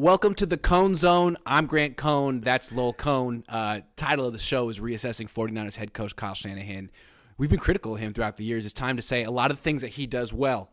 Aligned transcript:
Welcome 0.00 0.32
to 0.36 0.46
the 0.46 0.56
Cohn 0.56 0.94
Zohn. 0.94 1.36
I'm 1.44 1.66
Grant 1.66 1.98
Cohn. 1.98 2.40
That's 2.40 2.72
Lowell 2.72 2.94
Cohn. 2.94 3.44
Uh, 3.46 3.82
title 3.96 4.26
of 4.26 4.32
the 4.32 4.38
show 4.38 4.70
is 4.70 4.80
Reassessing 4.80 5.30
49ers 5.30 5.76
head 5.76 5.92
coach 5.92 6.16
Kyle 6.16 6.32
Shanahan. 6.32 6.90
We've 7.36 7.50
been 7.50 7.58
critical 7.58 7.92
of 7.92 8.00
him 8.00 8.14
throughout 8.14 8.36
the 8.36 8.44
years. 8.46 8.64
It's 8.64 8.72
time 8.72 8.96
to 8.96 9.02
say 9.02 9.24
a 9.24 9.30
lot 9.30 9.50
of 9.50 9.58
the 9.58 9.62
things 9.62 9.82
that 9.82 9.88
he 9.88 10.06
does 10.06 10.32
well, 10.32 10.70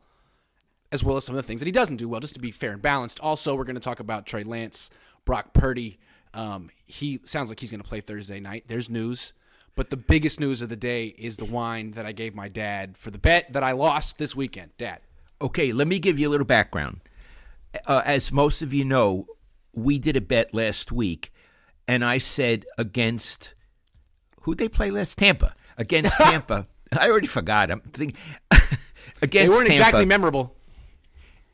as 0.93 1.03
well 1.03 1.17
as 1.17 1.25
some 1.25 1.35
of 1.35 1.43
the 1.43 1.45
things 1.45 1.59
that 1.59 1.65
he 1.65 1.73
doesn't 1.73 1.97
do 1.97 2.07
well, 2.07 2.21
just 2.21 2.35
to 2.35 2.39
be 2.39 2.51
fair 2.51 2.71
and 2.71 2.81
balanced. 2.81 3.19
Also, 3.19 3.53
we're 3.53 3.65
going 3.65 3.75
to 3.75 3.81
talk 3.81 3.99
about 3.99 4.25
Trey 4.25 4.45
Lance, 4.45 4.89
Brock 5.25 5.53
Purdy. 5.53 5.99
Um, 6.33 6.69
he 6.85 7.19
sounds 7.25 7.49
like 7.49 7.59
he's 7.59 7.69
going 7.69 7.81
to 7.81 7.89
play 7.89 7.99
Thursday 7.99 8.39
night. 8.39 8.63
There's 8.69 8.89
news. 8.89 9.33
But 9.75 9.89
the 9.89 9.97
biggest 9.97 10.39
news 10.39 10.61
of 10.61 10.69
the 10.69 10.77
day 10.77 11.07
is 11.07 11.35
the 11.35 11.43
wine 11.43 11.91
that 11.91 12.05
I 12.05 12.13
gave 12.13 12.33
my 12.33 12.47
dad 12.47 12.97
for 12.97 13.11
the 13.11 13.17
bet 13.17 13.51
that 13.51 13.61
I 13.61 13.73
lost 13.73 14.19
this 14.19 14.37
weekend. 14.37 14.71
Dad. 14.77 15.01
Okay, 15.41 15.73
let 15.73 15.89
me 15.89 15.99
give 15.99 16.17
you 16.17 16.29
a 16.29 16.31
little 16.31 16.45
background. 16.45 17.01
Uh, 17.85 18.01
as 18.05 18.31
most 18.31 18.61
of 18.61 18.73
you 18.73 18.85
know, 18.85 19.27
we 19.73 19.99
did 19.99 20.15
a 20.15 20.21
bet 20.21 20.53
last 20.53 20.91
week, 20.91 21.31
and 21.87 22.03
I 22.03 22.17
said 22.17 22.65
against 22.77 23.53
who 24.41 24.55
they 24.55 24.69
play 24.69 24.89
last 24.91 25.17
Tampa 25.17 25.53
against 25.77 26.17
Tampa. 26.17 26.67
I 26.97 27.09
already 27.09 27.27
forgot. 27.27 27.69
I'm 27.69 27.81
thinking 27.81 28.17
against 29.21 29.31
They 29.31 29.47
weren't 29.49 29.67
Tampa, 29.67 29.73
exactly 29.73 30.05
memorable. 30.05 30.55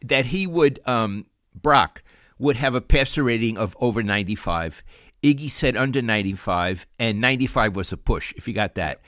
that 0.03 0.27
he 0.27 0.47
would 0.47 0.79
um, 0.87 1.25
Brock 1.59 2.03
would 2.37 2.57
have 2.57 2.75
a 2.75 2.81
passer 2.81 3.23
rating 3.23 3.57
of 3.57 3.75
over 3.79 4.03
95. 4.03 4.83
Iggy 5.23 5.49
said 5.49 5.77
under 5.77 6.01
95, 6.01 6.85
and 6.99 7.21
95 7.21 7.75
was 7.75 7.91
a 7.93 7.97
push. 7.97 8.33
If 8.35 8.47
you 8.47 8.53
got 8.53 8.75
that, 8.75 8.99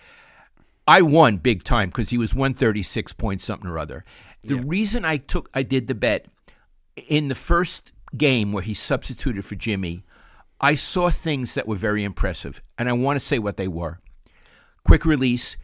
I 0.87 1.01
won 1.01 1.37
big 1.37 1.63
time 1.63 1.89
because 1.89 2.09
he 2.09 2.17
was 2.17 2.33
136 2.33 3.13
point 3.13 3.41
something 3.41 3.69
or 3.69 3.77
other. 3.77 4.05
The 4.43 4.55
reason 4.55 5.03
I 5.05 5.17
took 5.17 5.49
I 5.53 5.63
did 5.63 5.87
the 5.87 5.95
bet 5.95 6.27
in 6.95 7.27
the 7.27 7.35
first 7.35 7.91
game 8.15 8.51
where 8.51 8.63
he 8.63 8.73
substituted 8.73 9.43
for 9.43 9.55
Jimmy, 9.55 10.03
I 10.61 10.75
saw 10.75 11.09
things 11.09 11.53
that 11.53 11.67
were 11.67 11.75
very 11.75 12.03
impressive, 12.03 12.61
and 12.77 12.87
I 12.87 12.93
want 12.93 13.17
to 13.17 13.25
say 13.25 13.39
what 13.39 13.57
they 13.57 13.67
were. 13.67 13.99
Quick 14.85 15.05
release, 15.05 15.57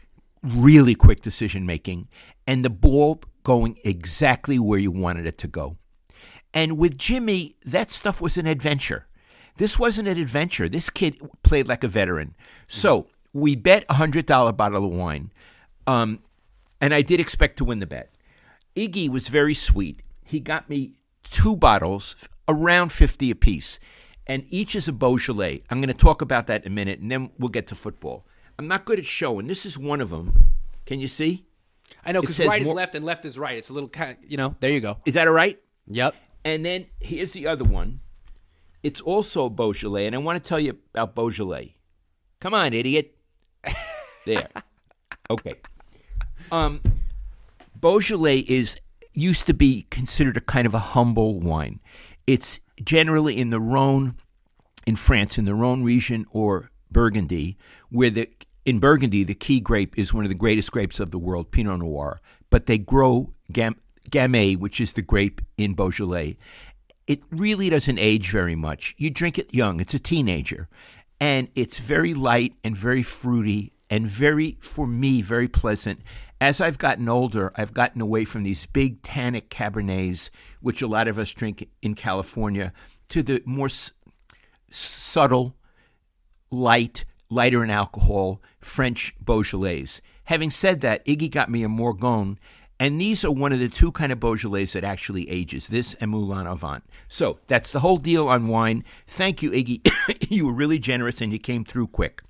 really 0.44 0.96
quick 0.96 1.22
decision 1.22 1.66
making, 1.66 2.08
and 2.46 2.66
the 2.66 2.70
ball 2.70 3.22
going 3.44 3.80
exactly 3.84 4.60
where 4.60 4.80
you 4.80 4.92
wanted 4.92 5.26
it 5.26 5.38
to 5.40 5.48
go. 5.48 5.78
And 6.54 6.78
with 6.78 6.98
Jimmy, 6.98 7.56
that 7.66 7.92
stuff 7.92 8.20
was 8.22 8.38
an 8.38 8.48
adventure. 8.48 9.08
This 9.58 9.80
wasn't 9.80 10.08
an 10.08 10.18
adventure. 10.18 10.68
This 10.68 10.90
kid 10.90 11.18
played 11.44 11.68
like 11.68 11.84
a 11.84 11.88
veteran. 11.88 12.36
So 12.68 13.08
we 13.34 13.56
bet 13.56 13.86
a 13.90 13.94
hundred 13.94 14.26
dollar 14.26 14.52
bottle 14.52 14.86
of 14.86 14.92
wine, 14.92 15.32
um, 15.88 16.20
and 16.82 16.94
I 16.94 17.02
did 17.02 17.20
expect 17.20 17.58
to 17.58 17.66
win 17.66 17.80
the 17.80 17.86
bet. 17.86 18.12
Iggy 18.76 19.10
was 19.10 19.30
very 19.30 19.54
sweet. 19.54 20.02
He 20.26 20.40
got 20.40 20.70
me 20.70 20.94
two 21.24 21.56
bottles, 21.56 22.16
around 22.48 22.92
fifty 22.92 23.32
apiece, 23.32 23.80
and 24.28 24.46
each 24.50 24.76
is 24.76 24.88
a 24.88 24.94
Beaujolais. 24.94 25.64
I'm 25.70 25.80
going 25.80 25.94
to 25.94 25.94
talk 25.94 26.22
about 26.22 26.48
that 26.48 26.66
in 26.66 26.72
a 26.72 26.76
minute, 26.76 27.00
and 27.00 27.12
then 27.12 27.32
we'll 27.38 27.50
get 27.50 27.68
to 27.68 27.76
football. 27.76 28.26
I'm 28.58 28.68
not 28.68 28.86
good 28.86 29.00
at 29.00 29.06
showing. 29.06 29.48
This 29.48 29.66
is 29.66 29.78
one 29.78 30.02
of 30.02 30.10
them. 30.10 30.46
Can 30.86 31.00
you 31.00 31.08
see? 31.08 31.46
I 32.06 32.12
know 32.12 32.22
because 32.22 32.40
right 32.40 32.62
is 32.62 32.68
left 32.68 32.96
and 32.96 33.06
left 33.06 33.26
is 33.26 33.38
right. 33.38 33.58
It's 33.58 33.70
a 33.70 33.74
little 33.74 33.90
kind 33.90 34.18
you 34.28 34.38
know, 34.38 34.56
there 34.60 34.72
you 34.72 34.80
go. 34.80 34.98
Is 35.06 35.16
that 35.16 35.28
all 35.28 35.34
right? 35.34 35.60
Yep. 35.88 36.16
And 36.44 36.66
then 36.66 36.88
here's 37.00 37.34
the 37.34 37.48
other 37.48 37.66
one. 37.66 38.00
It's 38.84 39.02
also 39.02 39.50
Beaujolais, 39.50 40.08
and 40.08 40.16
I 40.16 40.18
want 40.18 40.44
to 40.44 40.48
tell 40.48 40.60
you 40.60 40.78
about 40.94 41.14
Beaujolais. 41.14 41.76
Come 42.40 42.54
on, 42.54 42.74
idiot. 42.74 43.16
There. 44.26 44.48
Okay. 45.32 45.56
Um, 46.52 46.82
Beaujolais 47.76 48.40
is 48.40 48.80
used 49.14 49.48
to 49.48 49.54
be 49.54 49.88
considered 49.90 50.38
a 50.38 50.42
kind 50.42 50.66
of 50.66 50.74
a 50.74 50.80
humble 50.80 51.40
wine. 51.40 51.80
It's 52.28 52.60
generally 52.84 53.38
in 53.38 53.50
the 53.50 53.60
Rhone, 53.60 54.16
in 54.86 54.96
France, 54.96 55.38
in 55.38 55.46
the 55.46 55.56
Rhone 55.56 55.84
region 55.84 56.26
or 56.32 56.72
Burgundy, 56.92 57.58
where 57.90 58.10
the 58.10 58.30
in 58.66 58.80
Burgundy 58.80 59.24
the 59.24 59.34
key 59.34 59.60
grape 59.60 59.98
is 59.98 60.14
one 60.14 60.24
of 60.24 60.30
the 60.30 60.36
greatest 60.36 60.72
grapes 60.72 61.00
of 61.00 61.12
the 61.12 61.20
world, 61.20 61.52
Pinot 61.52 61.80
Noir. 61.80 62.22
But 62.50 62.66
they 62.66 62.78
grow 62.78 63.34
Gam- 63.52 63.80
Gamay, 64.10 64.58
which 64.58 64.80
is 64.80 64.94
the 64.94 65.02
grape 65.02 65.42
in 65.58 65.74
Beaujolais. 65.74 66.38
It 67.08 67.22
really 67.32 67.70
doesn't 67.70 67.98
age 67.98 68.30
very 68.30 68.56
much. 68.56 68.96
You 68.98 69.10
drink 69.10 69.40
it 69.40 69.54
young; 69.54 69.80
it's 69.80 69.94
a 69.94 70.00
teenager, 70.00 70.68
and 71.20 71.48
it's 71.56 71.80
very 71.80 72.14
light 72.14 72.54
and 72.64 72.76
very 72.76 73.04
fruity 73.04 73.72
and 73.90 74.08
very, 74.08 74.58
for 74.62 74.88
me, 74.88 75.22
very 75.22 75.50
pleasant. 75.50 76.02
As 76.42 76.60
I've 76.60 76.80
gotten 76.80 77.08
older, 77.08 77.54
I've 77.56 77.72
gotten 77.72 78.02
away 78.02 78.26
from 78.26 78.42
these 78.42 78.66
big 78.66 79.04
tannic 79.04 79.52
cabernets, 79.52 80.32
which 80.60 80.82
a 80.82 80.88
lot 80.88 81.08
of 81.08 81.20
us 81.20 81.32
drink 81.32 81.70
in 81.84 81.94
California, 81.94 82.74
to 83.10 83.22
the 83.22 83.44
more 83.46 83.68
s- 83.68 83.92
subtle, 84.72 85.56
light, 86.50 87.06
lighter 87.30 87.64
in 87.64 87.70
alcohol 87.70 88.42
French 88.60 89.14
Beaujolais. 89.24 90.02
Having 90.24 90.50
said 90.50 90.82
that, 90.82 91.06
Iggy 91.06 91.30
got 91.30 91.52
me 91.52 91.64
a 91.64 91.68
Morgon, 91.68 92.40
and 92.80 93.00
these 93.00 93.24
are 93.24 93.32
one 93.32 93.54
of 93.54 93.60
the 93.60 93.70
two 93.70 93.92
kind 93.92 94.12
of 94.12 94.20
Beaujolais 94.20 94.66
that 94.74 94.84
actually 94.84 95.30
ages. 95.30 95.68
This 95.68 95.94
and 95.94 96.10
Moulin-à-Vent. 96.10 96.84
So 97.08 97.38
that's 97.46 97.72
the 97.72 97.82
whole 97.82 97.98
deal 97.98 98.28
on 98.28 98.48
wine. 98.48 98.84
Thank 99.06 99.44
you, 99.44 99.52
Iggy. 99.52 99.88
you 100.32 100.48
were 100.48 100.54
really 100.54 100.80
generous, 100.80 101.22
and 101.22 101.32
you 101.32 101.38
came 101.38 101.64
through 101.64 101.90
quick. 101.90 102.24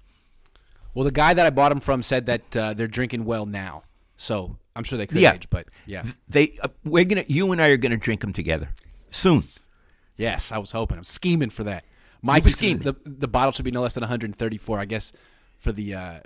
Well, 0.93 1.05
the 1.05 1.11
guy 1.11 1.33
that 1.33 1.45
I 1.45 1.49
bought 1.49 1.69
them 1.69 1.79
from 1.79 2.03
said 2.03 2.25
that 2.25 2.57
uh, 2.57 2.73
they're 2.73 2.89
drinking 2.89 3.23
well 3.23 3.45
now. 3.45 3.83
So 4.21 4.55
I'm 4.75 4.83
sure 4.83 4.99
they 4.99 5.07
could 5.07 5.17
Yeah. 5.17 5.33
age, 5.33 5.47
but 5.49 5.67
yeah. 5.87 6.03
They, 6.27 6.55
uh, 6.61 6.67
we're 6.83 7.05
gonna, 7.05 7.25
you 7.27 7.51
and 7.51 7.59
I 7.59 7.69
are 7.69 7.77
gonna 7.77 7.97
drink 7.97 8.21
them 8.21 8.33
together 8.33 8.69
soon. 9.09 9.41
Yes, 10.15 10.51
I 10.51 10.59
was 10.59 10.69
hoping. 10.71 10.99
I'm 10.99 11.03
scheming 11.03 11.49
for 11.49 11.63
that. 11.63 11.85
Scheming. 12.51 12.83
the 12.83 12.95
the 13.03 13.27
bottle 13.27 13.51
should 13.51 13.65
be 13.65 13.71
no 13.71 13.81
less 13.81 13.93
than 13.93 14.01
134, 14.03 14.79
I 14.79 14.85
guess, 14.85 15.11
for 15.57 15.71
the 15.71 15.95
uh, 15.95 16.19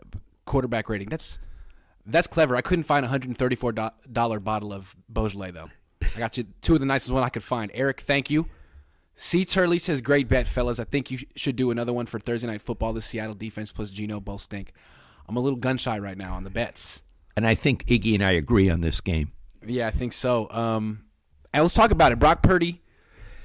quarterback 0.43 0.89
rating. 0.89 1.07
That's 1.07 1.39
that's 2.05 2.27
clever. 2.27 2.57
I 2.57 2.61
couldn't 2.61 2.83
find 2.83 3.05
a 3.05 3.07
134 3.07 3.71
dollar 4.11 4.41
bottle 4.41 4.73
of 4.73 4.93
Beaujolais 5.07 5.51
though. 5.51 5.69
I 6.03 6.19
got 6.19 6.37
you 6.37 6.43
two 6.61 6.73
of 6.73 6.81
the 6.81 6.85
nicest 6.85 7.11
one 7.13 7.23
I 7.23 7.29
could 7.29 7.43
find. 7.43 7.71
Eric, 7.73 8.01
thank 8.01 8.29
you. 8.29 8.49
Seats 9.15 9.53
Turley 9.53 9.79
says, 9.79 10.01
"Great 10.01 10.27
bet, 10.27 10.49
fellas. 10.49 10.79
I 10.79 10.83
think 10.83 11.09
you 11.11 11.19
sh- 11.19 11.25
should 11.37 11.55
do 11.55 11.71
another 11.71 11.93
one 11.93 12.07
for 12.07 12.19
Thursday 12.19 12.47
night 12.47 12.61
football. 12.61 12.91
The 12.91 13.01
Seattle 13.01 13.35
defense 13.35 13.71
plus 13.71 13.89
Geno 13.91 14.19
both 14.19 14.41
stink. 14.41 14.73
I'm 15.29 15.37
a 15.37 15.39
little 15.39 15.57
gun 15.57 15.77
shy 15.77 15.97
right 15.97 16.17
now 16.17 16.33
on 16.33 16.43
the 16.43 16.49
bets. 16.49 17.01
And 17.35 17.45
I 17.45 17.55
think 17.55 17.85
Iggy 17.87 18.13
and 18.15 18.23
I 18.23 18.31
agree 18.31 18.69
on 18.69 18.81
this 18.81 19.01
game. 19.01 19.31
Yeah, 19.65 19.87
I 19.87 19.91
think 19.91 20.13
so. 20.13 20.49
Um, 20.51 21.05
and 21.53 21.63
let's 21.63 21.73
talk 21.73 21.91
about 21.91 22.11
it. 22.11 22.19
Brock 22.19 22.41
Purdy 22.41 22.81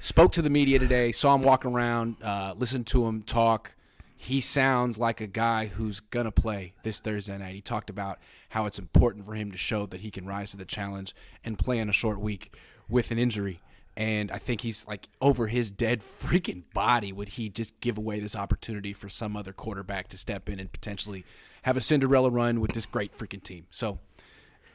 spoke 0.01 0.33
to 0.33 0.43
the 0.43 0.51
media 0.51 0.79
today. 0.79 1.13
Saw 1.13 1.35
him 1.35 1.43
walking 1.43 1.73
around. 1.73 2.17
Uh, 2.23 2.55
listened 2.57 2.87
to 2.89 3.07
him 3.07 3.23
talk. 3.23 3.75
He 4.17 4.41
sounds 4.41 4.99
like 4.99 5.21
a 5.21 5.27
guy 5.27 5.67
who's 5.67 6.01
gonna 6.01 6.31
play 6.31 6.75
this 6.83 7.01
Thursday 7.01 7.39
night. 7.39 7.55
He 7.55 7.63
talked 7.63 7.89
about 7.89 8.19
how 8.51 8.67
it's 8.67 8.79
important 8.79 9.25
for 9.25 9.35
him 9.35 9.51
to 9.51 9.57
show 9.57 9.87
that 9.87 10.03
he 10.03 10.11
can 10.11 10.27
rise 10.27 10.51
to 10.51 10.59
the 10.59 10.67
challenge 10.67 11.15
and 11.43 11.59
play 11.59 11.79
in 11.79 11.89
a 11.89 11.93
short 11.93 12.21
week 12.21 12.55
with 12.89 13.11
an 13.11 13.19
injury. 13.19 13.63
And 13.97 14.31
I 14.31 14.37
think 14.37 14.61
he's 14.61 14.87
like 14.87 15.09
over 15.23 15.47
his 15.47 15.71
dead 15.71 16.01
freaking 16.01 16.65
body. 16.75 17.13
Would 17.13 17.31
he 17.31 17.49
just 17.49 17.81
give 17.81 17.97
away 17.97 18.21
this 18.21 18.37
opportunity 18.37 18.93
for 18.93 19.09
some 19.09 19.37
other 19.37 19.55
quarterback 19.55 20.09
to 20.09 20.19
step 20.19 20.49
in 20.51 20.61
and 20.61 20.71
potentially 20.71 21.25
have 21.63 21.77
a 21.77 21.81
Cinderella 21.81 22.31
run 22.31 22.61
with 22.61 22.73
this 22.73 22.87
great 22.87 23.17
freaking 23.17 23.43
team? 23.43 23.67
So 23.71 23.99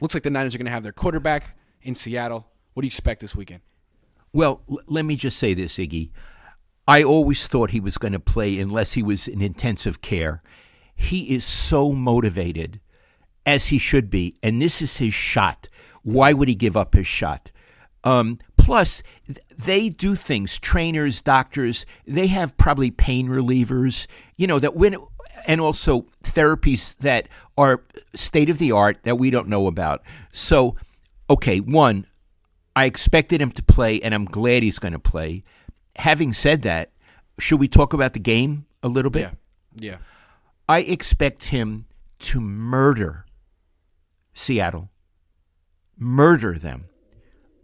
Looks 0.00 0.14
like 0.14 0.22
the 0.22 0.30
Niners 0.30 0.54
are 0.54 0.58
going 0.58 0.66
to 0.66 0.72
have 0.72 0.82
their 0.82 0.92
quarterback 0.92 1.56
in 1.82 1.94
Seattle. 1.94 2.46
What 2.74 2.82
do 2.82 2.86
you 2.86 2.88
expect 2.88 3.20
this 3.20 3.34
weekend? 3.34 3.62
Well, 4.32 4.62
l- 4.70 4.80
let 4.86 5.04
me 5.04 5.16
just 5.16 5.38
say 5.38 5.54
this, 5.54 5.78
Iggy. 5.78 6.10
I 6.86 7.02
always 7.02 7.48
thought 7.48 7.70
he 7.70 7.80
was 7.80 7.98
going 7.98 8.12
to 8.12 8.20
play 8.20 8.58
unless 8.60 8.92
he 8.92 9.02
was 9.02 9.26
in 9.26 9.40
intensive 9.40 10.02
care. 10.02 10.42
He 10.94 11.34
is 11.34 11.44
so 11.44 11.92
motivated, 11.92 12.80
as 13.44 13.68
he 13.68 13.78
should 13.78 14.10
be, 14.10 14.36
and 14.42 14.60
this 14.60 14.82
is 14.82 14.98
his 14.98 15.14
shot. 15.14 15.68
Why 16.02 16.32
would 16.32 16.48
he 16.48 16.54
give 16.54 16.76
up 16.76 16.94
his 16.94 17.06
shot? 17.06 17.50
Um, 18.04 18.38
plus, 18.56 19.02
they 19.56 19.88
do 19.88 20.14
things. 20.14 20.58
Trainers, 20.58 21.22
doctors, 21.22 21.86
they 22.06 22.28
have 22.28 22.56
probably 22.56 22.90
pain 22.90 23.28
relievers. 23.28 24.06
You 24.36 24.46
know 24.46 24.58
that 24.58 24.76
when, 24.76 24.96
and 25.46 25.60
also 25.60 26.06
therapies 26.22 26.96
that 26.98 27.28
are 27.56 27.82
state 28.14 28.50
of 28.50 28.58
the 28.58 28.72
art 28.72 28.98
that 29.04 29.16
we 29.16 29.30
don't 29.30 29.48
know 29.48 29.66
about. 29.66 30.02
So, 30.32 30.76
okay, 31.28 31.58
one, 31.58 32.06
I 32.74 32.84
expected 32.84 33.40
him 33.40 33.50
to 33.52 33.62
play, 33.62 34.00
and 34.00 34.14
I'm 34.14 34.24
glad 34.24 34.62
he's 34.62 34.78
going 34.78 34.92
to 34.92 34.98
play. 34.98 35.44
Having 35.96 36.34
said 36.34 36.62
that, 36.62 36.90
should 37.38 37.60
we 37.60 37.68
talk 37.68 37.92
about 37.92 38.12
the 38.12 38.20
game 38.20 38.66
a 38.82 38.88
little 38.88 39.10
bit? 39.10 39.22
Yeah. 39.22 39.30
Yeah. 39.78 39.96
I 40.68 40.80
expect 40.80 41.44
him 41.44 41.86
to 42.18 42.40
murder 42.40 43.24
Seattle, 44.34 44.90
murder 45.96 46.58
them. 46.58 46.88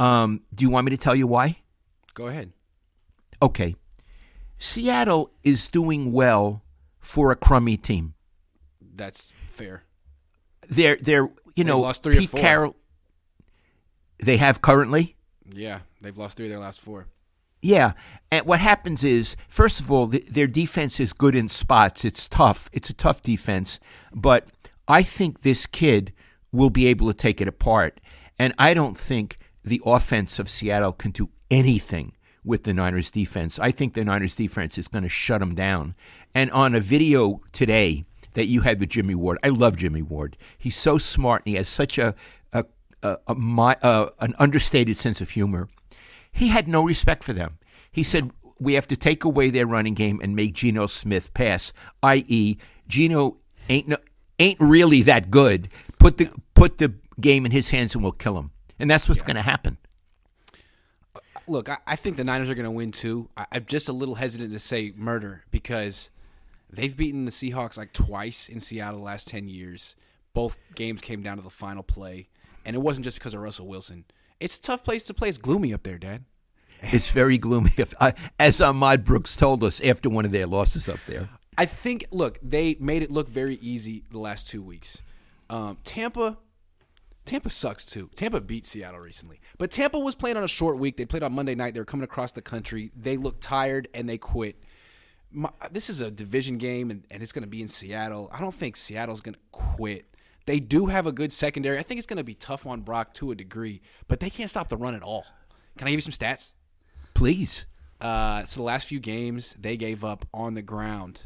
Um, 0.01 0.41
do 0.55 0.65
you 0.65 0.71
want 0.71 0.87
me 0.87 0.91
to 0.91 0.97
tell 0.97 1.15
you 1.15 1.27
why? 1.27 1.59
Go 2.15 2.29
ahead. 2.29 2.53
Okay, 3.43 3.77
Seattle 4.59 5.31
is 5.43 5.69
doing 5.69 6.13
well 6.13 6.63
for 7.03 7.31
a 7.31 7.37
crummy 7.37 7.77
team. 7.77 8.15
That's 8.81 9.33
fair. 9.49 9.83
They're 10.69 10.97
they're 10.97 11.29
you 11.55 11.65
know 11.65 11.81
lost 11.81 12.03
three 12.03 12.17
or 12.17 12.21
Pete 12.21 12.31
four. 12.31 12.41
Carroll. 12.41 12.77
They 14.23 14.39
have 14.39 14.63
currently. 14.63 15.17
Yeah, 15.53 15.81
they've 16.01 16.17
lost 16.17 16.37
three 16.39 16.47
of 16.47 16.51
their 16.51 16.61
last 16.61 16.81
four. 16.81 17.09
Yeah. 17.61 17.93
And 18.31 18.45
what 18.45 18.59
happens 18.59 19.05
is, 19.05 19.37
first 19.49 19.79
of 19.81 19.91
all, 19.91 20.09
th- 20.09 20.27
their 20.27 20.49
defense 20.49 20.99
is 20.99 21.13
good 21.13 21.37
in 21.37 21.49
spots. 21.49 22.05
It's 22.05 22.29
tough. 22.29 22.69
It's 22.73 22.91
a 22.91 22.95
tough 22.95 23.23
defense. 23.23 23.79
But 24.13 24.49
I 24.89 25.03
think 25.03 25.43
this 25.43 25.67
kid 25.67 26.13
will 26.51 26.71
be 26.71 26.87
able 26.87 27.07
to 27.07 27.15
take 27.15 27.41
it 27.41 27.49
apart. 27.49 28.01
And 28.39 28.53
I 28.59 28.75
don't 28.75 28.99
think 28.99 29.39
the 29.65 29.81
offense 29.87 30.39
of 30.41 30.49
Seattle 30.49 30.93
can 30.93 31.13
do 31.13 31.31
anything 31.51 32.15
with 32.45 32.65
the 32.65 32.75
Niners 32.75 33.11
defense. 33.11 33.59
I 33.59 33.71
think 33.71 33.95
the 33.95 34.05
Niners 34.05 34.35
defense 34.35 34.79
is 34.79 34.89
going 34.89 35.05
to 35.05 35.09
shut 35.09 35.41
them 35.41 35.55
down. 35.55 35.95
And 36.35 36.51
on 36.51 36.75
a 36.75 36.81
video 36.81 37.41
today 37.53 38.05
that 38.35 38.47
you 38.47 38.63
had 38.63 38.81
with 38.81 38.91
Jimmy 38.91 39.15
Ward, 39.15 39.39
I 39.43 39.49
love 39.49 39.77
Jimmy 39.77 40.03
Ward. 40.03 40.37
He's 40.59 40.77
so 40.77 40.99
smart 40.99 41.43
and 41.45 41.53
he 41.53 41.57
has 41.57 41.69
such 41.69 41.99
a, 41.99 42.15
a, 42.53 42.65
a, 43.03 43.19
a 43.29 43.35
my, 43.35 43.77
uh, 43.83 44.11
an 44.21 44.35
understated 44.39 44.97
sense 44.97 45.21
of 45.21 45.31
humor. 45.31 45.69
He 46.33 46.49
had 46.49 46.67
no 46.67 46.85
respect 46.85 47.23
for 47.23 47.33
them. 47.33 47.59
He 47.91 48.03
said, 48.03 48.31
We 48.59 48.75
have 48.75 48.89
to 48.89 48.97
take 48.97 49.23
away 49.23 49.51
their 49.51 49.67
running 49.67 49.95
game 49.95 50.21
and 50.23 50.35
make 50.35 50.55
Geno 50.55 50.87
Smith 50.87 51.33
pass, 51.35 51.73
i.e., 52.03 52.57
Geno 52.89 53.37
ain't, 53.69 53.89
no, 53.89 53.97
ain't 54.39 54.59
really 54.61 55.03
that 55.03 55.31
good. 55.31 55.69
Put 55.99 56.17
the, 56.17 56.31
put 56.55 56.79
the 56.79 56.95
game 57.21 57.47
in 57.47 57.53
his 57.53 57.71
hands 57.71 57.95
and 57.95 58.03
we'll 58.03 58.13
kill 58.13 58.39
him. 58.39 58.51
And 58.79 58.91
that's 58.91 59.09
what's 59.09 59.23
going 59.23 59.37
to 59.37 59.43
happen. 59.43 59.79
Look, 61.47 61.69
I, 61.69 61.79
I 61.87 61.97
think 61.97 62.17
the 62.17 62.25
Niners 62.25 62.51
are 62.51 62.55
going 62.55 62.65
to 62.65 62.71
win 62.71 62.91
too. 62.91 63.29
I, 63.37 63.47
I'm 63.53 63.65
just 63.65 63.89
a 63.89 63.93
little 63.93 64.15
hesitant 64.17 64.53
to 64.53 64.59
say 64.59 64.93
murder 64.97 65.45
because 65.51 66.11
they've 66.71 66.97
beaten 66.97 67.25
the 67.25 67.31
Seahawks 67.31 67.77
like 67.77 67.93
twice 67.93 68.49
in 68.49 68.61
Seattle 68.61 69.01
the 69.01 69.05
last 69.05 69.29
10 69.29 69.49
years. 69.49 69.97
Both 70.35 70.59
games 70.75 71.01
came 71.01 71.23
down 71.23 71.37
to 71.37 71.43
the 71.43 71.51
final 71.51 71.83
play. 71.83 72.29
And 72.65 72.77
it 72.77 72.79
wasn't 72.79 73.05
just 73.05 73.19
because 73.19 73.35
of 73.35 73.41
Russell 73.41 73.67
Wilson. 73.67 74.05
It's 74.39 74.59
a 74.59 74.63
tough 74.63 74.85
place 74.85 75.05
to 75.05 75.15
play. 75.15 75.29
It's 75.29 75.39
gloomy 75.39 75.75
up 75.75 75.83
there, 75.83 75.99
Dad. 75.99 76.25
It's 76.85 77.11
very 77.11 77.39
gloomy, 77.39 77.73
as 78.41 78.61
Ahmad 78.61 79.05
Brooks 79.05 79.37
told 79.37 79.63
us 79.63 79.81
after 79.81 80.11
one 80.11 80.25
of 80.25 80.33
their 80.33 80.47
losses 80.47 80.89
up 80.89 80.99
there. 81.07 81.29
I 81.57 81.65
think, 81.65 82.07
look, 82.11 82.39
they 82.43 82.77
made 82.81 83.03
it 83.03 83.11
look 83.11 83.29
very 83.29 83.57
easy 83.57 84.03
the 84.11 84.19
last 84.19 84.49
two 84.49 84.63
weeks. 84.63 85.01
Um, 85.49 85.79
Tampa, 85.85 86.39
Tampa 87.25 87.51
sucks 87.51 87.87
too. 87.87 88.11
Tampa 88.15 88.41
beat 88.41 88.67
Seattle 88.67 89.01
recently, 89.01 89.41
but 89.59 89.71
Tampa 89.71 89.99
was 89.99 90.15
playing 90.15 90.37
on 90.37 90.45
a 90.45 90.49
short 90.49 90.79
week. 90.79 90.97
They 90.97 91.05
played 91.05 91.23
on 91.23 91.33
Monday 91.33 91.55
night. 91.55 91.75
They 91.75 91.81
were 91.81 91.85
coming 91.85 92.05
across 92.05 92.33
the 92.33 92.43
country. 92.43 92.91
They 92.97 93.17
looked 93.17 93.41
tired 93.41 93.89
and 93.95 94.09
they 94.09 94.19
quit. 94.19 94.57
My, 95.31 95.51
this 95.71 95.89
is 95.89 96.01
a 96.01 96.11
division 96.11 96.59
game, 96.59 96.91
and, 96.91 97.05
and 97.11 97.23
it's 97.23 97.33
going 97.33 97.45
to 97.45 97.49
be 97.49 97.63
in 97.63 97.69
Seattle. 97.69 98.29
I 98.33 98.41
don't 98.41 98.55
think 98.55 98.77
Seattle's 98.77 99.21
going 99.21 99.35
to 99.35 99.41
quit. 99.51 100.07
They 100.45 100.59
do 100.61 100.87
have 100.87 101.07
a 101.07 101.13
good 101.13 101.33
secondary. 101.33 101.79
I 101.79 101.83
think 101.83 101.99
it's 101.99 102.07
going 102.07 102.19
to 102.19 102.25
be 102.25 102.35
tough 102.35 102.67
on 102.67 102.81
Brock 102.81 103.15
to 103.15 103.31
a 103.31 103.35
degree, 103.35 103.81
but 104.09 104.21
they 104.21 104.29
can't 104.29 104.51
stop 104.51 104.69
the 104.69 104.77
run 104.77 104.95
at 104.95 105.03
all. 105.03 105.25
Can 105.79 105.87
I 105.87 105.91
give 105.91 105.99
you 105.99 106.01
some 106.03 106.13
stats? 106.13 106.53
Please. 107.15 107.65
Uh, 108.01 108.45
so 108.45 108.59
the 108.59 108.65
last 108.65 108.89
few 108.89 108.99
games 108.99 109.57
they 109.61 109.77
gave 109.77 110.05
up 110.05 110.27
on 110.35 110.55
the 110.55 110.63
ground, 110.63 111.23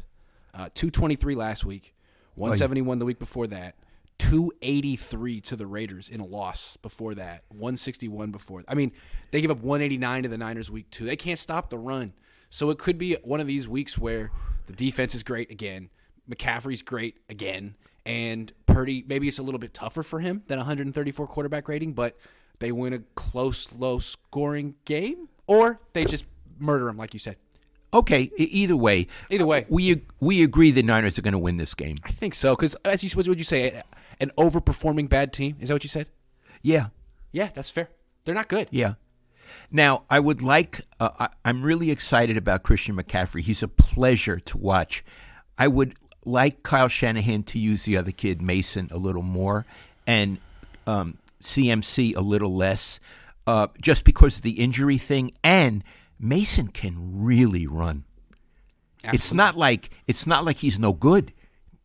uh, 0.53 0.69
two 0.75 0.91
twenty 0.91 1.15
three 1.15 1.33
last 1.33 1.65
week, 1.65 1.95
one 2.35 2.53
seventy 2.53 2.83
one 2.83 2.99
the 2.99 3.05
week 3.05 3.17
before 3.17 3.47
that, 3.47 3.75
two 4.17 4.51
eighty 4.61 4.95
three 4.95 5.41
to 5.41 5.55
the 5.55 5.67
Raiders 5.67 6.09
in 6.09 6.19
a 6.19 6.25
loss 6.25 6.77
before 6.77 7.15
that, 7.15 7.43
one 7.49 7.77
sixty 7.77 8.07
one 8.07 8.31
before. 8.31 8.63
I 8.67 8.75
mean, 8.75 8.91
they 9.31 9.41
give 9.41 9.51
up 9.51 9.61
one 9.61 9.81
eighty 9.81 9.97
nine 9.97 10.23
to 10.23 10.29
the 10.29 10.37
Niners 10.37 10.71
week 10.71 10.89
two. 10.89 11.05
They 11.05 11.15
can't 11.15 11.39
stop 11.39 11.69
the 11.69 11.77
run, 11.77 12.13
so 12.49 12.69
it 12.69 12.77
could 12.77 12.97
be 12.97 13.17
one 13.23 13.39
of 13.39 13.47
these 13.47 13.67
weeks 13.67 13.97
where 13.97 14.31
the 14.67 14.73
defense 14.73 15.15
is 15.15 15.23
great 15.23 15.51
again, 15.51 15.89
McCaffrey's 16.29 16.81
great 16.81 17.17
again, 17.29 17.75
and 18.05 18.51
Purdy 18.65 19.03
maybe 19.07 19.27
it's 19.27 19.39
a 19.39 19.43
little 19.43 19.59
bit 19.59 19.73
tougher 19.73 20.03
for 20.03 20.19
him 20.19 20.43
than 20.47 20.57
134 20.57 21.27
quarterback 21.27 21.67
rating, 21.67 21.93
but 21.93 22.17
they 22.59 22.71
win 22.71 22.93
a 22.93 22.99
close, 23.15 23.71
low 23.73 23.99
scoring 23.99 24.75
game 24.85 25.29
or 25.47 25.79
they 25.93 26.05
just 26.05 26.25
murder 26.59 26.89
him, 26.89 26.97
like 26.97 27.13
you 27.13 27.19
said. 27.19 27.37
Okay, 27.93 28.29
either 28.37 28.75
way. 28.75 29.07
Either 29.29 29.45
way. 29.45 29.65
We 29.69 30.01
we 30.19 30.43
agree 30.43 30.71
the 30.71 30.83
Niners 30.83 31.17
are 31.17 31.21
going 31.21 31.31
to 31.31 31.39
win 31.39 31.57
this 31.57 31.73
game. 31.73 31.95
I 32.03 32.11
think 32.11 32.33
so 32.33 32.55
because 32.55 32.75
as 32.83 33.03
you 33.03 33.09
what 33.11 33.27
would 33.27 33.39
you 33.39 33.45
say 33.45 33.81
an 34.19 34.31
overperforming 34.37 35.09
bad 35.09 35.31
team 35.33 35.57
is 35.59 35.69
that 35.69 35.75
what 35.75 35.83
you 35.83 35.89
said? 35.89 36.07
Yeah, 36.61 36.87
Yeah, 37.31 37.49
that's 37.53 37.69
fair. 37.69 37.89
They're 38.25 38.35
not 38.35 38.47
good. 38.47 38.67
yeah. 38.71 38.95
Now 39.71 40.03
I 40.09 40.19
would 40.19 40.41
like. 40.41 40.81
Uh, 40.99 41.09
I, 41.19 41.29
I'm 41.45 41.61
really 41.63 41.89
excited 41.91 42.35
about 42.35 42.63
Christian 42.63 42.95
McCaffrey. 42.97 43.41
He's 43.41 43.63
a 43.63 43.67
pleasure 43.67 44.39
to 44.41 44.57
watch. 44.57 45.05
I 45.57 45.67
would 45.69 45.95
like 46.25 46.63
Kyle 46.63 46.89
Shanahan 46.89 47.43
to 47.43 47.59
use 47.59 47.83
the 47.85 47.95
other 47.95 48.11
kid 48.11 48.41
Mason 48.41 48.89
a 48.91 48.97
little 48.97 49.21
more 49.21 49.65
and 50.05 50.39
um, 50.85 51.17
CMC 51.41 52.15
a 52.17 52.19
little 52.21 52.53
less, 52.55 52.99
uh, 53.45 53.67
just 53.81 54.03
because 54.03 54.37
of 54.37 54.41
the 54.41 54.59
injury 54.59 54.97
thing. 54.97 55.31
And 55.43 55.83
Mason 56.19 56.67
can 56.67 57.23
really 57.23 57.65
run. 57.67 58.03
It's 59.13 59.33
not 59.33 59.55
like 59.55 59.89
it's 60.07 60.27
not 60.27 60.43
like 60.43 60.57
he's 60.57 60.77
no 60.77 60.91
good. 60.91 61.31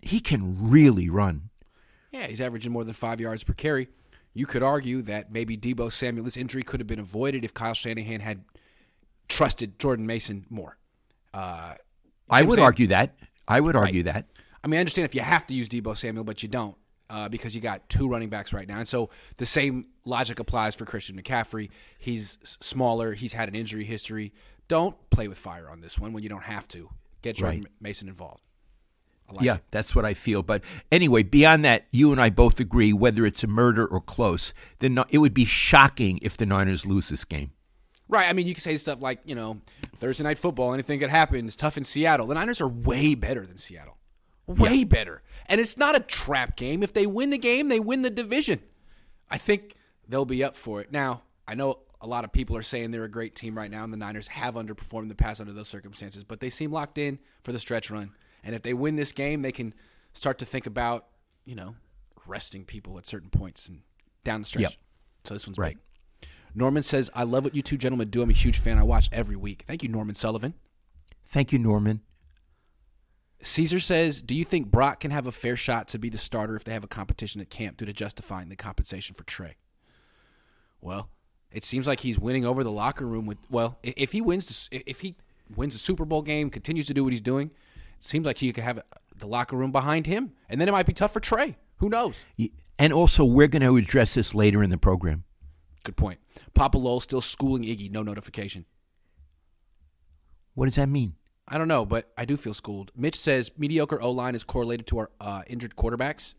He 0.00 0.18
can 0.18 0.68
really 0.70 1.08
run. 1.08 1.50
Yeah, 2.12 2.26
he's 2.26 2.40
averaging 2.40 2.72
more 2.72 2.84
than 2.84 2.94
five 2.94 3.20
yards 3.20 3.42
per 3.42 3.54
carry. 3.54 3.88
You 4.34 4.46
could 4.46 4.62
argue 4.62 5.02
that 5.02 5.32
maybe 5.32 5.56
Deebo 5.56 5.90
Samuel's 5.90 6.36
injury 6.36 6.62
could 6.62 6.80
have 6.80 6.86
been 6.86 6.98
avoided 7.00 7.44
if 7.44 7.52
Kyle 7.52 7.74
Shanahan 7.74 8.20
had 8.20 8.44
trusted 9.28 9.78
Jordan 9.78 10.06
Mason 10.06 10.46
more. 10.48 10.78
Uh, 11.34 11.38
I 11.38 11.74
see 11.74 11.78
what 12.28 12.42
I'm 12.42 12.48
would 12.48 12.58
argue 12.60 12.86
that. 12.88 13.14
I 13.48 13.60
would 13.60 13.76
argue 13.76 14.04
that. 14.04 14.26
I 14.62 14.68
mean, 14.68 14.78
I 14.78 14.80
understand 14.80 15.06
if 15.06 15.14
you 15.14 15.22
have 15.22 15.46
to 15.48 15.54
use 15.54 15.68
Deebo 15.68 15.96
Samuel, 15.96 16.24
but 16.24 16.42
you 16.42 16.48
don't 16.48 16.76
uh, 17.10 17.28
because 17.28 17.54
you 17.54 17.60
got 17.60 17.88
two 17.88 18.08
running 18.08 18.28
backs 18.28 18.52
right 18.52 18.66
now. 18.66 18.78
And 18.78 18.88
so 18.88 19.10
the 19.36 19.46
same 19.46 19.84
logic 20.04 20.38
applies 20.38 20.74
for 20.74 20.84
Christian 20.84 21.20
McCaffrey. 21.20 21.70
He's 21.98 22.38
smaller. 22.44 23.12
He's 23.12 23.32
had 23.32 23.48
an 23.48 23.54
injury 23.54 23.84
history. 23.84 24.32
Don't 24.68 24.96
play 25.10 25.28
with 25.28 25.36
fire 25.38 25.68
on 25.68 25.80
this 25.80 25.98
one 25.98 26.12
when 26.12 26.22
you 26.22 26.28
don't 26.28 26.44
have 26.44 26.66
to. 26.68 26.88
Get 27.20 27.36
Jordan 27.36 27.62
Right. 27.62 27.72
Mason 27.80 28.08
involved. 28.08 28.42
Like 29.30 29.44
Yeah, 29.44 29.56
it. 29.56 29.64
that's 29.70 29.94
what 29.94 30.04
I 30.04 30.14
feel. 30.14 30.42
But 30.42 30.62
anyway, 30.90 31.22
beyond 31.22 31.64
that, 31.64 31.86
you 31.90 32.12
and 32.12 32.20
I 32.20 32.30
both 32.30 32.60
agree 32.60 32.92
whether 32.92 33.24
it's 33.24 33.42
a 33.42 33.46
murder 33.46 33.86
or 33.86 34.00
close, 34.00 34.52
then 34.80 34.98
it 35.10 35.18
would 35.18 35.34
be 35.34 35.44
shocking 35.44 36.18
if 36.22 36.36
the 36.36 36.46
Niners 36.46 36.84
lose 36.86 37.08
this 37.08 37.24
game. 37.24 37.52
Right. 38.08 38.28
I 38.28 38.34
mean, 38.34 38.46
you 38.46 38.52
can 38.54 38.60
say 38.60 38.76
stuff 38.76 39.00
like, 39.00 39.20
you 39.24 39.34
know, 39.34 39.60
Thursday 39.96 40.22
night 40.24 40.36
football, 40.38 40.74
anything 40.74 41.00
could 41.00 41.08
happen. 41.08 41.46
It's 41.46 41.56
tough 41.56 41.78
in 41.78 41.84
Seattle. 41.84 42.26
The 42.26 42.34
Niners 42.34 42.60
are 42.60 42.68
way 42.68 43.14
better 43.14 43.46
than 43.46 43.56
Seattle. 43.56 43.96
Way 44.46 44.84
better. 44.84 45.22
And 45.46 45.60
it's 45.60 45.78
not 45.78 45.96
a 45.96 46.00
trap 46.00 46.56
game. 46.56 46.82
If 46.82 46.92
they 46.92 47.06
win 47.06 47.30
the 47.30 47.38
game, 47.38 47.68
they 47.68 47.80
win 47.80 48.02
the 48.02 48.10
division. 48.10 48.60
I 49.30 49.38
think 49.38 49.76
they'll 50.06 50.26
be 50.26 50.44
up 50.44 50.56
for 50.56 50.82
it. 50.82 50.92
Now, 50.92 51.22
I 51.48 51.54
know 51.54 51.78
a 52.02 52.06
lot 52.06 52.24
of 52.24 52.32
people 52.32 52.54
are 52.56 52.62
saying 52.62 52.90
they're 52.90 53.04
a 53.04 53.08
great 53.10 53.34
team 53.34 53.56
right 53.56 53.70
now, 53.70 53.84
and 53.84 53.92
the 53.92 53.96
Niners 53.96 54.28
have 54.28 54.56
underperformed 54.56 55.02
in 55.02 55.08
the 55.08 55.14
past 55.14 55.40
under 55.40 55.52
those 55.52 55.68
circumstances, 55.68 56.22
but 56.24 56.40
they 56.40 56.50
seem 56.50 56.70
locked 56.72 56.98
in 56.98 57.18
for 57.44 57.52
the 57.52 57.58
stretch 57.58 57.90
run. 57.90 58.12
And 58.42 58.54
if 58.54 58.62
they 58.62 58.74
win 58.74 58.96
this 58.96 59.12
game, 59.12 59.42
they 59.42 59.52
can 59.52 59.74
start 60.14 60.38
to 60.38 60.44
think 60.44 60.66
about, 60.66 61.06
you 61.44 61.54
know, 61.54 61.76
resting 62.26 62.64
people 62.64 62.98
at 62.98 63.06
certain 63.06 63.30
points 63.30 63.68
and 63.68 63.82
down 64.24 64.42
the 64.42 64.46
stretch. 64.46 64.62
Yep. 64.62 64.72
So 65.24 65.34
this 65.34 65.46
one's 65.46 65.58
Right. 65.58 65.76
big. 66.20 66.28
Norman 66.54 66.82
says, 66.82 67.08
I 67.14 67.22
love 67.22 67.44
what 67.44 67.54
you 67.54 67.62
two 67.62 67.78
gentlemen 67.78 68.10
do. 68.10 68.20
I'm 68.22 68.30
a 68.30 68.34
huge 68.34 68.58
fan. 68.58 68.78
I 68.78 68.82
watch 68.82 69.08
every 69.12 69.36
week. 69.36 69.64
Thank 69.66 69.82
you, 69.82 69.88
Norman 69.88 70.14
Sullivan. 70.14 70.54
Thank 71.26 71.52
you, 71.52 71.58
Norman. 71.58 72.02
Caesar 73.42 73.80
says, 73.80 74.22
Do 74.22 74.34
you 74.36 74.44
think 74.44 74.70
Brock 74.70 75.00
can 75.00 75.10
have 75.10 75.26
a 75.26 75.32
fair 75.32 75.56
shot 75.56 75.88
to 75.88 75.98
be 75.98 76.08
the 76.08 76.18
starter 76.18 76.54
if 76.54 76.62
they 76.64 76.72
have 76.72 76.84
a 76.84 76.88
competition 76.88 77.40
at 77.40 77.50
camp 77.50 77.76
due 77.78 77.86
to 77.86 77.92
justifying 77.92 78.48
the 78.48 78.56
compensation 78.56 79.14
for 79.14 79.24
Trey? 79.24 79.56
Well, 80.80 81.08
it 81.50 81.64
seems 81.64 81.86
like 81.86 82.00
he's 82.00 82.18
winning 82.18 82.44
over 82.44 82.62
the 82.62 82.70
locker 82.70 83.06
room 83.06 83.26
with 83.26 83.38
well, 83.50 83.78
if 83.82 84.12
he 84.12 84.20
wins 84.20 84.68
the- 84.68 84.88
if 84.88 85.00
he 85.00 85.16
wins 85.54 85.72
the 85.74 85.78
Super 85.80 86.04
Bowl 86.04 86.22
game, 86.22 86.50
continues 86.50 86.86
to 86.86 86.94
do 86.94 87.02
what 87.02 87.12
he's 87.12 87.20
doing, 87.20 87.50
seems 88.02 88.26
like 88.26 88.38
he 88.38 88.52
could 88.52 88.64
have 88.64 88.82
the 89.16 89.26
locker 89.26 89.56
room 89.56 89.72
behind 89.72 90.06
him. 90.06 90.32
And 90.48 90.60
then 90.60 90.68
it 90.68 90.72
might 90.72 90.86
be 90.86 90.92
tough 90.92 91.12
for 91.12 91.20
Trey. 91.20 91.56
Who 91.76 91.88
knows? 91.88 92.24
And 92.78 92.92
also, 92.92 93.24
we're 93.24 93.48
going 93.48 93.62
to 93.62 93.76
address 93.76 94.14
this 94.14 94.34
later 94.34 94.62
in 94.62 94.70
the 94.70 94.78
program. 94.78 95.24
Good 95.84 95.96
point. 95.96 96.20
Papa 96.54 96.78
Lowell 96.78 97.00
still 97.00 97.20
schooling 97.20 97.64
Iggy, 97.64 97.90
no 97.90 98.02
notification. 98.02 98.66
What 100.54 100.66
does 100.66 100.76
that 100.76 100.88
mean? 100.88 101.14
I 101.48 101.58
don't 101.58 101.68
know, 101.68 101.84
but 101.84 102.12
I 102.16 102.24
do 102.24 102.36
feel 102.36 102.54
schooled. 102.54 102.92
Mitch 102.96 103.18
says 103.18 103.50
mediocre 103.58 104.00
O 104.00 104.10
line 104.10 104.34
is 104.34 104.44
correlated 104.44 104.86
to 104.88 104.98
our 104.98 105.10
uh, 105.20 105.42
injured 105.46 105.76
quarterbacks. 105.76 106.34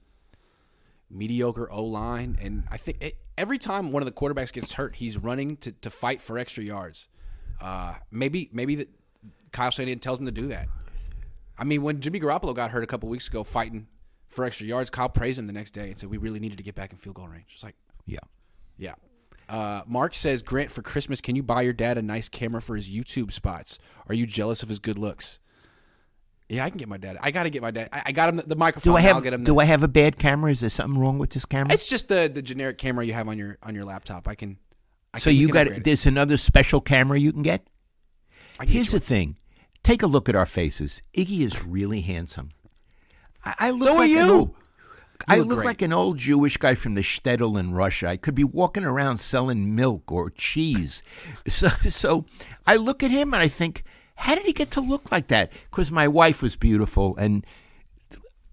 Mediocre 1.09 1.71
O 1.71 1.83
line, 1.83 2.37
and 2.41 2.63
I 2.71 2.77
think 2.77 3.03
it, 3.03 3.17
every 3.37 3.57
time 3.57 3.91
one 3.91 4.01
of 4.01 4.07
the 4.07 4.13
quarterbacks 4.13 4.51
gets 4.51 4.73
hurt, 4.73 4.95
he's 4.95 5.17
running 5.17 5.57
to, 5.57 5.71
to 5.71 5.89
fight 5.89 6.21
for 6.21 6.39
extra 6.39 6.63
yards. 6.63 7.07
Uh, 7.61 7.95
maybe 8.11 8.49
maybe 8.51 8.75
the, 8.75 8.87
Kyle 9.51 9.69
Shanahan 9.69 9.99
tells 9.99 10.19
him 10.19 10.25
to 10.25 10.31
do 10.31 10.47
that. 10.47 10.67
I 11.57 11.63
mean, 11.63 11.81
when 11.81 12.01
Jimmy 12.01 12.19
Garoppolo 12.19 12.55
got 12.55 12.71
hurt 12.71 12.83
a 12.83 12.87
couple 12.87 13.09
weeks 13.09 13.27
ago 13.27 13.43
fighting 13.43 13.87
for 14.29 14.43
extra 14.45 14.65
yards, 14.65 14.89
Kyle 14.89 15.09
praised 15.09 15.37
him 15.39 15.47
the 15.47 15.53
next 15.53 15.71
day 15.71 15.89
and 15.89 15.97
said 15.97 16.09
we 16.09 16.17
really 16.17 16.39
needed 16.39 16.57
to 16.57 16.63
get 16.63 16.75
back 16.75 16.91
in 16.91 16.97
field 16.97 17.15
goal 17.15 17.27
range. 17.27 17.51
It's 17.53 17.63
like, 17.63 17.75
Yeah. 18.05 18.19
yeah. 18.77 18.95
Uh, 19.49 19.81
Mark 19.85 20.13
says, 20.13 20.41
Grant, 20.41 20.71
for 20.71 20.81
Christmas, 20.81 21.21
can 21.21 21.35
you 21.35 21.43
buy 21.43 21.61
your 21.61 21.73
dad 21.73 21.97
a 21.97 22.01
nice 22.01 22.29
camera 22.29 22.61
for 22.61 22.75
his 22.75 22.89
YouTube 22.89 23.31
spots? 23.31 23.77
Are 24.07 24.15
you 24.15 24.25
jealous 24.25 24.63
of 24.63 24.69
his 24.69 24.79
good 24.79 24.97
looks? 24.97 25.39
Yeah, 26.49 26.65
I 26.65 26.69
can 26.69 26.77
get 26.77 26.87
my 26.87 26.97
dad. 26.97 27.17
I 27.21 27.31
got 27.31 27.43
to 27.43 27.49
get 27.49 27.61
my 27.61 27.71
dad. 27.71 27.89
I, 27.91 28.03
I 28.07 28.11
got 28.11 28.29
him 28.29 28.35
the, 28.37 28.43
the 28.43 28.55
microphone. 28.55 28.93
Do 28.93 28.97
I 28.97 29.01
I'll 29.01 29.15
have 29.15 29.23
get 29.23 29.33
him 29.33 29.43
Do 29.43 29.59
I 29.59 29.65
have 29.65 29.83
a 29.83 29.87
bad 29.87 30.17
camera? 30.17 30.51
Is 30.51 30.59
there 30.59 30.69
something 30.69 30.99
wrong 30.99 31.17
with 31.17 31.31
this 31.31 31.45
camera? 31.45 31.73
It's 31.73 31.87
just 31.87 32.09
the 32.09 32.29
the 32.33 32.41
generic 32.41 32.77
camera 32.77 33.05
you 33.05 33.13
have 33.13 33.27
on 33.27 33.37
your 33.37 33.57
on 33.63 33.75
your 33.75 33.85
laptop. 33.85 34.27
I 34.27 34.35
can. 34.35 34.57
I 35.13 35.19
so 35.19 35.29
can, 35.29 35.37
you 35.39 35.47
can 35.49 35.67
got 35.67 35.83
there's 35.83 36.05
another 36.05 36.37
special 36.37 36.81
camera 36.81 37.19
you 37.19 37.31
can 37.31 37.43
get. 37.43 37.65
Get 38.59 38.69
Here's 38.69 38.93
you. 38.93 38.99
the 38.99 39.05
thing. 39.05 39.37
Take 39.83 40.01
a 40.01 40.07
look 40.07 40.29
at 40.29 40.35
our 40.35 40.45
faces. 40.45 41.01
Iggy 41.15 41.41
is 41.41 41.63
really 41.65 42.01
handsome. 42.01 42.49
I, 43.43 43.55
I 43.59 43.71
look 43.71 43.83
So 43.83 43.95
like 43.95 44.09
an 44.09 44.15
you. 44.27 44.33
old- 44.33 44.55
I 45.25 45.37
look 45.39 45.63
like 45.63 45.81
an 45.81 45.93
old 45.93 46.17
Jewish 46.17 46.57
guy 46.57 46.75
from 46.75 46.95
the 46.95 47.01
shtetl 47.01 47.57
in 47.57 47.73
Russia. 47.73 48.09
I 48.09 48.17
could 48.17 48.35
be 48.35 48.43
walking 48.43 48.83
around 48.83 49.17
selling 49.17 49.73
milk 49.75 50.11
or 50.11 50.29
cheese. 50.29 51.01
So, 51.47 51.67
so 51.89 52.25
I 52.67 52.75
look 52.75 53.03
at 53.03 53.11
him 53.11 53.33
and 53.33 53.41
I 53.41 53.47
think, 53.47 53.83
how 54.15 54.35
did 54.35 54.45
he 54.45 54.51
get 54.53 54.71
to 54.71 54.81
look 54.81 55.11
like 55.11 55.27
that? 55.27 55.51
Because 55.69 55.91
my 55.91 56.07
wife 56.07 56.41
was 56.41 56.55
beautiful 56.55 57.15
and. 57.17 57.45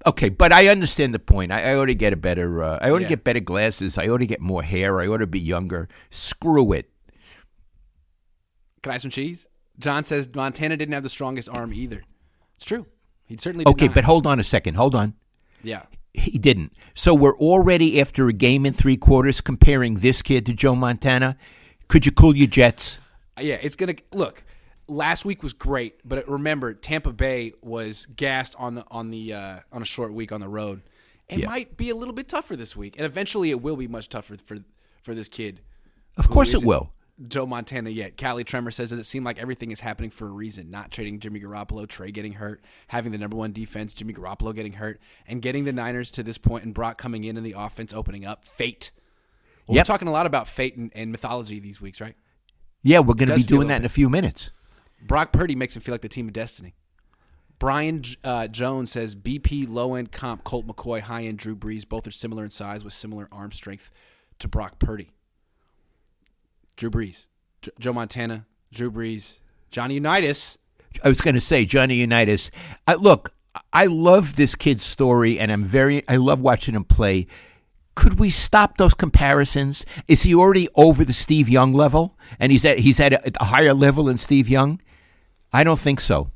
Okay, 0.06 0.30
but 0.30 0.50
I 0.52 0.68
understand 0.68 1.12
the 1.12 1.18
point. 1.18 1.52
I, 1.52 1.72
I 1.72 1.74
ought 1.74 1.86
to 1.86 1.94
get 1.94 2.12
a 2.12 2.16
better. 2.16 2.62
Uh, 2.62 2.78
I 2.80 2.90
ought 2.90 3.00
to 3.00 3.04
get 3.04 3.22
better 3.22 3.40
glasses. 3.40 3.98
I 3.98 4.08
ought 4.08 4.18
to 4.18 4.26
get 4.26 4.40
more 4.40 4.62
hair. 4.62 4.98
I 5.00 5.06
ought 5.08 5.18
to 5.18 5.26
be 5.26 5.40
younger. 5.40 5.88
Screw 6.08 6.72
it. 6.72 6.90
Can 8.82 8.90
I 8.90 8.94
have 8.94 9.02
some 9.02 9.10
cheese? 9.10 9.46
John 9.80 10.04
says 10.04 10.28
Montana 10.34 10.76
didn't 10.76 10.94
have 10.94 11.02
the 11.02 11.08
strongest 11.08 11.48
arm 11.48 11.72
either. 11.74 12.02
It's 12.56 12.64
true. 12.64 12.86
He 13.26 13.36
certainly 13.38 13.66
Okay, 13.66 13.86
not. 13.86 13.94
but 13.94 14.04
hold 14.04 14.26
on 14.26 14.38
a 14.40 14.44
second. 14.44 14.74
Hold 14.76 14.94
on. 14.94 15.14
yeah. 15.62 15.82
He 16.12 16.38
didn't. 16.38 16.72
So 16.94 17.14
we're 17.14 17.36
already 17.38 18.00
after 18.00 18.26
a 18.28 18.32
game 18.32 18.66
in 18.66 18.72
three 18.72 18.96
quarters 18.96 19.40
comparing 19.40 19.94
this 20.00 20.22
kid 20.22 20.44
to 20.46 20.52
Joe 20.52 20.74
Montana. 20.74 21.36
Could 21.86 22.04
you 22.04 22.10
cool 22.10 22.36
your 22.36 22.48
jets? 22.48 22.98
Yeah, 23.40 23.58
it's 23.62 23.76
gonna 23.76 23.94
look. 24.12 24.42
Last 24.88 25.24
week 25.24 25.40
was 25.44 25.52
great, 25.52 26.00
but 26.04 26.28
remember 26.28 26.74
Tampa 26.74 27.12
Bay 27.12 27.52
was 27.62 28.06
gassed 28.06 28.56
on 28.58 28.74
the 28.74 28.84
on 28.90 29.10
the 29.10 29.32
uh, 29.34 29.60
on 29.70 29.82
a 29.82 29.84
short 29.84 30.12
week 30.12 30.32
on 30.32 30.40
the 30.40 30.48
road. 30.48 30.82
It 31.28 31.38
Yeah. 31.38 31.46
might 31.46 31.76
be 31.76 31.90
a 31.90 31.94
little 31.94 32.12
bit 32.12 32.26
tougher 32.26 32.56
this 32.56 32.74
week, 32.76 32.96
and 32.96 33.06
eventually 33.06 33.50
it 33.50 33.62
will 33.62 33.76
be 33.76 33.86
much 33.86 34.08
tougher 34.08 34.36
for 34.36 34.58
for 35.04 35.14
this 35.14 35.28
kid. 35.28 35.60
Of 36.16 36.28
course 36.28 36.54
it 36.54 36.64
will. 36.64 36.92
Joe 37.28 37.46
Montana 37.46 37.90
yet. 37.90 38.16
Callie 38.16 38.44
Tremor 38.44 38.70
says, 38.70 38.90
Does 38.90 38.98
it 38.98 39.06
seem 39.06 39.24
like 39.24 39.38
everything 39.38 39.70
is 39.70 39.80
happening 39.80 40.10
for 40.10 40.26
a 40.26 40.30
reason? 40.30 40.70
Not 40.70 40.90
trading 40.90 41.20
Jimmy 41.20 41.40
Garoppolo, 41.40 41.86
Trey 41.86 42.10
getting 42.10 42.34
hurt, 42.34 42.62
having 42.88 43.12
the 43.12 43.18
number 43.18 43.36
one 43.36 43.52
defense, 43.52 43.94
Jimmy 43.94 44.12
Garoppolo 44.14 44.54
getting 44.54 44.74
hurt, 44.74 45.00
and 45.26 45.42
getting 45.42 45.64
the 45.64 45.72
Niners 45.72 46.10
to 46.12 46.22
this 46.22 46.38
point 46.38 46.64
and 46.64 46.74
Brock 46.74 46.98
coming 46.98 47.24
in 47.24 47.36
and 47.36 47.44
the 47.44 47.54
offense 47.56 47.92
opening 47.92 48.24
up. 48.24 48.44
Fate. 48.44 48.90
Well, 49.66 49.76
Yep. 49.76 49.84
We're 49.84 49.92
talking 49.92 50.08
a 50.08 50.12
lot 50.12 50.26
about 50.26 50.48
fate 50.48 50.76
and, 50.76 50.90
and 50.94 51.12
mythology 51.12 51.60
these 51.60 51.80
weeks, 51.80 52.00
right? 52.00 52.16
Yeah, 52.82 53.00
we're 53.00 53.14
going 53.14 53.28
to 53.28 53.36
be 53.36 53.42
doing 53.42 53.68
that 53.68 53.76
in 53.76 53.84
a 53.84 53.90
few 53.90 54.08
minutes. 54.08 54.50
Brock 55.02 55.32
Purdy 55.32 55.54
makes 55.54 55.76
him 55.76 55.82
feel 55.82 55.92
like 55.94 56.00
the 56.02 56.08
team 56.08 56.26
of 56.26 56.32
destiny. 56.32 56.74
Brian 57.58 58.02
uh, 58.24 58.48
Jones 58.48 58.90
says 58.90 59.14
BP 59.14 59.68
low 59.68 59.94
end 59.94 60.12
comp 60.12 60.44
Colt 60.44 60.66
McCoy, 60.66 61.00
high 61.00 61.24
end 61.24 61.38
Drew 61.38 61.54
Brees. 61.54 61.86
Both 61.86 62.06
are 62.06 62.10
similar 62.10 62.42
in 62.42 62.50
size 62.50 62.82
with 62.82 62.94
similar 62.94 63.28
arm 63.30 63.52
strength 63.52 63.90
to 64.38 64.48
Brock 64.48 64.78
Purdy. 64.78 65.10
Drew 66.80 66.90
Brees, 66.90 67.26
J- 67.60 67.72
Joe 67.78 67.92
Montana, 67.92 68.46
Drew 68.72 68.90
Brees, 68.90 69.40
Johnny 69.70 69.94
Unitas. 69.96 70.56
I 71.04 71.08
was 71.08 71.20
going 71.20 71.34
to 71.34 71.40
say 71.40 71.66
Johnny 71.66 71.96
Unitas. 71.96 72.50
I, 72.88 72.94
look, 72.94 73.34
I 73.70 73.84
love 73.84 74.36
this 74.36 74.54
kid's 74.54 74.82
story, 74.82 75.38
and 75.38 75.52
I'm 75.52 75.62
very. 75.62 76.02
I 76.08 76.16
love 76.16 76.40
watching 76.40 76.74
him 76.74 76.84
play. 76.84 77.26
Could 77.96 78.18
we 78.18 78.30
stop 78.30 78.78
those 78.78 78.94
comparisons? 78.94 79.84
Is 80.08 80.22
he 80.22 80.34
already 80.34 80.68
over 80.74 81.04
the 81.04 81.12
Steve 81.12 81.50
Young 81.50 81.74
level, 81.74 82.18
and 82.38 82.50
he's 82.50 82.64
at 82.64 82.78
he's 82.78 82.98
at 82.98 83.12
a, 83.12 83.32
a 83.38 83.44
higher 83.44 83.74
level 83.74 84.04
than 84.04 84.16
Steve 84.16 84.48
Young? 84.48 84.80
I 85.52 85.64
don't 85.64 85.78
think 85.78 86.00
so. 86.00 86.30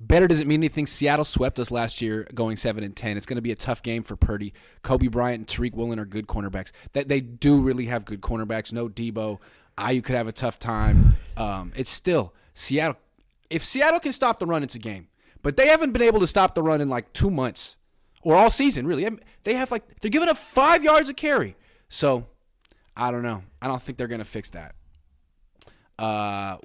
Better 0.00 0.26
doesn't 0.26 0.48
mean 0.48 0.60
anything. 0.60 0.86
Seattle 0.86 1.26
swept 1.26 1.58
us 1.58 1.70
last 1.70 2.00
year, 2.00 2.26
going 2.34 2.56
seven 2.56 2.82
and 2.82 2.96
ten. 2.96 3.18
It's 3.18 3.26
going 3.26 3.36
to 3.36 3.42
be 3.42 3.52
a 3.52 3.56
tough 3.56 3.82
game 3.82 4.02
for 4.02 4.16
Purdy. 4.16 4.54
Coby 4.82 5.10
Bryant 5.10 5.40
and 5.40 5.46
Tariq 5.46 5.74
Woolen 5.74 5.98
are 5.98 6.06
good 6.06 6.26
cornerbacks. 6.26 6.72
That 6.94 7.08
they 7.08 7.20
do 7.20 7.60
really 7.60 7.84
have 7.86 8.06
good 8.06 8.22
cornerbacks. 8.22 8.72
No 8.72 8.88
Deebo. 8.88 9.38
Ayu 9.76 10.02
could 10.02 10.16
have 10.16 10.26
a 10.26 10.32
tough 10.32 10.58
time. 10.58 11.16
Um, 11.36 11.72
it's 11.76 11.90
still 11.90 12.34
Seattle. 12.54 12.96
If 13.50 13.62
Seattle 13.62 14.00
can 14.00 14.12
stop 14.12 14.38
the 14.38 14.46
run, 14.46 14.62
it's 14.62 14.74
a 14.74 14.78
game. 14.78 15.08
But 15.42 15.56
they 15.56 15.68
haven't 15.68 15.92
been 15.92 16.02
able 16.02 16.20
to 16.20 16.26
stop 16.26 16.54
the 16.54 16.62
run 16.62 16.80
in 16.80 16.88
like 16.88 17.12
two 17.12 17.30
months 17.30 17.76
or 18.22 18.36
all 18.36 18.50
season. 18.50 18.86
Really, 18.86 19.06
they 19.44 19.54
have 19.54 19.70
like 19.70 20.00
they're 20.00 20.10
giving 20.10 20.28
up 20.28 20.36
five 20.38 20.82
yards 20.82 21.10
a 21.10 21.14
carry. 21.14 21.56
So 21.88 22.26
I 22.96 23.10
don't 23.10 23.22
know. 23.22 23.42
I 23.60 23.68
don't 23.68 23.80
think 23.82 23.98
they're 23.98 24.08
going 24.08 24.20
to 24.20 24.24
fix 24.24 24.50
that. 24.50 24.74
Uh, 25.98 26.56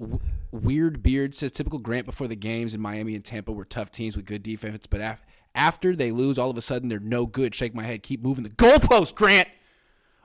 Weird 0.55 1.03
Beard 1.03 1.35
says 1.35 1.51
typical 1.51 1.79
Grant 1.79 2.05
before 2.05 2.27
the 2.27 2.35
games 2.35 2.73
in 2.73 2.81
Miami 2.81 3.15
and 3.15 3.23
Tampa 3.23 3.51
were 3.51 3.65
tough 3.65 3.91
teams 3.91 4.15
with 4.15 4.25
good 4.25 4.43
defense, 4.43 4.87
but 4.87 5.01
af- 5.01 5.25
after 5.53 5.95
they 5.95 6.11
lose, 6.11 6.37
all 6.37 6.49
of 6.49 6.57
a 6.57 6.61
sudden 6.61 6.89
they're 6.89 6.99
no 6.99 7.25
good. 7.25 7.53
Shake 7.55 7.73
my 7.75 7.83
head. 7.83 8.03
Keep 8.03 8.21
moving 8.23 8.43
the 8.43 8.49
goalpost, 8.49 9.15
Grant. 9.15 9.47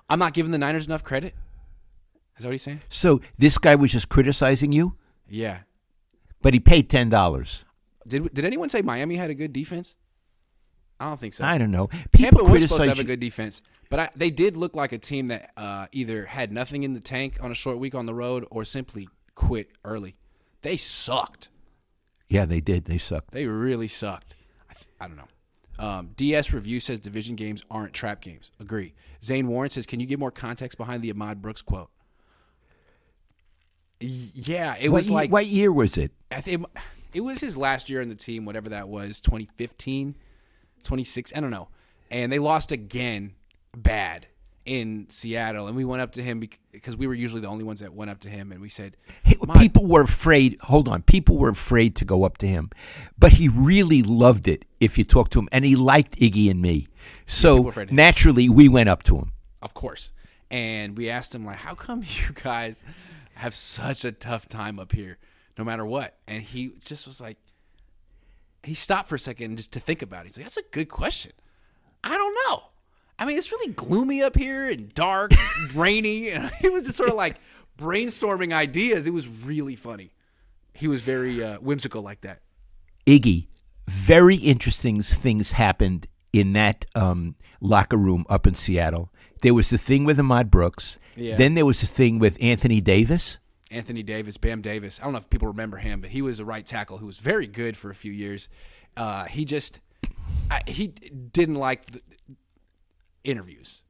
I'm 0.08 0.18
not 0.18 0.32
giving 0.34 0.50
the 0.52 0.58
Niners 0.58 0.87
enough 0.87 1.04
credit. 1.04 1.34
Is 2.37 2.42
that 2.42 2.49
what 2.49 2.52
he's 2.52 2.62
saying? 2.62 2.80
So 2.88 3.20
this 3.38 3.58
guy 3.58 3.75
was 3.75 3.92
just 3.92 4.08
criticizing 4.08 4.72
you, 4.72 4.96
Yeah. 5.28 5.60
but 6.42 6.54
he 6.54 6.60
paid 6.60 6.88
ten 6.88 7.08
dollars. 7.10 7.64
Did 8.06 8.32
Did 8.34 8.44
anyone 8.44 8.68
say 8.70 8.82
Miami 8.82 9.16
had 9.16 9.30
a 9.30 9.34
good 9.34 9.52
defense? 9.52 9.96
I 10.99 11.04
don't 11.06 11.20
think 11.20 11.34
so. 11.34 11.44
I 11.44 11.58
don't 11.58 11.70
know. 11.70 11.88
Tampa 12.12 12.42
was 12.42 12.62
supposed 12.62 12.70
to 12.70 12.76
criticize 12.78 12.88
have 12.88 12.99
a 12.99 13.02
you- 13.02 13.06
good 13.06 13.20
defense, 13.20 13.62
but 13.88 14.00
I, 14.00 14.08
they 14.16 14.30
did 14.30 14.56
look 14.56 14.75
like 14.75 14.92
a 14.92 14.99
team 14.99 15.28
that 15.28 15.50
uh, 15.56 15.87
either 15.92 16.26
had 16.26 16.50
nothing 16.52 16.82
in 16.82 16.92
the 16.94 17.00
tank 17.00 17.38
on 17.42 17.50
a 17.50 17.54
short 17.54 17.78
week 17.78 17.94
on 17.94 18.06
the 18.06 18.14
road 18.14 18.46
or 18.50 18.64
simply 18.64 19.08
quit 19.34 19.70
early. 19.84 20.16
They 20.62 20.76
sucked. 20.76 21.48
Yeah, 22.28 22.44
they 22.44 22.60
did. 22.60 22.84
They 22.84 22.98
sucked. 22.98 23.32
They 23.32 23.46
really 23.46 23.88
sucked. 23.88 24.34
I, 24.68 24.74
th- 24.74 24.86
I 25.00 25.08
don't 25.08 25.16
know. 25.16 25.28
Um, 25.84 26.10
DS 26.14 26.52
Review 26.52 26.78
says 26.78 27.00
division 27.00 27.36
games 27.36 27.64
aren't 27.70 27.92
trap 27.94 28.20
games. 28.20 28.50
Agree. 28.60 28.92
Zane 29.24 29.48
Warren 29.48 29.70
says, 29.70 29.86
can 29.86 29.98
you 29.98 30.06
give 30.06 30.20
more 30.20 30.30
context 30.30 30.76
behind 30.78 31.02
the 31.02 31.10
Ahmad 31.10 31.40
Brooks 31.40 31.62
quote? 31.62 31.90
Yeah, 34.00 34.76
it 34.80 34.88
what, 34.90 34.98
was 34.98 35.08
ye- 35.08 35.14
like 35.14 35.30
what 35.30 35.46
year 35.46 35.72
was 35.72 35.98
it? 35.98 36.12
I 36.30 36.40
think 36.40 36.64
it 37.12 37.20
was 37.20 37.38
his 37.40 37.56
last 37.56 37.90
year 37.90 38.00
in 38.00 38.08
the 38.08 38.14
team, 38.14 38.44
whatever 38.44 38.70
that 38.70 38.88
was, 38.88 39.20
2015, 39.20 40.16
26, 40.84 41.32
I 41.36 41.40
don't 41.40 41.50
know. 41.50 41.68
And 42.10 42.32
they 42.32 42.38
lost 42.38 42.72
again 42.72 43.34
bad 43.76 44.26
in 44.64 45.06
Seattle. 45.08 45.66
And 45.66 45.76
we 45.76 45.84
went 45.84 46.02
up 46.02 46.12
to 46.12 46.22
him 46.22 46.40
because 46.72 46.96
we 46.96 47.06
were 47.06 47.14
usually 47.14 47.40
the 47.40 47.48
only 47.48 47.64
ones 47.64 47.80
that 47.80 47.94
went 47.94 48.10
up 48.10 48.20
to 48.20 48.28
him 48.28 48.52
and 48.52 48.60
we 48.60 48.68
said, 48.68 48.96
Hey, 49.22 49.36
people 49.58 49.86
were 49.86 50.02
afraid. 50.02 50.58
Hold 50.62 50.88
on, 50.88 51.02
people 51.02 51.36
were 51.36 51.48
afraid 51.48 51.96
to 51.96 52.04
go 52.04 52.24
up 52.24 52.38
to 52.38 52.46
him, 52.46 52.70
but 53.18 53.32
he 53.32 53.48
really 53.48 54.02
loved 54.02 54.48
it. 54.48 54.64
If 54.78 54.96
you 54.98 55.04
talk 55.04 55.30
to 55.30 55.40
him, 55.40 55.48
and 55.52 55.64
he 55.64 55.76
liked 55.76 56.18
Iggy 56.18 56.50
and 56.50 56.62
me, 56.62 56.86
so 57.26 57.60
were 57.60 57.70
afraid 57.70 57.84
of 57.84 57.90
him. 57.90 57.96
naturally 57.96 58.48
we 58.48 58.68
went 58.68 58.88
up 58.88 59.02
to 59.04 59.16
him. 59.16 59.32
of 59.62 59.74
course. 59.74 60.12
And 60.50 60.96
we 60.96 61.08
asked 61.08 61.34
him, 61.34 61.44
like, 61.44 61.58
how 61.58 61.74
come 61.74 62.02
you 62.04 62.32
guys 62.34 62.84
have 63.34 63.54
such 63.54 64.04
a 64.04 64.12
tough 64.12 64.48
time 64.48 64.78
up 64.78 64.92
here 64.92 65.18
no 65.56 65.64
matter 65.64 65.86
what? 65.86 66.16
And 66.26 66.42
he 66.42 66.72
just 66.84 67.06
was 67.06 67.20
like, 67.20 67.38
he 68.62 68.74
stopped 68.74 69.08
for 69.08 69.14
a 69.14 69.18
second 69.18 69.56
just 69.56 69.72
to 69.72 69.80
think 69.80 70.02
about 70.02 70.22
it. 70.22 70.28
He's 70.28 70.36
like, 70.36 70.46
that's 70.46 70.56
a 70.56 70.62
good 70.70 70.88
question. 70.88 71.32
I 72.02 72.16
don't 72.16 72.36
know. 72.46 72.64
I 73.20 73.26
mean, 73.26 73.36
it's 73.36 73.52
really 73.52 73.72
gloomy 73.72 74.22
up 74.22 74.34
here 74.34 74.70
and 74.70 74.92
dark, 74.94 75.32
and 75.32 75.74
rainy. 75.74 76.30
And 76.30 76.50
he 76.60 76.70
was 76.70 76.84
just 76.84 76.96
sort 76.96 77.10
of 77.10 77.16
like 77.16 77.36
brainstorming 77.78 78.52
ideas. 78.52 79.06
It 79.06 79.12
was 79.12 79.28
really 79.28 79.76
funny. 79.76 80.10
He 80.72 80.88
was 80.88 81.02
very 81.02 81.44
uh, 81.44 81.58
whimsical 81.58 82.00
like 82.00 82.22
that. 82.22 82.40
Iggy, 83.06 83.48
very 83.86 84.36
interesting 84.36 85.02
things 85.02 85.52
happened 85.52 86.06
in 86.32 86.54
that 86.54 86.86
um, 86.94 87.36
locker 87.60 87.98
room 87.98 88.24
up 88.30 88.46
in 88.46 88.54
Seattle. 88.54 89.12
There 89.42 89.52
was 89.52 89.68
the 89.68 89.78
thing 89.78 90.04
with 90.04 90.18
Ahmad 90.18 90.50
Brooks. 90.50 90.98
Yeah. 91.16 91.36
Then 91.36 91.54
there 91.54 91.66
was 91.66 91.80
the 91.80 91.86
thing 91.86 92.18
with 92.18 92.38
Anthony 92.40 92.80
Davis. 92.80 93.38
Anthony 93.70 94.02
Davis, 94.02 94.36
Bam 94.38 94.62
Davis. 94.62 94.98
I 95.00 95.04
don't 95.04 95.12
know 95.12 95.18
if 95.18 95.28
people 95.28 95.48
remember 95.48 95.76
him, 95.76 96.00
but 96.00 96.10
he 96.10 96.22
was 96.22 96.40
a 96.40 96.44
right 96.44 96.64
tackle 96.64 96.98
who 96.98 97.06
was 97.06 97.18
very 97.18 97.46
good 97.46 97.76
for 97.76 97.90
a 97.90 97.94
few 97.94 98.12
years. 98.12 98.48
Uh, 98.96 99.24
he 99.24 99.44
just 99.44 99.80
I, 100.50 100.62
he 100.66 100.88
didn't 100.88 101.54
like 101.54 101.86
the 101.86 102.00
interviews, 103.24 103.82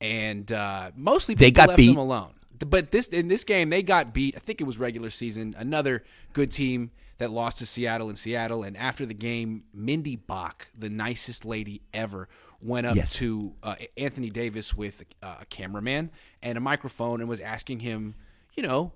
and 0.00 0.50
uh, 0.52 0.90
mostly 0.96 1.34
They 1.34 1.50
got 1.50 1.68
left 1.68 1.76
beat. 1.78 1.90
him 1.90 1.96
alone. 1.96 2.34
But 2.58 2.90
this 2.90 3.06
in 3.08 3.28
this 3.28 3.44
game, 3.44 3.70
they 3.70 3.82
got 3.82 4.12
beat. 4.12 4.34
I 4.36 4.40
think 4.40 4.60
it 4.60 4.64
was 4.64 4.78
regular 4.78 5.10
season. 5.10 5.54
Another 5.56 6.02
good 6.32 6.50
team 6.50 6.90
that 7.18 7.30
lost 7.30 7.58
to 7.58 7.66
Seattle 7.66 8.10
in 8.10 8.16
Seattle. 8.16 8.62
And 8.64 8.76
after 8.76 9.06
the 9.06 9.14
game, 9.14 9.64
Mindi 9.72 10.16
Bach, 10.16 10.68
the 10.76 10.88
nicest 10.90 11.44
lady 11.44 11.82
ever, 11.94 12.28
went 12.62 12.86
up 12.86 12.96
Yes. 12.96 13.12
to 13.14 13.54
uh, 13.62 13.76
Anthony 13.96 14.30
Davis 14.30 14.74
with 14.74 15.04
uh, 15.22 15.36
a 15.42 15.44
cameraman 15.46 16.10
and 16.42 16.58
a 16.58 16.60
microphone 16.60 17.20
and 17.20 17.28
was 17.28 17.40
asking 17.40 17.80
him, 17.80 18.16
you 18.56 18.62
know, 18.64 18.92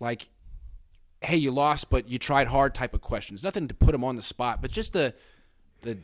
like, 0.00 0.28
"Hey, 1.22 1.36
you 1.38 1.50
lost, 1.50 1.88
but 1.88 2.08
you 2.10 2.18
tried 2.18 2.48
hard." 2.48 2.74
Type 2.74 2.92
of 2.92 3.00
questions. 3.00 3.42
Nothing 3.42 3.68
to 3.68 3.74
put 3.74 3.94
him 3.94 4.04
on 4.04 4.16
the 4.16 4.22
spot, 4.22 4.60
but 4.60 4.70
just 4.70 4.92
the 4.92 5.14
the 5.80 5.96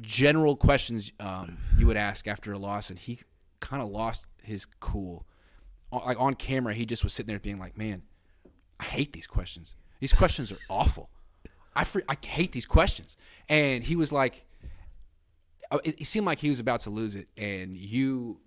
general 0.00 0.56
questions 0.56 1.12
um, 1.20 1.58
you 1.78 1.86
would 1.86 1.96
ask 1.96 2.26
after 2.28 2.52
a 2.52 2.58
loss, 2.58 2.90
and 2.90 2.98
he 2.98 3.20
kind 3.60 3.82
of 3.82 3.88
lost 3.88 4.26
his 4.42 4.66
cool. 4.80 5.26
On- 5.92 6.02
Like 6.04 6.20
on 6.20 6.34
camera, 6.34 6.74
he 6.74 6.86
just 6.86 7.02
was 7.04 7.12
sitting 7.12 7.28
there 7.28 7.38
being 7.40 7.58
like, 7.58 7.76
"Man, 7.76 8.02
I 8.78 8.84
hate 8.84 9.12
these 9.12 9.26
questions. 9.26 9.74
These 10.00 10.12
questions 10.14 10.50
are 10.52 10.58
awful. 10.68 11.10
I 11.74 11.84
fr- 11.84 12.00
I 12.08 12.16
hate 12.24 12.52
these 12.52 12.66
questions." 12.66 13.16
And 13.48 13.84
he 13.84 13.96
was 13.96 14.12
like, 14.12 14.44
uh, 15.70 15.78
it, 15.84 16.00
it 16.00 16.06
seemed 16.06 16.26
like 16.26 16.38
he 16.38 16.48
was 16.48 16.60
about 16.60 16.80
to 16.80 16.90
lose 16.90 17.14
it, 17.16 17.28
and 17.36 17.76
you 17.76 18.40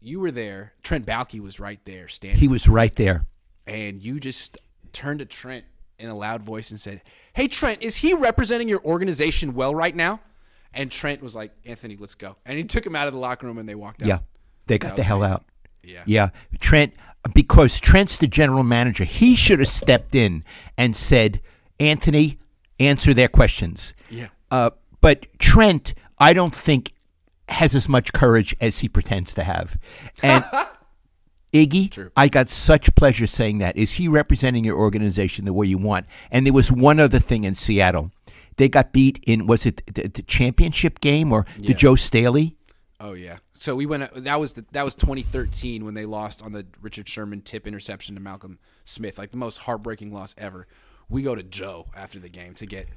you 0.00 0.20
were 0.20 0.30
there. 0.30 0.74
Trent 0.82 1.04
Baalke 1.06 1.40
was 1.40 1.58
right 1.60 1.80
there 1.84 2.08
standing, 2.08 2.38
He 2.40 2.48
was 2.48 2.68
right 2.68 2.94
there. 2.94 3.26
and 3.66 4.00
you 4.02 4.20
just 4.20 4.56
turned 4.92 5.18
to 5.18 5.24
Trent 5.26 5.64
in 5.98 6.08
a 6.08 6.14
loud 6.16 6.42
voice 6.42 6.70
and 6.70 6.78
said, 6.80 7.02
"Hey 7.32 7.48
Trent, 7.48 7.82
is 7.82 7.96
he 7.96 8.14
representing 8.14 8.68
your 8.68 8.80
organization 8.84 9.54
well 9.54 9.74
right 9.74 9.94
now?" 9.96 10.20
And 10.78 10.90
Trent 10.90 11.22
was 11.22 11.34
like, 11.34 11.52
"Anthony, 11.66 11.96
let's 11.98 12.14
go." 12.14 12.36
And 12.46 12.56
he 12.56 12.64
took 12.64 12.86
him 12.86 12.96
out 12.96 13.06
of 13.08 13.12
the 13.12 13.18
locker 13.18 13.46
room 13.46 13.58
and 13.58 13.68
they 13.68 13.74
walked 13.74 14.00
out. 14.00 14.08
Yeah, 14.08 14.18
they 14.66 14.78
got 14.78 14.88
That 14.88 14.96
the 14.96 15.02
hell 15.02 15.18
amazing. 15.18 15.34
out. 15.34 15.44
Yeah. 15.82 16.02
Yeah, 16.06 16.28
Trent, 16.60 16.94
because 17.34 17.80
Trent's 17.80 18.18
the 18.18 18.26
general 18.26 18.62
manager. 18.62 19.04
He 19.04 19.36
should 19.36 19.58
have 19.58 19.68
stepped 19.68 20.14
in 20.14 20.44
and 20.76 20.94
said, 20.96 21.40
Anthony, 21.80 22.38
answer 22.80 23.12
their 23.12 23.28
questions. 23.28 23.92
Yeah. 24.10 24.28
Uh, 24.50 24.70
but 25.00 25.26
Trent, 25.38 25.94
I 26.18 26.32
don't 26.32 26.54
think 26.54 26.92
has 27.48 27.74
as 27.74 27.88
much 27.88 28.12
courage 28.12 28.54
as 28.60 28.78
he 28.80 28.88
pretends 28.88 29.34
to 29.34 29.44
have. 29.44 29.78
And 30.22 30.44
Iggy, 31.54 31.90
True. 31.90 32.10
I 32.14 32.28
got 32.28 32.50
such 32.50 32.94
pleasure 32.94 33.26
saying 33.26 33.58
that. 33.58 33.76
Is 33.76 33.92
he 33.94 34.06
representing 34.06 34.64
your 34.64 34.76
organization 34.76 35.46
the 35.46 35.54
way 35.54 35.66
you 35.66 35.78
want? 35.78 36.06
And 36.30 36.44
there 36.44 36.52
was 36.52 36.70
one 36.70 37.00
other 37.00 37.18
thing 37.18 37.44
in 37.44 37.54
Seattle. 37.54 38.12
They 38.58 38.68
got 38.68 38.92
beat 38.92 39.20
in 39.26 39.46
was 39.46 39.64
it 39.64 39.82
the, 39.92 40.08
the 40.08 40.22
championship 40.22 41.00
game 41.00 41.32
or 41.32 41.46
the 41.58 41.68
Yeah. 41.68 41.74
Joe 41.74 41.94
Staley? 41.94 42.56
Oh 43.00 43.14
yeah. 43.14 43.38
So 43.54 43.76
we 43.76 43.86
went. 43.86 44.12
That 44.14 44.40
was 44.40 44.54
the, 44.54 44.64
that 44.72 44.84
was 44.84 44.94
2013 44.96 45.84
when 45.84 45.94
they 45.94 46.04
lost 46.04 46.42
on 46.42 46.52
the 46.52 46.66
Richard 46.80 47.08
Sherman 47.08 47.40
tip 47.40 47.66
interception 47.66 48.14
to 48.16 48.20
Malcolm 48.20 48.58
Smith, 48.84 49.18
like 49.18 49.30
the 49.30 49.36
most 49.36 49.58
heartbreaking 49.58 50.12
loss 50.12 50.34
ever. 50.36 50.66
We 51.08 51.22
go 51.22 51.34
to 51.34 51.42
Joe 51.42 51.86
after 51.96 52.18
the 52.18 52.28
game 52.28 52.54
to 52.54 52.66
get, 52.66 52.88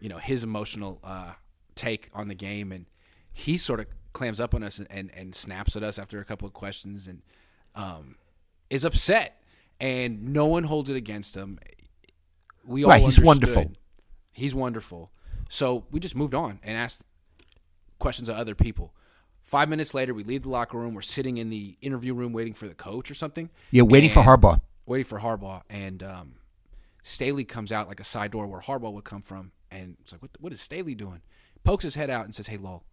you 0.00 0.08
know, 0.08 0.18
his 0.18 0.44
emotional 0.44 1.00
uh, 1.02 1.32
take 1.74 2.10
on 2.14 2.28
the 2.28 2.34
game, 2.34 2.70
and 2.70 2.86
he 3.32 3.56
sort 3.56 3.80
of 3.80 3.86
clams 4.12 4.40
up 4.40 4.54
on 4.54 4.62
us 4.62 4.78
and, 4.78 4.86
and, 4.90 5.10
and 5.14 5.34
snaps 5.34 5.76
at 5.76 5.82
us 5.82 5.98
after 5.98 6.18
a 6.18 6.24
couple 6.24 6.46
of 6.46 6.54
questions 6.54 7.08
and 7.08 7.22
um, 7.74 8.16
is 8.70 8.84
upset, 8.84 9.42
and 9.80 10.32
no 10.32 10.46
one 10.46 10.64
holds 10.64 10.90
it 10.90 10.96
against 10.96 11.34
him. 11.34 11.58
We 12.66 12.84
all 12.84 12.90
Right, 12.90 13.02
he's 13.02 13.20
wonderful. 13.20 13.72
He's 14.36 14.54
wonderful. 14.54 15.10
So 15.48 15.86
we 15.90 15.98
just 15.98 16.14
moved 16.14 16.34
on 16.34 16.60
and 16.62 16.76
asked 16.76 17.02
questions 17.98 18.28
of 18.28 18.36
other 18.36 18.54
people. 18.54 18.92
Five 19.42 19.68
minutes 19.70 19.94
later, 19.94 20.12
we 20.12 20.24
leave 20.24 20.42
the 20.42 20.50
locker 20.50 20.76
room. 20.78 20.92
We're 20.92 21.00
sitting 21.02 21.38
in 21.38 21.48
the 21.48 21.76
interview 21.80 22.12
room 22.12 22.32
waiting 22.34 22.52
for 22.52 22.68
the 22.68 22.74
coach 22.74 23.10
or 23.10 23.14
something. 23.14 23.48
Yeah, 23.70 23.82
waiting 23.82 24.10
for 24.10 24.20
Harbaugh. 24.20 24.60
Waiting 24.84 25.04
for 25.06 25.20
Harbaugh, 25.20 25.62
and 25.70 26.02
um, 26.02 26.34
Staley 27.02 27.44
comes 27.44 27.72
out 27.72 27.88
like 27.88 27.98
a 27.98 28.04
side 28.04 28.30
door 28.32 28.46
where 28.46 28.60
Harbaugh 28.60 28.92
would 28.92 29.04
come 29.04 29.22
from, 29.22 29.52
and 29.70 29.96
it's 30.00 30.12
like, 30.12 30.20
what, 30.20 30.30
what 30.38 30.52
is 30.52 30.60
Staley 30.60 30.94
doing? 30.94 31.22
Pokes 31.64 31.82
his 31.84 31.94
head 31.94 32.10
out 32.10 32.24
and 32.24 32.34
says, 32.34 32.46
"Hey, 32.48 32.56
Lowell, 32.56 32.84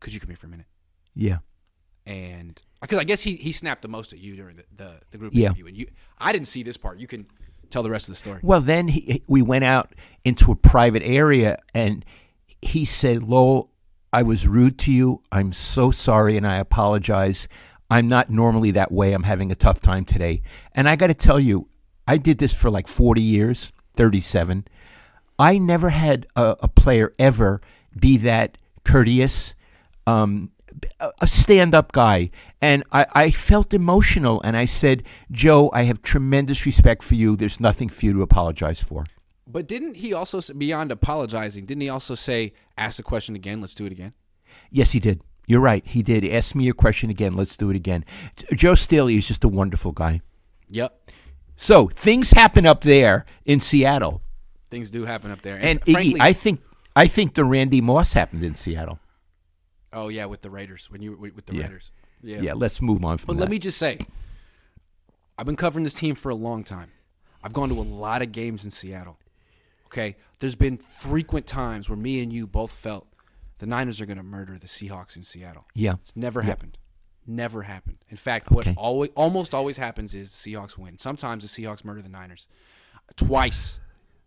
could 0.00 0.14
you 0.14 0.18
come 0.20 0.28
here 0.30 0.36
for 0.36 0.46
a 0.46 0.50
minute?" 0.50 0.66
Yeah. 1.14 1.38
And 2.06 2.60
because 2.80 2.98
I 2.98 3.04
guess 3.04 3.20
he 3.22 3.36
he 3.36 3.52
snapped 3.52 3.82
the 3.82 3.88
most 3.88 4.12
at 4.12 4.18
you 4.18 4.34
during 4.36 4.56
the 4.56 4.64
the, 4.76 5.00
the 5.10 5.18
group 5.18 5.34
Yeah. 5.34 5.46
interview, 5.48 5.66
and 5.66 5.76
you 5.76 5.86
I 6.18 6.32
didn't 6.32 6.48
see 6.48 6.62
this 6.62 6.76
part. 6.76 6.98
You 6.98 7.06
can 7.06 7.26
tell 7.74 7.82
the 7.82 7.90
rest 7.90 8.08
of 8.08 8.12
the 8.12 8.18
story. 8.18 8.40
Well, 8.42 8.60
then 8.60 8.88
he, 8.88 9.22
we 9.26 9.42
went 9.42 9.64
out 9.64 9.94
into 10.24 10.52
a 10.52 10.54
private 10.54 11.02
area, 11.02 11.58
and 11.74 12.04
he 12.62 12.84
said, 12.84 13.24
"Lowell, 13.24 13.70
I 14.12 14.22
was 14.22 14.46
rude 14.46 14.78
to 14.80 14.92
you. 14.92 15.22
I'm 15.32 15.52
so 15.52 15.90
sorry, 15.90 16.36
and 16.36 16.46
I 16.46 16.56
apologize. 16.56 17.48
I'm 17.90 18.08
not 18.08 18.30
normally 18.30 18.70
that 18.70 18.90
way. 18.92 19.12
I'm 19.12 19.24
having 19.24 19.50
a 19.50 19.56
tough 19.56 19.80
time 19.80 20.04
today." 20.04 20.42
And 20.72 20.88
I 20.88 20.96
got 20.96 21.08
to 21.08 21.14
tell 21.14 21.40
you, 21.40 21.68
I 22.06 22.16
did 22.16 22.38
this 22.38 22.54
for 22.54 22.70
like 22.70 22.86
40 22.86 23.20
years, 23.20 23.72
37. 23.94 24.66
I 25.38 25.58
never 25.58 25.90
had 25.90 26.26
a, 26.36 26.56
a 26.60 26.68
player 26.68 27.12
ever 27.18 27.60
be 27.98 28.16
that 28.18 28.56
courteous. 28.84 29.54
Um, 30.06 30.52
a- 31.00 31.10
a 31.20 31.26
stand-up 31.26 31.92
guy 31.92 32.30
and 32.60 32.82
I, 32.92 33.06
I 33.12 33.30
felt 33.30 33.72
emotional 33.74 34.40
and 34.42 34.56
i 34.56 34.64
said 34.66 35.02
joe 35.30 35.70
i 35.72 35.82
have 35.84 36.02
tremendous 36.02 36.66
respect 36.66 37.02
for 37.02 37.14
you 37.14 37.36
there's 37.36 37.60
nothing 37.60 37.88
for 37.88 38.04
you 38.06 38.12
to 38.14 38.22
apologize 38.22 38.82
for 38.82 39.06
But 39.46 39.68
didn't 39.68 39.96
he 39.96 40.12
also 40.12 40.40
beyond 40.56 40.90
apologizing? 40.90 41.66
Didn't 41.66 41.82
he 41.82 41.90
also 41.90 42.14
say, 42.16 42.52
"Ask 42.76 42.96
the 42.96 43.02
question 43.04 43.36
again. 43.36 43.60
Let's 43.60 43.74
do 43.74 43.84
it 43.86 43.92
again"? 43.92 44.12
yes 44.70 44.92
he 44.92 45.00
did 45.00 45.20
you're 45.46 45.60
right 45.60 45.84
he 45.86 46.02
did 46.02 46.24
ask 46.24 46.54
me 46.54 46.68
a 46.68 46.72
question 46.72 47.10
again 47.10 47.34
let's 47.36 47.56
do 47.56 47.68
it 47.70 47.76
again 47.76 48.04
joe 48.54 48.74
staley 48.74 49.16
is 49.16 49.28
just 49.28 49.44
a 49.44 49.48
wonderful 49.48 49.92
guy 49.92 50.20
Yep. 50.70 50.90
so 51.56 51.86
things 51.88 52.32
happen 52.32 52.64
up 52.66 52.80
there 52.82 53.24
in 53.44 53.60
seattle 53.60 54.22
Things 54.70 54.90
do 54.90 55.04
happen 55.04 55.30
up 55.30 55.42
there. 55.42 55.56
and 55.60 55.78
f- 55.80 55.86
Iggy, 55.86 56.16
i 56.20 56.32
think 56.32 56.60
i 56.96 57.06
think 57.06 57.34
the 57.34 57.44
randy 57.44 57.80
moss 57.80 58.14
happened 58.14 58.42
in 58.42 58.54
seattle 58.54 58.98
oh 59.94 60.08
yeah, 60.08 60.26
with 60.26 60.40
the 60.42 60.50
Raiders 60.50 60.90
when 60.90 61.00
you 61.02 61.16
with 61.16 61.46
the 61.46 61.54
Yeah. 61.54 61.62
Raiders. 61.62 61.92
Yeah. 62.22 62.40
yeah 62.40 62.52
let's 62.54 62.80
move 62.82 63.04
on 63.04 63.18
from 63.18 63.26
But 63.28 63.34
that 63.34 63.40
let 63.42 63.50
me 63.50 63.58
just 63.58 63.78
say, 63.78 63.98
I've 65.38 65.46
been 65.46 65.56
covering 65.56 65.84
this 65.84 65.94
team 65.94 66.14
for 66.14 66.30
a 66.30 66.34
long 66.34 66.64
time. 66.64 66.90
I've 67.42 67.52
gone 67.52 67.68
to 67.68 67.74
a 67.78 67.82
lot 67.82 68.22
of 68.22 68.32
games 68.32 68.64
in 68.64 68.70
Seattle. 68.70 69.18
Okay, 69.86 70.16
there's 70.40 70.54
been 70.54 70.76
frequent 70.78 71.46
times 71.46 71.88
where 71.88 71.96
me 71.96 72.22
and 72.22 72.32
you 72.32 72.46
both 72.46 72.70
felt 72.72 73.06
the 73.58 73.66
Niners 73.66 74.00
are 74.00 74.06
going 74.06 74.16
to 74.16 74.22
murder 74.24 74.58
the 74.58 74.66
Seahawks 74.66 75.16
in 75.16 75.22
Seattle. 75.22 75.66
yeah 75.74 75.94
It's 76.02 76.16
never 76.16 76.42
happened. 76.42 76.78
Never 77.26 77.62
happened. 77.62 77.98
In 78.10 78.16
fact, 78.16 78.50
what 78.50 78.66
Okay. 78.66 78.74
always 78.76 79.10
almost 79.14 79.54
always 79.54 79.76
happens 79.76 80.14
is 80.14 80.30
the 80.42 80.52
Seahawks 80.52 80.76
win. 80.76 80.98
Sometimes 80.98 81.42
the 81.42 81.62
Seahawks 81.62 81.84
murder 81.84 82.02
the 82.02 82.08
Niners. 82.08 82.46
Twice 83.16 83.80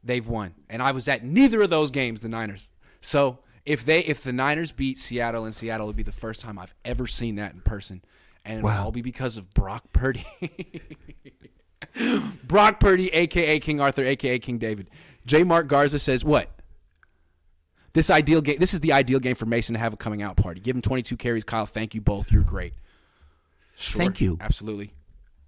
they've 0.04 0.26
won, 0.28 0.54
and 0.70 0.82
I 0.82 0.92
was 0.92 1.08
at 1.08 1.24
neither 1.24 1.62
of 1.64 1.70
those 1.70 1.92
games. 1.92 2.22
The 2.22 2.30
Niners. 2.30 2.72
So 3.02 3.40
if 3.68 3.84
they 3.84 4.00
if 4.00 4.24
the 4.24 4.32
Niners 4.32 4.72
beat 4.72 4.98
Seattle 4.98 5.44
and 5.44 5.54
Seattle, 5.54 5.86
it 5.86 5.90
would 5.90 5.98
be 5.98 6.04
the 6.04 6.14
first 6.14 6.40
time 6.40 6.58
I've 6.58 6.74
ever 6.86 7.06
seen 7.06 7.36
that 7.36 7.54
in 7.54 7.60
person, 7.60 8.02
and 8.46 8.60
it'll 8.60 8.70
all 8.70 8.92
be 8.92 9.02
because 9.02 9.38
of 9.38 9.54
Brock 9.54 9.84
Purdy. 9.92 10.26
Brock 12.46 12.80
Purdy, 12.80 13.14
aka 13.14 13.60
King 13.60 13.82
Arthur, 13.82 14.06
aka 14.06 14.40
King 14.40 14.58
David. 14.58 14.90
J. 15.26 15.44
Mark 15.44 15.68
Garza 15.68 16.00
says 16.00 16.24
what? 16.24 16.50
This 17.92 18.10
ideal 18.10 18.40
game. 18.40 18.58
This 18.58 18.74
is 18.74 18.80
the 18.80 18.94
ideal 18.94 19.20
game 19.20 19.36
for 19.36 19.46
Mason 19.46 19.74
to 19.74 19.80
have 19.80 19.94
a 19.94 19.98
coming 19.98 20.22
out 20.22 20.38
party. 20.38 20.62
Give 20.62 20.74
him 20.74 20.82
22 20.82 21.18
carries. 21.18 21.44
Kyle, 21.44 21.66
thank 21.66 21.94
you 21.94 22.00
both. 22.00 22.32
You're 22.32 22.44
great. 22.44 22.74
Sure, 23.76 24.00
Thank 24.00 24.22
you. 24.22 24.38
Absolutely, 24.40 24.94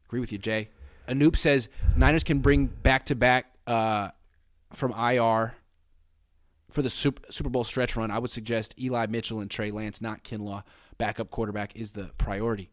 agree 0.08 0.20
with 0.20 0.34
you, 0.34 0.38
Jay. 0.38 0.70
Anoop 1.08 1.38
says 1.38 1.70
Niners 1.96 2.26
can 2.26 2.40
bring 2.40 2.66
back 2.66 3.06
to 3.06 3.16
back 3.16 3.46
from 3.66 4.92
IR 4.92 5.56
for 6.70 6.82
the 6.82 6.90
Super, 6.90 7.50
Bowl 7.50 7.64
stretch 7.64 7.96
run. 7.96 8.12
I 8.12 8.20
would 8.20 8.30
suggest 8.30 8.76
Eli 8.80 9.08
Mitchell 9.08 9.40
and 9.40 9.50
Trey 9.50 9.72
Lance, 9.72 10.02
not 10.02 10.24
Kinlaw. 10.24 10.64
Backup 10.98 11.32
quarterback 11.32 11.76
is 11.76 11.92
the 11.92 12.12
priority. 12.18 12.70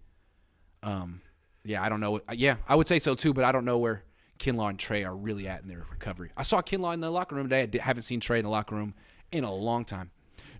Um, 0.82 1.20
yeah, 1.64 1.82
I 1.82 1.88
don't 1.88 2.00
know. 2.00 2.20
Yeah, 2.32 2.56
I 2.68 2.74
would 2.74 2.86
say 2.86 2.98
so 2.98 3.14
too, 3.14 3.32
but 3.32 3.44
I 3.44 3.52
don't 3.52 3.64
know 3.64 3.78
where 3.78 4.04
Kinlaw 4.38 4.70
and 4.70 4.78
Trey 4.78 5.04
are 5.04 5.16
really 5.16 5.48
at 5.48 5.62
in 5.62 5.68
their 5.68 5.84
recovery. 5.90 6.30
I 6.36 6.42
saw 6.42 6.60
Kinlaw 6.62 6.94
in 6.94 7.00
the 7.00 7.10
locker 7.10 7.34
room 7.34 7.48
today. 7.48 7.78
I 7.78 7.82
haven't 7.82 8.02
seen 8.02 8.20
Trey 8.20 8.38
in 8.38 8.44
the 8.44 8.50
locker 8.50 8.74
room 8.74 8.94
in 9.32 9.44
a 9.44 9.52
long 9.52 9.84
time. 9.84 10.10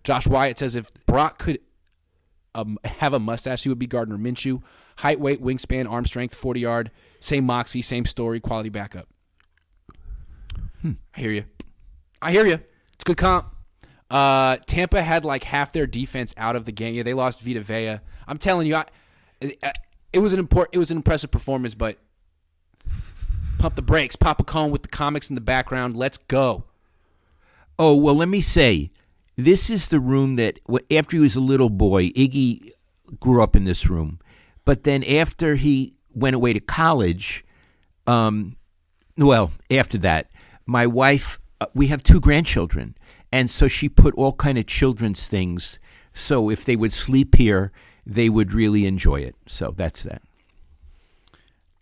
Josh 0.05 0.27
Wyatt 0.27 0.59
says 0.59 0.75
if 0.75 0.92
Brock 1.07 1.38
could 1.38 1.59
um, 2.55 2.79
have 2.85 3.12
a 3.12 3.18
mustache, 3.18 3.62
he 3.64 3.68
would 3.68 3.79
be 3.79 3.87
Gardner 3.87 4.16
Minshew. 4.16 4.62
Height, 4.99 5.20
weight, 5.20 5.42
wingspan, 5.42 5.90
arm 5.90 6.07
strength, 6.07 6.35
40 6.35 6.61
yard, 6.61 6.90
same 7.20 7.44
moxie, 7.44 7.83
same 7.83 8.07
story, 8.07 8.40
quality 8.40 8.70
backup. 8.70 9.09
I 10.85 11.20
hear 11.20 11.33
you. 11.33 11.44
I 12.22 12.33
hear 12.33 12.46
you. 12.46 12.61
It's 12.97 13.05
good 13.05 13.17
comp. 13.17 13.55
Uh, 14.11 14.57
Tampa 14.67 15.03
had 15.03 15.25
like 15.25 15.45
half 15.45 15.73
their 15.73 15.87
defense 15.87 16.35
out 16.37 16.57
of 16.57 16.65
the 16.65 16.73
game. 16.73 16.95
Yeah, 16.95 17.05
they 17.05 17.15
lost 17.15 17.41
Vita 17.41 17.61
Vea. 17.61 18.01
I'm 18.27 18.39
telling 18.39 18.67
you, 18.67 18.77
I, 18.77 18.85
it, 19.41 19.63
it 20.13 20.19
was 20.19 20.33
an 20.33 20.39
important, 20.39 20.75
it 20.75 20.79
was 20.79 20.91
an 20.91 20.97
impressive 20.97 21.31
performance, 21.31 21.75
but 21.75 21.99
pump 23.59 23.75
the 23.75 23.83
brakes. 23.83 24.17
Papa 24.17 24.45
Cohn 24.45 24.71
with 24.71 24.83
the 24.83 24.89
comics 24.89 25.29
in 25.31 25.35
the 25.35 25.41
background. 25.41 25.97
Let's 25.97 26.19
go. 26.19 26.65
Oh, 27.79 27.95
well, 27.97 28.15
let 28.15 28.29
me 28.29 28.41
say, 28.41 28.91
this 29.37 29.69
is 29.69 29.89
the 29.89 30.01
room 30.01 30.37
that, 30.37 30.59
after 30.91 31.17
he 31.17 31.21
was 31.21 31.37
a 31.37 31.41
little 31.41 31.69
boy, 31.69 32.11
Iggy 32.11 32.71
grew 33.21 33.43
up 33.43 33.55
in 33.55 33.65
this 33.65 33.89
room. 33.91 34.19
But 34.65 34.85
then 34.85 35.05
after 35.05 35.57
he 35.57 35.95
went 36.15 36.37
away 36.37 36.55
to 36.55 36.61
college, 36.61 37.45
um, 38.07 38.57
well, 39.19 39.53
after 39.71 39.99
that, 39.99 40.31
my 40.65 40.87
wife, 40.87 41.39
uh, 41.61 41.66
we 41.75 41.88
have 41.88 42.03
two 42.03 42.21
grandchildren. 42.21 42.97
And 43.33 43.51
so 43.51 43.69
she 43.69 43.88
put 43.88 44.14
all 44.14 44.33
kind 44.33 44.59
of 44.59 44.66
children's 44.66 45.27
things. 45.27 45.79
So 46.12 46.51
if 46.51 46.64
they 46.64 46.77
would 46.77 46.92
sleep 46.92 47.35
here, 47.35 47.73
they 48.05 48.29
would 48.29 48.53
really 48.53 48.87
enjoy 48.87 49.21
it. 49.21 49.35
So 49.47 49.75
that's 49.77 50.03
that. 50.05 50.23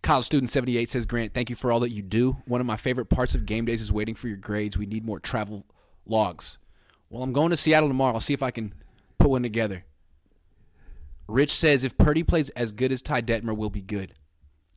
College 0.02 0.26
Student 0.26 0.50
78 0.50 0.88
says, 0.88 1.06
Grant, 1.06 1.32
thank 1.32 1.48
you 1.48 1.56
for 1.56 1.72
all 1.72 1.80
that 1.80 1.90
you 1.90 2.02
do. 2.02 2.37
One 2.44 2.60
of 2.60 2.66
my 2.66 2.76
favorite 2.76 3.06
parts 3.06 3.34
of 3.34 3.46
game 3.46 3.64
days 3.64 3.80
is 3.80 3.90
waiting 3.90 4.14
for 4.14 4.28
your 4.28 4.37
grades. 4.37 4.76
We 4.76 4.87
need 4.87 5.04
more 5.04 5.18
travel 5.18 5.64
logs. 6.06 6.58
Well, 7.08 7.22
I'm 7.22 7.32
going 7.32 7.50
to 7.50 7.56
Seattle 7.56 7.88
tomorrow. 7.88 8.14
I'll 8.14 8.20
see 8.20 8.34
if 8.34 8.42
I 8.42 8.50
can 8.50 8.74
put 9.18 9.30
one 9.30 9.42
together. 9.42 9.84
Rich 11.26 11.52
says, 11.52 11.84
if 11.84 11.96
Purdy 11.96 12.22
plays 12.22 12.50
as 12.50 12.72
good 12.72 12.92
as 12.92 13.00
Ty 13.00 13.22
Detmer, 13.22 13.56
we'll 13.56 13.70
be 13.70 13.80
good. 13.80 14.12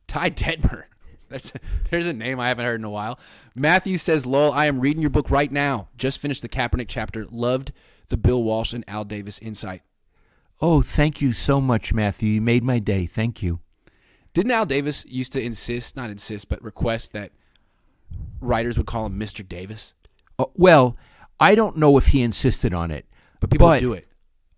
Ty 0.06 0.30
Detmer. 0.30 0.84
That's 1.28 1.52
there's 1.90 2.06
a 2.06 2.12
name 2.12 2.40
I 2.40 2.48
haven't 2.48 2.64
heard 2.64 2.80
in 2.80 2.84
a 2.84 2.90
while. 2.90 3.18
Matthew 3.54 3.98
says, 3.98 4.24
"Lol, 4.26 4.52
I 4.52 4.66
am 4.66 4.80
reading 4.80 5.02
your 5.02 5.10
book 5.10 5.30
right 5.30 5.50
now. 5.52 5.88
Just 5.96 6.18
finished 6.18 6.42
the 6.42 6.48
Kaepernick 6.48 6.86
chapter. 6.88 7.26
Loved 7.30 7.72
the 8.08 8.16
Bill 8.16 8.42
Walsh 8.42 8.72
and 8.72 8.84
Al 8.88 9.04
Davis 9.04 9.38
insight. 9.40 9.82
Oh, 10.60 10.82
thank 10.82 11.20
you 11.20 11.32
so 11.32 11.60
much, 11.60 11.92
Matthew. 11.94 12.30
You 12.30 12.40
made 12.40 12.64
my 12.64 12.78
day. 12.78 13.06
Thank 13.06 13.42
you. 13.42 13.60
Didn't 14.34 14.52
Al 14.52 14.66
Davis 14.66 15.04
used 15.06 15.32
to 15.34 15.42
insist, 15.42 15.96
not 15.96 16.10
insist, 16.10 16.48
but 16.48 16.62
request 16.62 17.12
that 17.12 17.32
writers 18.40 18.76
would 18.78 18.86
call 18.86 19.06
him 19.06 19.18
Mr. 19.18 19.46
Davis, 19.46 19.94
Uh, 20.38 20.46
well, 20.54 20.96
I 21.40 21.54
don't 21.54 21.76
know 21.76 21.96
if 21.98 22.08
he 22.08 22.22
insisted 22.22 22.72
on 22.72 22.90
it, 22.90 23.06
but 23.40 23.50
people 23.50 23.76
do 23.78 23.92
it. 23.92 24.06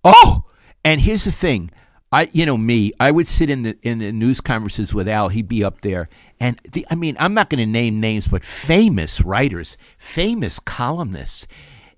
Oh, 0.05 0.45
and 0.85 1.01
here's 1.01 1.25
the 1.25 1.33
thing. 1.33 1.71
I, 2.13 2.29
you 2.33 2.45
know 2.45 2.57
me, 2.57 2.93
I 2.99 3.13
would 3.13 3.29
sit 3.29 3.51
in 3.51 3.63
the 3.63 3.79
in 3.83 4.01
the 4.01 4.11
news 4.11 4.41
conferences 4.41 4.93
with 4.93 5.07
Al. 5.07 5.29
He'd 5.29 5.47
be 5.47 5.63
up 5.63 5.83
there, 5.83 6.09
and 6.41 6.59
the, 6.73 6.85
I 6.91 6.97
mean, 6.97 7.17
I'm 7.21 7.35
not 7.35 7.51
going 7.51 7.61
to 7.61 7.67
name 7.67 8.01
names, 8.01 8.27
but 8.27 8.45
famous 8.45 9.21
writers, 9.21 9.77
famous 9.97 10.59
columnists, 10.59 11.47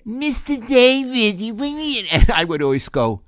Mister 0.05 0.59
David, 0.59 1.40
you 1.40 1.55
bring 1.55 1.77
me 1.77 2.01
in, 2.01 2.07
and 2.12 2.31
I 2.31 2.44
would 2.44 2.62
always 2.62 2.88
go, 2.90 3.22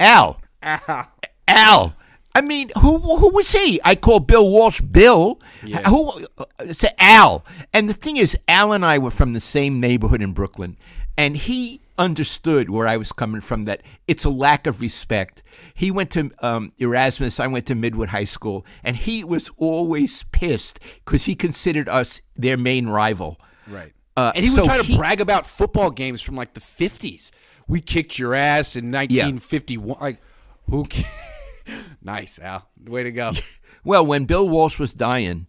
Al, 0.00 0.40
Al. 0.62 1.08
Al. 1.48 1.96
I 2.34 2.40
mean, 2.40 2.70
who 2.78 2.98
who 2.98 3.34
was 3.34 3.52
he? 3.52 3.78
I 3.84 3.94
call 3.94 4.20
Bill 4.20 4.48
Walsh 4.48 4.80
Bill. 4.80 5.38
Yeah. 5.62 5.86
Who? 5.90 6.26
Uh, 6.38 6.72
say 6.72 6.94
Al. 6.98 7.44
And 7.74 7.90
the 7.90 7.94
thing 7.94 8.16
is, 8.16 8.38
Al 8.48 8.72
and 8.72 8.86
I 8.86 8.96
were 8.96 9.10
from 9.10 9.34
the 9.34 9.40
same 9.40 9.80
neighborhood 9.80 10.22
in 10.22 10.32
Brooklyn, 10.32 10.78
and 11.18 11.36
he 11.36 11.81
understood 11.98 12.70
where 12.70 12.86
I 12.86 12.96
was 12.96 13.12
coming 13.12 13.40
from. 13.40 13.64
That 13.64 13.82
it's 14.06 14.24
a 14.24 14.30
lack 14.30 14.66
of 14.66 14.80
respect. 14.80 15.42
He 15.74 15.90
went 15.90 16.10
to 16.12 16.30
um, 16.40 16.72
Erasmus. 16.78 17.40
I 17.40 17.46
went 17.46 17.66
to 17.66 17.74
Midwood 17.74 18.08
High 18.08 18.24
School, 18.24 18.66
and 18.82 18.96
he 18.96 19.24
was 19.24 19.50
always 19.56 20.24
pissed 20.24 20.80
because 21.04 21.24
he 21.24 21.34
considered 21.34 21.88
us 21.88 22.22
their 22.36 22.56
main 22.56 22.88
rival. 22.88 23.38
Right. 23.68 23.92
Uh, 24.16 24.32
and 24.34 24.44
he 24.44 24.50
would 24.50 24.56
so 24.56 24.64
try 24.64 24.76
to 24.76 24.82
he- 24.82 24.96
brag 24.96 25.20
about 25.20 25.46
football 25.46 25.90
games 25.90 26.20
from 26.20 26.36
like 26.36 26.54
the 26.54 26.60
50s. 26.60 27.30
We 27.68 27.80
kicked 27.80 28.18
your 28.18 28.34
ass 28.34 28.76
in 28.76 28.90
1951. 28.90 29.98
Like, 30.00 30.20
who? 30.68 30.84
Ca- 30.84 31.08
nice, 32.02 32.38
Al. 32.38 32.68
Way 32.84 33.04
to 33.04 33.12
go. 33.12 33.32
Well, 33.84 34.06
when 34.06 34.26
Bill 34.26 34.48
Walsh 34.48 34.78
was 34.78 34.94
dying, 34.94 35.48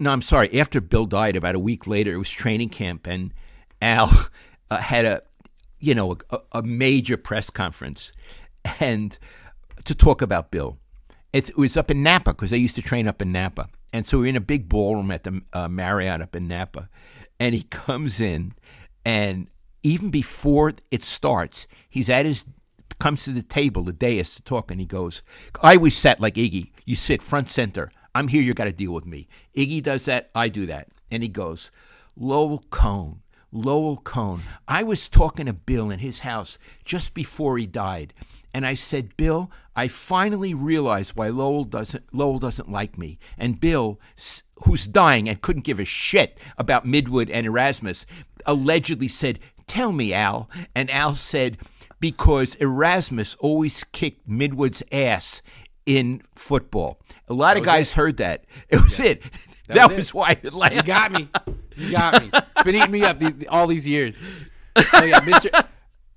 no, 0.00 0.10
I'm 0.10 0.22
sorry. 0.22 0.58
After 0.58 0.80
Bill 0.80 1.04
died, 1.04 1.36
about 1.36 1.54
a 1.54 1.58
week 1.58 1.86
later, 1.86 2.14
it 2.14 2.16
was 2.16 2.30
training 2.30 2.70
camp, 2.70 3.06
and 3.06 3.34
Al 3.82 4.10
uh, 4.74 4.78
had 4.78 5.04
a, 5.04 5.22
you 5.78 5.94
know, 5.94 6.16
a, 6.30 6.38
a 6.52 6.62
major 6.62 7.16
press 7.16 7.50
conference, 7.50 8.12
and 8.80 9.18
to 9.84 9.94
talk 9.94 10.22
about 10.22 10.50
Bill. 10.50 10.78
It, 11.32 11.50
it 11.50 11.56
was 11.56 11.76
up 11.76 11.90
in 11.90 12.02
Napa 12.02 12.32
because 12.32 12.52
I 12.52 12.56
used 12.56 12.76
to 12.76 12.82
train 12.82 13.08
up 13.08 13.22
in 13.22 13.32
Napa, 13.32 13.68
and 13.92 14.06
so 14.06 14.18
we 14.18 14.22
we're 14.22 14.28
in 14.30 14.36
a 14.36 14.40
big 14.40 14.68
ballroom 14.68 15.10
at 15.10 15.24
the 15.24 15.42
uh, 15.52 15.68
Marriott 15.68 16.22
up 16.22 16.36
in 16.36 16.48
Napa, 16.48 16.88
and 17.38 17.54
he 17.54 17.62
comes 17.62 18.20
in, 18.20 18.54
and 19.04 19.48
even 19.82 20.10
before 20.10 20.72
it 20.90 21.02
starts, 21.02 21.66
he's 21.88 22.08
at 22.10 22.26
his 22.26 22.44
comes 22.98 23.24
to 23.24 23.32
the 23.32 23.42
table, 23.42 23.82
the 23.82 23.92
dais 23.92 24.34
to 24.36 24.42
talk, 24.42 24.70
and 24.70 24.80
he 24.80 24.86
goes, 24.86 25.22
I 25.62 25.76
always 25.76 25.96
sat 25.96 26.20
like 26.20 26.34
Iggy. 26.34 26.70
You 26.84 26.94
sit 26.94 27.22
front 27.22 27.48
center. 27.48 27.90
I'm 28.14 28.28
here, 28.28 28.40
you 28.40 28.54
got 28.54 28.64
to 28.64 28.72
deal 28.72 28.92
with 28.92 29.04
me. 29.04 29.26
Iggy 29.56 29.82
does 29.82 30.04
that, 30.04 30.30
I 30.34 30.48
do 30.48 30.66
that. 30.66 30.88
And 31.10 31.22
he 31.22 31.28
goes, 31.28 31.72
Lowell 32.16 32.64
Cohn, 32.70 33.20
Lowell 33.54 33.96
Cohn. 33.98 34.40
I 34.68 34.82
was 34.82 35.08
talking 35.08 35.46
to 35.46 35.52
Bill 35.52 35.90
in 35.90 36.00
his 36.00 36.20
house 36.20 36.58
just 36.84 37.14
before 37.14 37.56
he 37.56 37.66
died. 37.66 38.12
And 38.52 38.66
I 38.66 38.74
said, 38.74 39.16
Bill, 39.16 39.50
I 39.74 39.88
finally 39.88 40.54
realized 40.54 41.16
why 41.16 41.28
Lowell 41.28 41.64
doesn't 41.64 42.04
Lowell 42.12 42.38
doesn't 42.38 42.70
like 42.70 42.98
me. 42.98 43.18
And 43.38 43.58
Bill, 43.58 43.98
who's 44.64 44.86
dying 44.86 45.28
and 45.28 45.40
couldn't 45.40 45.64
give 45.64 45.80
a 45.80 45.84
shit 45.84 46.38
about 46.58 46.86
Midwood 46.86 47.30
and 47.32 47.46
Erasmus, 47.46 48.06
allegedly 48.44 49.08
said, 49.08 49.40
Tell 49.66 49.92
me, 49.92 50.12
Al. 50.12 50.50
And 50.74 50.90
Al 50.90 51.14
said, 51.14 51.58
because 52.00 52.54
Erasmus 52.56 53.34
always 53.36 53.82
kicked 53.84 54.28
Midwood's 54.28 54.82
ass 54.92 55.40
in 55.86 56.22
football. 56.34 57.00
A 57.28 57.34
lot 57.34 57.56
of 57.56 57.64
guys 57.64 57.92
it. 57.92 57.94
heard 57.94 58.16
that. 58.18 58.44
It 58.68 58.82
was 58.82 59.00
it. 59.00 59.22
That, 59.68 59.88
was 59.88 59.96
was, 59.96 60.08
it. 60.08 60.14
why 60.14 60.30
Atlanta. 60.44 60.74
You 60.74 60.82
got 60.82 61.12
me. 61.12 61.26
You 61.76 61.90
got 61.92 62.22
me. 62.22 62.30
It's 62.32 62.62
been 62.62 62.74
eating 62.74 62.90
me 62.90 63.02
up 63.02 63.18
these, 63.18 63.46
all 63.48 63.66
these 63.66 63.86
years. 63.86 64.16
So 64.18 65.04
yeah, 65.04 65.20
Mr. 65.20 65.64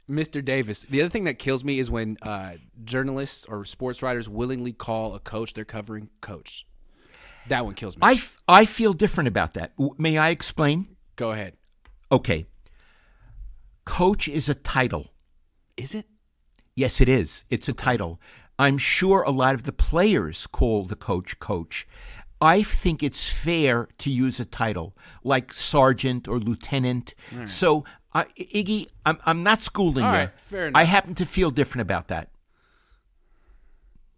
Mr. 0.10 0.43
Davis. 0.43 0.86
The 0.89 1.02
other 1.02 1.10
thing 1.10 1.26
that 1.26 1.38
kills 1.39 1.63
me 1.63 1.80
is 1.80 1.91
when 1.91 2.17
uh, 2.22 2.54
journalists 2.84 3.46
or 3.46 3.65
sports 3.65 4.02
writers 4.02 4.30
willingly 4.30 4.72
call 4.74 5.15
a 5.15 5.20
coach 5.20 5.54
they're 5.54 5.65
covering 5.65 6.10
coach. 6.22 6.65
That 7.50 7.65
one 7.65 7.74
kills 7.76 7.96
me. 7.98 8.02
I, 8.04 8.13
f- 8.13 8.38
I 8.48 8.65
feel 8.65 8.93
different 8.93 9.28
about 9.28 9.54
that. 9.54 9.76
W- 9.78 9.96
May 9.98 10.17
I 10.17 10.30
explain? 10.30 10.96
Go 11.15 11.32
ahead. 11.32 11.56
Okay. 12.12 12.46
Coach 13.86 14.28
is 14.28 14.50
a 14.50 14.54
title. 14.56 15.08
Is 15.78 15.96
it? 15.96 16.06
Yes, 16.76 17.00
it 17.02 17.10
is. 17.10 17.43
It's 17.50 17.67
a 17.70 17.74
title. 17.74 18.20
I'm 18.60 18.78
sure 18.78 19.22
a 19.24 19.30
lot 19.32 19.56
of 19.56 19.63
the 19.63 19.72
players 19.72 20.48
call 20.48 20.86
the 20.86 20.96
coach 20.96 21.39
coach. 21.39 21.88
I 22.39 22.62
think 22.63 23.02
it's 23.02 23.28
fair 23.28 23.88
to 23.97 24.10
use 24.12 24.39
a 24.39 24.45
title 24.45 24.95
like 25.23 25.52
sergeant 25.54 26.28
or 26.28 26.39
lieutenant. 26.39 27.15
So, 27.47 27.84
uh, 28.13 28.26
Iggy, 28.39 28.88
I'm, 29.06 29.17
I'm 29.26 29.43
not 29.43 29.62
schooling 29.62 30.04
All 30.06 30.12
you. 30.12 30.17
right, 30.17 30.30
fair 30.41 30.71
I 30.73 30.84
happen 30.84 31.15
to 31.15 31.26
feel 31.26 31.52
different 31.52 31.82
about 31.82 32.10
that. 32.10 32.30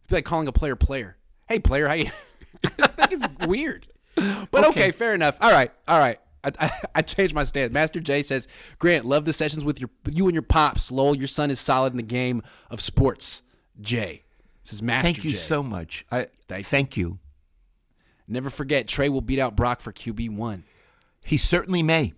It's 0.04 0.12
like 0.12 0.26
calling 0.26 0.48
a 0.48 0.52
player 0.52 0.76
player. 0.76 1.18
Hey, 1.48 1.60
player, 1.60 1.88
how 1.88 1.94
you? 1.94 2.12
I 2.64 2.88
think 2.88 3.12
it's 3.12 3.48
weird. 3.48 3.88
But 4.16 4.66
okay. 4.66 4.68
Okay. 4.70 4.92
fair 4.92 5.14
enough. 5.14 5.38
All 5.40 5.52
right, 5.52 5.72
all 5.88 6.00
right. 6.00 6.20
I, 6.44 6.52
I, 6.60 6.72
I 6.96 7.02
changed 7.02 7.34
my 7.34 7.44
stand. 7.44 7.74
Master 7.74 8.00
J 8.00 8.24
says, 8.24 8.48
Grant, 8.80 9.06
love 9.06 9.26
the 9.26 9.34
sessions 9.34 9.64
with 9.64 9.80
your 9.80 9.90
you 10.10 10.28
and 10.28 10.36
your 10.36 10.42
pops. 10.42 10.92
Lowell, 10.92 11.18
your 11.18 11.28
son 11.28 11.52
is 11.52 11.60
solid 11.60 11.94
in 11.94 11.98
the 11.98 12.04
game 12.04 12.42
of 12.70 12.82
sports. 12.82 13.44
J. 13.80 14.24
This 14.64 14.74
is 14.74 14.82
Master 14.82 15.04
Thank 15.04 15.24
you 15.24 15.32
so 15.32 15.64
much. 15.64 16.06
I 16.12 16.28
Thank 16.48 16.68
thank 16.68 16.98
you. 16.98 17.20
Never 18.30 18.50
forget, 18.52 18.88
Trey 18.88 19.10
will 19.10 19.22
beat 19.22 19.40
out 19.40 19.56
Brock 19.56 19.82
for 19.82 19.92
QB 19.92 20.36
one. 20.36 20.64
He 21.26 21.38
certainly 21.38 21.82
may. 21.82 22.14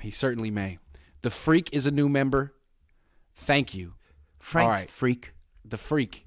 He 0.00 0.10
certainly 0.10 0.50
may. 0.50 0.78
The 1.22 1.30
Freak 1.30 1.70
is 1.72 1.86
a 1.86 1.90
new 1.90 2.08
member. 2.08 2.54
Thank 3.34 3.74
you. 3.74 3.94
Frank 4.38 4.66
All 4.66 4.72
right. 4.72 4.88
freak. 4.88 5.32
The 5.64 5.76
Freak. 5.76 6.24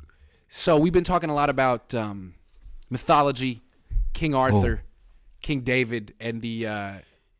So 0.49 0.78
we've 0.78 0.91
been 0.91 1.06
talking 1.06 1.30
a 1.30 1.34
lot 1.34 1.49
about 1.49 1.93
um, 1.95 2.36
mythology, 2.89 3.62
King 4.13 4.36
Arthur, 4.36 4.82
King 5.41 5.62
David, 5.62 6.13
and 6.19 6.41
the 6.41 6.67
uh, 6.67 6.93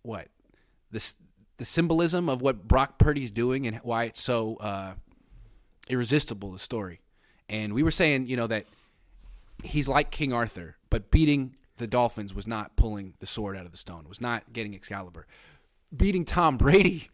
what 0.04 0.28
this 0.92 1.18
the 1.58 1.66
symbolism 1.66 2.30
of 2.30 2.42
what 2.42 2.68
Brock 2.68 2.98
Purdy's 2.98 3.32
doing 3.32 3.68
and 3.68 3.78
why 3.78 4.06
it's 4.06 4.22
so 4.22 4.56
uh, 4.58 4.94
irresistible. 5.90 6.52
The 6.52 6.60
story, 6.60 7.02
and 7.50 7.74
we 7.74 7.84
were 7.84 7.92
saying, 7.92 8.28
you 8.28 8.38
know, 8.38 8.48
that 8.48 8.66
he's 9.64 9.88
like 9.88 10.12
King 10.12 10.32
Arthur, 10.32 10.78
but 10.90 11.12
beating 11.12 11.56
the 11.80 11.88
Dolphins 11.88 12.34
was 12.34 12.46
not 12.46 12.76
pulling 12.76 13.14
the 13.20 13.26
sword 13.26 13.58
out 13.58 13.66
of 13.66 13.72
the 13.72 13.78
stone. 13.78 14.06
Was 14.08 14.22
not 14.22 14.54
getting 14.54 14.76
Excalibur. 14.76 15.26
Beating 15.96 16.24
Tom 16.26 16.58
Brady 16.58 17.10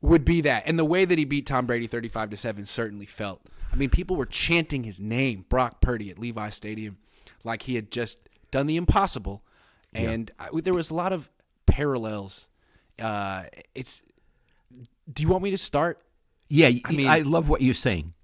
would 0.00 0.24
be 0.24 0.40
that. 0.42 0.62
And 0.66 0.78
the 0.78 0.84
way 0.84 1.04
that 1.04 1.18
he 1.18 1.24
beat 1.24 1.46
Tom 1.46 1.66
Brady 1.66 1.86
35 1.88 2.30
to 2.30 2.36
7 2.36 2.64
certainly 2.64 3.06
felt. 3.06 3.42
I 3.72 3.76
mean, 3.76 3.90
people 3.90 4.16
were 4.16 4.26
chanting 4.26 4.84
his 4.84 5.00
name, 5.00 5.44
Brock 5.48 5.80
Purdy 5.80 6.10
at 6.10 6.18
Levi 6.18 6.48
Stadium, 6.50 6.98
like 7.44 7.62
he 7.62 7.74
had 7.74 7.90
just 7.90 8.28
done 8.50 8.66
the 8.66 8.76
impossible. 8.76 9.42
And 9.92 10.30
I, 10.38 10.48
there 10.54 10.74
was 10.74 10.90
a 10.90 10.94
lot 10.94 11.12
of 11.12 11.28
parallels. 11.66 12.48
Uh, 12.98 13.44
it's 13.74 14.02
Do 15.12 15.22
you 15.22 15.28
want 15.28 15.42
me 15.42 15.50
to 15.50 15.58
start? 15.58 16.00
Yeah, 16.48 16.70
I 16.84 16.92
mean- 16.92 17.08
I 17.08 17.20
love 17.20 17.48
what 17.48 17.62
you're 17.62 17.74
saying. 17.74 18.14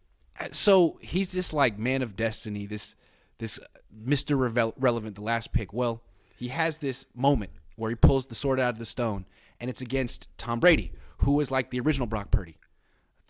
so 0.53 0.98
he's 1.00 1.33
this 1.33 1.53
like 1.53 1.79
man 1.79 2.03
of 2.03 2.16
destiny, 2.16 2.66
this 2.66 2.94
this 3.38 3.59
Revel- 4.04 4.74
Relevant, 4.78 5.14
the 5.16 5.22
last 5.22 5.52
pick. 5.52 5.72
Well, 5.72 6.02
he 6.37 6.48
has 6.48 6.78
this 6.78 7.07
moment 7.14 7.50
where 7.76 7.90
he 7.90 7.96
pulls 7.96 8.26
the 8.26 8.35
sword 8.35 8.61
out 8.61 8.72
of 8.74 8.78
the 8.78 8.85
stone, 8.85 9.26
and 9.61 9.68
it's 9.70 9.80
against 9.80 10.28
Tom 10.38 10.61
Brady, 10.61 10.92
who 11.18 11.33
was 11.33 11.50
like 11.50 11.70
the 11.70 11.80
original 11.80 12.07
Brock 12.07 12.30
Purdy, 12.30 12.57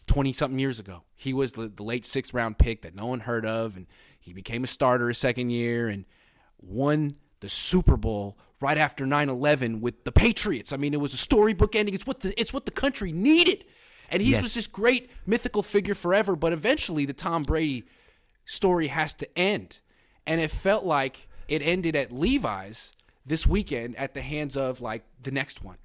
twenty 0.07 0.33
something 0.33 0.59
years 0.59 0.79
ago. 0.79 1.03
He 1.15 1.33
was 1.33 1.53
the, 1.53 1.69
the 1.69 1.83
late 1.83 2.05
sixth 2.07 2.35
round 2.35 2.59
pick 2.59 2.83
that 2.83 2.95
no 2.95 3.07
one 3.07 3.21
heard 3.21 3.47
of, 3.47 3.77
and 3.77 3.87
he 4.21 4.33
became 4.33 4.65
a 4.65 4.67
starter 4.67 5.09
his 5.09 5.19
second 5.19 5.51
year 5.51 5.89
and 5.89 6.05
won 6.61 7.17
the 7.41 7.49
Super 7.49 7.97
Bowl 7.97 8.39
right 8.61 8.79
after 8.79 9.05
9-11 9.05 9.81
with 9.81 10.05
the 10.05 10.13
Patriots. 10.13 10.73
I 10.73 10.79
mean, 10.79 10.95
it 10.95 11.01
was 11.01 11.13
a 11.13 11.19
storybook 11.19 11.75
ending. 11.77 11.95
It's 11.95 12.07
what 12.07 12.21
the 12.21 12.39
it's 12.41 12.53
what 12.53 12.65
the 12.65 12.71
country 12.73 13.13
needed. 13.13 13.65
And 14.11 14.23
he 14.23 14.31
Yes. 14.33 14.43
was 14.43 14.55
this 14.55 14.67
great 14.67 15.11
mythical 15.27 15.63
figure 15.63 15.95
forever, 15.95 16.37
but 16.37 16.53
eventually 16.53 17.05
the 17.05 17.13
Tom 17.15 17.43
Brady 17.43 17.85
story 18.45 18.87
has 18.89 19.13
to 19.15 19.39
end. 19.39 19.79
And 20.27 20.41
it 20.41 20.51
felt 20.51 20.85
like 20.85 21.29
it 21.49 21.63
ended 21.63 21.97
at 21.97 22.13
Levi's 22.13 22.93
this 23.27 23.47
weekend 23.47 23.97
at 23.97 24.15
the 24.15 24.23
hands 24.23 24.57
of 24.57 24.81
like 24.81 25.05
the 25.23 25.31
next 25.31 25.63
one. 25.63 25.77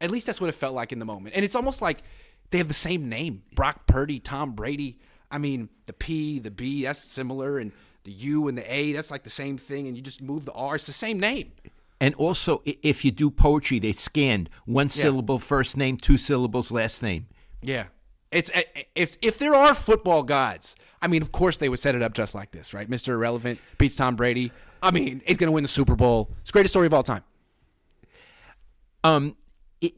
At 0.00 0.10
least 0.10 0.26
that's 0.26 0.40
what 0.40 0.48
it 0.48 0.54
felt 0.54 0.74
like 0.74 0.92
in 0.92 0.98
the 0.98 1.04
moment. 1.04 1.34
And 1.34 1.44
it's 1.44 1.54
almost 1.54 1.80
like 1.80 2.02
they 2.50 2.58
have 2.58 2.68
the 2.68 2.74
same 2.74 3.08
name 3.08 3.42
Brock 3.54 3.86
Purdy, 3.86 4.20
Tom 4.20 4.52
Brady. 4.52 4.98
I 5.30 5.38
mean, 5.38 5.68
the 5.86 5.92
P, 5.92 6.38
the 6.38 6.50
B, 6.50 6.84
that's 6.84 7.00
similar. 7.00 7.58
And 7.58 7.72
the 8.04 8.12
U 8.12 8.48
and 8.48 8.56
the 8.56 8.72
A, 8.72 8.92
that's 8.92 9.10
like 9.10 9.24
the 9.24 9.30
same 9.30 9.58
thing. 9.58 9.88
And 9.88 9.96
you 9.96 10.02
just 10.02 10.22
move 10.22 10.44
the 10.44 10.52
R, 10.52 10.76
it's 10.76 10.86
the 10.86 10.92
same 10.92 11.18
name. 11.18 11.52
And 12.00 12.14
also, 12.16 12.62
if 12.64 13.04
you 13.04 13.10
do 13.10 13.30
poetry, 13.30 13.78
they 13.78 13.92
scanned 13.92 14.50
one 14.66 14.90
syllable 14.90 15.38
first 15.38 15.76
name, 15.76 15.96
two 15.96 16.18
syllables 16.18 16.70
last 16.70 17.02
name. 17.02 17.26
Yeah. 17.62 17.84
It's 18.30 18.50
if 18.94 19.16
if 19.22 19.38
there 19.38 19.54
are 19.54 19.74
football 19.74 20.22
gods, 20.22 20.74
I 21.00 21.06
mean, 21.08 21.22
of 21.22 21.32
course 21.32 21.56
they 21.58 21.68
would 21.68 21.78
set 21.78 21.94
it 21.94 22.02
up 22.02 22.12
just 22.12 22.34
like 22.34 22.50
this, 22.50 22.74
right? 22.74 22.90
Mr. 22.90 23.08
Irrelevant 23.10 23.60
beats 23.78 23.96
Tom 23.96 24.16
Brady. 24.16 24.52
I 24.82 24.90
mean, 24.90 25.22
he's 25.26 25.36
going 25.36 25.48
to 25.48 25.52
win 25.52 25.62
the 25.64 25.68
Super 25.68 25.96
Bowl. 25.96 26.30
It's 26.40 26.50
the 26.50 26.52
greatest 26.52 26.72
story 26.72 26.86
of 26.86 26.94
all 26.94 27.02
time. 27.02 27.22
Um, 29.04 29.36
i 29.82 29.92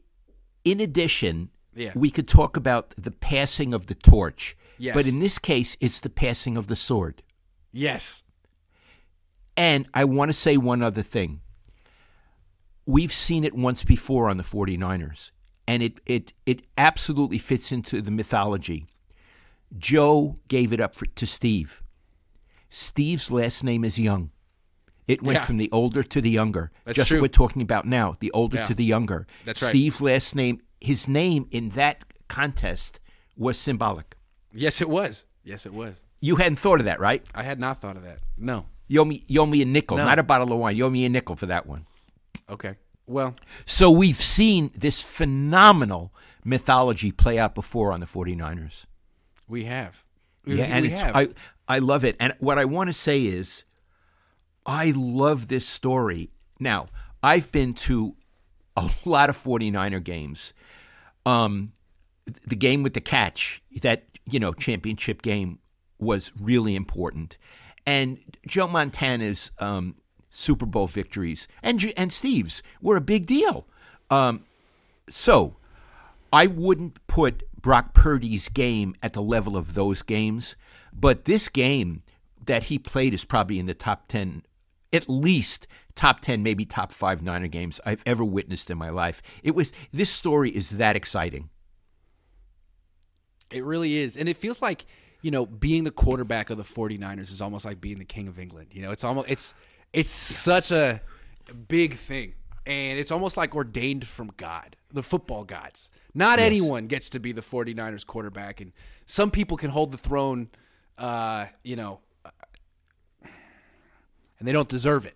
in 0.63 0.79
addition, 0.79 1.49
Yeah. 1.73 1.91
we 1.95 2.09
could 2.11 2.27
talk 2.27 2.55
about 2.57 2.93
the 2.97 3.11
passing 3.11 3.73
of 3.73 3.87
the 3.87 3.95
torch. 3.95 4.55
Yes. 4.77 4.95
But 4.95 5.07
in 5.07 5.19
this 5.19 5.39
case, 5.39 5.75
it's 5.81 5.99
the 5.99 6.09
passing 6.09 6.55
of 6.55 6.67
the 6.67 6.75
sword. 6.75 7.21
Yes. 7.71 8.23
And 9.57 9.87
I 9.93 10.05
want 10.05 10.29
to 10.29 10.33
say 10.33 10.55
one 10.57 10.81
other 10.81 11.01
thing. 11.01 11.41
We've 12.85 13.11
seen 13.13 13.43
it 13.43 13.53
once 13.53 13.83
before 13.83 14.29
on 14.29 14.37
the 14.37 14.43
49ers, 14.43 15.31
and 15.69 15.83
it, 15.83 15.99
it, 16.07 16.33
it 16.47 16.63
absolutely 16.79 17.37
fits 17.37 17.71
into 17.71 18.01
the 18.01 18.09
mythology. 18.09 18.87
Joe 19.77 20.39
gave 20.47 20.73
it 20.73 20.81
up 20.81 20.95
for, 20.95 21.05
to 21.05 21.27
Steve. 21.27 21.83
Steve's 22.69 23.29
last 23.31 23.63
name 23.63 23.83
is 23.85 23.99
Young. 23.99 24.31
It 25.07 25.21
went 25.21 25.37
Yeah. 25.37 25.45
from 25.45 25.57
the 25.57 25.69
older 25.71 26.01
to 26.01 26.21
the 26.21 26.29
younger. 26.31 26.71
That's 26.85 26.95
just 26.95 27.09
true. 27.09 27.17
what 27.17 27.21
we're 27.23 27.27
talking 27.45 27.61
about 27.61 27.85
now, 27.85 28.17
the 28.19 28.31
older 28.31 28.57
Yeah. 28.57 28.65
to 28.67 28.73
the 28.73 28.83
younger. 28.83 29.27
That's 29.45 29.61
right. 29.61 29.69
Steve's 29.69 30.01
last 30.01 30.35
name, 30.35 30.59
his 30.81 31.07
name 31.07 31.47
in 31.51 31.69
that 31.69 32.03
contest 32.27 32.99
was 33.37 33.57
symbolic. 33.59 34.15
Yes, 34.51 34.81
it 34.81 34.89
was. 34.89 35.25
Yes, 35.43 35.67
it 35.67 35.73
was. 35.73 36.01
You 36.19 36.37
hadn't 36.37 36.57
thought 36.57 36.79
of 36.79 36.85
that, 36.85 36.99
right? 36.99 37.23
I 37.35 37.43
had 37.43 37.59
not 37.59 37.79
thought 37.79 37.95
of 37.95 38.03
that. 38.03 38.19
No. 38.37 38.65
You 38.87 39.01
owe 39.01 39.05
me, 39.05 39.23
you 39.27 39.39
owe 39.41 39.45
me 39.45 39.61
a 39.61 39.65
nickel, 39.65 39.97
No. 39.97 40.05
not 40.05 40.17
a 40.17 40.23
bottle 40.23 40.51
of 40.51 40.57
wine. 40.59 40.75
You 40.75 40.85
owe 40.85 40.89
me 40.89 41.05
a 41.05 41.09
nickel 41.09 41.35
for 41.35 41.45
that 41.45 41.67
one. 41.67 41.85
Okay. 42.49 42.75
Well, 43.09 43.35
So 43.65 43.89
we've 43.89 44.21
seen 44.21 44.71
this 44.75 45.01
phenomenal 45.01 46.13
mythology 46.45 47.11
play 47.11 47.39
out 47.39 47.55
before 47.55 47.91
on 47.91 47.99
the 47.99 48.05
49ers. 48.05 48.85
we 49.47 49.63
have. 49.65 50.03
We, 50.45 50.57
Yeah, 50.57 50.65
and 50.65 50.85
it's 50.85 51.01
have. 51.01 51.15
I 51.15 51.27
I 51.67 51.79
love 51.79 52.03
it. 52.05 52.15
And 52.19 52.33
what 52.39 52.57
I 52.57 52.65
want 52.65 52.89
to 52.89 52.93
say 52.93 53.25
is 53.25 53.63
I 54.65 54.93
love 54.95 55.47
this 55.47 55.67
story. 55.67 56.29
Now, 56.59 56.87
I've 57.21 57.51
been 57.51 57.73
to 57.75 58.15
a 58.77 58.89
lot 59.05 59.29
of 59.29 59.37
49er 59.37 60.03
games. 60.03 60.53
Um 61.25 61.73
the 62.45 62.55
game 62.55 62.83
with 62.83 62.93
the 62.93 63.01
catch, 63.01 63.61
that, 63.81 64.03
you 64.25 64.39
know, 64.39 64.53
championship 64.53 65.23
game 65.23 65.57
was 65.97 66.31
really 66.39 66.75
important. 66.75 67.37
And 67.85 68.19
Joe 68.45 68.67
Montana's 68.67 69.51
um, 69.57 69.95
Super 70.29 70.65
Bowl 70.65 70.87
victories 70.87 71.47
and 71.63 71.93
and 71.97 72.13
Steve's 72.13 72.61
were 72.81 72.95
a 72.95 73.01
big 73.01 73.25
deal. 73.25 73.67
Um, 74.09 74.45
so 75.09 75.57
I 76.31 76.47
wouldn't 76.47 77.05
put 77.07 77.43
Brock 77.59 77.93
Purdy's 77.93 78.47
game 78.47 78.95
at 79.01 79.13
the 79.13 79.21
level 79.21 79.57
of 79.57 79.73
those 79.73 80.01
games, 80.01 80.55
but 80.93 81.25
this 81.25 81.49
game 81.49 82.03
that 82.45 82.63
he 82.63 82.79
played 82.79 83.13
is 83.13 83.25
probably 83.25 83.59
in 83.59 83.65
the 83.65 83.73
top 83.73 84.07
10, 84.07 84.43
at 84.93 85.09
least 85.09 85.67
top 85.95 86.19
10, 86.21 86.41
maybe 86.41 86.65
top 86.65 86.91
five 86.91 87.21
Niner 87.21 87.47
games 87.47 87.81
I've 87.85 88.03
ever 88.05 88.23
witnessed 88.23 88.69
in 88.69 88.77
my 88.77 88.89
life. 88.89 89.21
It 89.43 89.55
was, 89.55 89.73
this 89.91 90.09
story 90.09 90.49
is 90.49 90.71
that 90.71 90.95
exciting. 90.95 91.49
It 93.51 93.63
really 93.63 93.97
is. 93.97 94.15
And 94.15 94.29
it 94.29 94.37
feels 94.37 94.61
like, 94.61 94.85
you 95.21 95.31
know, 95.31 95.45
being 95.45 95.83
the 95.83 95.91
quarterback 95.91 96.49
of 96.49 96.57
the 96.57 96.63
49ers 96.63 97.31
is 97.31 97.41
almost 97.41 97.65
like 97.65 97.81
being 97.81 97.99
the 97.99 98.05
king 98.05 98.27
of 98.27 98.39
England. 98.39 98.69
You 98.71 98.83
know, 98.83 98.91
it's 98.91 99.03
almost 99.03 99.29
it's 99.29 99.53
it's 99.93 100.09
such 100.09 100.71
a 100.71 101.01
big 101.67 101.95
thing. 101.95 102.33
And 102.65 102.99
it's 102.99 103.11
almost 103.11 103.37
like 103.37 103.55
ordained 103.55 104.05
from 104.05 104.31
God, 104.37 104.75
the 104.93 105.01
football 105.01 105.43
gods. 105.43 105.89
Not 106.13 106.39
anyone 106.39 106.87
gets 106.87 107.09
to 107.11 107.19
be 107.19 107.31
the 107.31 107.41
49ers 107.41 108.05
quarterback 108.05 108.61
and 108.61 108.71
some 109.05 109.31
people 109.31 109.57
can 109.57 109.71
hold 109.71 109.91
the 109.91 109.97
throne 109.97 110.49
uh, 110.99 111.45
you 111.63 111.75
know, 111.75 112.01
and 114.37 114.47
they 114.47 114.51
don't 114.51 114.69
deserve 114.69 115.05
it. 115.05 115.15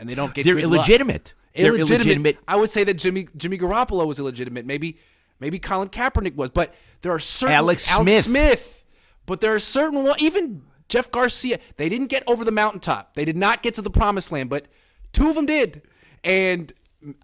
And 0.00 0.08
they 0.08 0.14
don't 0.14 0.32
get 0.32 0.44
They're 0.44 0.54
luck. 0.54 0.64
illegitimate. 0.64 1.34
They're 1.54 1.66
illegitimate. 1.74 2.06
illegitimate. 2.06 2.38
I 2.48 2.56
would 2.56 2.70
say 2.70 2.84
that 2.84 2.94
Jimmy 2.94 3.28
Jimmy 3.36 3.58
Garoppolo 3.58 4.06
was 4.06 4.18
illegitimate. 4.18 4.66
Maybe 4.66 4.98
maybe 5.38 5.58
Colin 5.58 5.88
Kaepernick 5.88 6.34
was, 6.34 6.50
but 6.50 6.74
there 7.02 7.12
are 7.12 7.20
certain 7.20 7.54
Alex 7.54 7.88
Alex 7.90 8.10
Smith. 8.10 8.24
Smith. 8.24 8.84
But 9.26 9.40
there 9.40 9.54
are 9.54 9.60
certain 9.60 10.06
even 10.18 10.62
Jeff 10.88 11.10
Garcia. 11.10 11.58
They 11.76 11.88
didn't 11.88 12.08
get 12.08 12.22
over 12.26 12.44
the 12.44 12.52
mountaintop. 12.52 13.14
They 13.14 13.24
did 13.24 13.36
not 13.36 13.62
get 13.62 13.74
to 13.74 13.82
the 13.82 13.90
promised 13.90 14.30
land, 14.32 14.50
but 14.50 14.66
two 15.12 15.28
of 15.28 15.34
them 15.34 15.46
did. 15.46 15.82
And 16.22 16.72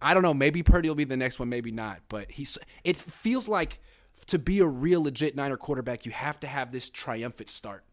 I 0.03 0.14
don't 0.14 0.23
know. 0.23 0.35
Maybe 0.35 0.62
Purdy 0.62 0.88
will 0.88 0.96
be 0.96 1.05
the 1.05 1.16
next 1.16 1.38
one. 1.38 1.49
Maybe 1.49 1.70
not. 1.70 2.01
But 2.09 2.31
he's. 2.31 2.59
It 2.85 2.96
feels 2.96 3.49
like 3.49 3.81
to 4.27 4.38
be 4.38 4.61
a 4.61 4.66
real 4.66 5.03
legit 5.03 5.35
Niner 5.37 5.57
quarterback, 5.57 6.05
you 6.05 6.12
have 6.12 6.38
to 6.40 6.46
have 6.46 6.73
this 6.73 6.90
triumphant 6.90 7.49
start. 7.49 7.85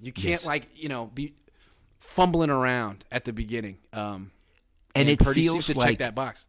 You 0.00 0.12
can't 0.12 0.44
like 0.44 0.68
you 0.74 0.88
know 0.88 1.06
be 1.06 1.34
fumbling 1.98 2.50
around 2.50 3.04
at 3.10 3.24
the 3.24 3.32
beginning. 3.32 3.78
Um, 3.92 4.30
And 4.94 5.08
it 5.08 5.18
Purdy 5.18 5.42
feels 5.42 5.66
seems 5.66 5.74
to 5.74 5.78
like 5.78 5.88
check 5.90 5.98
that 5.98 6.14
box. 6.14 6.46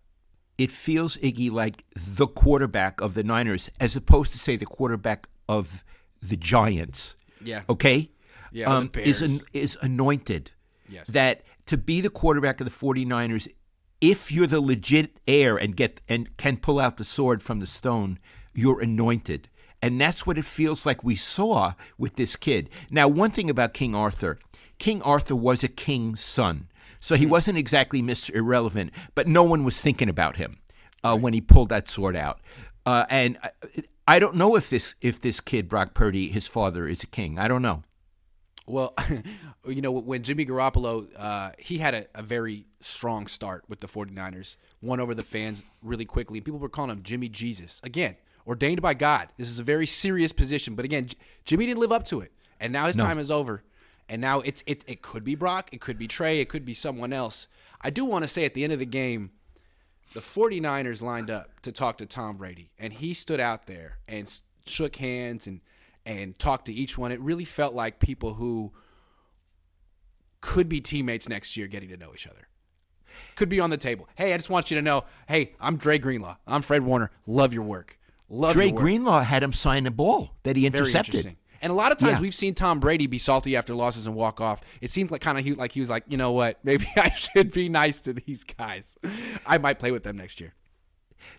it 0.58 0.70
feels 0.72 1.18
Iggy 1.18 1.52
like 1.52 1.84
the 1.96 2.28
quarterback 2.28 3.02
of 3.02 3.16
the 3.16 3.24
Niners, 3.24 3.70
as 3.80 3.96
opposed 3.96 4.32
to 4.34 4.40
say 4.40 4.56
the 4.56 4.66
quarterback 4.68 5.28
of 5.48 5.84
the 6.22 6.36
Giants. 6.38 7.16
Yeah. 7.44 7.64
Okay. 7.70 8.12
Yeah, 8.52 8.86
the 8.92 9.02
is 9.02 9.22
an, 9.22 9.40
is 9.54 9.78
anointed. 9.82 10.52
Yes. 10.88 11.08
That 11.08 11.44
to 11.68 11.78
be 11.78 12.02
the 12.02 12.10
quarterback 12.10 12.60
of 12.60 12.66
the 12.66 12.74
49ers, 12.74 13.48
if 14.02 14.32
you're 14.32 14.48
the 14.48 14.62
legit 14.62 15.20
heir 15.28 15.58
and 15.58 15.76
get 15.76 16.02
and 16.08 16.36
can 16.38 16.58
pull 16.58 16.80
out 16.80 16.98
the 16.98 17.04
sword 17.04 17.44
from 17.44 17.60
the 17.60 17.68
stone, 17.68 18.20
you're 18.54 18.82
anointed. 18.82 19.50
And 19.82 20.00
that's 20.00 20.28
what 20.28 20.38
it 20.38 20.46
feels 20.46 20.86
like 20.86 21.04
we 21.04 21.16
saw 21.16 21.74
with 21.98 22.16
this 22.16 22.36
kid. 22.36 22.70
Now, 22.90 23.08
one 23.08 23.32
thing 23.32 23.50
about 23.50 23.74
King 23.74 23.96
Arthur, 23.96 24.38
King 24.78 25.02
Arthur 25.04 25.36
was 25.36 25.64
a 25.64 25.70
king's 25.70 26.22
son. 26.22 26.68
So 27.00 27.16
he 27.16 27.26
wasn't 27.26 27.58
exactly 27.58 28.02
Mr. 28.02 28.36
Irrelevant, 28.36 28.92
but 29.16 29.28
no 29.28 29.44
one 29.44 29.64
was 29.64 29.82
thinking 29.82 30.10
about 30.10 30.36
him 30.36 30.58
uh, 31.04 31.18
when 31.18 31.34
he 31.34 31.40
pulled 31.40 31.70
that 31.70 31.88
sword 31.88 32.16
out. 32.16 32.42
Uh, 32.86 33.06
and 33.10 33.38
I, 33.42 33.50
I 34.08 34.20
don't 34.20 34.36
know 34.36 34.56
if 34.56 34.70
this 34.70 34.96
if 35.02 35.22
this 35.22 35.40
kid 35.40 35.70
Brock 35.70 35.94
Purdy, 35.94 36.30
his 36.30 36.48
father, 36.48 36.88
is 36.88 37.04
a 37.04 37.08
king. 37.08 37.38
I 37.38 37.48
don't 37.48 37.62
know. 37.62 37.84
Well, 38.70 38.94
you 39.68 39.82
know, 39.82 39.92
when 39.92 40.22
Jimmy 40.24 40.46
Garoppolo, 40.46 41.08
uh, 41.18 41.52
he 41.58 41.80
had 41.80 41.96
a, 41.96 42.06
a 42.14 42.22
very 42.22 42.66
strong 42.80 43.28
start 43.28 43.64
with 43.68 43.80
the 43.80 43.88
49ers, 43.88 44.58
won 44.82 45.00
over 45.00 45.16
the 45.16 45.24
fans 45.24 45.66
really 45.82 46.06
quickly. 46.06 46.40
People 46.40 46.60
were 46.60 46.70
calling 46.70 46.92
him 46.92 47.02
Jimmy 47.02 47.30
Jesus. 47.30 47.82
Again, 47.84 48.16
ordained 48.46 48.82
by 48.82 48.94
God. 48.94 49.30
This 49.38 49.50
is 49.50 49.60
a 49.60 49.64
very 49.64 49.88
serious 49.88 50.32
position. 50.32 50.76
But 50.76 50.86
again, 50.86 51.08
J- 51.08 51.18
Jimmy 51.46 51.66
didn't 51.66 51.80
live 51.80 51.92
up 51.92 52.06
to 52.06 52.22
it. 52.22 52.32
And 52.60 52.72
now 52.72 52.86
his 52.88 52.96
time 52.96 53.18
is 53.18 53.32
over. 53.32 53.64
And 54.08 54.22
now 54.22 54.42
it's 54.42 54.64
it, 54.68 54.84
it 54.88 55.02
could 55.02 55.24
be 55.24 55.36
Brock, 55.36 55.70
it 55.72 55.82
could 55.82 55.98
be 55.98 56.08
Trey, 56.08 56.40
it 56.40 56.50
could 56.50 56.66
be 56.66 56.74
someone 56.74 57.14
else. 57.14 57.48
I 57.82 57.90
do 57.90 58.06
want 58.06 58.24
to 58.24 58.28
say 58.28 58.46
at 58.46 58.54
the 58.54 58.64
end 58.64 58.74
of 58.74 58.80
the 58.80 58.86
game, 58.86 59.32
the 60.14 60.20
49ers 60.20 61.02
lined 61.02 61.30
up 61.30 61.60
to 61.62 61.72
talk 61.72 61.98
to 62.00 62.06
Tom 62.06 62.38
Brady, 62.38 62.72
and 62.80 62.92
he 62.94 63.14
stood 63.14 63.40
out 63.40 63.68
there 63.68 64.00
and 64.08 64.32
shook 64.66 64.96
hands 64.98 65.46
and 65.48 65.62
and 66.06 66.38
talked 66.40 66.66
to 66.66 66.74
each 66.74 66.98
one. 66.98 67.12
It 67.12 67.20
really 67.22 67.46
felt 67.46 67.74
like 67.74 68.00
people 68.00 68.36
who 68.36 68.72
could 70.42 70.70
be 70.70 70.82
teammates 70.82 71.28
next 71.28 71.58
year 71.58 71.68
getting 71.68 71.90
to 71.90 71.98
know 71.98 72.12
each 72.14 72.28
other. 72.28 72.48
Could 73.36 73.50
be 73.50 73.60
on 73.60 73.70
the 73.70 73.78
table. 73.78 74.08
Hey, 74.16 74.34
I 74.34 74.38
just 74.38 74.50
want 74.50 74.72
you 74.72 74.76
to 74.76 74.82
know, 74.82 75.04
hey, 75.28 75.54
I'm 75.60 75.78
Dre 75.78 75.98
Greenlaw. 75.98 76.38
I'm 76.48 76.62
Fred 76.62 76.84
Warner. 76.84 77.12
Love 77.26 77.54
your 77.54 77.64
work. 77.64 78.00
Love 78.30 78.54
Dre 78.54 78.66
your 78.68 78.76
work. 78.76 78.82
Greenlaw 78.82 79.22
had 79.22 79.44
him 79.44 79.52
sign 79.54 79.86
a 79.86 79.92
ball 79.92 80.36
that 80.44 80.56
he 80.56 80.66
intercepted. 80.66 81.16
interesting. 81.16 81.36
And 81.62 81.72
a 81.72 81.76
lot 81.76 81.92
of 81.92 81.98
times 81.98 82.14
Yeah. 82.14 82.22
we've 82.22 82.34
seen 82.36 82.54
Tom 82.56 82.80
Brady 82.80 83.08
be 83.08 83.18
salty 83.18 83.58
after 83.58 83.76
losses 83.76 84.08
and 84.08 84.16
walk 84.16 84.40
off. 84.40 84.62
It 84.80 84.92
seemed 84.92 85.12
like 85.12 85.20
kind 85.20 85.38
of 85.38 85.44
he, 85.44 85.54
like 85.54 85.74
he 85.74 85.82
was 85.82 85.90
like, 85.90 86.06
you 86.08 86.16
know 86.16 86.32
what? 86.32 86.60
Maybe 86.64 86.88
I 86.96 87.10
should 87.16 87.52
be 87.52 87.68
nice 87.68 88.00
to 88.02 88.14
these 88.14 88.46
guys. 88.46 88.98
I 89.46 89.58
might 89.58 89.80
play 89.80 89.92
with 89.92 90.04
them 90.04 90.16
next 90.16 90.40
year. 90.40 90.54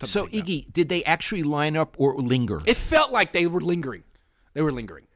So 0.04 0.26
Iggy, 0.26 0.70
did 0.70 0.90
they 0.90 1.02
actually 1.04 1.42
line 1.42 1.76
up 1.76 1.96
or 1.98 2.14
linger 2.16 2.60
It 2.66 2.76
felt 2.76 3.10
like 3.12 3.32
they 3.32 3.46
were 3.46 3.60
lingering. 3.62 4.04
They 4.54 4.62
were 4.62 4.72
lingering. 4.72 5.06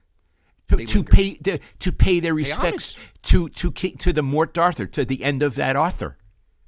to, 0.68 0.84
to 0.86 1.04
pay 1.04 1.34
to, 1.34 1.58
to 1.80 1.92
pay 1.92 2.20
their 2.20 2.34
respects 2.34 2.96
to 3.24 3.48
to 3.50 3.70
to 3.70 4.12
the 4.12 4.22
Mort 4.22 4.56
Arthur 4.56 4.86
to 4.86 5.04
the 5.04 5.22
end 5.22 5.42
of 5.42 5.54
that 5.56 5.76
Arthur? 5.76 6.16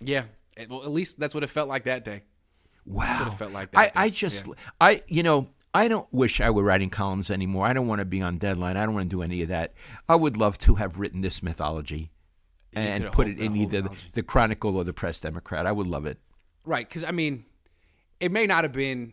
Yeah. 0.01 0.25
Well, 0.69 0.83
at 0.83 0.91
least 0.91 1.19
that's 1.19 1.35
what 1.35 1.45
it 1.45 1.51
felt 1.51 1.69
like 1.69 1.85
that 1.85 2.05
day. 2.05 2.23
Wow, 2.85 3.25
what 3.25 3.33
it 3.33 3.37
felt 3.37 3.53
like 3.53 3.73
that 3.73 3.79
I, 3.79 3.85
day. 3.85 3.93
I 3.95 4.11
just 4.11 4.47
I 4.81 5.03
you 5.09 5.23
know 5.23 5.49
I 5.75 5.89
don't 5.89 6.11
wish 6.13 6.41
I 6.41 6.51
were 6.51 6.63
writing 6.63 6.89
columns 6.89 7.31
anymore. 7.31 7.67
I 7.67 7.73
don't 7.73 7.87
want 7.87 7.99
to 7.99 8.05
be 8.05 8.23
on 8.23 8.39
deadline. 8.39 8.77
I 8.77 8.87
don't 8.87 8.95
want 8.95 9.11
to 9.11 9.17
do 9.17 9.23
any 9.23 9.43
of 9.43 9.49
that. 9.49 9.75
I 10.09 10.17
would 10.17 10.37
love 10.37 10.57
to 10.61 10.77
have 10.77 10.99
written 10.99 11.21
this 11.21 11.43
mythology 11.43 12.11
and 12.73 13.11
put 13.13 13.29
it 13.29 13.39
in 13.39 13.57
either 13.57 13.83
mythology. 13.83 14.09
the 14.13 14.23
Chronicle 14.23 14.77
or 14.77 14.85
the 14.85 14.93
Press 14.93 15.21
Democrat. 15.21 15.67
I 15.67 15.73
would 15.73 15.87
love 15.87 16.07
it. 16.07 16.19
Right, 16.65 16.89
because 16.89 17.05
I 17.05 17.11
mean, 17.11 17.45
it 18.21 18.33
may 18.33 18.47
not 18.47 18.65
have 18.65 18.73
been. 18.73 19.13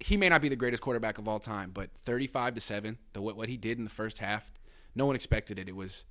He 0.00 0.16
may 0.16 0.28
not 0.28 0.40
be 0.42 0.48
the 0.48 0.56
greatest 0.56 0.82
quarterback 0.82 1.18
of 1.18 1.28
all 1.28 1.38
time, 1.38 1.70
but 1.72 1.90
thirty-five 1.94 2.54
to 2.54 2.60
seven, 2.60 2.98
the 3.12 3.20
what, 3.22 3.36
what 3.36 3.48
he 3.48 3.56
did 3.56 3.78
in 3.78 3.84
the 3.84 3.90
first 3.90 4.18
half, 4.18 4.50
no 4.94 5.06
one 5.06 5.14
expected 5.14 5.58
it. 5.58 5.68
It 5.68 5.76
was 5.76 6.04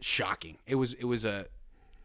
shocking. 0.00 0.56
It 0.66 0.76
was 0.76 0.94
it 0.94 1.04
was 1.04 1.24
a 1.24 1.46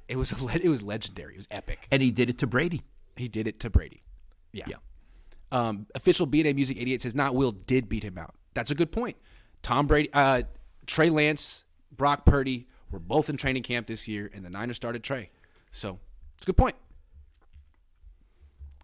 it 0.08 0.18
was 0.18 0.32
a 0.32 0.44
le- 0.44 0.54
it 0.62 0.70
was 0.70 0.82
legendary. 0.84 1.34
It 1.34 1.38
was 1.38 1.48
epic. 1.52 1.88
And 1.92 2.02
he 2.02 2.12
did 2.12 2.30
it 2.30 2.38
to 2.40 2.48
Brady. 2.48 2.82
He 3.16 3.28
did 3.28 3.48
it 3.48 3.60
to 3.62 3.70
Brady. 3.70 4.04
Yeah. 4.52 4.66
Yeah. 4.68 4.76
Um, 5.52 5.86
official 5.94 6.26
BNA 6.26 6.56
Music 6.56 6.78
88 6.78 7.02
says 7.04 7.16
not 7.16 7.36
Will 7.36 7.52
did 7.52 7.88
beat 7.88 8.04
him 8.04 8.18
out. 8.18 8.36
That's 8.54 8.72
a 8.72 8.76
good 8.76 8.92
point. 8.92 9.18
Tom 9.62 9.88
Brady, 9.88 10.10
uh, 10.14 10.44
Trey 10.88 11.10
Lance, 11.10 11.64
Brock 11.96 12.26
Purdy 12.26 12.68
were 12.92 13.00
both 13.00 13.30
in 13.30 13.38
training 13.38 13.64
camp 13.64 13.88
this 13.88 14.08
year, 14.08 14.30
and 14.34 14.44
the 14.44 14.50
Niners 14.50 14.76
started 14.76 15.04
Trey. 15.04 15.30
So 15.72 16.00
it's 16.36 16.44
a 16.44 16.48
good 16.48 16.58
point. 16.58 16.76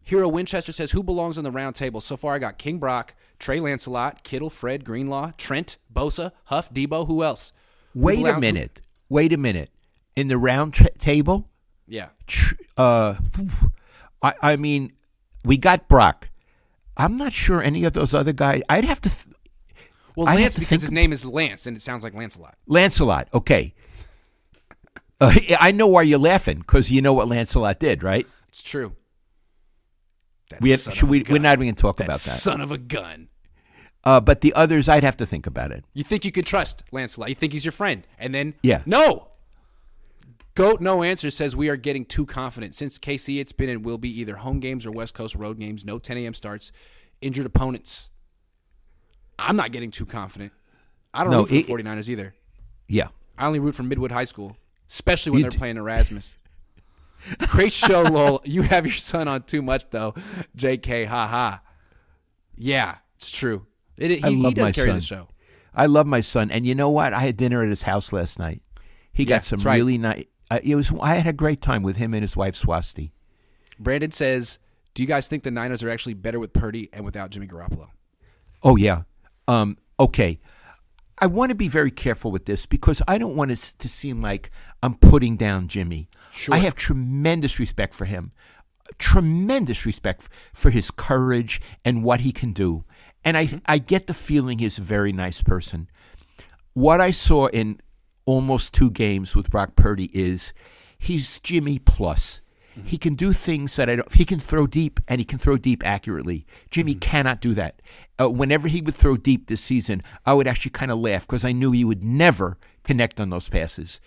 Hero 0.03 0.27
Winchester 0.27 0.71
says, 0.71 0.91
Who 0.91 1.03
belongs 1.03 1.37
on 1.37 1.43
the 1.43 1.51
round 1.51 1.75
table? 1.75 2.01
So 2.01 2.17
far, 2.17 2.33
I 2.35 2.39
got 2.39 2.57
King 2.57 2.79
Brock, 2.79 3.13
Trey 3.37 3.59
Lancelot, 3.59 4.23
Kittle, 4.23 4.49
Fred, 4.49 4.83
Greenlaw, 4.83 5.31
Trent, 5.37 5.77
Bosa, 5.93 6.31
Huff, 6.45 6.73
Deebo. 6.73 7.05
Who 7.07 7.23
else? 7.23 7.53
Who 7.93 7.99
Wait 8.01 8.19
a 8.19 8.23
belong- 8.23 8.39
minute. 8.39 8.81
Wait 9.09 9.33
a 9.33 9.37
minute. 9.37 9.69
In 10.15 10.27
the 10.27 10.37
round 10.37 10.73
tra- 10.73 10.91
table, 10.97 11.49
Yeah. 11.87 12.09
tr- 12.27 12.55
uh, 12.77 13.15
I, 14.21 14.33
I 14.41 14.55
mean, 14.57 14.93
we 15.45 15.57
got 15.57 15.87
Brock. 15.87 16.29
I'm 16.97 17.15
not 17.17 17.31
sure 17.33 17.61
any 17.61 17.85
of 17.85 17.93
those 17.93 18.13
other 18.13 18.33
guys. 18.33 18.61
I'd 18.67 18.85
have 18.85 18.99
to. 19.01 19.09
Th- 19.09 19.35
Well, 20.15 20.25
Lance, 20.25 20.55
because 20.55 20.67
think- 20.69 20.81
his 20.81 20.91
name 20.91 21.13
is 21.13 21.23
Lance, 21.23 21.65
and 21.65 21.77
it 21.77 21.81
sounds 21.81 22.03
like 22.03 22.13
Lancelot. 22.13 22.55
Lancelot. 22.67 23.29
Okay. 23.33 23.73
Uh, 25.21 25.33
I 25.59 25.71
know 25.71 25.87
why 25.87 26.01
you're 26.01 26.19
laughing 26.19 26.59
because 26.59 26.91
you 26.91 27.01
know 27.01 27.13
what 27.13 27.27
Lancelot 27.27 27.79
did, 27.79 28.03
right? 28.03 28.27
It's 28.49 28.61
true. 28.63 28.93
That 30.49 30.61
We 30.61 30.71
have, 30.71 30.79
son 30.79 30.93
should 30.93 31.03
of 31.03 31.09
a 31.09 31.11
we, 31.11 31.23
we're 31.29 31.39
not 31.39 31.53
even 31.53 31.65
going 31.67 31.75
to 31.75 31.81
talk 31.81 31.97
That 31.97 32.05
about 32.05 32.19
that. 32.19 32.29
son 32.29 32.61
of 32.61 32.71
a 32.71 32.77
gun. 32.77 33.29
Uh, 34.03 34.19
but 34.21 34.41
the 34.41 34.53
others, 34.53 34.87
I'd 34.89 35.03
have 35.03 35.17
to 35.17 35.25
think 35.25 35.45
about 35.45 35.71
it. 35.71 35.83
You 35.93 36.03
think 36.03 36.25
you 36.25 36.31
could 36.31 36.45
trust 36.45 36.83
Lancelot? 36.91 37.29
You 37.29 37.35
think 37.35 37.53
he's 37.53 37.65
your 37.65 37.71
friend, 37.71 38.05
and 38.17 38.33
then 38.33 38.53
Yeah. 38.63 38.81
no. 38.85 39.27
Goat 40.55 40.81
no 40.81 41.03
answer 41.03 41.31
says 41.31 41.55
we 41.55 41.69
are 41.69 41.75
getting 41.77 42.03
too 42.05 42.25
confident. 42.25 42.75
Since 42.75 42.97
KC, 42.99 43.39
it's 43.39 43.51
been 43.51 43.69
and 43.69 43.85
will 43.85 43.97
be 43.97 44.09
either 44.19 44.35
home 44.37 44.59
games 44.59 44.85
or 44.85 44.91
West 44.91 45.13
Coast 45.13 45.35
road 45.35 45.59
games. 45.59 45.85
No 45.85 45.99
10 45.99 46.17
a.m. 46.17 46.33
starts. 46.33 46.71
Injured 47.21 47.45
opponents. 47.45 48.09
I'm 49.37 49.55
not 49.55 49.71
getting 49.71 49.91
too 49.91 50.05
confident. 50.05 50.51
I 51.13 51.23
don't 51.23 51.31
No, 51.31 51.39
root 51.39 51.49
for 51.49 51.55
it- 51.55 51.65
the 51.67 51.83
49ers 51.83 52.09
either. 52.09 52.33
Yeah. 52.87 53.09
I 53.37 53.45
only 53.47 53.59
root 53.59 53.75
for 53.75 53.83
Midwood 53.83 54.11
High 54.11 54.25
School, 54.25 54.57
especially 54.89 55.31
when 55.31 55.39
You 55.39 55.43
they're 55.43 55.51
d- 55.51 55.57
playing 55.57 55.77
Erasmus. 55.77 56.35
Great 57.49 57.73
show, 57.73 58.01
lol. 58.03 58.41
You 58.45 58.61
have 58.63 58.85
your 58.85 58.95
son 58.95 59.27
on 59.27 59.43
too 59.43 59.61
much 59.61 59.89
though. 59.89 60.13
JK, 60.57 61.05
ha 61.07 61.27
ha. 61.27 61.61
Yeah, 62.55 62.97
it's 63.15 63.31
true. 63.31 63.65
It, 63.97 64.11
he, 64.11 64.23
I 64.23 64.29
he 64.29 64.35
love 64.37 64.53
does 64.55 64.63
my 64.63 64.71
carry 64.71 64.87
son. 64.89 64.95
the 64.95 65.01
show. 65.01 65.27
I 65.73 65.85
love 65.85 66.07
my 66.07 66.21
son, 66.21 66.51
and 66.51 66.65
you 66.65 66.75
know 66.75 66.89
what? 66.89 67.13
I 67.13 67.19
had 67.19 67.37
dinner 67.37 67.61
at 67.63 67.69
his 67.69 67.83
house 67.83 68.11
last 68.11 68.39
night. 68.39 68.61
He 69.11 69.23
Yeah, 69.23 69.29
got 69.29 69.43
some 69.43 69.59
right. 69.61 69.75
really 69.75 69.97
nice. 69.97 70.25
Uh, 70.49 70.59
it 70.63 70.75
was. 70.75 70.93
I 71.01 71.15
had 71.15 71.27
a 71.27 71.33
great 71.33 71.61
time 71.61 71.83
with 71.83 71.97
him 71.97 72.13
and 72.13 72.21
his 72.23 72.35
wife 72.35 72.55
Swasti. 72.55 73.11
Brandon 73.79 74.11
says, 74.11 74.59
"Do 74.93 75.03
you 75.03 75.07
guys 75.07 75.27
think 75.27 75.43
the 75.43 75.51
Niners 75.51 75.83
are 75.83 75.89
actually 75.89 76.15
better 76.15 76.39
with 76.39 76.53
Purdy 76.53 76.89
and 76.93 77.05
without 77.05 77.29
Jimmy 77.29 77.47
Garoppolo?" 77.47 77.89
Oh 78.63 78.75
yeah. 78.75 79.03
Um, 79.47 79.77
okay. 79.99 80.39
I 81.21 81.27
want 81.27 81.49
to 81.49 81.55
be 81.55 81.67
very 81.67 81.91
careful 81.91 82.31
with 82.31 82.45
this 82.45 82.65
because 82.65 83.01
I 83.07 83.17
don't 83.17 83.35
want 83.35 83.51
it 83.51 83.57
to 83.79 83.89
seem 83.89 84.21
like 84.21 84.51
I'm 84.81 84.95
putting 84.95 85.35
down 85.35 85.67
Jimmy. 85.67 86.09
Sure. 86.31 86.55
I 86.55 86.59
have 86.59 86.75
tremendous 86.75 87.59
respect 87.59 87.93
for 87.93 88.05
him, 88.05 88.31
tremendous 88.97 89.85
respect 89.85 90.27
for 90.53 90.69
his 90.69 90.91
courage 90.91 91.61
and 91.83 92.03
what 92.03 92.21
he 92.21 92.31
can 92.31 92.53
do, 92.53 92.83
and 93.23 93.37
I 93.37 93.47
mm-hmm. 93.47 93.57
I 93.65 93.77
get 93.77 94.07
the 94.07 94.13
feeling 94.13 94.59
he's 94.59 94.77
a 94.77 94.83
very 94.83 95.11
nice 95.11 95.41
person. 95.41 95.89
What 96.73 97.01
I 97.01 97.11
saw 97.11 97.47
in 97.47 97.79
almost 98.25 98.73
two 98.73 98.91
games 98.91 99.35
with 99.35 99.49
Brock 99.49 99.75
Purdy 99.75 100.09
is 100.13 100.53
he's 100.97 101.39
Jimmy 101.39 101.79
plus. 101.79 102.41
Mm-hmm. 102.77 102.87
He 102.87 102.97
can 102.97 103.15
do 103.15 103.33
things 103.33 103.75
that 103.75 103.89
I 103.89 103.95
don't. 103.95 104.13
He 104.13 104.25
can 104.25 104.39
throw 104.39 104.67
deep, 104.67 104.99
and 105.07 105.19
he 105.19 105.25
can 105.25 105.39
throw 105.39 105.57
deep 105.57 105.85
accurately. 105.85 106.45
Jimmy 106.69 106.93
mm-hmm. 106.93 106.99
cannot 106.99 107.41
do 107.41 107.53
that. 107.55 107.81
Uh, 108.19 108.29
whenever 108.29 108.67
he 108.67 108.81
would 108.81 108.95
throw 108.95 109.17
deep 109.17 109.47
this 109.47 109.61
season, 109.61 110.03
I 110.25 110.33
would 110.33 110.47
actually 110.47 110.71
kind 110.71 110.91
of 110.91 110.99
laugh 110.99 111.25
because 111.25 111.43
I 111.43 111.51
knew 111.51 111.71
he 111.71 111.83
would 111.83 112.03
never 112.03 112.57
connect 112.83 113.19
on 113.19 113.29
those 113.29 113.49
passes. 113.49 113.99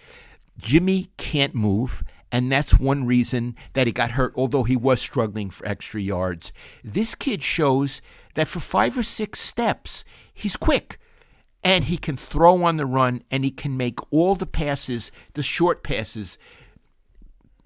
Jimmy 0.58 1.10
can't 1.16 1.54
move, 1.54 2.02
and 2.30 2.50
that's 2.50 2.78
one 2.78 3.04
reason 3.04 3.56
that 3.74 3.86
he 3.86 3.92
got 3.92 4.12
hurt, 4.12 4.32
although 4.36 4.64
he 4.64 4.76
was 4.76 5.00
struggling 5.00 5.50
for 5.50 5.66
extra 5.66 6.00
yards. 6.00 6.52
This 6.82 7.14
kid 7.14 7.42
shows 7.42 8.00
that 8.34 8.48
for 8.48 8.60
five 8.60 8.96
or 8.96 9.02
six 9.02 9.40
steps, 9.40 10.04
he's 10.32 10.56
quick 10.56 10.98
and 11.62 11.84
he 11.84 11.96
can 11.96 12.16
throw 12.16 12.64
on 12.64 12.76
the 12.76 12.86
run 12.86 13.22
and 13.30 13.44
he 13.44 13.50
can 13.50 13.76
make 13.76 14.00
all 14.12 14.34
the 14.34 14.46
passes, 14.46 15.12
the 15.34 15.42
short 15.42 15.82
passes, 15.82 16.38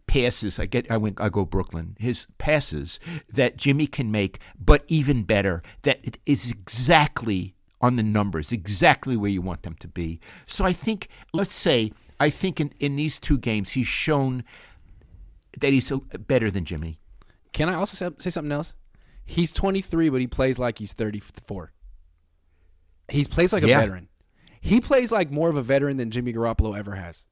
passes. 0.06 0.58
I 0.58 0.66
get 0.66 0.90
I 0.90 0.96
went 0.96 1.20
I 1.20 1.28
go 1.28 1.44
Brooklyn. 1.44 1.96
His 1.98 2.26
passes 2.38 3.00
that 3.32 3.56
Jimmy 3.56 3.86
can 3.86 4.10
make, 4.10 4.38
but 4.58 4.84
even 4.88 5.22
better, 5.22 5.62
that 5.82 6.00
it 6.02 6.18
is 6.26 6.50
exactly 6.50 7.54
on 7.80 7.96
the 7.96 8.02
numbers, 8.02 8.52
exactly 8.52 9.16
where 9.16 9.30
you 9.30 9.42
want 9.42 9.62
them 9.62 9.76
to 9.80 9.88
be. 9.88 10.20
So 10.46 10.64
I 10.64 10.72
think 10.72 11.08
let's 11.32 11.54
say 11.54 11.92
I 12.18 12.30
think 12.30 12.60
in, 12.60 12.72
in 12.78 12.96
these 12.96 13.18
two 13.18 13.38
games 13.38 13.72
he's 13.72 13.88
shown 13.88 14.44
that 15.60 15.72
he's 15.72 15.90
better 16.26 16.50
than 16.50 16.64
Jimmy. 16.64 16.98
Can 17.52 17.68
I 17.68 17.74
also 17.74 17.96
say, 17.96 18.14
say 18.18 18.30
something 18.30 18.52
else? 18.52 18.74
He's 19.24 19.52
23, 19.52 20.08
but 20.10 20.20
he 20.20 20.26
plays 20.26 20.58
like 20.58 20.78
he's 20.78 20.92
34. 20.92 21.72
He 23.08 23.24
plays 23.24 23.52
like 23.52 23.62
a 23.62 23.68
Yeah. 23.68 23.80
veteran. 23.80 24.08
He 24.60 24.80
plays 24.80 25.12
like 25.12 25.30
more 25.30 25.48
of 25.48 25.56
a 25.56 25.62
veteran 25.62 25.96
than 25.96 26.10
Jimmy 26.10 26.32
Garoppolo 26.32 26.76
ever 26.76 26.94
has. 26.96 27.24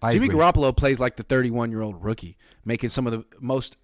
I 0.00 0.12
Jimmy 0.12 0.26
agree. 0.26 0.38
Garoppolo 0.38 0.76
plays 0.76 1.00
like 1.00 1.16
the 1.16 1.22
31 1.22 1.70
year 1.70 1.82
old 1.82 2.02
rookie, 2.04 2.36
making 2.64 2.88
some 2.90 3.06
of 3.06 3.12
the 3.12 3.24
most 3.40 3.76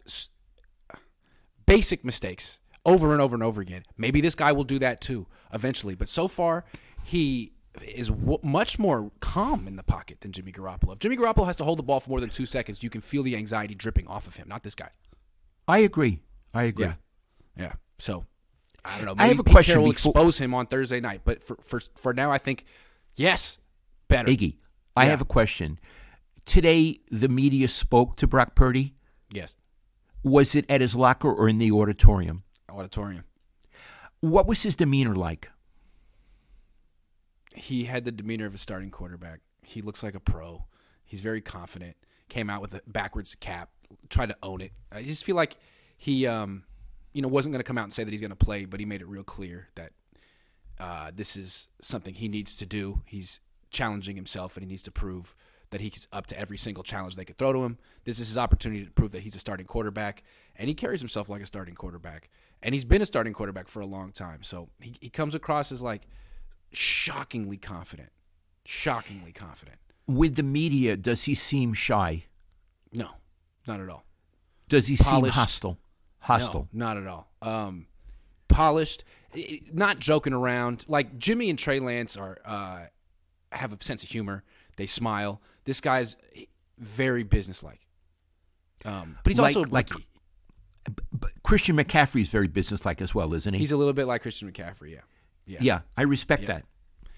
basic 1.67 2.05
mistakes 2.05 2.61
over 2.87 3.13
and 3.13 3.21
over 3.21 3.35
and 3.35 3.43
over 3.43 3.61
again. 3.61 3.85
Maybe 3.97 4.21
this 4.21 4.35
guy 4.35 4.53
will 4.53 4.65
do 4.65 4.79
that 4.81 5.01
too 5.01 5.27
eventually, 5.53 5.95
but 5.95 6.09
so 6.09 6.29
far 6.29 6.65
he 7.03 7.53
is 7.83 8.09
w- 8.09 8.39
much 8.43 8.79
more 8.79 9.11
calm 9.21 9.67
in 9.67 9.77
the 9.77 9.83
pocket 9.83 10.21
than 10.21 10.33
Jimmy 10.33 10.53
Garoppolo. 10.53 10.93
If 10.93 10.99
Jimmy 11.01 11.17
Garoppolo 11.17 11.47
has 11.47 11.57
to 11.57 11.65
hold 11.65 11.79
the 11.79 11.83
ball 11.83 12.01
for 12.01 12.11
more 12.11 12.21
than 12.21 12.31
two 12.31 12.47
seconds, 12.47 12.83
you 12.83 12.91
can 12.91 13.01
feel 13.01 13.23
the 13.23 13.37
anxiety 13.37 13.75
dripping 13.75 14.07
off 14.07 14.27
of 14.27 14.37
him. 14.37 14.49
Not 14.49 14.63
this 14.63 14.75
guy. 14.75 14.91
I 15.67 15.79
agree. 15.79 16.21
I 16.53 16.65
agree. 16.65 16.87
Yeah, 16.87 16.95
yeah. 17.57 17.73
So 17.99 18.25
I 18.85 18.97
don't 18.99 19.07
know. 19.07 19.13
I 19.13 19.27
Maybe 19.27 19.29
have 19.31 19.41
a 19.41 19.45
Pete 19.45 19.53
question 19.55 19.83
will 19.83 19.93
before- 19.93 20.11
expose 20.13 20.39
him 20.39 20.55
on 20.55 20.67
Thursday 20.67 21.01
night, 21.01 21.23
but 21.25 21.43
for 21.43 21.57
for 21.63 21.81
for 21.97 22.15
now, 22.15 22.31
I 22.31 22.39
think 22.39 22.65
yes, 23.17 23.59
better. 24.09 24.29
Iggy, 24.29 24.59
I 24.97 25.05
Yeah. 25.05 25.11
have 25.11 25.21
a 25.21 25.25
question. 25.27 25.79
Today 26.45 27.01
the 27.11 27.29
media 27.29 27.69
spoke 27.69 28.17
to 28.19 28.27
Brock 28.27 28.55
Purdy. 28.55 28.95
Yes, 29.33 29.57
Was 30.23 30.55
it 30.55 30.65
at 30.69 30.81
his 30.81 30.95
locker 30.95 31.33
or 31.33 31.49
in 31.49 31.59
the 31.59 31.73
auditorium? 31.73 32.45
auditorium. 32.71 33.25
What 34.21 34.47
was 34.47 34.63
his 34.63 34.75
demeanor 34.77 35.15
like? 35.15 35.49
He 37.55 37.85
had 37.85 38.05
the 38.05 38.13
demeanor 38.13 38.47
of 38.47 38.55
a 38.55 38.59
starting 38.59 38.91
quarterback. 38.91 39.41
He 39.63 39.81
looks 39.81 40.03
like 40.03 40.15
a 40.15 40.21
pro. 40.21 40.67
He's 41.05 41.21
very 41.21 41.41
confident. 41.41 41.97
Came 42.29 42.51
out 42.51 42.61
with 42.61 42.75
a 42.75 42.81
backwards 42.87 43.35
cap, 43.35 43.71
tried 44.09 44.31
to 44.31 44.37
own 44.43 44.61
it. 44.61 44.73
I 44.93 45.03
just 45.03 45.25
feel 45.25 45.37
like 45.37 45.57
he, 45.97 46.27
um, 46.27 46.65
you 47.13 47.23
know, 47.23 47.29
wasn't 47.29 47.53
going 47.53 47.61
to 47.61 47.67
come 47.67 47.79
out 47.79 47.85
and 47.85 47.93
say 47.93 48.05
that 48.05 48.11
he's 48.11 48.21
going 48.21 48.31
to 48.31 48.37
play, 48.37 48.65
but 48.65 48.81
he 48.81 48.87
made 48.87 49.01
it 49.01 49.09
real 49.09 49.23
clear 49.23 49.69
that 49.77 49.93
uh, 50.81 51.11
this 51.15 51.37
is 51.37 51.69
something 51.81 52.15
he 52.15 52.29
needs 52.29 52.57
to 52.57 52.67
do. 52.67 53.03
He's 53.07 53.41
challenging 53.71 54.17
himself, 54.17 54.57
and 54.57 54.65
he 54.65 54.69
needs 54.69 54.83
to 54.85 54.91
prove 54.91 55.37
that 55.71 55.81
he's 55.81 56.07
up 56.13 56.27
to 56.27 56.39
every 56.39 56.57
single 56.57 56.85
challenge 56.85 57.17
they 57.17 57.25
could 57.25 57.39
throw 57.39 57.53
to 57.53 57.65
him. 57.65 57.79
This 58.05 58.19
is 58.19 58.29
his 58.29 58.39
opportunity 58.39 58.85
to 58.85 58.91
prove 58.91 59.13
that 59.13 59.23
he's 59.23 59.35
a 59.35 59.41
starting 59.41 59.67
quarterback, 59.67 60.23
and 60.57 60.69
he 60.69 60.75
carries 60.75 61.01
himself 61.01 61.29
like 61.29 61.43
a 61.43 61.47
starting 61.47 61.75
quarterback. 61.75 62.31
And 62.63 62.75
he's 62.75 62.85
been 62.85 63.03
a 63.03 63.07
starting 63.07 63.33
quarterback 63.33 63.69
for 63.69 63.81
a 63.81 63.87
long 63.87 64.13
time, 64.13 64.43
so 64.43 64.69
he, 64.81 64.95
he 65.01 65.11
comes 65.11 65.35
across 65.35 65.71
as 65.73 65.83
like 65.83 66.07
shockingly 66.77 67.57
confident. 67.57 68.11
Shockingly 68.65 69.33
confident. 69.33 69.79
With 70.07 70.37
the 70.37 70.43
media, 70.43 70.97
does 70.97 71.25
he 71.25 71.35
seem 71.35 71.73
shy? 71.75 72.25
No, 72.93 73.09
not 73.67 73.81
at 73.81 73.89
all. 73.89 74.05
Does 74.69 74.87
he 74.87 74.97
Polished. 74.97 75.35
seem 75.35 75.41
hostile? 75.41 75.79
Hostile. 76.21 76.69
No, 76.73 76.87
not 76.87 76.97
at 76.97 77.07
all. 77.07 77.29
Um, 77.43 77.87
polished, 78.49 79.05
not 79.73 79.99
joking 79.99 80.33
around. 80.33 80.85
Like 80.89 81.19
Jimmy 81.19 81.51
and 81.51 81.59
Trey 81.59 81.81
Lance 81.81 82.17
are 82.17 82.39
uh, 82.45 82.85
have 83.53 83.73
a 83.73 83.83
sense 83.85 84.03
of 84.03 84.09
humor. 84.11 84.43
They 84.77 84.87
smile. 84.87 85.41
This 85.65 85.81
guy's 85.81 86.17
very 86.79 87.23
businesslike. 87.23 87.81
Um, 88.85 89.19
but 89.23 89.31
he's 89.31 89.39
Like- 89.39 89.57
also 89.57 89.69
like-. 89.71 89.91
But 91.13 91.31
Christian 91.43 91.77
McCaffrey 91.77 92.21
is 92.21 92.29
very 92.29 92.49
businesslike 92.49 93.01
as 93.01 93.15
well, 93.15 93.33
isn't 93.33 93.55
he? 93.55 93.61
He's 93.61 93.73
a 93.73 93.77
little 93.77 93.95
bit 93.95 94.07
like 94.07 94.21
Christian 94.21 94.51
McCaffrey. 94.53 94.93
Yeah. 94.93 95.01
Yeah. 95.47 95.59
yeah, 95.61 95.81
I 95.97 96.03
respect 96.03 96.43
Yeah. 96.43 96.49
that. 96.49 96.65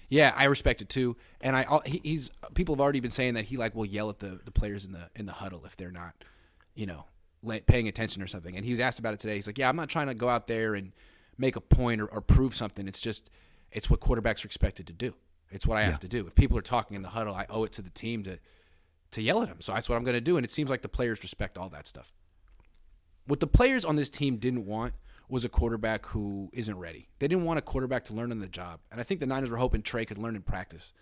Yeah, 0.09 0.33
I 0.35 0.45
respect 0.45 0.81
it 0.81 0.89
too. 0.89 1.17
And 1.41 1.55
I 1.55 1.79
he, 1.85 2.01
he's 2.03 2.31
people 2.53 2.75
have 2.75 2.81
already 2.81 2.99
been 2.99 3.11
saying 3.11 3.33
that 3.33 3.45
he 3.45 3.57
like 3.57 3.75
will 3.75 3.85
yell 3.85 4.09
at 4.09 4.19
the, 4.19 4.39
the 4.45 4.51
players 4.51 4.85
in 4.85 4.93
the 4.93 5.09
in 5.15 5.25
the 5.25 5.33
huddle 5.33 5.63
if 5.65 5.75
they're 5.75 5.91
not, 5.91 6.13
you 6.75 6.85
know, 6.85 7.05
paying 7.65 7.87
attention 7.87 8.21
or 8.21 8.27
something. 8.27 8.55
And 8.55 8.63
he 8.63 8.71
was 8.71 8.79
asked 8.79 8.99
about 8.99 9.13
it 9.13 9.19
today. 9.19 9.35
He's 9.35 9.47
like, 9.47 9.57
"Yeah, 9.57 9.69
I'm 9.69 9.75
not 9.75 9.89
trying 9.89 10.07
to 10.07 10.13
go 10.13 10.29
out 10.29 10.47
there 10.47 10.75
and 10.75 10.93
make 11.37 11.55
a 11.55 11.61
point 11.61 12.01
or, 12.01 12.07
or 12.07 12.21
prove 12.21 12.55
something. 12.55 12.87
It's 12.87 13.01
just 13.01 13.29
it's 13.71 13.89
what 13.89 13.99
quarterbacks 13.99 14.43
are 14.43 14.47
expected 14.47 14.87
to 14.87 14.93
do. 14.93 15.13
It's 15.49 15.65
what 15.65 15.77
I 15.77 15.83
have 15.83 15.99
to 15.99 16.07
do. 16.07 16.27
If 16.27 16.35
people 16.35 16.57
are 16.57 16.61
talking 16.61 16.95
in 16.95 17.03
the 17.03 17.09
huddle, 17.09 17.33
I 17.33 17.45
owe 17.49 17.63
it 17.63 17.71
to 17.73 17.81
the 17.81 17.89
team 17.89 18.23
to 18.23 18.39
to 19.11 19.21
yell 19.21 19.41
at 19.41 19.47
them. 19.47 19.61
So 19.61 19.73
that's 19.73 19.87
what 19.87 19.95
I'm 19.95 20.03
going 20.03 20.15
to 20.15 20.21
do. 20.21 20.37
And 20.37 20.45
it 20.45 20.49
seems 20.49 20.69
like 20.69 20.81
the 20.81 20.89
players 20.89 21.23
respect 21.23 21.57
all 21.57 21.69
that 21.69 21.87
stuff. 21.87 22.11
What 23.25 23.39
the 23.39 23.47
players 23.47 23.85
on 23.85 23.95
this 23.95 24.09
team 24.09 24.37
didn't 24.37 24.65
want 24.65 24.93
was 25.29 25.43
a 25.43 25.49
quarterback 25.49 26.05
who 26.05 26.49
isn't 26.53 26.77
ready. 26.77 27.09
They 27.19 27.27
didn't 27.27 27.43
want 27.45 27.59
a 27.59 27.61
quarterback 27.61 28.05
to 28.05 28.13
learn 28.13 28.31
on 28.31 28.39
the 28.39 28.47
job. 28.47 28.79
And 28.91 28.99
I 29.01 29.03
think 29.03 29.19
the 29.19 29.25
Niners 29.25 29.51
were 29.51 29.57
hoping 29.57 29.81
Trey 29.81 30.05
could 30.05 30.17
learn 30.17 30.35
in 30.35 30.41
practice. 30.41 30.93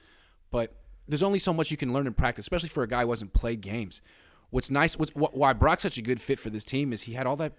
But 0.51 0.75
there's 1.07 1.23
only 1.23 1.39
so 1.39 1.53
much 1.53 1.69
you 1.69 1.77
can 1.77 1.93
learn 1.93 2.07
in 2.07 2.13
practice, 2.13 2.43
especially 2.45 2.69
for 2.69 2.83
a 2.83 2.87
guy 2.87 3.03
who 3.03 3.11
hasn't 3.11 3.33
played 3.33 3.61
games. 3.61 4.01
What's 4.49 4.71
nice, 4.71 4.97
what's, 4.97 5.11
wh- 5.11 5.35
why 5.35 5.53
Brock's 5.53 5.83
such 5.83 5.97
a 5.97 6.01
good 6.01 6.19
fit 6.19 6.39
for 6.39 6.49
this 6.49 6.63
team 6.63 6.93
is 6.93 7.03
he 7.03 7.13
had 7.13 7.27
all 7.27 7.35
that 7.37 7.53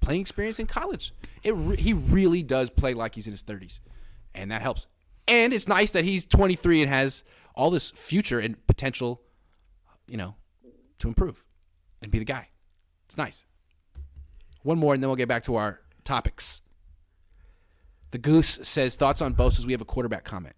playing 0.00 0.20
experience 0.20 0.58
in 0.58 0.66
college. 0.66 1.12
It 1.42 1.52
re- 1.52 1.76
he 1.76 1.92
really 1.92 2.42
does 2.42 2.70
play 2.70 2.94
like 2.94 3.14
he's 3.14 3.26
in 3.26 3.32
his 3.32 3.44
30s, 3.44 3.80
and 4.34 4.50
that 4.50 4.62
helps. 4.62 4.86
And 5.28 5.52
it's 5.52 5.68
nice 5.68 5.90
that 5.92 6.04
he's 6.04 6.26
23 6.26 6.82
and 6.82 6.90
has 6.90 7.22
all 7.54 7.70
this 7.70 7.90
future 7.90 8.38
and 8.40 8.66
potential, 8.66 9.20
you 10.08 10.16
know, 10.16 10.34
to 11.00 11.08
improve 11.08 11.44
and 12.02 12.10
be 12.10 12.18
the 12.18 12.24
guy. 12.24 12.48
It's 13.04 13.16
nice. 13.16 13.44
One 14.62 14.78
more, 14.78 14.94
and 14.94 15.02
then 15.02 15.08
we'll 15.08 15.16
get 15.16 15.28
back 15.28 15.42
to 15.44 15.56
our 15.56 15.80
topics. 16.08 16.62
The 18.10 18.18
Goose 18.18 18.58
says 18.62 18.96
thoughts 18.96 19.20
on 19.20 19.34
Bosa's. 19.34 19.66
We 19.66 19.72
have 19.72 19.82
a 19.82 19.86
quarterback 19.86 20.24
comment. 20.24 20.56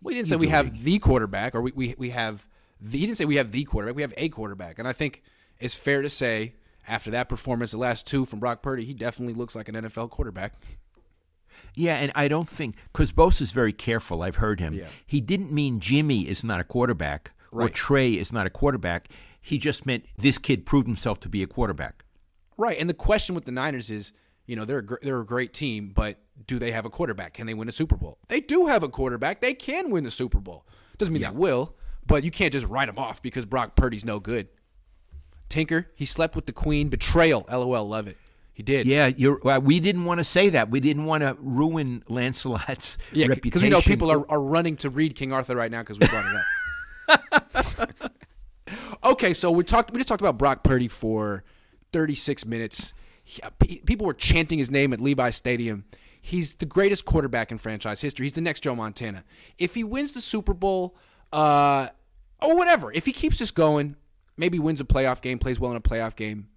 We 0.00 0.14
didn't 0.14 0.28
say 0.28 0.36
we 0.36 0.48
have 0.48 0.84
the 0.84 0.98
quarterback, 0.98 1.54
or 1.54 1.60
we, 1.60 1.72
we, 1.74 1.94
we 1.98 2.10
have 2.10 2.46
the, 2.80 2.98
he 2.98 3.06
didn't 3.06 3.18
say 3.18 3.24
we 3.24 3.36
have 3.36 3.52
the 3.52 3.64
quarterback. 3.64 3.96
We 3.96 4.02
have 4.02 4.14
a 4.16 4.28
quarterback, 4.28 4.78
and 4.78 4.88
I 4.88 4.92
think 4.92 5.22
it's 5.58 5.74
fair 5.74 6.02
to 6.02 6.10
say 6.10 6.54
after 6.88 7.10
that 7.10 7.28
performance, 7.28 7.72
the 7.72 7.78
last 7.78 8.06
two 8.06 8.24
from 8.24 8.40
Brock 8.40 8.62
Purdy, 8.62 8.84
he 8.84 8.94
definitely 8.94 9.34
looks 9.34 9.54
like 9.54 9.68
an 9.68 9.74
NFL 9.74 10.10
quarterback. 10.10 10.54
Yeah, 11.74 11.94
and 11.94 12.12
I 12.14 12.28
don't 12.28 12.48
think 12.48 12.76
because 12.92 13.12
Bosa's 13.12 13.52
very 13.52 13.72
careful. 13.72 14.22
I've 14.22 14.36
heard 14.36 14.60
him. 14.60 14.74
Yeah. 14.74 14.86
He 15.06 15.20
didn't 15.20 15.52
mean 15.52 15.80
Jimmy 15.80 16.28
is 16.28 16.44
not 16.44 16.60
a 16.60 16.64
quarterback 16.64 17.32
or 17.50 17.68
Trey 17.68 18.12
is 18.12 18.32
not 18.32 18.46
a 18.46 18.50
quarterback. 18.50 19.08
He 19.40 19.58
just 19.58 19.86
meant 19.86 20.04
this 20.16 20.38
kid 20.38 20.66
proved 20.66 20.86
himself 20.86 21.20
to 21.20 21.28
be 21.28 21.42
a 21.42 21.46
quarterback. 21.46 22.01
Right, 22.62 22.76
and 22.78 22.88
the 22.88 22.94
question 22.94 23.34
with 23.34 23.44
the 23.44 23.50
Niners 23.50 23.90
is, 23.90 24.12
you 24.46 24.54
know, 24.54 24.64
they're 24.64 24.78
a, 24.78 24.86
gr- 24.86 24.94
they're 25.02 25.20
a 25.20 25.26
great 25.26 25.52
team, 25.52 25.90
but 25.92 26.18
do 26.46 26.60
they 26.60 26.70
have 26.70 26.86
a 26.86 26.90
quarterback? 26.90 27.34
Can 27.34 27.48
they 27.48 27.54
win 27.54 27.68
a 27.68 27.72
Super 27.72 27.96
Bowl? 27.96 28.18
They 28.28 28.38
do 28.38 28.66
have 28.68 28.84
a 28.84 28.88
quarterback. 28.88 29.40
They 29.40 29.52
can 29.52 29.90
win 29.90 30.04
the 30.04 30.12
Super 30.12 30.38
Bowl. 30.38 30.64
Doesn't 30.96 31.12
mean 31.12 31.22
they 31.24 31.30
will, 31.30 31.74
but 32.06 32.22
you 32.22 32.30
can't 32.30 32.52
just 32.52 32.66
write 32.68 32.86
them 32.86 32.98
off 32.98 33.20
because 33.20 33.46
Brock 33.46 33.74
Purdy's 33.74 34.04
no 34.04 34.20
good. 34.20 34.46
Tinker, 35.48 35.90
he 35.96 36.06
slept 36.06 36.36
with 36.36 36.46
the 36.46 36.52
Queen. 36.52 36.88
Betrayal. 36.88 37.44
LOL. 37.50 37.88
Love 37.88 38.06
it. 38.06 38.16
He 38.52 38.62
did. 38.62 38.86
Yeah, 38.86 39.06
you're. 39.08 39.40
Well, 39.42 39.60
we 39.60 39.80
didn't 39.80 40.04
want 40.04 40.18
to 40.18 40.24
say 40.24 40.50
that. 40.50 40.70
We 40.70 40.78
didn't 40.78 41.06
want 41.06 41.22
to 41.22 41.36
ruin 41.40 42.04
Lancelot's 42.08 42.96
Yeah, 43.12 43.26
reputation. 43.26 43.40
because 43.42 43.62
we 43.62 43.70
know 43.70 43.80
people 43.80 44.10
are, 44.12 44.30
are 44.30 44.40
running 44.40 44.76
to 44.78 44.90
read 44.90 45.16
King 45.16 45.32
Arthur 45.32 45.56
right 45.56 45.70
now 45.70 45.82
because 45.82 45.98
we 45.98 46.06
brought 46.06 46.24
it 47.08 47.90
up. 47.90 48.12
okay, 49.04 49.34
so 49.34 49.50
we 49.50 49.64
talked. 49.64 49.90
We 49.90 49.98
just 49.98 50.08
talked 50.08 50.22
about 50.22 50.38
Brock 50.38 50.62
Purdy 50.62 50.88
for 50.88 51.44
36 51.92 52.46
minutes. 52.46 52.94
He- 53.24 53.42
uh, 53.42 53.50
people 53.86 54.06
were 54.06 54.14
chanting 54.14 54.58
his 54.58 54.70
name 54.70 54.92
at 54.92 55.00
Levi 55.00 55.30
Stadium. 55.30 55.84
He's 56.20 56.54
the 56.54 56.66
greatest 56.66 57.04
quarterback 57.04 57.50
in 57.50 57.58
franchise 57.58 58.00
history. 58.00 58.26
He's 58.26 58.34
the 58.34 58.40
next 58.40 58.60
Joe 58.60 58.76
Montana. 58.76 59.24
If 59.58 59.74
he 59.74 59.82
wins 59.84 60.14
the 60.14 60.20
Super 60.20 60.54
Bowl, 60.54 60.96
uh, 61.32 61.88
or 62.40 62.56
whatever, 62.56 62.92
if 62.92 63.06
he 63.06 63.12
keeps 63.12 63.38
this 63.38 63.50
going, 63.50 63.96
maybe 64.36 64.58
wins 64.58 64.80
a 64.80 64.84
playoff 64.84 65.20
game, 65.20 65.38
plays 65.38 65.58
well 65.58 65.70
in 65.72 65.76
a 65.76 65.80
playoff 65.80 66.14
game, 66.16 66.48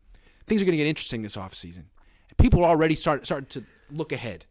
things 0.46 0.62
are 0.62 0.66
going 0.66 0.74
to 0.74 0.78
get 0.78 0.88
interesting 0.88 1.22
this 1.22 1.36
offseason. 1.36 1.86
People 2.38 2.64
are 2.64 2.70
already 2.70 2.96
start, 2.96 3.26
starting 3.26 3.48
to 3.50 3.64
look 3.92 4.12
ahead, 4.12 4.46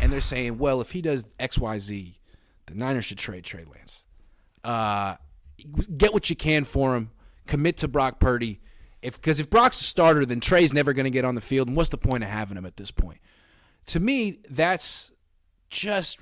and 0.00 0.12
they're 0.12 0.20
saying, 0.20 0.58
well, 0.58 0.80
if 0.80 0.90
he 0.92 1.00
does 1.02 1.24
X, 1.38 1.58
Y, 1.58 1.78
Z, 1.78 2.18
the 2.66 2.74
Niners 2.74 3.04
should 3.04 3.18
trade 3.18 3.44
Trey 3.44 3.64
Lance. 3.64 4.04
Uh, 4.64 5.14
get 5.96 6.12
what 6.12 6.28
you 6.28 6.36
can 6.36 6.64
for 6.64 6.96
him. 6.96 7.10
Commit 7.46 7.76
to 7.78 7.88
Brock 7.88 8.18
Purdy. 8.18 8.60
If 9.02 9.20
because 9.20 9.40
if 9.40 9.50
Brock's 9.50 9.80
a 9.80 9.84
starter, 9.84 10.24
then 10.24 10.40
Trey's 10.40 10.72
never 10.72 10.92
going 10.92 11.04
to 11.04 11.10
get 11.10 11.24
on 11.24 11.34
the 11.34 11.40
field. 11.40 11.68
And 11.68 11.76
what's 11.76 11.90
the 11.90 11.98
point 11.98 12.24
of 12.24 12.30
having 12.30 12.56
him 12.56 12.66
at 12.66 12.76
this 12.76 12.90
point? 12.90 13.18
To 13.86 14.00
me, 14.00 14.40
that's 14.48 15.12
just 15.68 16.20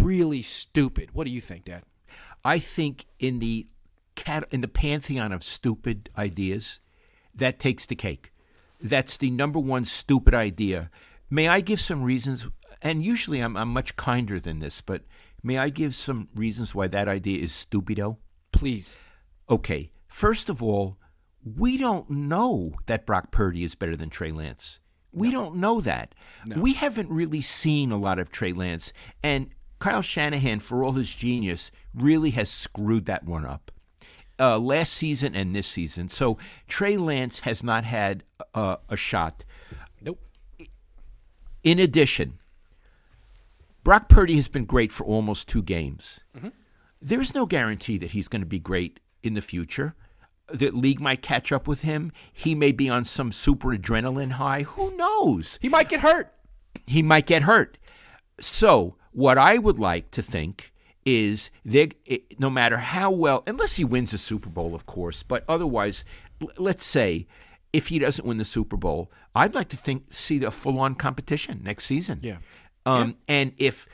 really 0.00 0.42
stupid. 0.42 1.10
What 1.12 1.26
do 1.26 1.32
you 1.32 1.40
think, 1.40 1.64
Dad? 1.64 1.84
I 2.44 2.58
think 2.58 3.06
in 3.18 3.38
the 3.38 3.66
cat 4.14 4.46
in 4.50 4.60
the 4.60 4.68
pantheon 4.68 5.32
of 5.32 5.42
stupid 5.42 6.08
ideas, 6.16 6.80
that 7.34 7.58
takes 7.58 7.86
the 7.86 7.96
cake. 7.96 8.32
That's 8.80 9.16
the 9.16 9.30
number 9.30 9.58
one 9.58 9.84
stupid 9.84 10.34
idea. 10.34 10.90
May 11.30 11.48
I 11.48 11.60
give 11.60 11.80
some 11.80 12.02
reasons? 12.02 12.48
And 12.82 13.04
usually 13.04 13.40
I'm, 13.40 13.56
I'm 13.56 13.70
much 13.70 13.96
kinder 13.96 14.38
than 14.38 14.60
this, 14.60 14.80
but 14.80 15.02
may 15.42 15.58
I 15.58 15.70
give 15.70 15.94
some 15.94 16.28
reasons 16.34 16.74
why 16.74 16.86
that 16.88 17.08
idea 17.08 17.42
is 17.42 17.52
stupido? 17.52 18.18
Please. 18.52 18.98
Okay, 19.48 19.90
first 20.06 20.48
of 20.48 20.62
all, 20.62 20.98
we 21.44 21.76
don't 21.76 22.08
know 22.08 22.72
that 22.86 23.06
Brock 23.06 23.30
Purdy 23.30 23.64
is 23.64 23.74
better 23.74 23.96
than 23.96 24.10
Trey 24.10 24.32
Lance. 24.32 24.80
We 25.12 25.30
don't 25.30 25.56
know 25.56 25.80
that. 25.82 26.14
We 26.60 26.72
haven't 26.72 27.10
really 27.10 27.40
seen 27.40 27.92
a 27.92 27.96
lot 27.96 28.18
of 28.18 28.32
Trey 28.32 28.52
Lance, 28.52 28.92
and 29.22 29.50
Kyle 29.78 30.02
Shanahan, 30.02 30.60
for 30.60 30.82
all 30.82 30.92
his 30.92 31.10
genius, 31.10 31.70
really 31.94 32.30
has 32.30 32.50
screwed 32.50 33.06
that 33.06 33.24
one 33.24 33.44
up. 33.44 33.70
Uh, 34.40 34.58
last 34.58 34.92
season 34.92 35.36
and 35.36 35.54
this 35.54 35.66
season. 35.66 36.08
So 36.08 36.38
Trey 36.66 36.96
Lance 36.96 37.40
has 37.40 37.62
not 37.62 37.84
had 37.84 38.24
uh, 38.54 38.78
a 38.88 38.96
shot. 38.96 39.44
Nope. 40.00 40.18
In 41.62 41.78
addition, 41.78 42.40
Brock 43.84 44.08
Purdy 44.08 44.34
has 44.36 44.48
been 44.48 44.64
great 44.64 44.90
for 44.90 45.04
almost 45.04 45.48
two 45.48 45.62
games. 45.62 46.20
There's 47.00 47.34
no 47.34 47.44
guarantee 47.46 47.98
that 47.98 48.12
he's 48.12 48.28
going 48.28 48.40
to 48.42 48.46
be 48.46 48.58
great 48.58 48.98
in 49.22 49.34
the 49.34 49.42
future. 49.42 49.94
The 50.48 50.70
league 50.70 51.00
might 51.00 51.22
catch 51.22 51.52
up 51.52 51.66
with 51.66 51.82
him. 51.82 52.12
He 52.32 52.54
may 52.54 52.72
be 52.72 52.88
on 52.88 53.04
some 53.04 53.32
super 53.32 53.68
adrenaline 53.76 54.32
high. 54.32 54.62
Who 54.62 54.94
knows? 54.96 55.58
He 55.62 55.68
might 55.68 55.88
get 55.88 56.00
hurt. 56.00 56.32
He 56.86 57.02
might 57.02 57.26
get 57.26 57.42
hurt. 57.42 57.78
So, 58.40 58.96
what 59.12 59.38
I 59.38 59.58
would 59.58 59.78
like 59.78 60.10
to 60.12 60.22
think 60.22 60.72
is 61.06 61.50
they 61.64 61.90
no 62.38 62.50
matter 62.50 62.78
how 62.78 63.10
well, 63.10 63.42
unless 63.46 63.76
he 63.76 63.84
wins 63.84 64.10
the 64.10 64.18
Super 64.18 64.48
Bowl, 64.50 64.74
of 64.74 64.86
course, 64.86 65.22
but 65.22 65.44
otherwise, 65.48 66.04
l- 66.40 66.48
let's 66.58 66.84
say 66.84 67.26
if 67.72 67.88
he 67.88 67.98
doesn't 67.98 68.26
win 68.26 68.38
the 68.38 68.44
Super 68.44 68.76
Bowl, 68.76 69.10
I'd 69.34 69.54
like 69.54 69.68
to 69.68 69.76
think 69.76 70.12
see 70.12 70.38
the 70.38 70.50
full-on 70.50 70.94
competition 70.94 71.60
next 71.62 71.84
season. 71.86 72.20
Yeah. 72.22 72.38
Um, 72.86 73.16
And 73.28 73.52
if 73.56 73.86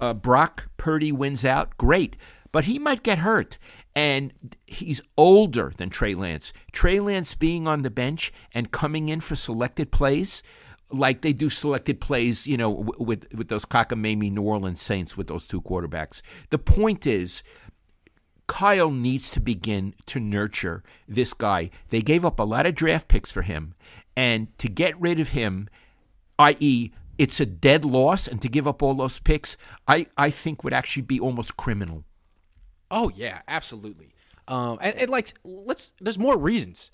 uh, 0.00 0.14
Brock 0.14 0.68
Purdy 0.76 1.12
wins 1.12 1.44
out, 1.44 1.76
great. 1.76 2.16
But 2.50 2.64
he 2.64 2.78
might 2.78 3.02
get 3.02 3.18
hurt. 3.18 3.56
And 3.94 4.32
he's 4.66 5.02
older 5.18 5.72
than 5.76 5.90
Trey 5.90 6.14
Lance. 6.14 6.52
Trey 6.72 6.98
Lance 6.98 7.34
being 7.34 7.68
on 7.68 7.82
the 7.82 7.90
bench 7.90 8.32
and 8.54 8.70
coming 8.70 9.08
in 9.08 9.20
for 9.20 9.36
selected 9.36 9.90
plays, 9.90 10.42
like 10.90 11.20
they 11.20 11.32
do 11.32 11.50
selected 11.50 12.00
plays, 12.00 12.46
you 12.46 12.56
know, 12.56 12.70
with 12.70 13.26
with 13.34 13.48
those 13.48 13.64
cockamamie 13.66 14.32
New 14.32 14.42
Orleans 14.42 14.80
Saints 14.80 15.16
with 15.16 15.26
those 15.26 15.46
two 15.46 15.60
quarterbacks. 15.60 16.22
The 16.50 16.58
point 16.58 17.06
is, 17.06 17.42
Kyle 18.46 18.90
needs 18.90 19.30
to 19.30 19.40
begin 19.40 19.94
to 20.06 20.20
nurture 20.20 20.82
this 21.08 21.32
guy. 21.32 21.70
They 21.88 22.02
gave 22.02 22.24
up 22.24 22.38
a 22.38 22.44
lot 22.44 22.66
of 22.66 22.74
draft 22.74 23.08
picks 23.08 23.32
for 23.32 23.42
him, 23.42 23.74
and 24.16 24.56
to 24.58 24.68
get 24.68 25.00
rid 25.00 25.20
of 25.20 25.30
him, 25.30 25.68
i.e., 26.38 26.90
it's 27.18 27.40
a 27.40 27.46
dead 27.46 27.84
loss, 27.84 28.26
and 28.26 28.40
to 28.42 28.48
give 28.48 28.66
up 28.66 28.82
all 28.82 28.94
those 28.94 29.20
picks, 29.20 29.56
I, 29.86 30.06
I 30.16 30.30
think 30.30 30.64
would 30.64 30.72
actually 30.72 31.02
be 31.02 31.20
almost 31.20 31.56
criminal. 31.56 32.04
Oh 32.92 33.10
yeah, 33.14 33.40
absolutely. 33.48 34.14
Um, 34.46 34.78
and, 34.82 34.94
and 34.96 35.08
like, 35.08 35.32
let's. 35.44 35.92
There's 36.00 36.18
more 36.18 36.36
reasons. 36.36 36.90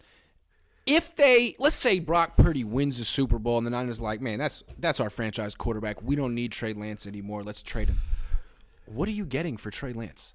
If 0.86 1.16
they, 1.16 1.54
let's 1.58 1.76
say 1.76 1.98
Brock 1.98 2.38
Purdy 2.38 2.64
wins 2.64 2.96
the 2.96 3.04
Super 3.04 3.38
Bowl, 3.38 3.58
and 3.58 3.66
the 3.66 3.70
Niners 3.70 4.00
like, 4.00 4.22
man, 4.22 4.38
that's 4.38 4.62
that's 4.78 5.00
our 5.00 5.10
franchise 5.10 5.54
quarterback. 5.54 6.00
We 6.00 6.16
don't 6.16 6.34
need 6.34 6.52
Trey 6.52 6.72
Lance 6.72 7.06
anymore. 7.06 7.42
Let's 7.42 7.62
trade 7.62 7.88
him. 7.88 7.98
What 8.86 9.08
are 9.08 9.12
you 9.12 9.26
getting 9.26 9.56
for 9.58 9.70
Trey 9.70 9.92
Lance? 9.92 10.34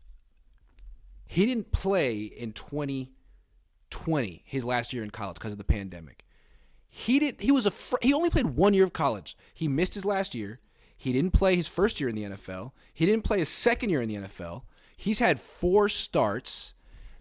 He 1.26 1.46
didn't 1.46 1.72
play 1.72 2.24
in 2.24 2.52
2020, 2.52 4.44
his 4.46 4.66
last 4.66 4.94
year 4.94 5.02
in 5.02 5.10
college, 5.10 5.36
because 5.36 5.54
of 5.54 5.58
the 5.58 5.64
pandemic. 5.64 6.26
He 6.90 7.20
did. 7.20 7.40
He 7.40 7.52
was 7.52 7.66
a. 7.66 7.72
Fr- 7.72 7.96
he 8.02 8.14
only 8.14 8.30
played 8.30 8.48
one 8.48 8.74
year 8.74 8.84
of 8.84 8.92
college. 8.92 9.38
He 9.54 9.70
missed 9.70 9.94
his 9.94 10.04
last 10.06 10.36
year. 10.36 10.60
He 10.98 11.14
didn't 11.14 11.32
play 11.32 11.56
his 11.56 11.68
first 11.68 12.02
year 12.02 12.10
in 12.10 12.16
the 12.16 12.24
NFL. 12.24 12.74
He 12.94 13.06
didn't 13.06 13.24
play 13.24 13.40
his 13.40 13.50
second 13.50 13.90
year 13.90 14.02
in 14.02 14.10
the 14.10 14.16
NFL. 14.16 14.64
He's 15.04 15.20
had 15.20 15.38
four 15.38 15.90
starts, 15.90 16.74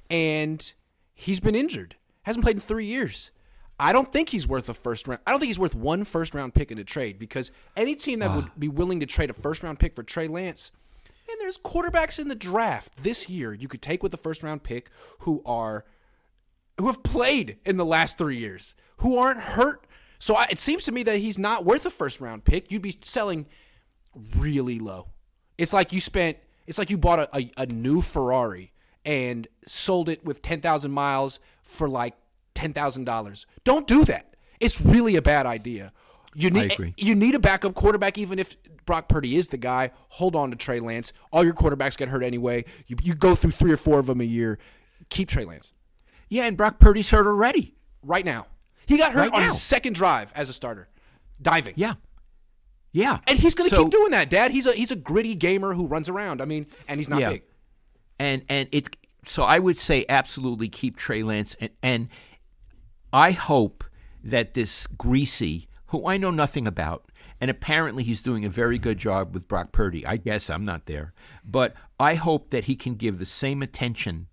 and 0.08 0.72
he's 1.14 1.40
been 1.40 1.56
injured. 1.56 1.96
Hasn't 2.22 2.44
played 2.44 2.54
in 2.54 2.60
three 2.60 2.86
years. 2.86 3.32
I 3.76 3.92
don't 3.92 4.12
think 4.12 4.28
he's 4.28 4.46
worth 4.46 4.68
a 4.68 4.74
first 4.74 5.08
round. 5.08 5.20
I 5.26 5.32
don't 5.32 5.40
think 5.40 5.48
he's 5.48 5.58
worth 5.58 5.74
one 5.74 6.04
first 6.04 6.32
round 6.32 6.54
pick 6.54 6.70
in 6.70 6.78
a 6.78 6.84
trade 6.84 7.18
because 7.18 7.50
any 7.76 7.96
team 7.96 8.20
that 8.20 8.36
would 8.36 8.44
ah. 8.44 8.52
be 8.56 8.68
willing 8.68 9.00
to 9.00 9.06
trade 9.06 9.30
a 9.30 9.32
first 9.32 9.64
round 9.64 9.80
pick 9.80 9.96
for 9.96 10.04
Trey 10.04 10.28
Lance, 10.28 10.70
and 11.28 11.40
there's 11.40 11.58
quarterbacks 11.58 12.20
in 12.20 12.28
the 12.28 12.36
draft 12.36 13.02
this 13.02 13.28
year 13.28 13.52
you 13.52 13.66
could 13.66 13.82
take 13.82 14.00
with 14.00 14.12
the 14.12 14.18
first 14.18 14.44
round 14.44 14.62
pick 14.62 14.88
who 15.22 15.42
are 15.44 15.84
who 16.78 16.86
have 16.86 17.02
played 17.02 17.58
in 17.64 17.78
the 17.78 17.84
last 17.84 18.16
three 18.16 18.38
years, 18.38 18.76
who 18.98 19.18
aren't 19.18 19.40
hurt. 19.40 19.88
So 20.20 20.36
I, 20.36 20.46
it 20.52 20.60
seems 20.60 20.84
to 20.84 20.92
me 20.92 21.02
that 21.02 21.18
he's 21.18 21.36
not 21.36 21.64
worth 21.64 21.84
a 21.84 21.90
first 21.90 22.20
round 22.20 22.44
pick. 22.44 22.70
You'd 22.70 22.82
be 22.82 22.96
selling 23.02 23.46
really 24.36 24.78
low. 24.78 25.08
It's 25.58 25.72
like 25.72 25.92
you 25.92 26.00
spent. 26.00 26.36
It's 26.72 26.78
like 26.78 26.88
you 26.88 26.96
bought 26.96 27.18
a, 27.18 27.28
a, 27.36 27.50
a 27.58 27.66
new 27.66 28.00
Ferrari 28.00 28.72
and 29.04 29.46
sold 29.66 30.08
it 30.08 30.24
with 30.24 30.40
ten 30.40 30.62
thousand 30.62 30.90
miles 30.92 31.38
for 31.62 31.86
like 31.86 32.14
ten 32.54 32.72
thousand 32.72 33.04
dollars. 33.04 33.44
Don't 33.62 33.86
do 33.86 34.06
that. 34.06 34.36
It's 34.58 34.80
really 34.80 35.16
a 35.16 35.20
bad 35.20 35.44
idea. 35.44 35.92
You 36.34 36.48
need 36.48 36.94
you 36.96 37.14
need 37.14 37.34
a 37.34 37.38
backup 37.38 37.74
quarterback, 37.74 38.16
even 38.16 38.38
if 38.38 38.56
Brock 38.86 39.06
Purdy 39.06 39.36
is 39.36 39.48
the 39.48 39.58
guy. 39.58 39.90
Hold 40.08 40.34
on 40.34 40.50
to 40.50 40.56
Trey 40.56 40.80
Lance. 40.80 41.12
All 41.30 41.44
your 41.44 41.52
quarterbacks 41.52 41.94
get 41.94 42.08
hurt 42.08 42.24
anyway. 42.24 42.64
You, 42.86 42.96
you 43.02 43.14
go 43.14 43.34
through 43.34 43.50
three 43.50 43.70
or 43.70 43.76
four 43.76 43.98
of 43.98 44.06
them 44.06 44.22
a 44.22 44.24
year. 44.24 44.58
Keep 45.10 45.28
Trey 45.28 45.44
Lance 45.44 45.74
Yeah, 46.30 46.44
and 46.44 46.56
Brock 46.56 46.78
Purdy's 46.78 47.10
hurt 47.10 47.26
already. 47.26 47.74
right 48.02 48.24
now. 48.24 48.46
He 48.86 48.96
got 48.96 49.12
hurt 49.12 49.20
Right 49.20 49.32
on 49.34 49.40
now. 49.42 49.48
his 49.48 49.60
second 49.60 49.94
drive 49.94 50.32
as 50.34 50.48
a 50.48 50.54
starter, 50.54 50.88
diving. 51.42 51.74
Yeah. 51.76 51.94
Yeah. 52.92 53.18
And 53.26 53.38
he's 53.38 53.54
going 53.54 53.68
to 53.70 53.74
So- 53.74 53.84
keep 53.84 53.92
doing 53.92 54.10
that, 54.10 54.28
Dad. 54.30 54.50
He's 54.50 54.66
a 54.66 54.72
he's 54.72 54.90
a 54.90 54.96
gritty 54.96 55.34
gamer 55.34 55.74
who 55.74 55.86
runs 55.86 56.08
around. 56.08 56.40
I 56.42 56.44
mean, 56.44 56.66
and 56.88 57.00
he's 57.00 57.08
not 57.08 57.20
Yeah. 57.20 57.30
big. 57.30 57.42
and 58.18 58.42
and 58.48 58.68
it 58.72 58.94
so 59.24 59.42
I 59.42 59.58
would 59.58 59.78
say 59.78 60.04
absolutely 60.08 60.68
keep 60.68 60.96
Trey 60.96 61.22
Lance 61.22 61.56
and 61.60 61.70
and 61.82 62.08
I 63.12 63.30
hope 63.32 63.84
that 64.22 64.54
this 64.54 64.86
Griese 64.96 65.66
who 65.86 66.06
I 66.06 66.16
know 66.18 66.30
nothing 66.30 66.66
about 66.66 67.10
and 67.40 67.50
apparently 67.50 68.04
he's 68.04 68.22
doing 68.22 68.44
a 68.44 68.48
very 68.48 68.78
good 68.78 68.98
job 68.98 69.34
with 69.34 69.48
Brock 69.48 69.72
Purdy. 69.72 70.06
I 70.06 70.16
guess 70.16 70.48
I'm 70.50 70.64
not 70.64 70.86
there, 70.86 71.12
but 71.44 71.74
I 71.98 72.14
hope 72.14 72.50
that 72.50 72.64
he 72.64 72.76
can 72.76 72.94
give 72.94 73.18
the 73.18 73.26
same 73.26 73.62
attention 73.62 74.28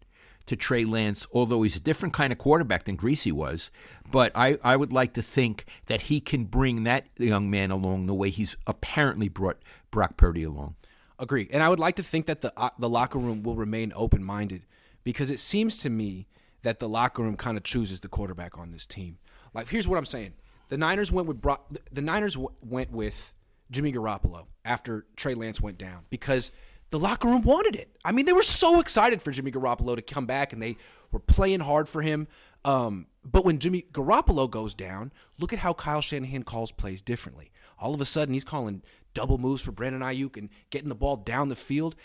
to 0.49 0.55
Trey 0.55 0.83
Lance, 0.83 1.25
although 1.31 1.61
he's 1.61 1.75
a 1.75 1.79
different 1.79 2.13
kind 2.13 2.33
of 2.33 2.39
quarterback 2.39 2.85
than 2.85 2.97
Griese 2.97 3.31
was. 3.31 3.71
But 4.11 4.31
I, 4.35 4.57
I 4.63 4.75
would 4.75 4.91
like 4.91 5.13
to 5.13 5.21
think 5.21 5.65
that 5.85 6.03
he 6.03 6.19
can 6.19 6.45
bring 6.45 6.83
that 6.83 7.07
young 7.17 7.49
man 7.49 7.71
along 7.71 8.07
the 8.07 8.13
way 8.13 8.29
he's 8.29 8.57
apparently 8.67 9.29
brought 9.29 9.57
Brock 9.91 10.17
Purdy 10.17 10.43
along. 10.43 10.75
Agree. 11.19 11.47
And 11.51 11.61
I 11.61 11.69
would 11.69 11.79
like 11.79 11.95
to 11.97 12.03
think 12.03 12.25
that 12.27 12.41
the 12.41 12.53
uh, 12.57 12.69
the 12.79 12.89
locker 12.89 13.19
room 13.19 13.43
will 13.43 13.55
remain 13.55 13.91
open 13.95 14.23
minded 14.23 14.65
because 15.03 15.29
it 15.29 15.39
seems 15.39 15.79
to 15.79 15.89
me 15.89 16.27
that 16.63 16.79
the 16.79 16.89
locker 16.89 17.21
room 17.21 17.35
kind 17.35 17.57
of 17.57 17.63
chooses 17.63 18.01
the 18.01 18.07
quarterback 18.07 18.57
on 18.57 18.71
this 18.71 18.85
team. 18.85 19.17
Like, 19.53 19.67
here's 19.69 19.87
what 19.87 19.97
I'm 19.97 20.05
saying: 20.05 20.33
the 20.69 20.77
Niners 20.77 21.11
went 21.11 21.27
with 21.27 21.41
Brock, 21.41 21.69
the 21.91 22.01
Niners 22.01 22.33
w- 22.33 22.55
went 22.61 22.91
with 22.91 23.33
Jimmy 23.69 23.91
Garoppolo 23.91 24.47
after 24.63 25.05
Trey 25.15 25.33
Lance 25.33 25.61
went 25.61 25.77
down 25.77 26.05
because 26.09 26.51
the 26.89 26.99
locker 26.99 27.27
room 27.27 27.41
wanted 27.41 27.75
it. 27.75 27.95
I 28.03 28.11
mean, 28.11 28.25
they 28.25 28.33
were 28.33 28.43
so 28.43 28.79
excited 28.79 29.21
for 29.21 29.31
Jimmy 29.31 29.51
Garoppolo 29.51 29.95
to 29.95 30.01
come 30.01 30.25
back, 30.25 30.53
and 30.53 30.61
they 30.61 30.77
were 31.11 31.19
playing 31.19 31.59
hard 31.59 31.87
for 31.87 32.01
him. 32.01 32.27
Um, 32.65 33.07
but 33.23 33.45
when 33.45 33.59
Jimmy 33.59 33.85
Garoppolo 33.91 34.49
goes 34.49 34.73
down, 34.73 35.11
look 35.39 35.53
at 35.53 35.59
how 35.59 35.73
Kyle 35.73 36.01
Shanahan 36.01 36.43
calls 36.43 36.71
plays 36.71 37.01
differently. 37.01 37.51
All 37.77 37.93
of 37.93 38.01
a 38.01 38.05
sudden, 38.05 38.33
he's 38.33 38.43
calling 38.43 38.81
double 39.13 39.37
moves 39.37 39.61
for 39.61 39.71
Brandon 39.71 40.01
Aiyuk 40.01 40.37
and 40.37 40.49
getting 40.69 40.89
the 40.89 40.95
ball 40.95 41.15
down 41.15 41.49
the 41.49 41.55
field. 41.55 41.95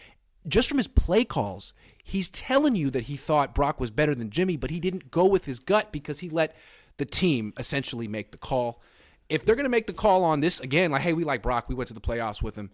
Just 0.46 0.68
from 0.68 0.78
his 0.78 0.88
play 0.88 1.24
calls, 1.24 1.72
he's 2.02 2.28
telling 2.28 2.76
you 2.76 2.90
that 2.90 3.04
he 3.04 3.16
thought 3.16 3.54
Brock 3.54 3.80
was 3.80 3.90
better 3.90 4.14
than 4.14 4.30
Jimmy, 4.30 4.56
but 4.56 4.70
he 4.70 4.78
didn't 4.78 5.10
go 5.10 5.24
with 5.26 5.46
his 5.46 5.58
gut 5.58 5.90
because 5.90 6.20
he 6.20 6.28
let 6.28 6.54
the 6.98 7.06
team 7.06 7.52
essentially 7.58 8.06
make 8.06 8.30
the 8.30 8.38
call. 8.38 8.82
If 9.28 9.44
they're 9.44 9.56
going 9.56 9.64
to 9.64 9.70
make 9.70 9.86
the 9.86 9.94
call 9.94 10.22
on 10.22 10.40
this 10.40 10.60
again, 10.60 10.90
like, 10.90 11.00
hey, 11.00 11.14
we 11.14 11.24
like 11.24 11.42
Brock, 11.42 11.68
we 11.68 11.74
went 11.74 11.88
to 11.88 11.94
the 11.94 12.00
playoffs 12.00 12.42
with 12.42 12.56
him. 12.56 12.70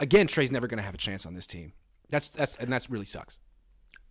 Again, 0.00 0.26
Trey's 0.26 0.50
never 0.50 0.66
going 0.66 0.78
to 0.78 0.84
have 0.84 0.94
a 0.94 0.98
chance 0.98 1.24
on 1.26 1.34
this 1.34 1.46
team. 1.46 1.72
That's 2.10 2.28
that's 2.28 2.56
and 2.56 2.72
that's 2.72 2.90
really 2.90 3.04
sucks. 3.04 3.38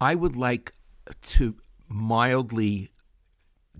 I 0.01 0.15
would 0.15 0.35
like 0.35 0.73
to 1.21 1.55
mildly 1.87 2.91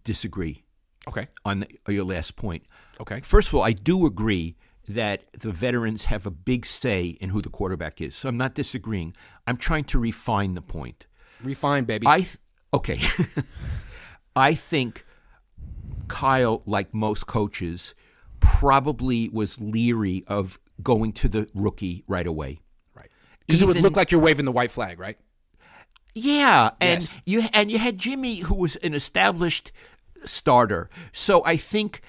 disagree 0.04 0.64
Okay. 1.08 1.28
on 1.46 1.62
the, 1.62 1.94
your 1.94 2.04
last 2.06 2.36
point. 2.36 2.64
Okay. 3.00 3.20
First 3.22 3.50
of 3.50 3.56
all, 3.56 3.62
I 3.64 3.72
do 3.74 4.06
agree 4.06 4.56
that 4.88 5.24
the 5.38 5.52
veterans 5.52 6.06
have 6.06 6.26
a 6.26 6.32
big 6.32 6.66
say 6.66 7.18
in 7.22 7.30
who 7.30 7.42
the 7.42 7.50
quarterback 7.50 8.02
is. 8.02 8.16
So 8.16 8.30
I'm 8.30 8.38
not 8.38 8.54
disagreeing. 8.54 9.16
I'm 9.48 9.58
trying 9.58 9.86
to 9.86 10.00
refine 10.00 10.54
the 10.56 10.62
point. 10.62 11.08
Refine, 11.42 11.86
baby. 11.86 12.06
I 12.08 12.22
th- 12.22 12.38
okay. 12.74 13.00
I 14.36 14.54
think 14.54 15.06
Kyle, 16.08 16.64
like 16.66 16.94
most 16.94 17.28
coaches, 17.28 17.96
probably 18.40 19.30
was 19.30 19.60
leery 19.62 20.24
of 20.28 20.60
going 20.82 21.14
to 21.14 21.28
the 21.28 21.48
rookie 21.54 22.04
right 22.08 22.26
away. 22.28 22.60
right. 22.96 23.10
Because 23.46 23.62
it 23.62 23.68
would 23.68 23.78
look 23.82 23.96
like 23.96 24.12
you're 24.12 24.22
waving 24.22 24.46
the 24.46 24.52
white 24.52 24.72
flag, 24.72 25.00
right? 25.00 25.18
Yeah, 26.16 26.72
and 26.80 27.02
Yes. 27.02 27.16
you 27.26 27.44
and 27.54 27.72
you 27.72 27.80
had 27.80 27.98
Jimmy, 27.98 28.38
who 28.42 28.56
was 28.56 28.76
an 28.78 28.94
established 28.94 29.72
starter. 30.26 30.90
So 31.12 31.44
I 31.44 31.58
think 31.58 32.02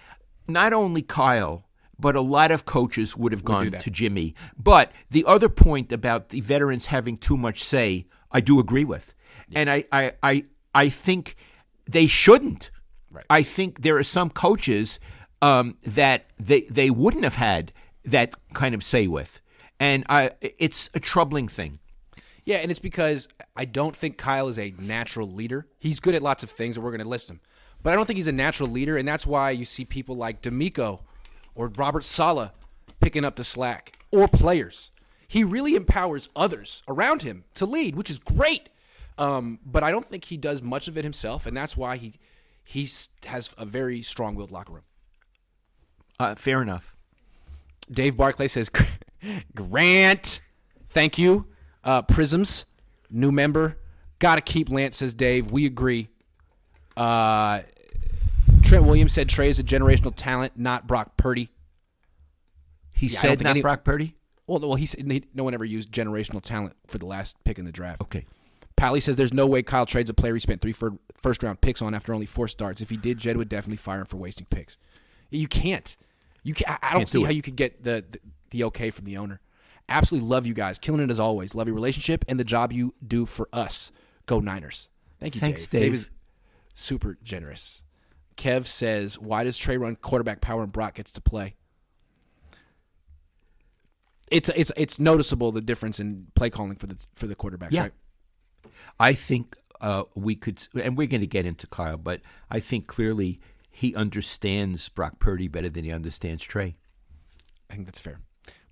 not 0.47 0.73
only 0.75 1.01
Kyle, 1.03 1.67
but 1.99 2.15
a 2.15 2.21
lot 2.21 2.51
of 2.51 2.67
coaches 2.67 3.17
would 3.17 3.33
have 3.33 3.45
gone 3.45 3.71
to 3.71 3.91
Jimmy. 3.91 4.35
But 4.59 4.93
the 5.11 5.25
other 5.27 5.49
point 5.49 5.91
about 5.91 6.29
the 6.29 6.41
veterans 6.41 6.87
having 6.87 7.17
too 7.17 7.37
much 7.37 7.63
say, 7.65 8.05
I 8.31 8.41
do 8.41 8.59
agree 8.61 8.85
with, 8.85 9.15
and 9.55 9.71
I 9.71 9.85
I 9.91 10.13
I, 10.23 10.45
I 10.75 10.89
think 10.91 11.37
they 11.89 12.07
shouldn't. 12.07 12.71
Right. 13.11 13.25
I 13.31 13.43
think 13.43 13.83
there 13.83 13.97
are 13.97 14.03
some 14.03 14.29
coaches 14.29 14.99
um, 15.41 15.79
that 15.87 16.27
they 16.39 16.63
they 16.63 16.91
wouldn't 16.91 17.25
have 17.25 17.37
had 17.37 17.73
that 18.05 18.35
kind 18.53 18.75
of 18.75 18.83
say 18.83 19.07
with, 19.07 19.41
and 19.81 20.05
I 20.09 20.31
it's 20.41 20.91
a 20.95 21.01
troubling 21.01 21.49
thing. 21.49 21.79
Yeah, 22.45 22.59
and 22.59 22.71
it's 22.71 22.81
because 22.81 23.27
I 23.57 23.65
don't 23.65 23.97
think 23.97 24.19
Kyle 24.19 24.49
is 24.49 24.59
a 24.59 24.75
natural 24.79 25.31
leader. 25.31 25.67
He's 25.79 25.99
good 25.99 26.15
at 26.15 26.23
lots 26.23 26.43
of 26.43 26.51
things, 26.51 26.77
and 26.77 26.85
we're 26.85 26.91
going 26.91 27.03
to 27.03 27.09
list 27.09 27.31
him. 27.31 27.41
But 27.83 27.93
I 27.93 27.97
don't 27.97 28.05
think 28.07 28.19
he's 28.19 28.27
a 28.27 28.33
natural 28.33 28.69
leader, 28.69 28.97
and 28.97 29.09
that's 29.09 29.27
why 29.27 29.51
you 29.51 29.65
see 29.65 29.85
people 29.85 30.15
like 30.15 30.43
DeMeco 30.43 31.01
or 31.55 31.71
Robert 31.77 32.05
Saleh 32.05 32.51
picking 33.01 33.25
up 33.25 33.37
the 33.37 33.45
slack, 33.45 33.99
or 34.11 34.29
players. 34.29 34.91
He 35.29 35.45
really 35.45 35.75
empowers 35.75 36.29
others 36.35 36.83
around 36.89 37.23
him 37.23 37.45
to 37.55 37.67
lead, 37.67 37.97
which 37.97 38.11
is 38.11 38.19
great. 38.19 38.69
Um, 39.19 39.59
but 39.65 39.83
I 39.83 39.91
don't 39.91 40.07
think 40.07 40.25
he 40.25 40.37
does 40.37 40.63
much 40.63 40.89
of 40.89 40.97
it 40.99 41.05
himself, 41.05 41.47
and 41.47 41.57
that's 41.57 41.77
why 41.77 41.97
he 41.97 42.15
he 42.65 42.89
has 43.27 43.55
a 43.59 43.67
very 43.67 44.01
strong-willed 44.01 44.51
locker 44.51 44.73
room. 44.73 44.85
Uh, 46.19 46.35
fair 46.35 46.63
enough. 46.63 46.94
Dave 47.91 48.17
Barclay 48.17 48.49
says, 48.49 48.71
Grant, 49.55 50.41
thank 50.91 51.19
you. 51.19 51.47
Uh, 51.83 52.03
Prisms, 52.03 52.65
new 53.11 53.31
member. 53.33 53.79
Got 54.19 54.37
to 54.37 54.41
keep 54.41 54.71
Lance, 54.71 54.97
says 54.99 55.13
Dave. 55.15 55.51
We 55.51 55.67
agree. 55.67 56.09
Uh, 56.97 57.61
Trent 58.63 58.85
Williams 58.85 59.13
said 59.13 59.29
Trey 59.29 59.49
is 59.49 59.59
a 59.59 59.65
generational 59.65 60.13
talent, 60.15 60.53
not 60.57 60.87
Brock 60.87 61.17
Purdy. 61.17 61.51
He 62.93 63.09
don't 63.09 63.19
said 63.19 63.43
not 63.43 63.51
any- 63.51 63.63
Brock 63.63 63.85
Purdy. 63.85 64.15
Well, 64.47 64.61
no, 64.61 64.69
well, 64.69 64.77
he 64.77 64.87
said 64.87 65.11
he- 65.11 65.25
no 65.35 65.43
one 65.45 65.55
ever 65.55 65.65
used 65.65 65.91
generational 65.91 66.41
talent 66.41 66.75
for 66.87 66.99
the 66.99 67.07
last 67.07 67.43
pick 67.45 67.59
in 67.59 67.65
the 67.65 67.73
draft. 67.73 68.01
Okay. 68.03 68.25
Pally 68.77 69.01
says 69.01 69.17
there's 69.17 69.33
no 69.33 69.47
way 69.47 69.63
Kyle 69.63 69.87
trades 69.87 70.11
a 70.11 70.15
player 70.15 70.35
he 70.35 70.41
spent 70.41 70.61
three 70.61 70.73
first 71.15 71.43
round 71.43 71.61
picks 71.61 71.81
on 71.81 71.95
after 71.95 72.13
only 72.13 72.27
four 72.27 72.49
starts. 72.49 72.81
If 72.81 72.91
he 72.91 72.97
did, 72.97 73.19
Jed 73.19 73.37
would 73.37 73.49
definitely 73.49 73.77
fire 73.77 74.01
him 74.01 74.07
for 74.07 74.17
wasting 74.17 74.47
picks. 74.51 74.77
You 75.31 75.49
can't. 75.49 75.97
You 76.45 76.55
can 76.55 76.67
I 76.69 76.79
I 76.91 76.95
don't 76.95 77.09
see 77.09 77.19
do 77.19 77.25
how 77.25 77.31
you 77.33 77.43
could 77.43 77.57
get 77.57 77.83
the, 77.83 78.05
the 78.11 78.21
the 78.51 78.65
okay 78.65 78.91
from 78.91 79.05
the 79.07 79.17
owner. 79.17 79.41
Absolutely 79.89 80.29
love 80.29 80.47
you 80.47 80.55
guys, 80.55 80.79
killing 80.79 81.01
it 81.01 81.11
as 81.11 81.19
always. 81.21 81.55
Love 81.55 81.67
your 81.67 81.75
relationship 81.75 82.25
and 82.29 82.39
the 82.39 82.45
job 82.45 82.73
you 82.73 82.95
do 83.07 83.27
for 83.27 83.49
us. 83.53 83.91
Go 84.27 84.39
Niners. 84.41 84.89
Thank 85.21 85.35
you, 85.35 85.41
Thanks, 85.41 85.67
Dave. 85.69 85.81
Dave. 85.83 85.95
is 85.95 86.07
super 86.75 87.19
generous. 87.25 87.83
Kev 88.37 88.67
says, 88.67 89.19
"Why 89.19 89.45
does 89.45 89.59
Trey 89.59 89.77
run 89.77 89.97
quarterback 89.97 90.41
power 90.41 90.63
and 90.63 90.73
Brock 90.73 90.95
gets 90.95 91.13
to 91.13 91.21
play?" 91.21 91.55
It's 94.31 94.49
it's 94.51 94.73
it's 94.77 94.99
noticeable 94.99 95.53
the 95.53 95.61
difference 95.61 96.01
in 96.01 96.29
play 96.35 96.51
calling 96.51 96.77
for 96.77 96.87
the 96.87 96.97
for 97.15 97.27
the 97.27 97.37
quarterbacks, 97.37 97.73
Yeah. 97.73 97.83
right? 97.83 97.93
I 98.99 99.13
think 99.13 99.57
uh, 99.81 100.05
we 100.15 100.35
could, 100.35 100.67
and 100.83 100.97
we're 100.97 101.07
going 101.07 101.21
to 101.21 101.27
get 101.27 101.45
into 101.45 101.67
Kyle, 101.67 101.99
but 101.99 102.21
I 102.51 102.59
think 102.61 102.87
clearly 102.87 103.41
he 103.75 103.95
understands 103.95 104.89
Brock 104.89 105.19
Purdy 105.19 105.49
better 105.49 105.69
than 105.69 105.85
he 105.85 105.91
understands 105.93 106.45
Trey. 106.45 106.77
I 107.69 107.75
think 107.75 107.87
that's 107.87 108.01
fair. 108.01 108.21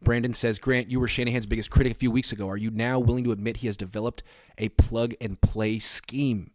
Brandon 0.00 0.32
says, 0.34 0.58
Grant, 0.58 0.90
you 0.90 0.98
were 1.00 1.08
Shanahan's 1.08 1.46
biggest 1.46 1.70
critic 1.70 1.92
a 1.92 1.94
few 1.96 2.10
weeks 2.10 2.32
ago. 2.32 2.48
Are 2.48 2.56
you 2.56 2.70
now 2.70 2.98
willing 2.98 3.24
to 3.24 3.32
admit 3.32 3.58
he 3.58 3.66
has 3.68 3.76
developed 3.76 4.22
a 4.58 4.68
plug 4.70 5.14
and 5.20 5.40
play 5.40 5.78
scheme? 5.78 6.50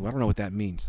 Ooh, 0.00 0.06
I 0.06 0.10
don't 0.10 0.20
know 0.20 0.26
what 0.26 0.36
that 0.36 0.52
means. 0.52 0.88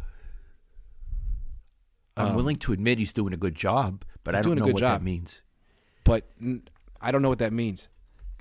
I'm 2.16 2.36
willing 2.36 2.58
to 2.58 2.74
admit 2.74 3.00
he's 3.00 3.14
doing 3.14 3.34
a 3.34 3.38
good 3.38 3.56
job, 3.56 4.04
but 4.24 4.36
Um, 4.36 4.40
I 4.40 4.42
don't 4.42 4.50
doing 4.52 4.58
a 4.58 4.60
know 4.62 4.66
good 4.68 4.74
what 4.76 4.80
job. 4.82 5.00
that 5.00 5.04
means. 5.04 5.42
but 6.04 6.30
I 7.02 7.12
don't 7.12 7.22
know 7.22 7.30
what 7.30 7.40
that 7.40 7.54
means. 7.54 7.88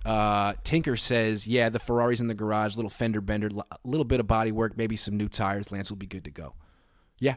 Uh, 0.05 0.55
Tinker 0.65 0.97
says, 0.97 1.47
"Yeah, 1.47 1.69
the 1.69 1.79
Ferrari's 1.79 2.21
in 2.21 2.27
the 2.27 2.35
garage, 2.35 2.75
little 2.77 2.91
fender 2.91 3.21
bender, 3.21 3.49
a 3.57 3.77
little 3.85 4.05
bit 4.05 4.19
of 4.21 4.27
body 4.27 4.51
work, 4.53 4.77
maybe 4.77 4.97
some 4.97 5.17
new 5.17 5.29
tires. 5.29 5.71
Lance 5.73 5.91
will 5.91 5.97
be 5.97 6.07
good 6.07 6.25
to 6.25 6.31
go." 6.31 6.55
Yeah, 7.21 7.37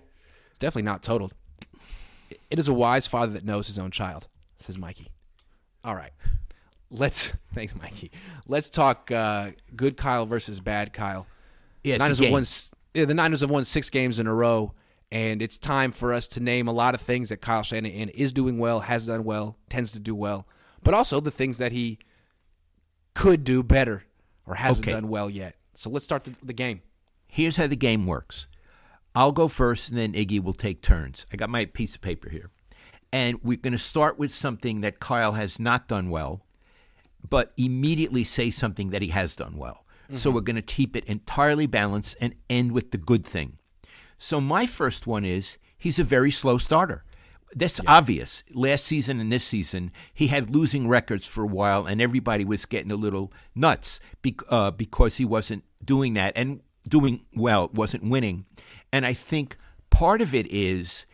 it's 0.55 0.59
definitely 0.59 0.83
not 0.83 1.03
totaled. 1.03 1.33
It 2.49 2.57
is 2.59 2.69
a 2.69 2.73
wise 2.73 3.05
father 3.07 3.33
that 3.33 3.43
knows 3.43 3.67
his 3.67 3.77
own 3.77 3.91
child," 3.91 4.29
says 4.59 4.77
Mikey. 4.77 5.07
All 5.83 5.93
right, 5.95 6.11
let's 6.89 7.33
thanks, 7.53 7.75
Mikey. 7.75 8.11
Let's 8.47 8.69
talk 8.69 9.11
uh, 9.11 9.51
good 9.75 9.97
Kyle 9.97 10.25
versus 10.25 10.61
bad 10.61 10.93
Kyle. 10.93 11.27
Yeah, 11.83 11.97
Niners 11.97 12.19
have 12.19 12.31
won. 12.31 12.43
yeah, 12.93 13.05
the 13.05 13.13
Niners 13.13 13.41
have 13.41 13.49
won 13.49 13.65
six 13.65 13.89
games 13.89 14.17
in 14.17 14.27
a 14.27 14.33
row, 14.33 14.73
and 15.11 15.41
it's 15.41 15.57
time 15.57 15.91
for 15.91 16.13
us 16.13 16.27
to 16.29 16.39
name 16.39 16.67
a 16.67 16.71
lot 16.73 16.95
of 16.95 17.01
things 17.01 17.29
that 17.29 17.37
Kyle 17.41 17.63
Shanahan 17.63 18.09
is 18.09 18.31
doing 18.33 18.57
well, 18.57 18.79
has 18.79 19.07
done 19.07 19.23
well, 19.25 19.57
tends 19.69 19.91
to 19.91 19.99
do 19.99 20.15
well, 20.15 20.47
but 20.83 20.93
also 20.93 21.19
the 21.19 21.31
things 21.31 21.57
that 21.57 21.71
he 21.73 21.99
could 23.13 23.43
do 23.43 23.61
better 23.63 24.03
or 24.47 24.55
hasn't 24.55 24.85
Okay. 24.87 24.93
done 24.93 25.09
well 25.09 25.29
yet. 25.29 25.55
So 25.73 25.89
let's 25.89 26.05
start 26.05 26.23
the, 26.23 26.33
the 26.43 26.53
game. 26.53 26.81
Here's 27.27 27.57
how 27.57 27.67
the 27.67 27.75
game 27.75 28.05
works. 28.07 28.47
I'll 29.15 29.31
go 29.31 29.47
first, 29.47 29.89
and 29.89 29.97
then 29.97 30.13
Iggy 30.13 30.43
will 30.43 30.53
take 30.53 30.81
turns. 30.81 31.25
I 31.31 31.37
got 31.37 31.49
my 31.49 31.65
piece 31.65 31.95
of 31.95 32.01
paper 32.01 32.29
here. 32.29 32.51
And 33.11 33.39
we're 33.43 33.57
going 33.57 33.73
to 33.73 33.79
start 33.79 34.19
with 34.19 34.31
something 34.31 34.81
that 34.81 34.99
Kyle 34.99 35.33
has 35.33 35.59
not 35.59 35.87
done 35.87 36.09
well, 36.09 36.45
but 37.27 37.53
immediately 37.55 38.23
say 38.23 38.51
something 38.51 38.89
that 38.89 39.01
he 39.01 39.07
has 39.09 39.35
done 39.35 39.55
well. 39.57 39.85
So 40.11 40.29
we're 40.29 40.41
going 40.41 40.55
to 40.57 40.61
keep 40.61 40.95
it 40.95 41.05
entirely 41.05 41.65
balanced 41.65 42.15
and 42.21 42.35
end 42.49 42.73
with 42.73 42.91
the 42.91 42.97
good 42.97 43.25
thing. 43.25 43.57
So 44.17 44.39
my 44.39 44.65
first 44.65 45.07
one 45.07 45.25
is 45.25 45.57
he's 45.77 45.97
a 45.97 46.03
very 46.03 46.29
slow 46.29 46.57
starter. 46.57 47.03
That's 47.55 47.79
obvious. 47.87 48.43
Last 48.53 48.85
season 48.85 49.19
and 49.19 49.31
this 49.31 49.45
season, 49.45 49.91
he 50.13 50.27
had 50.27 50.53
losing 50.53 50.87
records 50.87 51.25
for 51.25 51.43
a 51.43 51.47
while, 51.47 51.85
and 51.85 52.01
everybody 52.01 52.43
was 52.43 52.65
getting 52.65 52.91
a 52.91 52.95
little 52.95 53.31
nuts 53.55 53.99
uh, 54.49 54.71
because 54.71 55.17
he 55.17 55.25
wasn't 55.25 55.63
doing 55.83 56.13
that 56.15 56.33
and 56.35 56.61
doing 56.87 57.25
well, 57.33 57.69
wasn't 57.73 58.03
winning. 58.03 58.45
And 58.95 59.05
I 59.05 59.11
think 59.11 59.57
part 59.89 60.21
of 60.21 60.33
it 60.33 60.47
is 60.49 61.05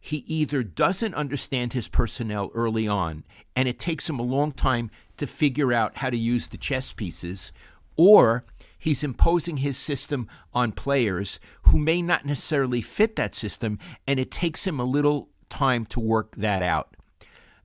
he 0.00 0.24
either 0.26 0.64
doesn't 0.64 1.14
understand 1.14 1.72
his 1.72 1.86
personnel 1.86 2.50
early 2.52 2.88
on, 2.88 3.22
and 3.54 3.68
it 3.68 3.78
takes 3.78 4.10
him 4.10 4.18
a 4.18 4.24
long 4.24 4.50
time 4.50 4.90
to 5.18 5.26
figure 5.28 5.72
out 5.72 5.98
how 5.98 6.10
to 6.10 6.18
use 6.18 6.48
the 6.48 6.56
chess 6.56 6.92
pieces, 6.92 7.52
or 7.96 8.44
he's 8.76 9.04
imposing 9.04 9.58
his 9.58 9.78
system 9.78 10.26
on 10.52 10.72
players 10.72 11.38
who 11.62 11.78
may 11.78 12.02
not 12.02 12.26
necessarily 12.26 12.80
fit 12.80 13.14
that 13.14 13.36
system, 13.36 13.78
and 14.04 14.18
it 14.18 14.32
takes 14.32 14.66
him 14.66 14.80
a 14.80 14.84
little 14.84 15.28
time 15.48 15.86
to 15.86 16.00
work 16.00 16.34
that 16.34 16.60
out. 16.60 16.96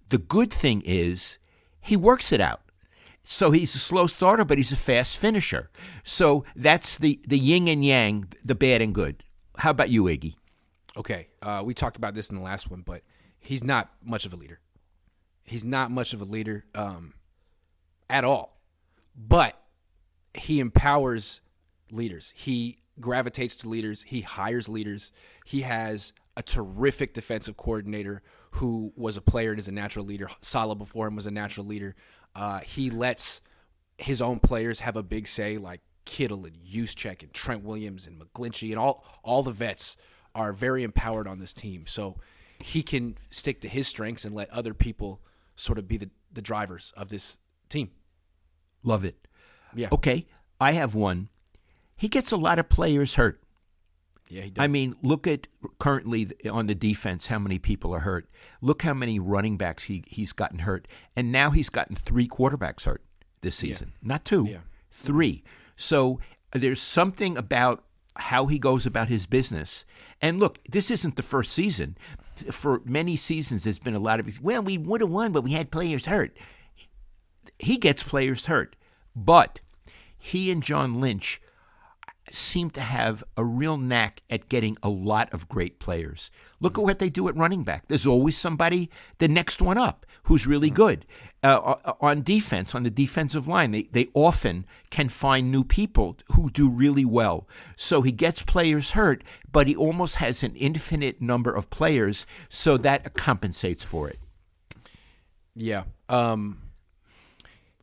The 0.09 0.19
good 0.19 0.53
thing 0.53 0.83
is 0.85 1.39
he 1.81 1.97
works 1.97 2.31
it 2.31 2.39
out. 2.39 2.61
So 3.23 3.49
he's 3.49 3.73
a 3.73 3.79
slow 3.79 4.05
starter, 4.05 4.45
but 4.45 4.59
he's 4.59 4.71
a 4.71 4.75
fast 4.75 5.17
finisher. 5.17 5.71
So 6.03 6.45
that's 6.55 6.99
the, 6.99 7.19
the 7.27 7.39
yin 7.39 7.67
and 7.67 7.83
yang, 7.83 8.31
the 8.45 8.53
bad 8.53 8.79
and 8.79 8.93
good. 8.93 9.23
How 9.57 9.69
about 9.71 9.89
you, 9.89 10.03
Iggy? 10.05 10.35
Okay, 10.97 11.27
uh, 11.41 11.63
we 11.65 11.73
talked 11.73 11.97
about 11.97 12.13
this 12.13 12.29
in 12.29 12.35
the 12.35 12.41
last 12.41 12.69
one, 12.69 12.81
but 12.81 13.01
he's 13.39 13.63
not 13.63 13.91
much 14.03 14.25
of 14.25 14.33
a 14.33 14.35
leader. 14.35 14.59
He's 15.43 15.63
not 15.65 15.91
much 15.91 16.13
of 16.13 16.21
a 16.21 16.25
leader 16.25 16.65
um, 16.75 17.13
at 18.09 18.23
all. 18.23 18.59
But 19.15 19.59
he 20.33 20.59
empowers 20.59 21.41
leaders. 21.91 22.33
He 22.35 22.79
gravitates 22.99 23.57
to 23.57 23.69
leaders. 23.69 24.03
He 24.03 24.21
hires 24.21 24.69
leaders. 24.69 25.11
He 25.45 25.61
has 25.61 26.13
a 26.35 26.43
terrific 26.43 27.13
defensive 27.13 27.57
coordinator 27.57 28.21
who 28.51 28.93
was 28.95 29.17
a 29.17 29.21
player 29.21 29.51
and 29.51 29.59
is 29.59 29.67
a 29.67 29.71
natural 29.71 30.05
leader. 30.05 30.29
Saleh 30.41 30.77
before 30.77 31.07
him 31.07 31.15
was 31.15 31.25
a 31.25 31.31
natural 31.31 31.65
leader. 31.65 31.95
Uh, 32.35 32.59
he 32.59 32.89
lets 32.89 33.41
his 33.97 34.21
own 34.21 34.39
players 34.39 34.79
have 34.79 34.95
a 34.95 35.03
big 35.03 35.27
say, 35.27 35.57
like 35.57 35.81
Kittle 36.05 36.45
and 36.45 36.55
Juszczyk 36.57 37.23
and 37.23 37.33
Trent 37.33 37.63
Williams 37.63 38.07
and 38.07 38.19
McGlinchey 38.21 38.69
and 38.71 38.79
all 38.79 39.05
all 39.23 39.43
the 39.43 39.51
vets 39.51 39.95
are 40.35 40.53
very 40.53 40.83
empowered 40.83 41.27
on 41.27 41.39
this 41.39 41.53
team. 41.53 41.85
So 41.87 42.17
he 42.59 42.81
can 42.83 43.17
stick 43.29 43.61
to 43.61 43.67
his 43.67 43.87
strengths 43.87 44.25
and 44.25 44.33
let 44.33 44.49
other 44.49 44.73
people 44.73 45.21
sort 45.55 45.77
of 45.77 45.87
be 45.87 45.97
the, 45.97 46.09
the 46.31 46.41
drivers 46.41 46.93
of 46.97 47.09
this 47.09 47.37
team. 47.69 47.91
Love 48.83 49.05
it. 49.05 49.27
Yeah. 49.75 49.89
Okay, 49.91 50.25
I 50.59 50.73
have 50.73 50.95
one. 50.95 51.29
He 51.95 52.07
gets 52.07 52.31
a 52.31 52.37
lot 52.37 52.59
of 52.59 52.69
players 52.69 53.15
hurt. 53.15 53.39
Yeah, 54.29 54.41
he 54.43 54.49
does. 54.49 54.63
I 54.63 54.67
mean, 54.67 54.95
look 55.03 55.27
at 55.27 55.47
currently 55.79 56.29
on 56.49 56.67
the 56.67 56.75
defense 56.75 57.27
how 57.27 57.39
many 57.39 57.59
people 57.59 57.93
are 57.93 57.99
hurt. 57.99 58.29
Look 58.61 58.81
how 58.81 58.93
many 58.93 59.19
running 59.19 59.57
backs 59.57 59.83
he 59.85 60.03
he's 60.07 60.33
gotten 60.33 60.59
hurt, 60.59 60.87
and 61.15 61.31
now 61.31 61.51
he's 61.51 61.69
gotten 61.69 61.95
three 61.95 62.27
quarterbacks 62.27 62.85
hurt 62.85 63.03
this 63.41 63.55
season. 63.55 63.93
Not 64.01 64.25
two, 64.25 64.45
Yeah. 64.49 64.59
three. 64.89 65.43
So 65.83 66.21
uh, 66.53 66.59
there's 66.59 66.81
something 66.81 67.37
about 67.37 67.83
how 68.15 68.45
he 68.45 68.57
goes 68.57 68.85
about 68.85 69.09
his 69.09 69.25
business. 69.25 69.85
And 70.21 70.39
look, 70.39 70.59
this 70.69 70.89
isn't 70.89 71.17
the 71.17 71.23
first 71.23 71.51
season. 71.51 71.97
For 72.51 72.81
many 72.85 73.15
seasons, 73.15 73.63
there's 73.63 73.79
been 73.79 73.95
a 73.95 73.99
lot 73.99 74.19
of 74.19 74.41
well, 74.41 74.61
we 74.63 74.77
would 74.77 75.01
have 75.01 75.09
won, 75.09 75.33
but 75.33 75.43
we 75.43 75.51
had 75.51 75.71
players 75.71 76.05
hurt. 76.05 76.37
He 77.59 77.77
gets 77.77 78.01
players 78.01 78.45
hurt, 78.45 78.75
but 79.15 79.59
he 80.17 80.49
and 80.49 80.63
John 80.63 81.01
Lynch 81.01 81.41
seem 82.29 82.69
to 82.71 82.81
have 82.81 83.23
a 83.35 83.43
real 83.43 83.77
knack 83.77 84.21
at 84.29 84.47
getting 84.47 84.77
a 84.81 84.89
lot 84.89 85.31
of 85.33 85.49
great 85.49 85.79
players. 85.79 86.31
Look 86.61 86.77
at 86.77 86.83
what 86.83 86.99
they 86.99 87.09
do 87.09 87.27
at 87.27 87.35
running 87.35 87.63
back. 87.63 87.87
There's 87.87 88.07
always 88.07 88.37
somebody, 88.37 88.89
the 89.17 89.27
next 89.27 89.61
one 89.61 89.77
up, 89.77 90.05
who's 90.23 90.47
really 90.47 90.71
mm. 90.71 90.75
good. 90.75 91.05
Uh, 91.43 91.75
on 91.99 92.21
defense, 92.21 92.73
on 92.73 92.83
the 92.83 92.89
defensive 92.89 93.49
line, 93.49 93.71
they, 93.71 93.83
they 93.91 94.07
often 94.13 94.65
can 94.89 95.09
find 95.09 95.51
new 95.51 95.63
people 95.63 96.15
who 96.31 96.49
do 96.49 96.69
really 96.69 97.03
well. 97.03 97.49
So 97.75 98.01
he 98.01 98.13
gets 98.13 98.41
players 98.41 98.91
hurt, 98.91 99.25
but 99.51 99.67
he 99.67 99.75
almost 99.75 100.15
has 100.15 100.41
an 100.41 100.55
infinite 100.55 101.21
number 101.21 101.51
of 101.51 101.69
players, 101.69 102.25
so 102.47 102.77
that 102.77 103.13
compensates 103.13 103.83
for 103.83 104.09
it. 104.09 104.19
Yeah. 105.53 105.83
Um 106.07 106.59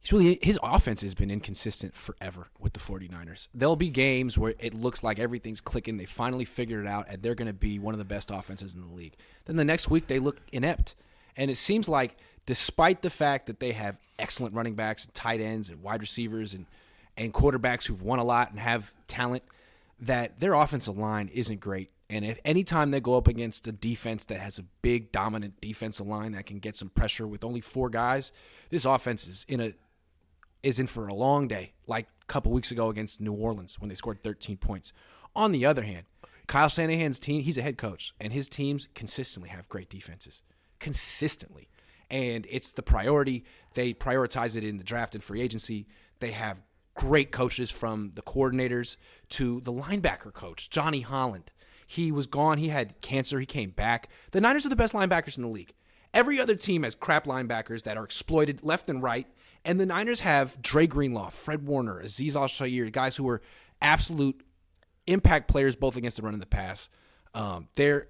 He's 0.01 0.13
really 0.13 0.39
his 0.41 0.59
offense 0.63 1.03
has 1.03 1.15
been 1.15 1.31
inconsistent 1.31 1.95
forever 1.95 2.49
with 2.59 2.73
the 2.73 2.81
49ers. 2.81 3.49
There'll 3.53 3.77
be 3.77 3.91
games 3.91 4.39
where 4.39 4.55
it 4.59 4.73
looks 4.73 5.03
like 5.03 5.19
everything's 5.19 5.61
clicking, 5.61 5.99
they 5.99 6.07
finally 6.07 6.47
figured 6.47 6.87
it 6.87 6.89
out 6.89 7.07
and 7.11 7.23
they're 7.23 7.35
going 7.35 7.49
to 7.49 7.53
be 7.53 7.79
one 7.79 7.93
of 7.93 7.99
the 7.99 8.07
best 8.07 8.31
offenses 8.31 8.75
in 8.75 8.81
the 8.81 8.87
league. 8.95 9.17
Then 9.45 9.57
the 9.57 9.65
next 9.65 9.91
week 9.91 10.07
they 10.07 10.19
look 10.19 10.41
inept. 10.53 10.95
And 11.37 11.51
it 11.51 11.57
seems 11.57 11.89
like 11.89 12.17
despite 12.47 13.03
the 13.03 13.11
fact 13.11 13.47
that 13.47 13.61
they 13.61 13.73
have 13.73 13.99
excellent 14.19 14.55
running 14.55 14.75
backs 14.75 15.05
and 15.05 15.15
tight 15.15 15.41
ends 15.41 15.71
and 15.71 15.83
wide 15.83 16.01
receivers 16.01 16.55
and 16.55 16.67
and 17.17 17.35
quarterbacks 17.35 17.87
who've 17.87 18.03
won 18.03 18.19
a 18.19 18.25
lot 18.25 18.51
and 18.51 18.59
have 18.59 18.95
talent 19.07 19.43
that 19.99 20.41
their 20.41 20.55
offensive 20.55 20.97
line 20.97 21.29
isn't 21.29 21.61
great. 21.61 21.91
And 22.09 22.25
if 22.25 22.41
anytime 22.45 22.91
they 22.91 23.01
go 23.01 23.17
up 23.17 23.29
against 23.29 23.67
a 23.67 23.73
defense 23.73 24.25
that 24.27 24.41
has 24.41 24.59
a 24.59 24.65
big 24.83 25.13
dominant 25.13 25.61
defensive 25.61 26.07
line 26.07 26.33
that 26.33 26.47
can 26.47 26.59
get 26.59 26.77
some 26.77 26.89
pressure 26.89 27.27
with 27.27 27.45
only 27.45 27.61
four 27.61 27.89
guys, 27.91 28.33
this 28.71 28.85
offense 28.85 29.27
is 29.27 29.45
in 29.49 29.61
a 29.61 29.73
is 30.63 30.79
in 30.79 30.87
for 30.87 31.09
a 31.09 31.15
long 31.15 31.49
day, 31.49 31.73
like 31.87 32.07
a 32.23 32.27
couple 32.27 32.53
weeks 32.53 32.71
ago 32.71 32.89
against 32.89 33.21
New 33.21 33.33
Orleans 33.33 33.79
when 33.79 33.89
they 33.89 33.95
scored 33.95 34.23
13 34.23 34.57
points. 34.57 34.93
On 35.35 35.53
the 35.53 35.65
other 35.65 35.83
hand, 35.83 36.05
Kyle 36.47 36.69
Shanahan's 36.69 37.21
team, 37.21 37.43
he's 37.43 37.57
a 37.57 37.63
head 37.63 37.79
coach, 37.79 38.13
and 38.21 38.33
his 38.33 38.49
teams 38.49 38.89
consistently 38.95 39.49
have 39.51 39.69
great 39.69 39.89
defenses. 39.89 40.43
Consistently. 40.81 41.69
And 42.11 42.47
it's 42.51 42.73
the 42.73 42.83
priority. 42.83 43.45
They 43.75 43.95
prioritize 43.95 44.57
it 44.57 44.65
in 44.65 44.79
the 44.79 44.85
draft 44.85 45.15
and 45.15 45.23
free 45.23 45.41
agency. 45.41 45.87
They 46.19 46.33
have 46.33 46.61
great 46.95 47.31
coaches 47.31 47.71
from 47.71 48.13
the 48.15 48.23
coordinators 48.23 48.97
to 49.31 49.61
the 49.61 49.73
linebacker 49.73 50.33
coach, 50.33 50.71
Johnny 50.71 51.01
Holland. 51.01 51.51
He 51.87 52.13
was 52.13 52.27
gone. 52.27 52.59
He 52.59 52.69
had 52.69 53.01
cancer. 53.01 53.41
He 53.41 53.47
came 53.47 53.71
back. 53.71 54.09
The 54.33 54.41
Niners 54.41 54.67
are 54.67 54.71
the 54.71 54.77
best 54.77 54.95
linebackers 54.95 55.37
in 55.37 55.43
the 55.43 55.49
league. 55.49 55.73
Every 56.13 56.41
other 56.41 56.57
team 56.57 56.83
has 56.83 56.95
crap 56.95 57.25
linebackers 57.25 57.85
that 57.85 57.97
are 57.97 58.05
exploited 58.05 58.65
left 58.65 58.89
and 58.89 59.03
right. 59.03 59.27
And 59.65 59.79
the 59.79 59.87
Niners 59.87 60.21
have 60.21 60.61
Dre 60.63 60.87
Greenlaw, 60.87 61.31
Fred 61.31 61.67
Warner, 61.67 62.03
Azeez 62.03 62.35
Al-Shaair, 62.35 62.91
guys 62.91 63.17
who 63.17 63.29
are 63.29 63.43
absolute 63.83 64.43
impact 65.07 65.49
players 65.49 65.77
both 65.77 65.97
against 65.97 66.17
the 66.17 66.23
run 66.23 66.35
and 66.35 66.43
the 66.43 66.47
pass. 66.47 66.89
Um, 67.35 67.69
their 67.75 68.09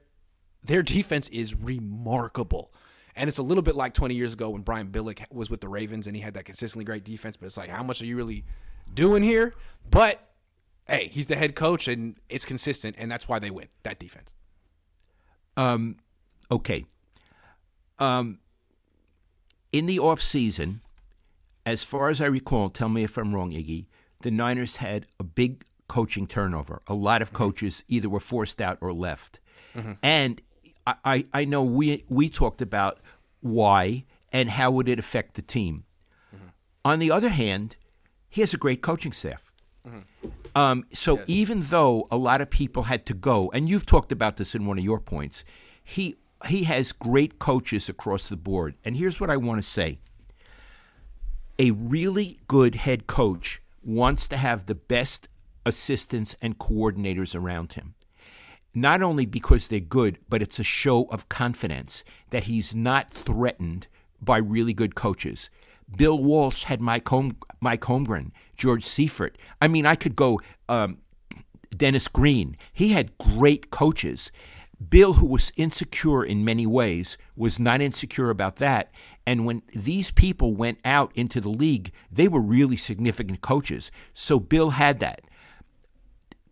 their 0.63 0.83
defense 0.83 1.29
is 1.31 1.55
remarkable. 1.55 2.73
And 3.21 3.29
it's 3.29 3.37
a 3.37 3.43
little 3.43 3.62
bit 3.62 3.77
like 3.77 3.93
20 3.93 4.14
years 4.14 4.33
ago 4.33 4.49
when 4.49 4.62
Brian 4.62 4.89
Billick 4.89 5.23
was 5.31 5.51
with 5.51 5.61
the 5.61 5.68
Ravens 5.68 6.07
and 6.07 6.16
he 6.16 6.23
had 6.23 6.33
that 6.35 6.47
consistently 6.47 6.87
great 6.87 7.05
defense. 7.05 7.37
But 7.37 7.47
it's 7.47 7.59
like, 7.59 7.68
how 7.68 7.83
much 7.83 8.01
are 8.01 8.07
you 8.07 8.16
really 8.16 8.45
doing 8.95 9.23
here? 9.23 9.53
But 9.91 10.27
hey, 10.87 11.09
he's 11.12 11.27
the 11.27 11.37
head 11.37 11.55
coach 11.55 11.87
and 11.87 12.16
it's 12.31 12.47
consistent, 12.47 12.97
and 12.99 13.12
that's 13.12 13.29
why 13.29 13.39
they 13.39 13.51
win 13.51 13.68
that 13.83 13.99
defense. 13.99 14.33
Um, 15.59 15.97
okay. 16.51 16.87
Um, 17.99 18.39
in 19.71 19.85
the 19.85 19.99
off 19.99 20.23
season, 20.23 20.81
as 21.66 21.85
far 21.85 22.09
as 22.09 22.23
I 22.23 22.27
recall, 22.27 22.71
tell 22.71 22.89
me 22.89 23.05
if 23.05 23.18
I'm 23.18 23.35
wrong, 23.35 23.51
Iggy. 23.51 23.85
The 24.23 24.31
Niners 24.31 24.77
had 24.77 25.05
a 25.18 25.25
big 25.25 25.66
coaching 25.89 26.27
turnover. 26.27 26.81
A 26.87 26.95
lot 26.95 27.21
of 27.21 27.35
coaches 27.35 27.85
either 27.87 28.09
were 28.09 28.18
forced 28.18 28.62
out 28.62 28.79
or 28.81 28.95
left, 28.95 29.41
and 30.03 30.41
I, 30.87 31.26
I, 31.33 31.45
know 31.45 31.62
we 31.62 32.05
we 32.09 32.28
talked 32.28 32.62
about 32.62 33.01
why 33.41 34.05
and 34.33 34.51
how 34.51 34.70
would 34.70 34.89
it 34.89 34.99
affect 34.99 35.35
the 35.35 35.43
team. 35.43 35.85
On 36.85 36.99
the 36.99 37.11
other 37.11 37.28
hand, 37.28 37.76
he 38.28 38.41
has 38.41 38.55
a 38.55 38.57
great 38.57 38.81
coaching 38.81 39.12
staff. 39.12 39.51
Um, 40.55 40.87
so 40.93 41.22
even 41.26 41.62
though 41.62 42.09
a 42.11 42.16
lot 42.16 42.41
of 42.41 42.51
people 42.51 42.85
had 42.85 43.07
to 43.07 43.14
go, 43.14 43.51
and 43.53 43.68
you've 43.68 43.87
talked 43.87 44.12
about 44.12 44.37
this 44.37 44.55
in 44.55 44.66
one 44.66 44.78
of 44.78 44.85
your 44.85 45.01
points, 45.01 45.45
he 45.83 46.16
he 46.49 46.64
has 46.64 46.93
great 46.93 47.39
coaches 47.39 47.89
across 47.89 48.28
the 48.28 48.37
board. 48.37 48.74
And 48.85 48.97
here's 48.97 49.20
what 49.20 49.31
I 49.31 49.37
want 49.37 49.62
to 49.62 49.68
say: 49.68 50.01
a 51.59 51.70
really 51.72 52.41
good 52.49 52.74
head 52.76 53.07
coach 53.07 53.62
wants 53.83 54.26
to 54.28 54.37
have 54.37 54.66
the 54.66 54.74
best 54.74 55.28
assistants 55.64 56.35
and 56.41 56.59
coordinators 56.59 57.35
around 57.35 57.74
him. 57.74 57.95
Not 58.75 59.03
only 59.03 59.27
because 59.27 59.68
they're 59.68 59.81
good, 59.81 60.18
but 60.29 60.43
it's 60.43 60.59
a 60.59 60.64
show 60.64 61.05
of 61.05 61.29
confidence 61.29 62.05
that 62.31 62.45
he's 62.45 62.75
not 62.75 63.12
threatened 63.12 63.89
by 64.21 64.39
really 64.39 64.73
good 64.73 64.95
coaches. 64.95 65.51
Bill 65.97 66.18
Walsh 66.18 66.64
had 66.64 66.81
Mike, 66.81 67.09
Holm- 67.09 67.37
Mike 67.61 67.83
Holmgren, 67.83 68.31
George 68.57 68.85
Seifert. 68.85 69.37
I 69.61 69.68
mean, 69.68 69.87
I 69.87 69.97
could 69.97 70.14
go 70.14 70.41
um, 70.68 70.99
Dennis 71.77 72.07
Green. 72.07 72.57
He 72.73 72.91
had 72.91 73.16
great 73.18 73.71
coaches. 73.71 74.31
Bill, 74.89 75.14
who 75.14 75.27
was 75.27 75.53
insecure 75.57 76.25
in 76.25 76.45
many 76.45 76.66
ways, 76.66 77.18
was 77.37 77.61
not 77.61 77.81
insecure 77.81 78.31
about 78.31 78.57
that. 78.57 78.93
And 79.27 79.45
when 79.45 79.62
these 79.75 80.11
people 80.11 80.55
went 80.55 80.79
out 80.85 81.12
into 81.14 81.41
the 81.41 81.51
league, 81.51 81.93
they 82.11 82.29
were 82.29 82.41
really 82.41 82.77
significant 82.77 83.43
coaches. 83.43 83.91
So 84.14 84.41
Bill 84.41 84.71
had 84.71 85.01
that. 85.01 85.23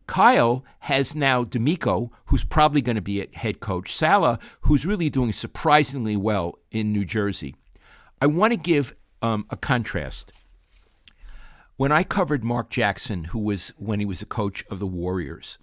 Kyle 0.09 0.65
has 0.81 1.15
now 1.15 1.45
DeMeco, 1.45 2.11
who's 2.25 2.43
probably 2.43 2.81
going 2.81 2.97
to 2.97 3.03
be 3.03 3.21
a 3.21 3.29
head 3.35 3.61
coach. 3.61 3.95
Saleh, 3.95 4.41
who's 4.63 4.87
really 4.87 5.11
doing 5.11 5.33
surprisingly 5.33 6.17
well 6.17 6.59
in 6.73 6.93
New 6.93 7.05
Jersey. 7.05 7.55
I 8.21 8.27
want 8.27 8.53
to 8.53 8.57
give 8.57 8.97
um, 9.23 9.47
a 9.51 9.57
contrast. 9.57 10.33
When 11.77 11.93
I 11.93 12.03
covered 12.03 12.43
Mark 12.43 12.71
Jackson, 12.71 13.25
who 13.25 13.39
was 13.39 13.69
when 13.77 14.01
he 14.01 14.07
was 14.07 14.23
a 14.23 14.27
coach 14.27 14.65
of 14.71 14.81
the 14.81 14.87
Warriors, 14.87 15.59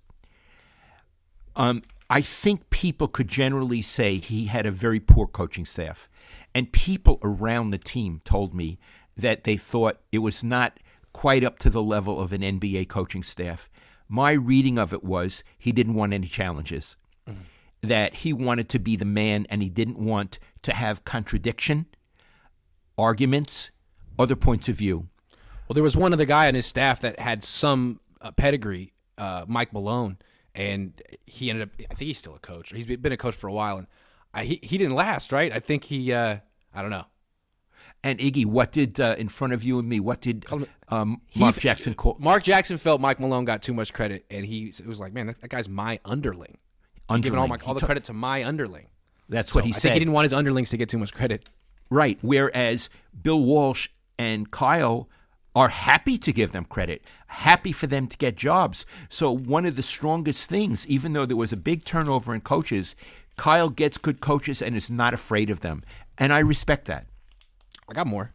um, 1.55 1.81
I 2.07 2.21
think 2.21 2.69
people 2.69 3.07
could 3.07 3.27
generally 3.27 3.81
say 3.81 4.19
he 4.19 4.45
had 4.45 4.67
a 4.67 4.71
very 4.71 4.99
poor 4.99 5.25
coaching 5.25 5.65
staff. 5.65 6.07
And 6.53 6.71
people 6.71 7.19
around 7.23 7.71
the 7.71 7.79
team 7.79 8.21
told 8.23 8.53
me 8.53 8.77
that 9.17 9.43
they 9.43 9.57
thought 9.57 9.99
it 10.11 10.19
was 10.19 10.43
not 10.43 10.79
quite 11.13 11.43
up 11.43 11.57
to 11.59 11.69
the 11.71 11.81
level 11.81 12.21
of 12.21 12.31
an 12.31 12.41
NBA 12.41 12.87
coaching 12.89 13.23
staff. 13.23 13.69
My 14.07 14.31
reading 14.31 14.77
of 14.77 14.93
it 14.93 15.03
was 15.03 15.43
he 15.57 15.71
didn't 15.71 15.95
want 15.95 16.13
any 16.13 16.27
challenges, 16.27 16.95
mm-hmm. 17.27 17.41
that 17.81 18.15
he 18.15 18.33
wanted 18.33 18.69
to 18.69 18.79
be 18.79 18.95
the 18.95 19.05
man 19.05 19.45
and 19.49 19.61
he 19.61 19.69
didn't 19.69 19.97
want 19.97 20.39
to 20.61 20.73
have 20.73 21.05
contradiction, 21.05 21.87
arguments, 22.97 23.71
other 24.17 24.35
points 24.35 24.69
of 24.69 24.75
view. 24.75 25.07
Well, 25.67 25.73
there 25.73 25.83
was 25.83 25.97
one 25.97 26.13
other 26.13 26.25
guy 26.25 26.47
on 26.47 26.55
his 26.55 26.65
staff 26.65 27.01
that 27.01 27.19
had 27.19 27.43
some 27.43 27.99
uh, 28.21 28.31
pedigree, 28.31 28.93
uh, 29.17 29.45
Mike 29.47 29.73
Malone, 29.73 30.17
and 30.53 31.01
he 31.25 31.49
ended 31.49 31.67
up. 31.67 31.73
I 31.79 31.93
think 31.95 32.07
he's 32.07 32.19
still 32.19 32.35
a 32.35 32.39
coach. 32.39 32.71
He's 32.71 32.85
been 32.85 33.11
a 33.11 33.17
coach 33.17 33.35
for 33.35 33.47
a 33.47 33.53
while, 33.53 33.77
and 33.77 33.87
I, 34.33 34.43
he 34.45 34.59
he 34.61 34.77
didn't 34.77 34.95
last, 34.95 35.31
right? 35.31 35.51
I 35.51 35.59
think 35.59 35.85
he. 35.85 36.13
Uh, 36.13 36.37
I 36.73 36.81
don't 36.81 36.91
know. 36.91 37.05
And 38.05 38.19
Iggy, 38.19 38.45
what 38.45 38.71
did 38.71 38.99
uh, 38.99 39.15
in 39.17 39.29
front 39.29 39.53
of 39.53 39.63
you 39.63 39.79
and 39.79 39.89
me? 39.89 39.99
What 39.99 40.21
did 40.21 40.45
um, 40.89 41.21
Mark 41.35 41.57
Jackson 41.57 41.95
call? 41.95 42.15
Mark 42.19 42.43
Jackson 42.43 42.77
felt 42.77 43.01
Mike 43.01 43.19
Malone 43.19 43.45
got 43.45 43.63
too 43.63 43.73
much 43.73 43.93
credit, 43.93 44.25
and 44.29 44.45
he 44.45 44.65
it 44.67 44.85
was 44.85 44.99
like, 44.99 45.11
"Man, 45.11 45.25
that, 45.25 45.41
that 45.41 45.49
guy's 45.49 45.67
my 45.67 45.99
underling. 46.05 46.59
underling. 47.09 47.21
Giving 47.23 47.39
all 47.39 47.47
my 47.47 47.57
all 47.65 47.73
the 47.73 47.83
credit 47.83 48.03
to 48.03 48.13
my 48.13 48.43
underling." 48.45 48.89
That's 49.27 49.51
so 49.51 49.57
what 49.57 49.65
he 49.65 49.73
I 49.73 49.77
said. 49.77 49.93
he 49.93 49.99
didn't 49.99 50.13
want 50.13 50.25
his 50.25 50.33
underlings 50.33 50.69
to 50.69 50.77
get 50.77 50.87
too 50.87 50.99
much 50.99 51.15
credit. 51.15 51.49
Right. 51.89 52.19
Whereas 52.21 52.91
Bill 53.19 53.41
Walsh 53.41 53.89
and 54.19 54.51
Kyle 54.51 55.09
are 55.55 55.69
happy 55.69 56.19
to 56.19 56.31
give 56.31 56.51
them 56.51 56.65
credit, 56.65 57.01
happy 57.25 57.71
for 57.71 57.87
them 57.87 58.05
to 58.05 58.17
get 58.17 58.35
jobs. 58.37 58.85
So 59.09 59.31
one 59.31 59.65
of 59.65 59.75
the 59.75 59.81
strongest 59.81 60.47
things, 60.47 60.85
even 60.85 61.13
though 61.13 61.25
there 61.25 61.35
was 61.35 61.51
a 61.51 61.57
big 61.57 61.85
turnover 61.85 62.35
in 62.35 62.41
coaches, 62.41 62.95
Kyle 63.35 63.71
gets 63.71 63.97
good 63.97 64.21
coaches 64.21 64.61
and 64.61 64.75
is 64.75 64.91
not 64.91 65.15
afraid 65.15 65.49
of 65.49 65.61
them, 65.61 65.83
and 66.19 66.31
I 66.31 66.37
respect 66.39 66.85
that. 66.85 67.07
I 67.89 67.93
got 67.93 68.07
more. 68.07 68.33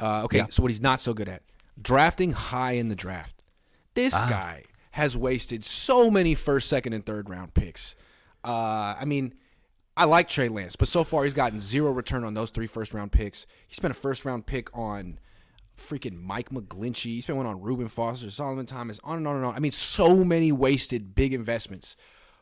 Uh, 0.00 0.24
okay, 0.24 0.38
yeah. 0.38 0.46
so 0.48 0.62
what 0.62 0.70
he's 0.70 0.80
not 0.80 1.00
so 1.00 1.12
good 1.12 1.28
at 1.28 1.42
drafting 1.80 2.32
high 2.32 2.72
in 2.72 2.88
the 2.88 2.96
draft. 2.96 3.36
This 3.94 4.14
ah. 4.14 4.26
guy 4.28 4.64
has 4.92 5.16
wasted 5.16 5.64
so 5.64 6.10
many 6.10 6.34
first, 6.34 6.68
second, 6.68 6.92
and 6.92 7.04
third 7.04 7.28
round 7.28 7.54
picks. 7.54 7.94
Uh, 8.44 8.94
I 8.98 9.04
mean, 9.04 9.34
I 9.96 10.04
like 10.04 10.28
Trey 10.28 10.48
Lance, 10.48 10.76
but 10.76 10.88
so 10.88 11.04
far 11.04 11.24
he's 11.24 11.34
gotten 11.34 11.60
zero 11.60 11.92
return 11.92 12.24
on 12.24 12.34
those 12.34 12.50
three 12.50 12.66
first 12.66 12.94
round 12.94 13.12
picks. 13.12 13.46
He 13.68 13.74
spent 13.74 13.92
a 13.92 13.94
first 13.94 14.24
round 14.24 14.46
pick 14.46 14.76
on 14.76 15.18
freaking 15.76 16.20
Mike 16.20 16.50
McGlinchey. 16.50 17.14
He 17.14 17.20
spent 17.20 17.36
one 17.36 17.46
on 17.46 17.60
Reuben 17.60 17.88
Foster, 17.88 18.30
Solomon 18.30 18.66
Thomas, 18.66 19.00
on 19.04 19.18
and 19.18 19.28
on 19.28 19.36
and 19.36 19.44
on. 19.44 19.54
I 19.54 19.58
mean, 19.58 19.72
so 19.72 20.24
many 20.24 20.52
wasted 20.52 21.14
big 21.14 21.34
investments. 21.34 21.96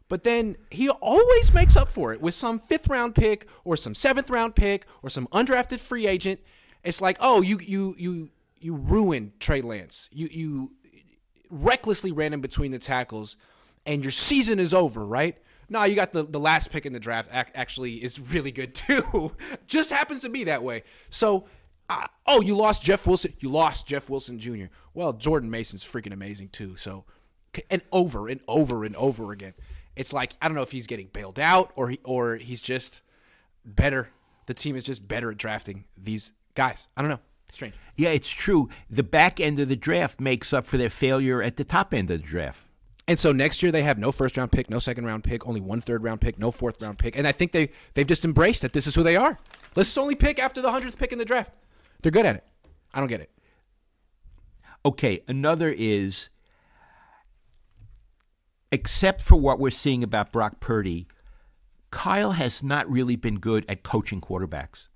But 0.09 0.25
then 0.25 0.57
he 0.71 0.89
always 0.89 1.53
makes 1.53 1.77
up 1.77 1.89
for 1.89 2.13
it 2.13 2.21
with 2.21 2.35
some 2.35 2.59
fifth 2.59 2.89
round 2.89 3.15
pick 3.15 3.47
or 3.65 3.77
some 3.77 3.95
seventh 3.95 4.31
round 4.31 4.57
pick 4.57 4.87
or 5.03 5.11
some 5.11 5.27
undrafted 5.29 5.81
free 5.81 6.07
agent. 6.07 6.41
It's 6.83 7.01
like, 7.01 7.19
oh, 7.21 7.43
you 7.43 7.59
you 7.61 7.95
you 7.99 8.31
you 8.59 8.75
ruined 8.75 9.39
Trey 9.39 9.61
Lance. 9.61 10.09
You 10.11 10.29
you 10.31 10.73
recklessly 11.51 12.11
ran 12.11 12.33
in 12.33 12.41
between 12.41 12.73
the 12.73 12.79
tackles, 12.79 13.37
and 13.85 14.03
your 14.03 14.11
season 14.11 14.59
is 14.59 14.73
over, 14.73 15.05
right? 15.05 15.37
No, 15.71 15.85
you 15.85 15.95
got 15.95 16.15
the, 16.15 16.23
the 16.23 16.41
last 16.41 16.71
pick 16.71 16.87
in 16.87 16.95
the 16.95 17.01
draft. 17.01 17.29
Actually, 17.33 17.97
is 17.97 18.19
really 18.19 18.53
good 18.53 18.75
too. 18.75 19.33
Just 19.67 19.91
happens 19.91 20.23
to 20.23 20.31
be 20.31 20.45
that 20.45 20.63
way. 20.63 20.85
So, 21.11 21.45
uh, 21.91 22.07
oh, 22.27 22.41
you 22.41 22.57
lost 22.57 22.83
Jeff 22.83 23.07
Wilson. 23.07 23.35
You 23.41 23.51
lost 23.51 23.87
Jeff 23.87 24.09
Wilson 24.09 24.39
Jr. 24.39 24.67
Well, 24.95 25.13
Jordan 25.13 25.51
Mason's 25.51 25.85
freaking 25.85 26.15
amazing 26.15 26.49
too. 26.49 26.77
So, 26.77 27.05
and 27.71 27.83
over 27.93 28.29
and 28.29 28.41
over 28.49 28.85
and 28.85 28.97
over 28.97 29.33
again 29.33 29.53
it's 29.99 30.13
like 30.13 30.35
I 30.41 30.49
don't 30.49 30.55
know 30.55 30.63
if 30.63 30.71
he's 30.71 30.87
getting 30.87 31.09
bailed 31.09 31.39
out 31.39 31.73
or 31.77 31.91
he, 31.91 32.01
or 32.05 32.37
he's 32.37 32.63
just 32.63 33.03
better. 33.65 34.11
The 34.47 34.55
team 34.55 34.77
is 34.77 34.85
just 34.85 35.07
better 35.07 35.31
at 35.31 35.37
drafting 35.37 35.85
these 35.97 36.33
guys. 36.55 36.89
I 36.97 37.03
don't 37.03 37.11
know. 37.11 37.21
Strange. 37.51 37.75
Yeah, 37.97 38.11
it's 38.11 38.31
true. 38.31 38.69
The 38.91 39.03
back 39.03 39.41
end 39.41 39.59
of 39.59 39.69
the 39.69 39.77
draft 39.77 40.21
makes 40.21 40.53
up 40.53 40.67
for 40.67 40.77
their 40.77 40.91
failure 40.91 41.43
at 41.43 41.57
the 41.57 41.65
top 41.65 41.93
end 41.93 42.11
of 42.11 42.21
the 42.21 42.27
draft. 42.27 42.69
And 43.07 43.19
so 43.19 43.33
next 43.33 43.63
year 43.63 43.73
they 43.73 43.83
have 43.83 43.99
no 43.99 44.13
first 44.13 44.37
round 44.37 44.53
pick, 44.53 44.69
no 44.69 44.79
second 44.79 45.07
round 45.07 45.25
pick, 45.25 45.47
only 45.47 45.63
one 45.63 45.81
third 45.81 46.03
round 46.03 46.21
pick, 46.21 46.39
no 46.39 46.51
fourth 46.51 46.81
round 46.83 46.99
pick. 46.99 47.17
And 47.17 47.27
I 47.27 47.33
think 47.33 47.53
they 47.53 47.71
they've 47.95 48.07
just 48.07 48.25
embraced 48.25 48.63
that 48.63 48.75
this 48.75 48.87
is 48.87 48.95
who 48.95 49.03
they 49.03 49.17
are. 49.17 49.39
Let's 49.75 49.89
just 49.89 49.99
only 49.99 50.15
pick 50.15 50.39
after 50.39 50.61
the 50.61 50.71
hundredth 50.71 50.99
pick 50.99 51.13
in 51.13 51.19
the 51.19 51.25
draft. 51.25 51.57
They're 52.03 52.13
good 52.13 52.27
at 52.27 52.37
it. 52.37 52.45
I 52.93 53.01
don't 53.01 53.09
get 53.09 53.21
it. 53.21 53.31
Okay, 54.85 55.23
another 55.27 55.71
is 55.71 56.29
except 58.71 59.23
for 59.23 59.37
what 59.37 59.59
we're 59.59 59.71
seeing 59.71 60.03
about 60.03 60.33
Brock 60.33 60.61
Purdy, 60.61 61.07
Kyle 61.91 62.33
has 62.33 62.63
not 62.63 62.91
really 62.91 63.17
been 63.17 63.39
good 63.39 63.65
at 63.69 63.83
coaching 63.83 64.21
quarterbacks. 64.21 64.89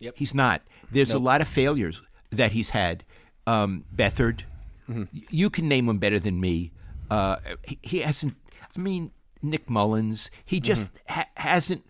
Yep. 0.00 0.14
He's 0.16 0.34
not. 0.34 0.62
There's 0.90 1.10
nope. 1.10 1.22
a 1.22 1.24
lot 1.24 1.40
of 1.40 1.48
failures 1.48 2.02
that 2.30 2.52
he's 2.52 2.70
had. 2.70 3.04
Um, 3.46 3.84
Beathard, 3.94 4.42
mm-hmm. 4.88 5.04
you 5.30 5.50
can 5.50 5.68
name 5.68 5.88
him 5.88 5.98
better 5.98 6.18
than 6.18 6.40
me. 6.40 6.72
Uh, 7.10 7.36
he, 7.62 7.78
he, 7.82 7.98
hasn't. 8.00 8.34
I 8.76 8.80
mean, 8.80 9.12
Nick 9.40 9.68
Mullens. 9.68 10.30
He 10.44 10.56
mm-hmm. 10.56 10.64
just 10.64 10.94
mm-hmm. 10.94 11.12
ha- 11.12 11.28
hasn't. 11.36 11.84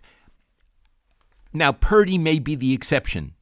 Now 1.55 1.73
Purdy 1.73 2.19
may 2.19 2.39
be 2.39 2.55
the 2.55 2.75
exception. 2.75 3.35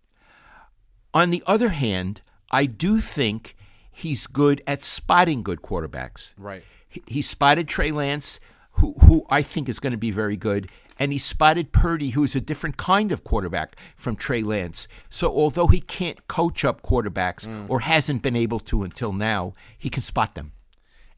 On 1.12 1.30
the 1.30 1.42
other 1.46 1.70
hand, 1.70 2.22
I 2.52 2.66
do 2.66 2.98
think 2.98 3.56
he's 3.90 4.28
good 4.28 4.62
at 4.66 4.82
spotting 4.82 5.42
good 5.42 5.62
quarterbacks. 5.62 6.32
Right 6.36 6.62
he, 7.07 7.22
spotted 7.22 7.68
Trey 7.68 7.93
Lance, 7.93 8.41
who, 8.72 8.95
who 9.01 9.24
I 9.30 9.43
think 9.43 9.68
is 9.68 9.78
going 9.78 9.93
to 9.93 9.99
be 9.99 10.11
very 10.11 10.36
good, 10.36 10.70
and 10.99 11.12
he 11.12 11.18
spotted 11.18 11.72
Purdy, 11.72 12.11
who's 12.11 12.34
a 12.34 12.41
different 12.41 12.76
kind 12.76 13.12
of 13.12 13.24
quarterback 13.24 13.76
from 13.97 14.16
Trey 14.16 14.43
Lance. 14.43 14.86
So 15.09 15.28
although 15.28 15.68
he 15.68 15.80
can't 15.80 16.26
coach 16.28 16.64
up 16.64 16.82
quarterbacks 16.82 17.47
mm. 17.47 17.66
or 17.68 17.80
hasn't 17.80 18.22
been 18.22 18.36
able 18.36 18.61
to 18.61 18.82
until 18.82 19.12
now, 19.12 19.55
he 19.78 19.88
can 19.88 20.03
spot 20.03 20.34
them. 20.34 20.53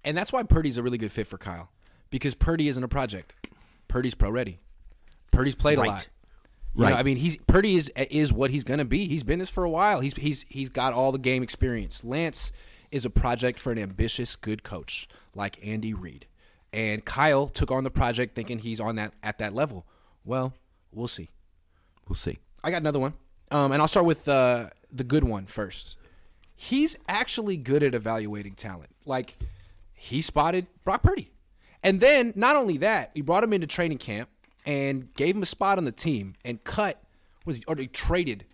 And 0.04 0.16
that's 0.16 0.32
why 0.32 0.42
Purdy's 0.42 0.78
a 0.78 0.82
really 0.82 0.98
good 0.98 1.12
fit 1.12 1.26
for 1.26 1.38
Kyle 1.38 1.70
because 2.10 2.34
Purdy 2.34 2.68
isn't 2.68 2.82
a 2.82 2.88
project. 2.88 3.34
Purdy's 3.88 4.14
pro 4.14 4.30
ready. 4.30 4.60
Purdy's 5.32 5.54
played 5.54 5.78
right. 5.78 5.88
a 5.88 5.92
lot. 5.92 6.08
You 6.74 6.84
right. 6.84 6.90
Know, 6.90 6.96
I 6.96 7.02
mean, 7.02 7.16
he's 7.18 7.36
Purdy 7.46 7.74
is 7.74 7.90
is 8.10 8.32
what 8.32 8.50
he's 8.50 8.64
going 8.64 8.78
to 8.78 8.84
be. 8.84 9.06
He's 9.06 9.22
been 9.22 9.38
this 9.38 9.50
for 9.50 9.64
a 9.64 9.70
while. 9.70 10.00
He's 10.00 10.14
he's 10.14 10.46
he's 10.48 10.70
got 10.70 10.92
all 10.92 11.12
the 11.12 11.18
game 11.18 11.42
experience. 11.42 12.04
Lance 12.04 12.50
is 12.92 13.04
a 13.04 13.10
project 13.10 13.58
for 13.58 13.72
an 13.72 13.78
ambitious, 13.78 14.36
good 14.36 14.62
coach 14.62 15.08
like 15.34 15.58
Andy 15.66 15.94
Reid. 15.94 16.26
And 16.72 17.04
Kyle 17.04 17.48
took 17.48 17.70
on 17.70 17.84
the 17.84 17.90
project 17.90 18.34
thinking 18.34 18.58
he's 18.58 18.80
on 18.80 18.96
that 18.96 19.12
at 19.22 19.38
that 19.38 19.54
level. 19.54 19.86
Well, 20.24 20.54
we'll 20.92 21.08
see. 21.08 21.30
We'll 22.08 22.16
see. 22.16 22.38
I 22.62 22.70
got 22.70 22.82
another 22.82 23.00
one, 23.00 23.14
um, 23.50 23.72
and 23.72 23.82
I'll 23.82 23.88
start 23.88 24.06
with 24.06 24.28
uh, 24.28 24.68
the 24.92 25.04
good 25.04 25.24
one 25.24 25.46
first. 25.46 25.96
He's 26.54 26.96
actually 27.08 27.56
good 27.56 27.82
at 27.82 27.94
evaluating 27.94 28.54
talent. 28.54 28.90
Like 29.04 29.36
he 29.94 30.20
spotted 30.20 30.66
Brock 30.84 31.02
Purdy, 31.02 31.32
and 31.82 32.00
then 32.00 32.32
not 32.36 32.56
only 32.56 32.76
that, 32.78 33.10
he 33.14 33.20
brought 33.20 33.42
him 33.42 33.52
into 33.52 33.66
training 33.66 33.98
camp 33.98 34.28
and 34.64 35.12
gave 35.14 35.34
him 35.34 35.42
a 35.42 35.46
spot 35.46 35.78
on 35.78 35.84
the 35.84 35.92
team 35.92 36.34
and 36.44 36.62
cut 36.62 37.02
was 37.44 37.58
he, 37.58 37.64
or 37.66 37.74
he 37.76 37.88
traded 37.88 38.44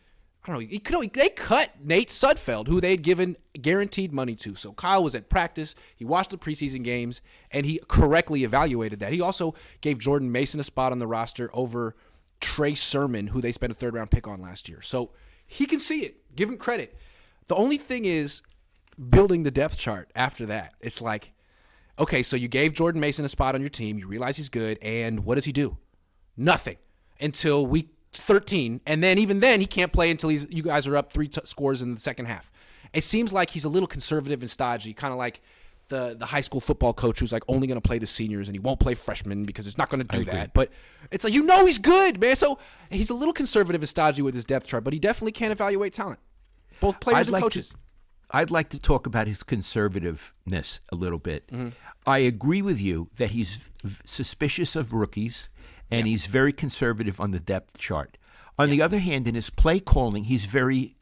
Don't 0.48 0.60
know. 0.60 0.66
He 0.66 1.08
they 1.08 1.28
cut 1.28 1.72
Nate 1.84 2.08
Sudfeld, 2.08 2.68
who 2.68 2.80
they 2.80 2.92
had 2.92 3.02
given 3.02 3.36
guaranteed 3.60 4.14
money 4.14 4.34
to. 4.36 4.54
So 4.54 4.72
Kyle 4.72 5.04
was 5.04 5.14
at 5.14 5.28
practice. 5.28 5.74
He 5.94 6.06
watched 6.06 6.30
the 6.30 6.38
preseason 6.38 6.82
games, 6.82 7.20
and 7.50 7.66
he 7.66 7.80
correctly 7.86 8.44
evaluated 8.44 9.00
that. 9.00 9.12
He 9.12 9.20
also 9.20 9.54
gave 9.82 9.98
Jordan 9.98 10.32
Mason 10.32 10.58
a 10.58 10.62
spot 10.62 10.90
on 10.90 10.98
the 10.98 11.06
roster 11.06 11.50
over 11.52 11.96
Trey 12.40 12.74
Sermon, 12.74 13.26
who 13.26 13.42
they 13.42 13.52
spent 13.52 13.72
a 13.72 13.74
third 13.74 13.92
round 13.92 14.10
pick 14.10 14.26
on 14.26 14.40
last 14.40 14.70
year. 14.70 14.80
So 14.80 15.10
he 15.46 15.66
can 15.66 15.78
see 15.78 16.00
it. 16.00 16.34
Give 16.34 16.48
him 16.48 16.56
credit. 16.56 16.96
The 17.48 17.54
only 17.54 17.76
thing 17.76 18.06
is 18.06 18.40
building 19.10 19.42
the 19.42 19.50
depth 19.50 19.76
chart 19.76 20.10
after 20.16 20.46
that. 20.46 20.72
It's 20.80 21.02
like, 21.02 21.32
okay, 21.98 22.22
so 22.22 22.36
you 22.36 22.48
gave 22.48 22.72
Jordan 22.72 23.02
Mason 23.02 23.22
a 23.22 23.28
spot 23.28 23.54
on 23.54 23.60
your 23.60 23.68
team. 23.68 23.98
You 23.98 24.08
realize 24.08 24.38
he's 24.38 24.48
good, 24.48 24.78
and 24.80 25.26
what 25.26 25.34
does 25.34 25.44
he 25.44 25.52
do? 25.52 25.76
Nothing 26.38 26.78
until 27.20 27.66
week 27.66 27.90
13, 28.12 28.80
and 28.86 29.02
then 29.02 29.18
even 29.18 29.40
then 29.40 29.60
he 29.60 29.66
can't 29.66 29.92
play 29.92 30.10
until 30.10 30.30
he's 30.30 30.46
you 30.50 30.62
guys 30.62 30.86
are 30.86 30.96
up 30.96 31.12
three 31.12 31.28
t- 31.28 31.40
scores 31.44 31.82
in 31.82 31.94
the 31.94 32.00
second 32.00 32.26
half. 32.26 32.50
It 32.92 33.04
seems 33.04 33.32
like 33.32 33.50
he's 33.50 33.64
a 33.64 33.68
little 33.68 33.86
conservative 33.86 34.40
and 34.40 34.50
stodgy, 34.50 34.94
kind 34.94 35.12
of 35.12 35.18
like 35.18 35.40
the 35.88 36.16
the 36.18 36.26
high 36.26 36.40
school 36.40 36.60
football 36.60 36.92
coach 36.92 37.20
who's 37.20 37.32
like 37.32 37.42
only 37.48 37.66
going 37.66 37.80
to 37.80 37.86
play 37.86 37.98
the 37.98 38.06
seniors 38.06 38.48
and 38.48 38.54
he 38.54 38.58
won't 38.58 38.80
play 38.80 38.94
freshmen 38.94 39.44
because 39.44 39.66
it's 39.66 39.78
not 39.78 39.88
going 39.88 40.06
to 40.06 40.18
do 40.18 40.24
that. 40.24 40.54
But 40.54 40.70
it's 41.10 41.24
like 41.24 41.34
you 41.34 41.42
know 41.42 41.66
he's 41.66 41.78
good, 41.78 42.20
man. 42.20 42.36
So 42.36 42.58
he's 42.90 43.10
a 43.10 43.14
little 43.14 43.34
conservative 43.34 43.82
and 43.82 43.88
stodgy 43.88 44.22
with 44.22 44.34
his 44.34 44.44
depth 44.44 44.66
chart, 44.66 44.84
but 44.84 44.92
he 44.92 44.98
definitely 44.98 45.32
can't 45.32 45.52
evaluate 45.52 45.92
talent, 45.92 46.18
both 46.80 47.00
players 47.00 47.16
I'd 47.16 47.26
and 47.26 47.32
like 47.32 47.42
coaches. 47.42 47.70
To, 47.70 47.76
I'd 48.30 48.50
like 48.50 48.68
to 48.70 48.78
talk 48.78 49.06
about 49.06 49.26
his 49.26 49.42
conservativeness 49.42 50.80
a 50.90 50.96
little 50.96 51.18
bit. 51.18 51.46
Mm-hmm. 51.48 51.68
I 52.06 52.18
agree 52.18 52.62
with 52.62 52.80
you 52.80 53.08
that 53.16 53.30
he's 53.30 53.58
v- 53.82 54.00
suspicious 54.04 54.76
of 54.76 54.92
rookies 54.92 55.48
and 55.90 56.06
he's 56.06 56.26
very 56.26 56.52
conservative 56.52 57.20
on 57.20 57.30
the 57.30 57.40
depth 57.40 57.78
chart. 57.78 58.16
On 58.58 58.68
the 58.70 58.82
other 58.82 58.98
hand, 58.98 59.28
in 59.28 59.34
his 59.34 59.50
play 59.50 59.78
calling, 59.80 60.24
he's 60.24 60.46
very 60.46 60.96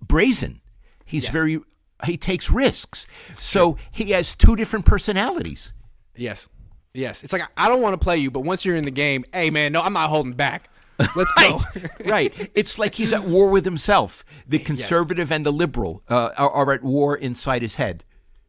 brazen. 0.00 0.60
He's 1.04 1.24
Yes. 1.24 1.32
very 1.32 1.60
he 2.04 2.16
takes 2.16 2.50
risks. 2.50 3.06
so 3.32 3.78
he 3.90 4.10
has 4.10 4.34
two 4.34 4.56
different 4.56 4.84
personalities. 4.84 5.72
Yes. 6.16 6.48
Yes. 6.92 7.22
It's 7.24 7.32
like 7.32 7.42
I 7.56 7.68
don't 7.68 7.80
want 7.82 7.94
to 7.98 8.02
play 8.02 8.18
you, 8.18 8.30
but 8.30 8.40
once 8.40 8.64
you're 8.64 8.76
in 8.76 8.84
the 8.84 8.90
game, 8.90 9.24
hey 9.32 9.50
man, 9.50 9.72
no, 9.72 9.80
I'm 9.80 9.92
not 9.92 10.10
holding 10.10 10.32
back. 10.34 10.68
Let's 11.16 11.32
go. 11.32 11.58
right. 12.04 12.32
It's 12.54 12.78
like 12.78 12.94
he's 12.94 13.12
at 13.12 13.24
war 13.24 13.50
with 13.50 13.64
himself. 13.64 14.24
The 14.46 14.58
conservative 14.60 15.32
and 15.32 15.44
the 15.44 15.52
liberal 15.52 16.02
uh, 16.08 16.30
are, 16.36 16.50
are 16.50 16.72
at 16.72 16.82
war 16.84 17.16
inside 17.16 17.62
his 17.62 17.76
head. 17.76 18.04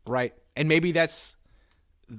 right. 0.05 0.33
And 0.57 0.69
maybe 0.69 0.91
that's 0.93 1.35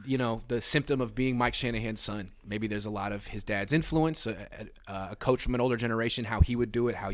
you 0.05 0.19
know 0.19 0.43
the 0.49 0.61
symptom 0.61 1.01
of 1.01 1.15
being 1.15 1.37
Mike 1.39 1.55
Shanahan's 1.55 2.01
son. 2.01 2.33
Maybe 2.45 2.67
there's 2.67 2.87
a 2.87 2.91
lot 2.91 3.13
of 3.13 3.29
his 3.29 3.45
dad's 3.45 3.73
influence, 3.73 4.27
a, 4.27 4.37
a, 4.89 5.09
a 5.13 5.17
coach 5.17 5.43
from 5.43 5.55
an 5.55 5.61
older 5.61 5.77
generation, 5.77 6.25
how 6.25 6.41
he 6.41 6.57
would 6.57 6.73
do 6.73 6.89
it, 6.89 6.95
how 6.97 7.13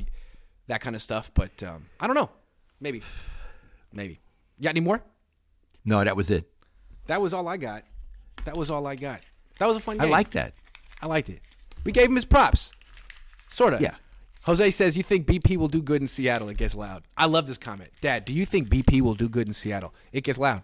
that 0.68 0.80
kind 0.80 0.96
of 0.96 1.02
stuff. 1.02 1.30
But 1.34 1.62
um, 1.62 1.86
I 2.00 2.06
don't 2.06 2.16
know. 2.16 2.30
Maybe. 2.80 3.02
Maybe. 3.92 4.20
You 4.58 4.64
got 4.64 4.70
any 4.70 4.80
more? 4.80 5.02
No, 5.84 6.02
that 6.02 6.16
was 6.16 6.30
it. 6.30 6.48
That 7.06 7.20
was 7.20 7.34
all 7.34 7.48
I 7.48 7.56
got. 7.56 7.84
That 8.44 8.56
was 8.56 8.70
all 8.70 8.86
I 8.86 8.94
got. 8.96 9.20
That 9.58 9.68
was 9.68 9.76
a 9.76 9.80
fun 9.80 9.96
Game. 9.96 10.02
I 10.02 10.04
game. 10.06 10.12
like 10.12 10.30
that. 10.30 10.54
I 11.00 11.06
liked 11.06 11.28
it. 11.28 11.40
We 11.84 11.92
gave 11.92 12.08
him 12.08 12.14
his 12.14 12.24
props. 12.24 12.72
Sort 13.48 13.74
of. 13.74 13.80
Yeah. 13.80 13.94
Jose 14.44 14.70
says, 14.70 14.96
You 14.96 15.02
think 15.02 15.26
BP 15.26 15.56
will 15.56 15.68
do 15.68 15.82
good 15.82 16.00
in 16.00 16.06
Seattle? 16.06 16.48
It 16.48 16.56
gets 16.56 16.74
loud. 16.74 17.04
I 17.16 17.26
love 17.26 17.46
this 17.46 17.58
comment. 17.58 17.90
Dad, 18.00 18.24
do 18.24 18.32
you 18.32 18.46
think 18.46 18.68
BP 18.68 19.00
will 19.00 19.14
do 19.14 19.28
good 19.28 19.46
in 19.46 19.52
Seattle? 19.52 19.94
It 20.12 20.22
gets 20.24 20.38
loud. 20.38 20.62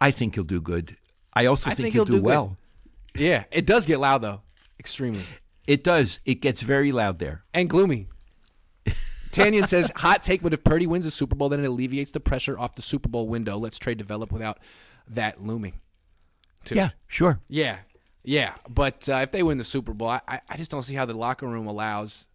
I 0.00 0.10
think 0.10 0.34
he'll 0.34 0.44
do 0.44 0.60
good. 0.60 0.96
I 1.32 1.46
also 1.46 1.70
I 1.70 1.74
think, 1.74 1.84
think 1.86 1.94
he'll, 1.94 2.04
he'll 2.04 2.14
do, 2.16 2.20
do 2.20 2.24
well. 2.24 2.56
Yeah, 3.14 3.44
it 3.50 3.66
does 3.66 3.86
get 3.86 4.00
loud, 4.00 4.22
though. 4.22 4.42
Extremely. 4.78 5.22
It 5.66 5.82
does. 5.84 6.20
It 6.24 6.36
gets 6.36 6.60
very 6.62 6.92
loud 6.92 7.18
there. 7.18 7.44
And 7.54 7.70
gloomy. 7.70 8.08
Tanyan 9.30 9.66
says, 9.66 9.90
Hot 9.96 10.22
take, 10.22 10.42
but 10.42 10.52
if 10.52 10.62
Purdy 10.62 10.86
wins 10.86 11.04
the 11.04 11.10
Super 11.10 11.34
Bowl, 11.34 11.48
then 11.48 11.60
it 11.60 11.66
alleviates 11.66 12.12
the 12.12 12.20
pressure 12.20 12.56
off 12.58 12.74
the 12.76 12.82
Super 12.82 13.08
Bowl 13.08 13.26
window. 13.26 13.56
Let's 13.56 13.78
trade 13.78 13.98
develop 13.98 14.30
without 14.30 14.58
that 15.08 15.42
looming. 15.44 15.80
too. 16.64 16.76
Yeah, 16.76 16.90
sure. 17.08 17.40
Yeah, 17.48 17.78
yeah. 18.22 18.54
But 18.68 19.08
uh, 19.08 19.16
if 19.16 19.32
they 19.32 19.42
win 19.42 19.58
the 19.58 19.64
Super 19.64 19.92
Bowl, 19.92 20.08
I- 20.08 20.20
I 20.48 20.56
just 20.56 20.70
don't 20.70 20.84
see 20.84 20.94
how 20.94 21.04
the 21.04 21.16
locker 21.16 21.48
room 21.48 21.66
allows 21.66 22.28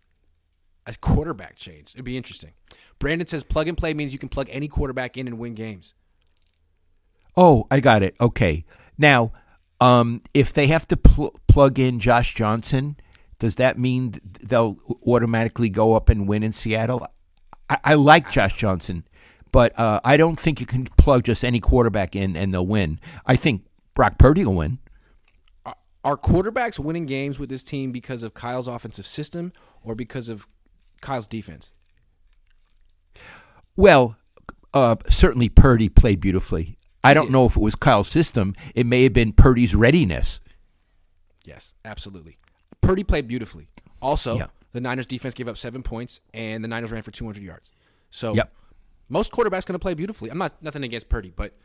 a 0.85 0.93
quarterback 0.95 1.55
change. 1.55 1.93
It'd 1.95 2.03
be 2.03 2.17
interesting. 2.17 2.51
Brandon 2.99 3.27
says 3.27 3.43
plug 3.45 3.67
and 3.69 3.77
play 3.77 3.93
means 3.93 4.11
you 4.11 4.19
can 4.19 4.27
plug 4.29 4.47
any 4.49 4.67
quarterback 4.67 5.15
in 5.17 5.27
and 5.27 5.39
win 5.39 5.53
games. 5.55 5.93
Oh, 7.35 7.67
I 7.71 7.79
got 7.79 8.03
it. 8.03 8.15
Okay. 8.19 8.65
Now, 8.97 9.31
um, 9.79 10.21
if 10.33 10.51
they 10.53 10.67
have 10.67 10.87
to 10.89 10.97
pl- 10.97 11.39
plug 11.47 11.79
in 11.79 11.99
Josh 11.99 12.33
Johnson, 12.33 12.97
does 13.39 13.55
that 13.55 13.77
mean 13.77 14.15
they'll 14.41 14.77
automatically 15.07 15.69
go 15.69 15.95
up 15.95 16.09
and 16.09 16.27
win 16.27 16.43
in 16.43 16.51
Seattle? 16.51 17.07
I, 17.69 17.77
I 17.83 17.93
like 17.93 18.29
Josh 18.29 18.57
Johnson, 18.57 19.05
but 19.51 19.77
uh, 19.79 20.01
I 20.03 20.17
don't 20.17 20.39
think 20.39 20.59
you 20.59 20.65
can 20.65 20.85
plug 20.97 21.23
just 21.23 21.45
any 21.45 21.59
quarterback 21.59 22.15
in 22.15 22.35
and 22.35 22.53
they'll 22.53 22.67
win. 22.67 22.99
I 23.25 23.35
think 23.35 23.65
Brock 23.93 24.17
Purdy 24.17 24.45
will 24.45 24.55
win. 24.55 24.79
Are 26.03 26.17
quarterbacks 26.17 26.79
winning 26.79 27.05
games 27.05 27.39
with 27.39 27.49
this 27.49 27.61
team 27.63 27.91
because 27.91 28.23
of 28.23 28.33
Kyle's 28.33 28.67
offensive 28.67 29.05
system 29.05 29.51
or 29.83 29.95
because 29.95 30.29
of 30.29 30.47
Kyle's 31.01 31.27
defense? 31.27 31.71
Well, 33.75 34.15
uh, 34.73 34.95
certainly 35.07 35.49
Purdy 35.49 35.89
played 35.89 36.19
beautifully. 36.19 36.78
I 37.03 37.13
don't 37.13 37.31
know 37.31 37.45
if 37.45 37.55
it 37.55 37.61
was 37.61 37.75
Kyle's 37.75 38.07
system. 38.09 38.55
It 38.75 38.85
may 38.85 39.03
have 39.03 39.13
been 39.13 39.31
Purdy's 39.33 39.73
readiness. 39.75 40.39
Yes, 41.45 41.73
absolutely. 41.85 42.37
Purdy 42.81 43.03
played 43.03 43.27
beautifully. 43.27 43.69
Also, 44.01 44.37
Yeah. 44.37 44.47
the 44.73 44.81
Niners 44.81 45.05
defense 45.05 45.33
gave 45.33 45.47
up 45.47 45.57
seven 45.57 45.83
points, 45.83 46.19
and 46.33 46.63
the 46.63 46.67
Niners 46.67 46.91
ran 46.91 47.01
for 47.01 47.11
200 47.11 47.43
yards. 47.43 47.71
So, 48.09 48.33
Yep. 48.35 48.53
most 49.09 49.31
quarterbacks 49.31 49.65
going 49.65 49.73
to 49.73 49.79
play 49.79 49.93
beautifully. 49.93 50.29
I'm 50.29 50.37
not 50.37 50.61
nothing 50.61 50.83
against 50.83 51.09
Purdy, 51.09 51.31
but 51.35 51.57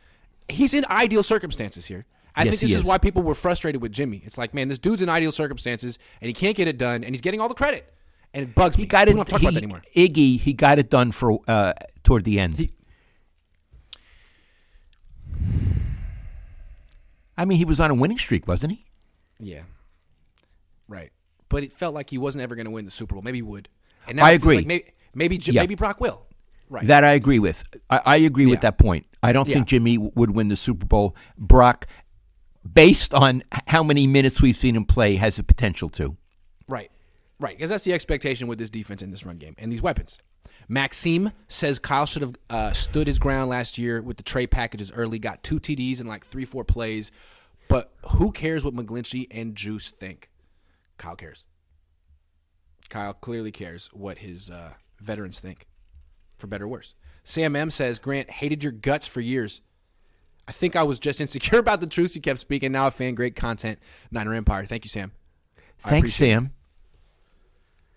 he's 0.49 0.75
in 0.75 0.85
ideal 0.89 1.23
circumstances 1.23 1.87
here. 1.87 2.07
I 2.37 2.43
Yes, 2.45 2.53
think 2.53 2.61
this 2.63 2.71
is. 2.73 2.77
is. 2.79 2.85
why 2.85 2.99
people 2.99 3.23
were 3.23 3.35
frustrated 3.37 3.81
with 3.81 3.93
Jimmy. 3.93 4.23
It's 4.25 4.37
like, 4.37 4.55
man, 4.55 4.69
this 4.69 4.79
dude's 4.81 5.03
in 5.03 5.09
ideal 5.09 5.31
circumstances, 5.33 5.99
and 6.21 6.27
he 6.27 6.33
can't 6.33 6.57
get 6.57 6.67
it 6.67 6.79
done, 6.79 7.05
and 7.05 7.15
he's 7.15 7.21
getting 7.21 7.41
all 7.41 7.49
the 7.49 7.55
credit, 7.55 7.93
and 8.33 8.49
it 8.49 8.55
bugs 8.57 8.77
me. 8.77 8.83
He 8.85 8.87
got 8.89 9.07
We 9.07 9.13
it. 9.13 9.17
don't 9.17 9.19
have 9.19 9.27
to 9.27 9.31
talk 9.33 9.41
he, 9.41 9.47
about 9.47 9.55
that 9.55 9.63
anymore. 9.63 9.83
Iggy, 9.97 10.41
he 10.41 10.53
got 10.53 10.79
it 10.81 10.91
done 10.91 11.13
for 11.13 11.39
uh, 11.47 11.75
toward 12.03 12.25
the 12.25 12.41
end. 12.41 12.57
He- 12.57 12.71
I 17.37 17.45
mean, 17.45 17.59
he 17.59 17.65
was 17.65 17.81
on 17.81 17.91
a 17.91 17.95
winning 17.95 18.19
streak, 18.19 18.47
wasn't 18.47 18.73
he? 18.73 18.85
Yeah, 19.41 19.63
right. 20.89 21.11
But 21.49 21.63
it 21.65 21.73
felt 21.73 21.95
like 21.95 22.11
he 22.11 22.19
wasn't 22.19 22.43
ever 22.43 22.55
going 22.55 22.67
to 22.67 22.71
win 22.71 22.85
the 22.85 22.91
Super 22.91 23.15
Bowl. 23.15 23.23
Maybe 23.23 23.39
he 23.39 23.43
would. 23.43 23.69
And 24.07 24.17
now 24.17 24.25
I 24.25 24.33
agree. 24.33 24.57
Like 24.59 24.67
maybe 24.67 24.85
maybe, 25.15 25.37
Yeah. 25.43 25.61
maybe 25.63 25.75
Brock 25.75 26.01
will. 26.01 26.27
Right. 26.71 26.87
That 26.87 27.05
I 27.05 27.13
agree 27.13 27.39
with. 27.39 27.63
I, 27.91 28.01
I 28.05 28.17
agree 28.17 28.47
with 28.47 28.63
that 28.63 28.79
point. 28.79 29.07
I 29.23 29.33
don't 29.33 29.47
Yeah. 29.49 29.55
think 29.55 29.67
Jimmy 29.69 29.99
would 29.99 30.31
win 30.31 30.49
the 30.49 30.57
Super 30.57 30.87
Bowl. 30.87 31.15
Brock, 31.37 31.87
based 32.71 33.13
on 33.15 33.43
how 33.69 33.83
many 33.83 34.07
minutes 34.07 34.41
we've 34.41 34.57
seen 34.57 34.75
him 34.75 34.85
play, 34.85 35.17
has 35.17 35.37
the 35.37 35.43
potential 35.43 35.89
to. 35.91 36.17
Right. 36.69 36.91
Right. 37.39 37.57
Because 37.57 37.71
that's 37.71 37.85
the 37.85 37.93
expectation 37.93 38.49
with 38.49 38.59
this 38.59 38.71
defense 38.71 39.03
and 39.03 39.13
this 39.13 39.25
run 39.27 39.37
game 39.37 39.55
and 39.59 39.71
these 39.71 39.83
weapons. 39.83 40.19
Maxime 40.69 41.33
says 41.49 41.79
Kyle 41.79 42.07
should 42.07 42.23
have 42.23 42.35
uh, 42.51 42.73
stood 42.73 43.07
his 43.07 43.19
ground 43.19 43.51
last 43.51 43.79
year 43.79 44.01
with 44.03 44.17
the 44.17 44.23
trade 44.23 44.51
packages 44.51 44.91
early, 44.93 45.19
got 45.19 45.43
two 45.43 45.61
TDs 45.61 46.01
in 46.01 46.07
like 46.07 46.25
three, 46.25 46.45
four 46.45 46.65
plays. 46.65 47.11
But 47.69 47.93
who 48.13 48.33
cares 48.33 48.65
what 48.65 48.75
McGlinchey 48.75 49.27
and 49.31 49.55
Juice 49.55 49.91
think? 49.93 50.31
Kyle 50.99 51.17
cares. 51.17 51.45
Kyle 52.89 53.15
clearly 53.15 53.51
cares 53.51 53.89
what 53.93 54.19
his 54.19 54.51
uh, 54.51 54.75
veterans 55.01 55.41
think, 55.41 55.67
for 56.39 56.47
better 56.47 56.65
or 56.65 56.69
worse. 56.69 56.95
Sam 57.25 57.57
M 57.57 57.71
says 57.71 57.99
Grant 57.99 58.31
hated 58.31 58.63
your 58.63 58.73
guts 58.73 59.07
for 59.07 59.21
years. 59.21 59.63
I 60.47 60.53
think 60.53 60.77
I 60.77 60.83
was 60.83 60.99
just 60.99 61.21
insecure 61.23 61.59
about 61.59 61.81
the 61.81 61.87
truths 61.87 62.15
you 62.15 62.21
kept 62.21 62.39
speaking. 62.39 62.73
Now 62.73 62.87
a 62.87 62.91
fan, 62.91 63.15
great 63.15 63.35
content. 63.35 63.79
Niner 64.11 64.35
Empire. 64.35 64.67
Thank 64.67 64.85
you, 64.85 64.91
Sam. 64.91 65.13
Thanks, 65.79 66.15
Sam. 66.15 66.47
it. 66.47 66.51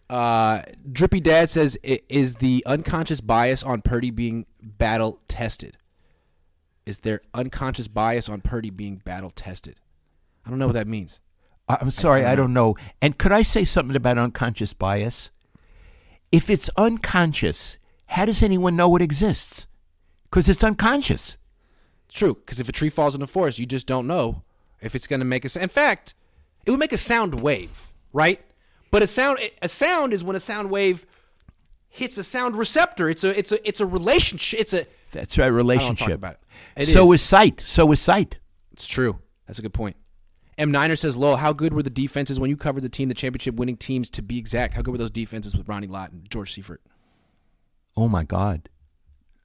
Uh, 0.10 0.62
Drippy 0.92 1.20
Dad 1.20 1.50
says, 1.50 1.78
"I- 1.86 2.00
"Is 2.08 2.36
the 2.36 2.64
unconscious 2.66 3.20
bias 3.22 3.64
on 3.64 3.82
Purdy 3.82 4.10
being 4.12 4.46
battle 4.62 5.20
tested? 5.28 5.78
Is 6.86 7.00
there 7.00 7.22
unconscious 7.34 7.88
bias 7.90 8.30
on 8.30 8.40
Purdy 8.42 8.70
being 8.70 8.98
battle 8.98 9.32
tested? 9.32 9.80
I 10.46 10.50
don't 10.50 10.60
know 10.60 10.68
what 10.68 10.74
that 10.74 10.88
means. 10.88 11.20
I- 11.68 11.78
I'm 11.82 11.92
sorry, 11.92 12.24
I 12.24 12.36
don't 12.36 12.54
know. 12.54 12.76
And 13.02 13.18
could 13.18 13.34
I 13.34 13.42
say 13.42 13.66
something 13.66 13.96
about 13.96 14.18
unconscious 14.18 14.74
bias? 14.74 15.32
If 16.32 16.50
it's 16.50 16.70
unconscious, 16.78 17.78
how 18.08 18.26
does 18.26 18.42
anyone 18.42 18.78
know 18.78 18.96
it 18.96 19.02
exists? 19.02 19.68
Because 20.24 20.48
it's 20.48 20.64
unconscious. 20.64 21.38
It's 22.06 22.16
true 22.16 22.36
because 22.36 22.62
if 22.62 22.70
a 22.70 22.72
tree 22.72 22.90
falls 22.90 23.14
in 23.14 23.20
the 23.20 23.28
forest, 23.28 23.60
you 23.60 23.66
just 23.66 23.88
don't 23.88 24.08
know 24.08 24.44
if 24.80 24.96
it's 24.96 25.08
going 25.08 25.20
to 25.20 25.26
make 25.26 25.44
a. 25.44 25.62
In 25.62 25.68
fact, 25.68 26.14
it 26.66 26.72
would 26.72 26.80
make 26.80 26.94
a 26.94 26.98
sound 26.98 27.42
wave, 27.42 27.92
right? 28.14 28.42
But 28.98 29.04
a 29.04 29.08
sound 29.08 29.38
a 29.62 29.70
sound 29.70 30.12
is 30.12 30.24
when 30.24 30.36
a 30.36 30.40
sound 30.40 30.72
wave 30.72 31.06
hits 31.88 32.18
a 32.18 32.24
sound 32.24 32.56
receptor. 32.56 33.08
It's 33.08 33.24
a 33.24 33.38
it's 33.38 33.52
a 33.52 33.68
it's 33.68 33.80
a 33.80 33.86
relationship. 33.86 34.60
It's 34.60 34.74
a 34.74 34.88
That's 35.12 35.38
right, 35.38 35.46
relationship. 35.46 36.16
about 36.16 36.34
it. 36.34 36.40
It 36.82 36.86
so 36.88 37.12
is. 37.12 37.22
is 37.22 37.28
sight. 37.28 37.62
So 37.64 37.92
is 37.92 38.02
sight. 38.02 38.40
It's 38.72 38.88
true. 38.88 39.20
That's 39.46 39.60
a 39.60 39.62
good 39.62 39.76
point. 39.76 39.98
M 40.58 40.72
Niner 40.72 40.96
says, 40.96 41.16
Lowell, 41.16 41.38
how 41.38 41.54
good 41.54 41.76
were 41.76 41.84
the 41.84 41.92
defenses 41.92 42.40
when 42.40 42.50
you 42.50 42.58
covered 42.58 42.82
the 42.82 42.90
team, 42.90 43.08
the 43.08 43.14
championship 43.14 43.54
winning 43.54 43.78
teams 43.78 44.10
to 44.10 44.24
be 44.24 44.40
exact? 44.40 44.74
How 44.74 44.82
good 44.82 44.94
were 44.94 44.98
those 44.98 45.12
defenses 45.12 45.56
with 45.56 45.70
Ronnie 45.70 45.86
Lott 45.86 46.12
and 46.12 46.28
George 46.28 46.52
Seifert? 46.54 46.82
Oh 47.96 48.08
my 48.08 48.24
God. 48.24 48.68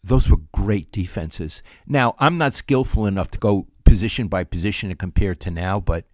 Those 0.03 0.30
were 0.30 0.38
great 0.53 0.90
defenses. 0.90 1.62
Now, 1.86 2.14
I'm 2.18 2.38
not 2.38 2.55
skillful 2.55 3.05
enough 3.05 3.30
to 3.32 3.38
go 3.38 3.66
position 3.84 4.28
by 4.28 4.44
position 4.44 4.88
and 4.88 4.98
compare 4.98 5.34
to 5.34 5.50
now, 5.50 5.78
but 5.78 6.07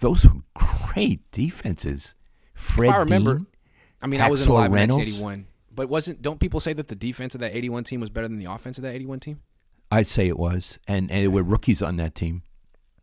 those 0.00 0.24
were 0.24 0.40
great 0.54 1.30
defenses. 1.30 2.14
Fred 2.62 2.90
if 2.90 2.94
I 2.94 2.98
remember, 3.00 3.34
Dean, 3.36 3.46
I 4.00 4.06
mean, 4.06 4.20
I 4.20 4.30
wasn't 4.30 4.50
Hacksaw 4.50 4.52
alive 4.52 4.66
in 4.66 4.72
Reynolds. 4.72 5.20
1981, 5.20 5.46
but 5.74 5.88
wasn't? 5.88 6.22
Don't 6.22 6.40
people 6.40 6.60
say 6.60 6.72
that 6.72 6.88
the 6.88 6.94
defense 6.94 7.34
of 7.34 7.40
that 7.40 7.54
81 7.54 7.84
team 7.84 8.00
was 8.00 8.10
better 8.10 8.28
than 8.28 8.38
the 8.38 8.50
offense 8.50 8.78
of 8.78 8.82
that 8.82 8.94
81 8.94 9.20
team? 9.20 9.40
I'd 9.90 10.06
say 10.06 10.28
it 10.28 10.38
was. 10.38 10.78
And, 10.88 11.10
and 11.10 11.22
there 11.22 11.30
were 11.30 11.42
rookies 11.42 11.82
on 11.82 11.96
that 11.96 12.14
team. 12.14 12.42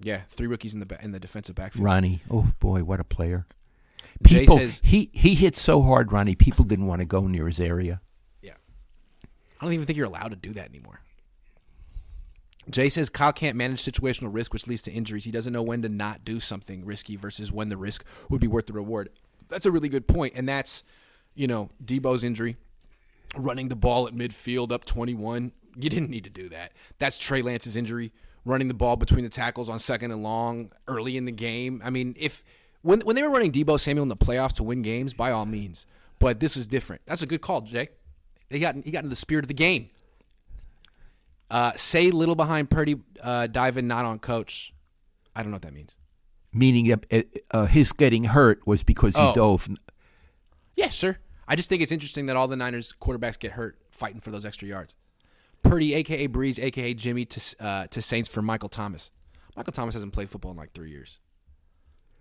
Yeah, 0.01 0.21
three 0.29 0.47
rookies 0.47 0.73
in 0.73 0.79
the 0.79 0.97
in 1.03 1.11
the 1.11 1.19
defensive 1.19 1.55
backfield. 1.55 1.83
Ronnie, 1.85 2.21
oh 2.31 2.47
boy, 2.59 2.83
what 2.83 2.99
a 2.99 3.03
player. 3.03 3.45
Jay 4.25 4.39
People, 4.41 4.57
says- 4.57 4.81
he, 4.83 5.09
he 5.13 5.35
hit 5.35 5.55
so 5.55 5.81
hard, 5.81 6.11
Ronnie, 6.11 6.35
people 6.35 6.65
didn't 6.65 6.87
want 6.87 6.99
to 6.99 7.05
go 7.05 7.27
near 7.27 7.47
his 7.47 7.59
area. 7.59 8.01
Yeah, 8.41 8.53
I 9.59 9.65
don't 9.65 9.73
even 9.73 9.85
think 9.85 9.97
you're 9.97 10.07
allowed 10.07 10.29
to 10.29 10.35
do 10.35 10.53
that 10.53 10.67
anymore. 10.69 11.01
Jay 12.69 12.89
says 12.89 13.09
Kyle 13.09 13.33
can't 13.33 13.55
manage 13.55 13.81
situational 13.83 14.33
risk, 14.33 14.53
which 14.53 14.67
leads 14.67 14.83
to 14.83 14.91
injuries. 14.91 15.25
He 15.25 15.31
doesn't 15.31 15.53
know 15.53 15.63
when 15.63 15.81
to 15.81 15.89
not 15.89 16.23
do 16.23 16.39
something 16.39 16.85
risky 16.85 17.15
versus 17.15 17.51
when 17.51 17.69
the 17.69 17.77
risk 17.77 18.05
would 18.29 18.41
be 18.41 18.47
worth 18.47 18.67
the 18.67 18.73
reward. 18.73 19.09
That's 19.49 19.65
a 19.65 19.71
really 19.71 19.89
good 19.89 20.07
point, 20.07 20.33
and 20.35 20.47
that's 20.47 20.83
you 21.35 21.47
know 21.47 21.69
Deebo's 21.83 22.23
injury, 22.23 22.57
running 23.35 23.67
the 23.67 23.75
ball 23.75 24.07
at 24.07 24.13
midfield 24.13 24.71
up 24.71 24.85
21. 24.85 25.51
You 25.75 25.89
didn't 25.89 26.09
need 26.09 26.23
to 26.23 26.29
do 26.29 26.49
that. 26.49 26.73
That's 26.97 27.17
Trey 27.17 27.41
Lance's 27.41 27.75
injury. 27.75 28.11
Running 28.45 28.67
the 28.69 28.73
ball 28.73 28.95
between 28.95 29.23
the 29.23 29.29
tackles 29.29 29.69
on 29.69 29.79
second 29.79 30.11
and 30.11 30.23
long 30.23 30.71
early 30.87 31.17
in 31.17 31.25
the 31.25 31.31
game. 31.31 31.81
I 31.83 31.89
mean, 31.89 32.15
if 32.17 32.43
when 32.81 33.01
when 33.01 33.15
they 33.15 33.21
were 33.21 33.29
running 33.29 33.51
Deebo 33.51 33.79
Samuel 33.79 34.03
in 34.03 34.09
the 34.09 34.15
playoffs 34.15 34.53
to 34.53 34.63
win 34.63 34.81
games, 34.81 35.13
by 35.13 35.31
all 35.31 35.45
means. 35.45 35.85
But 36.19 36.39
this 36.39 36.57
is 36.57 36.67
different. 36.67 37.01
That's 37.05 37.21
a 37.21 37.25
good 37.25 37.41
call, 37.41 37.61
Jay. 37.61 37.89
He 38.49 38.59
got 38.59 38.75
he 38.83 38.91
got 38.91 38.99
into 38.99 39.09
the 39.09 39.15
spirit 39.15 39.45
of 39.45 39.47
the 39.47 39.53
game. 39.53 39.89
Uh, 41.51 41.71
say 41.75 42.11
little 42.11 42.35
behind 42.35 42.69
Purdy, 42.69 42.97
uh, 43.23 43.47
diving 43.47 43.87
not 43.87 44.05
on 44.05 44.19
coach. 44.19 44.73
I 45.35 45.41
don't 45.41 45.51
know 45.51 45.55
what 45.55 45.63
that 45.63 45.73
means. 45.73 45.97
Meaning 46.51 46.87
that 46.87 47.25
uh, 47.51 47.65
his 47.67 47.91
getting 47.91 48.23
hurt 48.25 48.65
was 48.65 48.81
because 48.83 49.15
he 49.15 49.21
Oh. 49.21 49.33
dove. 49.33 49.69
Yeah, 50.75 50.89
sure. 50.89 51.19
I 51.47 51.55
just 51.55 51.69
think 51.69 51.81
it's 51.81 51.91
interesting 51.91 52.25
that 52.27 52.35
all 52.35 52.47
the 52.47 52.55
Niners 52.55 52.93
quarterbacks 52.99 53.37
get 53.37 53.51
hurt 53.51 53.77
fighting 53.91 54.19
for 54.21 54.31
those 54.31 54.45
extra 54.45 54.67
yards. 54.67 54.95
Purdy, 55.61 55.93
aka 55.93 56.27
Brees, 56.27 56.57
aka 56.57 56.93
Jimmy, 56.93 57.25
to 57.25 57.55
uh, 57.59 57.87
to 57.87 58.01
Saints 58.01 58.29
for 58.29 58.41
Michael 58.41 58.69
Thomas. 58.69 59.11
Michael 59.55 59.73
Thomas 59.73 59.93
hasn't 59.93 60.13
played 60.13 60.29
football 60.29 60.51
in 60.51 60.57
like 60.57 60.71
three 60.73 60.89
years. 60.89 61.19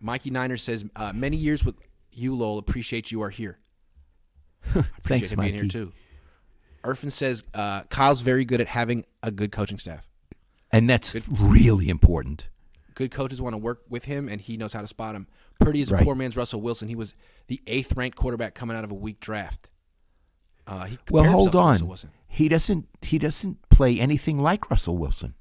Mikey 0.00 0.30
Niner 0.30 0.56
says, 0.56 0.84
uh, 0.96 1.12
"Many 1.14 1.36
years 1.36 1.64
with 1.64 1.76
you, 2.10 2.34
Lowell. 2.34 2.58
Appreciate 2.58 3.10
you 3.12 3.22
are 3.22 3.30
here. 3.30 3.58
Appreciate 4.64 4.92
Thanks, 5.04 5.32
him 5.32 5.40
being 5.40 5.54
here 5.54 5.62
Mikey. 5.64 5.68
too." 5.72 5.92
Irfin 6.84 7.12
says, 7.12 7.44
uh, 7.54 7.82
"Kyle's 7.90 8.20
very 8.22 8.44
good 8.44 8.60
at 8.60 8.66
having 8.68 9.04
a 9.22 9.30
good 9.30 9.52
coaching 9.52 9.78
staff. 9.78 10.06
And 10.72 10.88
that's 10.90 11.14
really 11.30 11.88
important. 11.88 12.48
Good 12.98 13.12
coaches 13.12 13.40
want 13.40 13.52
to 13.52 13.58
work 13.58 13.82
with 13.88 14.06
him, 14.06 14.28
and 14.28 14.40
he 14.40 14.56
knows 14.56 14.72
how 14.72 14.80
to 14.80 14.88
spot 14.88 15.14
him. 15.14 15.28
Purdy 15.60 15.80
is 15.80 15.92
a 15.92 15.94
Right. 15.94 16.02
poor 16.04 16.16
man's 16.16 16.36
Russell 16.36 16.60
Wilson. 16.60 16.88
He 16.88 16.96
was 16.96 17.14
the 17.46 17.62
eighth 17.68 17.92
ranked 17.96 18.16
quarterback 18.18 18.56
coming 18.56 18.76
out 18.76 18.82
of 18.82 18.90
a 18.90 18.94
weak 18.96 19.20
draft. 19.20 19.70
Uh, 20.66 20.86
he 20.86 20.98
Well, 21.08 21.22
hold 21.22 21.46
himself 21.54 21.78
to 21.78 21.84
Russell 21.84 22.08
on. 22.08 22.14
He 22.26 22.48
doesn't. 22.48 22.88
He 23.02 23.20
doesn't 23.20 23.68
play 23.68 24.00
anything 24.00 24.42
like 24.42 24.68
Russell 24.68 24.96
Wilson. 24.98 25.36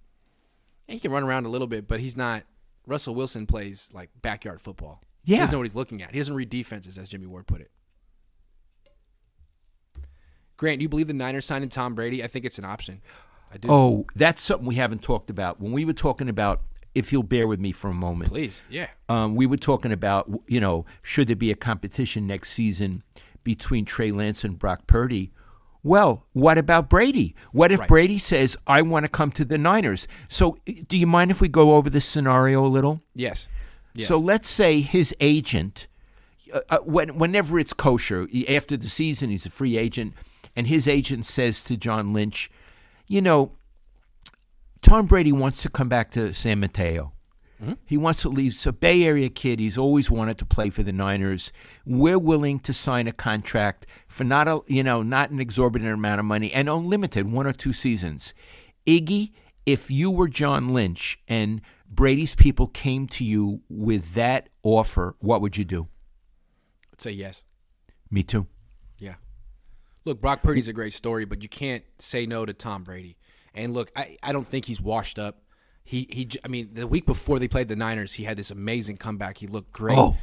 He 0.88 0.99
can 0.99 1.12
run 1.12 1.24
around 1.24 1.47
a 1.47 1.49
little 1.49 1.66
bit, 1.66 1.88
but 1.88 1.99
he's 1.99 2.16
not. 2.16 2.43
Russell 2.86 3.16
Wilson 3.16 3.47
plays 3.47 3.89
like 3.91 4.12
backyard 4.22 4.62
football. 4.62 5.01
Yeah, 5.26 5.38
He 5.38 5.39
doesn't 5.39 5.51
know 5.53 5.58
what 5.58 5.66
he's 5.68 5.74
looking 5.76 6.03
at. 6.03 6.12
He 6.12 6.20
doesn't 6.20 6.36
read 6.36 6.49
defenses, 6.49 6.95
as 6.99 7.10
Jimmy 7.10 7.26
Ward 7.26 7.47
put 7.47 7.60
it. 7.62 7.72
Grant, 10.58 10.78
do 10.80 10.84
you 10.84 10.89
believe 10.89 11.08
the 11.08 11.14
Niners 11.14 11.45
signing 11.45 11.70
Tom 11.70 11.95
Brady? 11.95 12.24
I 12.24 12.28
think 12.28 12.45
it's 12.45 12.60
an 12.60 12.66
option. 12.66 13.01
I 13.51 13.58
do. 13.58 13.68
Oh, 13.72 14.05
that's 14.16 14.43
something 14.43 14.68
we 14.68 14.76
haven't 14.76 15.01
talked 15.01 15.32
about. 15.32 15.60
When 15.60 15.72
we 15.72 15.86
were 15.86 15.93
talking 15.93 16.30
about, 16.30 16.62
if 16.98 17.14
you'll 17.14 17.22
bear 17.22 17.48
with 17.48 17.60
me 17.60 17.72
for 17.72 17.91
a 17.91 17.93
moment, 17.93 18.32
please, 18.32 18.64
yeah. 18.72 18.88
um, 19.08 19.36
we 19.36 19.45
were 19.45 19.56
talking 19.56 19.91
about, 19.91 20.28
you 20.48 20.60
know, 20.60 20.84
should 21.04 21.28
there 21.28 21.36
be 21.36 21.52
a 21.52 21.56
competition 21.56 22.26
next 22.26 22.54
season 22.54 23.04
between 23.43 23.86
Trey 23.86 24.12
Lance 24.12 24.43
and 24.43 24.58
Brock 24.58 24.88
Purdy? 24.88 25.32
Well, 25.84 26.26
what 26.34 26.58
about 26.58 26.89
Brady? 26.89 27.36
What 27.52 27.72
if 27.72 27.82
Right. 27.82 27.88
Brady 27.88 28.18
says, 28.18 28.58
I 28.66 28.82
want 28.82 29.06
to 29.06 29.10
come 29.10 29.30
to 29.34 29.45
the 29.45 29.60
Niners? 29.60 30.08
So, 30.28 30.58
do 30.88 30.98
you 30.98 31.06
mind 31.06 31.30
if 31.30 31.39
we 31.39 31.48
go 31.48 31.76
over 31.76 31.88
this 31.88 32.06
scenario 32.06 32.66
a 32.66 32.68
little? 32.68 33.04
Yes. 33.14 33.48
yes. 33.93 34.08
So 34.08 34.18
let's 34.18 34.50
say 34.50 34.82
his 34.82 35.16
agent, 35.20 35.88
uh, 36.52 36.62
uh, 36.68 36.80
when, 36.80 37.20
whenever 37.20 37.60
it's 37.60 37.74
kosher, 37.74 38.28
after 38.50 38.76
the 38.76 38.89
season, 38.89 39.30
he's 39.30 39.45
a 39.45 39.52
free 39.52 39.78
agent, 39.78 40.16
and 40.56 40.66
his 40.66 40.88
agent 40.88 41.28
says 41.28 41.64
to 41.66 41.78
John 41.78 42.12
Lynch, 42.12 42.50
you 43.08 43.22
know, 43.22 43.52
Tom 44.82 45.05
Brady 45.05 45.32
wants 45.32 45.61
to 45.63 45.69
come 45.69 45.89
back 45.89 46.11
to 46.11 46.34
San 46.34 46.59
Mateo. 46.59 47.13
Hmm? 47.63 47.73
He 47.86 47.97
wants 47.97 48.21
to 48.21 48.30
leave. 48.30 48.53
So 48.53 48.71
Bay 48.71 49.03
Area 49.03 49.30
kid, 49.30 49.59
he's 49.59 49.78
always 49.78 50.11
wanted 50.11 50.38
to 50.38 50.45
play 50.45 50.69
for 50.69 50.84
the 50.84 50.91
Niners. 50.91 51.51
We're 51.86 52.19
willing 52.19 52.59
to 52.59 52.73
sign 52.73 53.07
a 53.07 53.11
contract 53.11 53.88
for 54.07 54.23
not 54.23 54.47
a 54.47 54.61
you 54.67 54.84
know 54.84 55.01
not 55.01 55.32
an 55.32 55.39
exorbitant 55.39 55.91
amount 55.91 56.19
of 56.19 56.25
money 56.25 56.51
and 56.53 56.69
unlimited 56.69 57.32
one 57.32 57.47
or 57.47 57.53
two 57.53 57.73
seasons. 57.73 58.34
Iggy, 58.86 59.32
if 59.65 59.89
you 59.89 60.11
were 60.11 60.28
John 60.28 60.69
Lynch 60.69 61.19
and 61.28 61.61
Brady's 61.89 62.36
people 62.36 62.67
came 62.67 63.07
to 63.07 63.23
you 63.23 63.61
with 63.69 64.13
that 64.13 64.49
offer, 64.61 65.15
what 65.19 65.41
would 65.41 65.57
you 65.57 65.65
do? 65.65 65.88
I'd 66.93 67.01
say 67.01 67.11
yes. 67.11 67.43
Me 68.11 68.23
too. 68.23 68.47
Yeah. 68.99 69.15
Look, 70.05 70.21
Brock 70.21 70.43
Purdy's 70.43 70.67
a 70.67 70.73
great 70.73 70.93
story, 70.93 71.25
but 71.25 71.43
you 71.43 71.49
can't 71.49 71.84
say 71.99 72.25
no 72.25 72.45
to 72.45 72.53
Tom 72.53 72.84
Brady. 72.84 73.17
And 73.58 73.74
look, 73.74 73.91
I, 73.95 74.18
I 74.22 74.32
don't 74.32 74.47
think 74.47 74.66
he's 74.66 74.80
washed 74.80 75.20
up. 75.20 75.41
He 75.84 76.08
he. 76.10 76.30
I 76.45 76.47
mean, 76.47 76.70
the 76.74 76.88
week 76.88 77.05
before 77.05 77.39
they 77.39 77.47
played 77.47 77.68
the 77.68 77.76
Niners, 77.76 78.14
he 78.14 78.24
had 78.24 78.38
this 78.38 78.51
amazing 78.51 78.97
comeback. 78.97 79.38
He 79.38 79.47
looked 79.47 79.74
great. 79.74 79.97
Oh. 79.97 80.16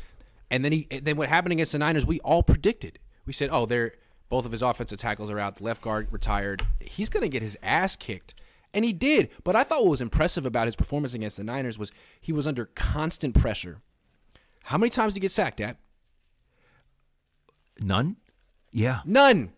And 0.51 0.65
then 0.65 0.73
he 0.73 0.87
then 1.03 1.17
what 1.17 1.29
happened 1.29 1.53
against 1.53 1.73
the 1.73 1.79
Niners? 1.79 2.07
We 2.07 2.21
all 2.21 2.43
predicted. 2.43 2.99
We 3.27 3.33
said, 3.33 3.51
oh, 3.51 3.67
they're 3.67 3.93
both 4.29 4.45
of 4.45 4.53
his 4.53 4.63
offensive 4.63 4.99
tackles 4.99 5.31
are 5.31 5.39
out. 5.39 5.57
The 5.57 5.65
left 5.65 5.83
guard 5.83 6.09
retired. 6.11 6.67
He's 6.81 7.09
going 7.09 7.23
to 7.23 7.29
get 7.29 7.43
his 7.43 7.59
ass 7.63 7.97
kicked. 7.97 8.35
And 8.73 8.85
he 8.85 8.93
did. 8.93 9.31
But 9.45 9.55
I 9.55 9.63
thought 9.63 9.83
what 9.83 9.91
was 9.91 10.01
impressive 10.01 10.45
about 10.47 10.67
his 10.67 10.77
performance 10.77 11.15
against 11.15 11.37
the 11.37 11.45
Niners 11.45 11.79
was 11.79 11.93
he 12.21 12.33
was 12.33 12.47
under 12.47 12.67
constant 12.67 13.35
pressure. 13.35 13.81
How 14.65 14.79
many 14.79 14.91
times 14.91 15.15
did 15.15 15.21
he 15.21 15.25
get 15.27 15.31
sacked 15.31 15.61
at? 15.61 15.77
None? 17.79 18.17
Yeah. 18.73 19.01
None. 19.05 19.53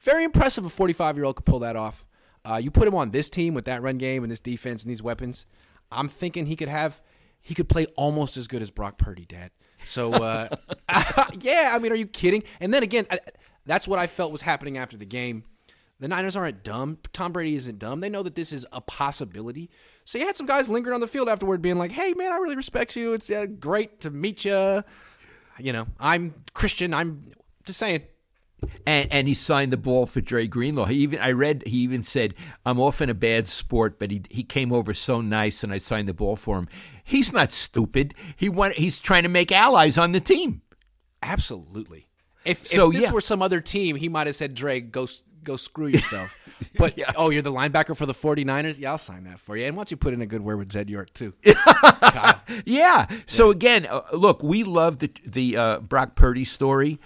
Very 0.00 0.24
impressive. 0.24 0.64
A 0.64 0.68
45 0.68 1.16
year 1.16 1.24
old 1.24 1.36
could 1.36 1.44
pull 1.44 1.58
that 1.60 1.76
off. 1.76 2.04
Uh, 2.44 2.60
you 2.62 2.70
put 2.70 2.88
him 2.88 2.94
on 2.94 3.10
this 3.10 3.28
team 3.28 3.54
with 3.54 3.66
that 3.66 3.82
run 3.82 3.98
game 3.98 4.22
and 4.22 4.30
this 4.30 4.40
defense 4.40 4.82
and 4.82 4.90
these 4.90 5.02
weapons. 5.02 5.46
I'm 5.92 6.08
thinking 6.08 6.46
he 6.46 6.56
could 6.56 6.68
have, 6.68 7.00
he 7.40 7.54
could 7.54 7.68
play 7.68 7.86
almost 7.96 8.36
as 8.36 8.46
good 8.48 8.62
as 8.62 8.70
Brock 8.70 8.98
Purdy, 8.98 9.26
Dad. 9.26 9.50
So, 9.84 10.12
uh, 10.12 10.48
yeah, 11.40 11.70
I 11.72 11.78
mean, 11.78 11.92
are 11.92 11.96
you 11.96 12.06
kidding? 12.06 12.42
And 12.60 12.72
then 12.72 12.82
again, 12.82 13.06
I, 13.10 13.18
that's 13.66 13.86
what 13.88 13.98
I 13.98 14.06
felt 14.06 14.32
was 14.32 14.42
happening 14.42 14.78
after 14.78 14.96
the 14.96 15.06
game. 15.06 15.44
The 16.00 16.08
Niners 16.08 16.34
aren't 16.34 16.64
dumb. 16.64 16.98
Tom 17.12 17.32
Brady 17.32 17.54
isn't 17.56 17.78
dumb. 17.78 18.00
They 18.00 18.08
know 18.08 18.22
that 18.22 18.34
this 18.34 18.52
is 18.52 18.64
a 18.72 18.80
possibility. 18.80 19.68
So 20.06 20.18
you 20.18 20.24
had 20.26 20.34
some 20.34 20.46
guys 20.46 20.68
lingering 20.68 20.94
on 20.94 21.00
the 21.00 21.06
field 21.06 21.28
afterward, 21.28 21.60
being 21.60 21.76
like, 21.76 21.92
"Hey, 21.92 22.14
man, 22.14 22.32
I 22.32 22.36
really 22.36 22.56
respect 22.56 22.96
you. 22.96 23.12
It's 23.12 23.30
uh, 23.30 23.44
great 23.44 24.00
to 24.00 24.10
meet 24.10 24.46
you. 24.46 24.82
You 25.58 25.72
know, 25.74 25.86
I'm 26.00 26.34
Christian. 26.54 26.94
I'm 26.94 27.26
just 27.64 27.78
saying." 27.78 28.02
And 28.86 29.12
and 29.12 29.28
he 29.28 29.34
signed 29.34 29.72
the 29.72 29.76
ball 29.76 30.06
for 30.06 30.20
Dre 30.20 30.46
Greenlaw. 30.46 30.86
He 30.86 30.96
even 30.96 31.20
I 31.20 31.32
read 31.32 31.62
he 31.66 31.78
even 31.78 32.02
said, 32.02 32.34
"I'm 32.64 32.80
often 32.80 33.10
a 33.10 33.14
bad 33.14 33.46
sport, 33.46 33.98
but 33.98 34.10
he 34.10 34.22
he 34.30 34.42
came 34.42 34.72
over 34.72 34.94
so 34.94 35.20
nice, 35.20 35.62
and 35.62 35.72
I 35.72 35.78
signed 35.78 36.08
the 36.08 36.14
ball 36.14 36.36
for 36.36 36.58
him." 36.58 36.68
He's 37.04 37.32
not 37.32 37.52
stupid. 37.52 38.14
He 38.36 38.48
want 38.48 38.74
he's 38.74 38.98
trying 38.98 39.24
to 39.24 39.28
make 39.28 39.50
allies 39.52 39.98
on 39.98 40.12
the 40.12 40.20
team. 40.20 40.62
Absolutely. 41.22 42.06
If, 42.44 42.66
So, 42.66 42.88
if 42.88 42.94
this 42.94 43.04
yeah. 43.04 43.12
were 43.12 43.20
some 43.20 43.42
other 43.42 43.60
team, 43.60 43.96
he 43.96 44.08
might 44.08 44.26
have 44.26 44.36
said, 44.36 44.54
Dre, 44.54 44.80
go 44.80 45.06
go 45.42 45.56
screw 45.56 45.88
yourself. 45.88 46.36
But, 46.76 46.98
yeah. 46.98 47.10
oh, 47.16 47.30
you're 47.30 47.40
the 47.40 47.50
linebacker 47.52 47.96
for 47.96 48.04
the 48.04 48.12
49ers? 48.12 48.78
Yeah, 48.78 48.90
I'll 48.90 48.98
sign 48.98 49.24
that 49.24 49.40
for 49.40 49.56
you. 49.56 49.64
And 49.64 49.76
why 49.76 49.80
don't 49.80 49.90
you 49.90 49.96
put 49.96 50.12
in 50.12 50.20
a 50.20 50.26
good 50.26 50.42
word 50.42 50.58
with 50.58 50.68
Jed 50.68 50.90
York, 50.90 51.10
too? 51.14 51.32
Yeah. 52.66 53.06
So 53.26 53.50
again, 53.50 53.86
uh, 53.86 54.02
look, 54.12 54.42
we 54.42 54.64
love 54.64 54.98
the 54.98 55.10
the 55.24 55.56
uh, 55.56 55.78
Brock 55.80 56.14
Purdy 56.16 56.44
story. 56.44 56.98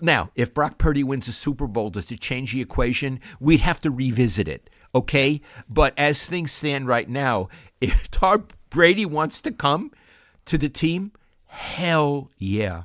Now, 0.00 0.30
if 0.34 0.54
Brock 0.54 0.78
Purdy 0.78 1.04
wins 1.04 1.28
a 1.28 1.32
Super 1.32 1.66
Bowl, 1.66 1.90
does 1.90 2.10
it 2.10 2.20
change 2.20 2.52
the 2.52 2.60
equation? 2.60 3.20
We'd 3.38 3.60
have 3.60 3.80
to 3.80 3.90
revisit 3.90 4.48
it. 4.48 4.70
Okay, 4.94 5.40
but 5.68 5.94
as 5.96 6.26
things 6.26 6.50
stand 6.50 6.88
right 6.88 7.08
now, 7.08 7.48
if 7.80 8.10
Tom 8.10 8.48
Brady 8.70 9.06
wants 9.06 9.40
to 9.42 9.52
come 9.52 9.92
to 10.46 10.58
the 10.58 10.68
team, 10.68 11.12
hell 11.46 12.30
yeah. 12.38 12.84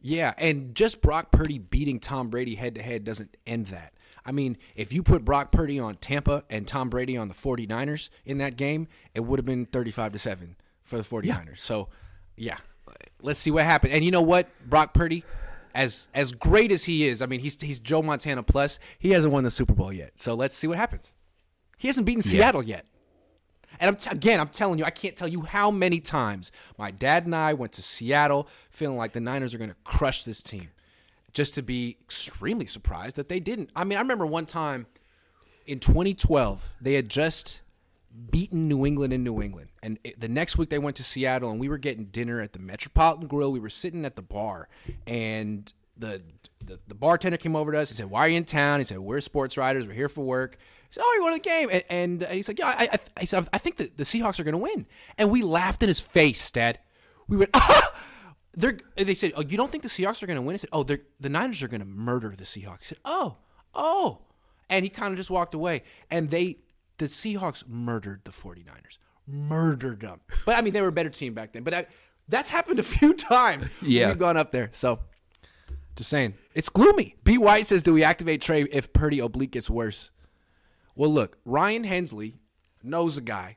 Yeah, 0.00 0.32
and 0.38 0.74
just 0.74 1.02
Brock 1.02 1.30
Purdy 1.30 1.58
beating 1.58 2.00
Tom 2.00 2.30
Brady 2.30 2.54
head 2.54 2.74
to 2.76 2.82
head 2.82 3.04
doesn't 3.04 3.36
end 3.46 3.66
that. 3.66 3.92
I 4.24 4.32
mean, 4.32 4.56
if 4.74 4.92
you 4.92 5.02
put 5.02 5.24
Brock 5.24 5.52
Purdy 5.52 5.78
on 5.78 5.96
Tampa 5.96 6.44
and 6.50 6.66
Tom 6.66 6.88
Brady 6.88 7.16
on 7.16 7.28
the 7.28 7.34
49ers 7.34 8.10
in 8.24 8.38
that 8.38 8.56
game, 8.56 8.88
it 9.14 9.20
would 9.20 9.38
have 9.38 9.46
been 9.46 9.66
35 9.66 10.12
to 10.12 10.18
7 10.18 10.56
for 10.84 10.96
the 10.96 11.02
49ers. 11.04 11.58
So, 11.58 11.88
yeah. 12.36 12.58
Let's 13.22 13.38
see 13.38 13.50
what 13.50 13.64
happens. 13.64 13.92
And 13.92 14.04
you 14.04 14.10
know 14.10 14.22
what? 14.22 14.48
Brock 14.68 14.94
Purdy 14.94 15.24
as 15.74 16.08
as 16.14 16.32
great 16.32 16.72
as 16.72 16.84
he 16.84 17.06
is, 17.08 17.22
I 17.22 17.26
mean, 17.26 17.40
he's 17.40 17.60
he's 17.60 17.80
Joe 17.80 18.02
Montana 18.02 18.42
plus. 18.42 18.78
He 18.98 19.10
hasn't 19.10 19.32
won 19.32 19.44
the 19.44 19.50
Super 19.50 19.74
Bowl 19.74 19.92
yet. 19.92 20.18
So, 20.18 20.34
let's 20.34 20.54
see 20.54 20.66
what 20.66 20.78
happens. 20.78 21.14
He 21.76 21.88
hasn't 21.88 22.06
beaten 22.06 22.22
Seattle 22.22 22.62
yet. 22.62 22.86
And 23.78 23.88
I'm 23.88 23.96
t- 23.96 24.10
again, 24.10 24.40
I'm 24.40 24.48
telling 24.48 24.78
you, 24.78 24.84
I 24.84 24.90
can't 24.90 25.16
tell 25.16 25.28
you 25.28 25.42
how 25.42 25.70
many 25.70 26.00
times 26.00 26.52
my 26.76 26.90
dad 26.90 27.24
and 27.24 27.34
I 27.34 27.54
went 27.54 27.72
to 27.74 27.82
Seattle 27.82 28.48
feeling 28.70 28.98
like 28.98 29.12
the 29.12 29.20
Niners 29.20 29.54
are 29.54 29.58
going 29.58 29.70
to 29.70 29.76
crush 29.84 30.24
this 30.24 30.42
team, 30.42 30.68
just 31.32 31.54
to 31.54 31.62
be 31.62 31.96
extremely 32.02 32.66
surprised 32.66 33.16
that 33.16 33.28
they 33.28 33.40
didn't. 33.40 33.70
I 33.74 33.84
mean, 33.84 33.96
I 33.96 34.02
remember 34.02 34.26
one 34.26 34.44
time 34.44 34.86
in 35.66 35.78
2012 35.78 36.74
they 36.80 36.94
had 36.94 37.08
just 37.08 37.60
beaten 38.30 38.68
New 38.68 38.86
England 38.86 39.12
in 39.12 39.22
New 39.24 39.42
England, 39.42 39.70
and 39.82 39.98
it, 40.04 40.20
the 40.20 40.28
next 40.28 40.58
week 40.58 40.70
they 40.70 40.78
went 40.78 40.96
to 40.96 41.04
Seattle, 41.04 41.50
and 41.50 41.60
we 41.60 41.68
were 41.68 41.78
getting 41.78 42.06
dinner 42.06 42.40
at 42.40 42.52
the 42.52 42.58
Metropolitan 42.58 43.26
Grill. 43.26 43.52
We 43.52 43.60
were 43.60 43.70
sitting 43.70 44.04
at 44.04 44.16
the 44.16 44.22
bar, 44.22 44.68
and 45.06 45.72
the 45.96 46.22
the, 46.64 46.78
the 46.88 46.94
bartender 46.94 47.36
came 47.36 47.56
over 47.56 47.72
to 47.72 47.78
us. 47.78 47.90
He 47.90 47.96
said, 47.96 48.10
"Why 48.10 48.20
are 48.20 48.28
you 48.28 48.36
in 48.36 48.44
town?" 48.44 48.80
He 48.80 48.84
said, 48.84 48.98
"We're 48.98 49.20
sports 49.20 49.56
writers. 49.56 49.86
We're 49.86 49.94
here 49.94 50.08
for 50.08 50.24
work." 50.24 50.56
He 50.88 50.94
said, 50.94 51.02
"Oh, 51.04 51.14
you 51.16 51.22
want 51.22 51.42
the 51.42 51.48
game?" 51.48 51.68
And, 51.72 51.84
and 51.90 52.24
uh, 52.24 52.28
he's 52.28 52.48
like, 52.48 52.58
"Yeah." 52.58 52.74
I, 52.76 52.88
I, 52.92 52.98
I 53.18 53.24
said, 53.24 53.48
"I 53.52 53.58
think 53.58 53.76
the, 53.76 53.90
the 53.96 54.04
Seahawks 54.04 54.40
are 54.40 54.44
going 54.44 54.52
to 54.52 54.58
win," 54.58 54.86
and 55.18 55.30
we 55.30 55.42
laughed 55.42 55.82
in 55.82 55.88
his 55.88 56.00
face, 56.00 56.50
Dad. 56.50 56.78
We 57.28 57.36
went, 57.36 57.50
"Ah!" 57.54 57.92
They're, 58.52 58.78
they 58.96 59.14
said, 59.14 59.32
"Oh, 59.36 59.42
you 59.42 59.56
don't 59.56 59.70
think 59.70 59.84
the 59.84 59.88
Seahawks 59.88 60.22
are 60.22 60.26
going 60.26 60.36
to 60.36 60.42
win?" 60.42 60.54
I 60.54 60.56
said, 60.56 60.70
"Oh, 60.72 60.82
they're, 60.82 61.02
the 61.20 61.28
Niners 61.28 61.62
are 61.62 61.68
going 61.68 61.82
to 61.82 61.86
murder 61.86 62.34
the 62.36 62.44
Seahawks." 62.44 62.80
He 62.80 62.86
said, 62.86 62.98
"Oh." 63.04 63.36
oh, 63.74 64.20
and 64.68 64.84
he 64.84 64.88
kind 64.88 65.12
of 65.12 65.16
just 65.16 65.30
walked 65.30 65.54
away. 65.54 65.82
And 66.10 66.30
they, 66.30 66.58
the 67.00 67.06
Seahawks 67.06 67.66
murdered 67.66 68.20
the 68.24 68.30
49ers, 68.30 68.98
murdered 69.26 70.00
them. 70.00 70.20
But 70.44 70.56
I 70.56 70.60
mean, 70.60 70.74
they 70.74 70.82
were 70.82 70.88
a 70.88 70.92
better 70.92 71.08
team 71.08 71.32
back 71.32 71.52
then. 71.52 71.62
But 71.62 71.74
I, 71.74 71.86
that's 72.28 72.50
happened 72.50 72.78
a 72.78 72.82
few 72.84 73.14
times. 73.34 73.68
Yeah. 73.80 74.08
we've 74.08 74.18
gone 74.18 74.36
up 74.36 74.52
there. 74.52 74.68
So, 74.72 75.00
just 75.96 76.10
saying, 76.10 76.34
it's 76.54 76.68
gloomy. 76.68 77.16
B 77.24 77.38
White 77.38 77.66
says, 77.66 77.82
"Do 77.82 77.94
we 77.94 78.04
activate 78.04 78.42
Trey 78.42 78.64
if 78.64 78.92
Purdy 78.92 79.18
oblique 79.18 79.52
gets 79.52 79.70
worse?" 79.70 80.10
Well, 80.94 81.10
look, 81.10 81.38
Ryan 81.46 81.84
Hensley 81.84 82.36
knows 82.82 83.16
a 83.16 83.22
guy, 83.22 83.56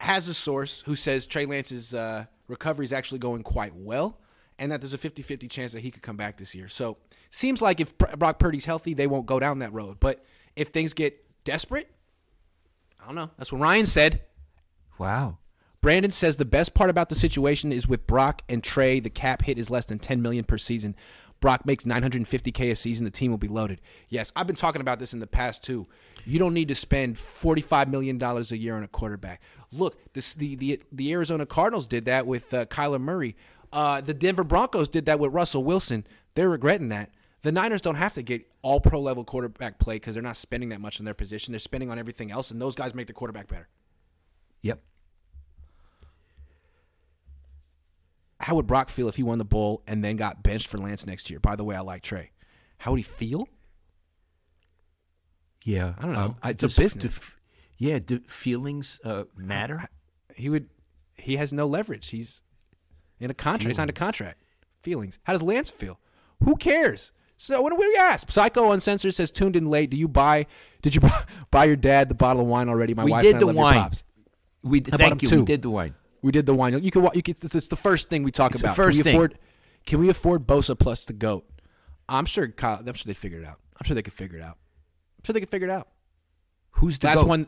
has 0.00 0.28
a 0.28 0.34
source 0.34 0.82
who 0.84 0.96
says 0.96 1.26
Trey 1.26 1.46
Lance's 1.46 1.94
uh, 1.94 2.26
recovery 2.46 2.84
is 2.84 2.92
actually 2.92 3.20
going 3.20 3.42
quite 3.42 3.74
well, 3.74 4.20
and 4.58 4.70
that 4.70 4.82
there's 4.82 4.92
a 4.92 4.98
50-50 4.98 5.48
chance 5.50 5.72
that 5.72 5.80
he 5.80 5.90
could 5.90 6.02
come 6.02 6.18
back 6.18 6.36
this 6.36 6.54
year. 6.54 6.68
So, 6.68 6.98
seems 7.30 7.62
like 7.62 7.80
if 7.80 7.96
Brock 7.96 8.38
Purdy's 8.38 8.66
healthy, 8.66 8.92
they 8.92 9.06
won't 9.06 9.24
go 9.24 9.40
down 9.40 9.60
that 9.60 9.72
road. 9.72 9.98
But 9.98 10.22
if 10.56 10.68
things 10.68 10.92
get 10.92 11.24
desperate, 11.44 11.90
I 13.06 13.10
don't 13.10 13.14
know. 13.14 13.30
That's 13.38 13.52
what 13.52 13.60
Ryan 13.60 13.86
said. 13.86 14.22
Wow. 14.98 15.38
Brandon 15.80 16.10
says 16.10 16.36
the 16.36 16.44
best 16.44 16.74
part 16.74 16.90
about 16.90 17.08
the 17.08 17.14
situation 17.14 17.70
is 17.70 17.86
with 17.86 18.04
Brock 18.04 18.42
and 18.48 18.64
Trey, 18.64 18.98
the 18.98 19.10
cap 19.10 19.42
hit 19.42 19.60
is 19.60 19.70
less 19.70 19.84
than 19.84 20.00
10 20.00 20.20
million 20.20 20.42
per 20.42 20.58
season. 20.58 20.96
Brock 21.38 21.64
makes 21.64 21.84
950k 21.84 22.72
a 22.72 22.74
season, 22.74 23.04
the 23.04 23.10
team 23.12 23.30
will 23.30 23.38
be 23.38 23.46
loaded. 23.46 23.80
Yes, 24.08 24.32
I've 24.34 24.48
been 24.48 24.56
talking 24.56 24.80
about 24.80 24.98
this 24.98 25.14
in 25.14 25.20
the 25.20 25.26
past 25.28 25.62
too. 25.62 25.86
You 26.24 26.40
don't 26.40 26.54
need 26.54 26.66
to 26.66 26.74
spend 26.74 27.16
45 27.16 27.88
million 27.88 28.18
dollars 28.18 28.50
a 28.50 28.58
year 28.58 28.76
on 28.76 28.82
a 28.82 28.88
quarterback. 28.88 29.40
Look, 29.70 30.12
this, 30.12 30.34
the 30.34 30.56
the 30.56 30.82
the 30.90 31.12
Arizona 31.12 31.46
Cardinals 31.46 31.86
did 31.86 32.06
that 32.06 32.26
with 32.26 32.52
uh, 32.52 32.64
Kyler 32.66 33.00
Murray. 33.00 33.36
Uh, 33.72 34.00
the 34.00 34.14
Denver 34.14 34.42
Broncos 34.42 34.88
did 34.88 35.06
that 35.06 35.20
with 35.20 35.32
Russell 35.32 35.62
Wilson. 35.62 36.04
They're 36.34 36.50
regretting 36.50 36.88
that. 36.88 37.10
The 37.46 37.52
Niners 37.52 37.80
don't 37.80 37.94
have 37.94 38.14
to 38.14 38.22
get 38.22 38.44
all 38.60 38.80
pro 38.80 39.00
level 39.00 39.22
quarterback 39.22 39.78
play 39.78 39.94
because 39.94 40.14
they're 40.14 40.22
not 40.22 40.34
spending 40.34 40.70
that 40.70 40.80
much 40.80 40.98
on 40.98 41.04
their 41.04 41.14
position. 41.14 41.52
They're 41.52 41.60
spending 41.60 41.92
on 41.92 41.96
everything 41.96 42.32
else, 42.32 42.50
and 42.50 42.60
those 42.60 42.74
guys 42.74 42.92
make 42.92 43.06
the 43.06 43.12
quarterback 43.12 43.46
better. 43.46 43.68
Yep. 44.62 44.82
how 48.40 48.56
would 48.56 48.66
Brock 48.66 48.88
feel 48.88 49.06
if 49.08 49.14
he 49.14 49.22
won 49.22 49.38
the 49.38 49.44
bowl 49.44 49.84
and 49.86 50.04
then 50.04 50.16
got 50.16 50.42
benched 50.42 50.66
for 50.66 50.78
Lance 50.78 51.06
next 51.06 51.30
year? 51.30 51.38
By 51.38 51.54
the 51.54 51.62
way, 51.62 51.76
I 51.76 51.82
like 51.82 52.02
Trey. 52.02 52.32
How 52.78 52.90
would 52.90 52.96
he 52.98 53.04
feel? 53.04 53.48
Yeah. 55.64 55.94
I 55.98 56.02
don't 56.02 56.14
know. 56.14 56.36
I 56.42 56.50
It's 56.50 56.64
a 56.64 56.66
business. 56.66 57.16
do- 57.20 57.26
yeah. 57.78 58.00
Do 58.00 58.18
feelings 58.26 58.98
uh, 59.04 59.22
matter? 59.36 59.88
He 60.34 60.48
would. 60.48 60.68
He 61.14 61.36
has 61.36 61.52
no 61.52 61.68
leverage. 61.68 62.08
He's 62.08 62.42
in 63.20 63.30
a 63.30 63.34
contract. 63.34 63.68
He 63.68 63.74
signed 63.74 63.90
a 63.90 63.92
contract. 63.92 64.42
Feelings. 64.82 65.20
How 65.22 65.32
does 65.32 65.44
Lance 65.44 65.70
feel? 65.70 66.00
Who 66.42 66.56
cares? 66.56 67.12
So 67.38 67.60
what 67.60 67.70
do 67.70 67.76
we 67.76 67.96
ask? 67.98 68.30
Psycho 68.30 68.70
Uncensored 68.72 69.14
says 69.14 69.30
tuned 69.30 69.56
in 69.56 69.66
late. 69.66 69.90
Do 69.90 69.96
you 69.96 70.08
buy? 70.08 70.46
Did 70.82 70.94
you 70.94 71.00
buy, 71.02 71.24
buy 71.50 71.64
your 71.66 71.76
dad 71.76 72.08
the 72.08 72.14
bottle 72.14 72.42
of 72.42 72.48
wine 72.48 72.68
already? 72.68 72.94
My 72.94 73.04
We 73.04 73.10
wife 73.10 73.22
did 73.22 73.34
and 73.34 73.36
I 73.36 73.40
the 73.40 73.46
your 73.52 73.54
wine. 73.54 73.74
pops. 73.80 74.02
We 74.62 74.80
bought 74.80 74.98
thank 74.98 75.22
you. 75.22 75.28
two. 75.28 75.38
We 75.40 75.44
did 75.46 75.62
the 75.62 75.70
wine. 75.70 75.94
We 76.22 76.32
did 76.32 76.46
the 76.46 76.54
wine. 76.54 76.82
You 76.82 76.90
can. 76.90 77.08
You 77.14 77.22
can. 77.22 77.34
This 77.40 77.54
is 77.54 77.68
the 77.68 77.76
first 77.76 78.08
thing 78.08 78.22
we 78.22 78.30
talk 78.32 78.52
It's 78.52 78.60
the 78.62 78.66
about. 78.68 78.76
first 78.76 78.96
can 78.96 78.98
we 78.98 79.02
thing. 79.04 79.14
afford? 79.16 79.38
Can 79.84 79.98
we 80.00 80.08
afford 80.08 80.46
Bosa 80.46 80.76
plus 80.78 81.04
the 81.04 81.12
goat? 81.12 81.44
I'm 82.08 82.24
sure. 82.24 82.48
Kyle, 82.48 82.78
I'm 82.84 82.94
sure 82.94 83.08
they 83.08 83.14
figured 83.14 83.42
it 83.42 83.46
out. 83.46 83.60
I'm 83.78 83.84
sure 83.86 83.94
they 83.94 84.02
could 84.02 84.12
figure 84.14 84.38
it 84.38 84.42
out. 84.42 84.56
I'm 85.18 85.24
sure 85.24 85.32
they 85.34 85.40
could 85.40 85.50
figure 85.50 85.68
it 85.68 85.72
out. 85.72 85.88
Who's 86.72 86.98
the 86.98 87.06
Last 87.08 87.18
goat? 87.20 87.28
one. 87.28 87.46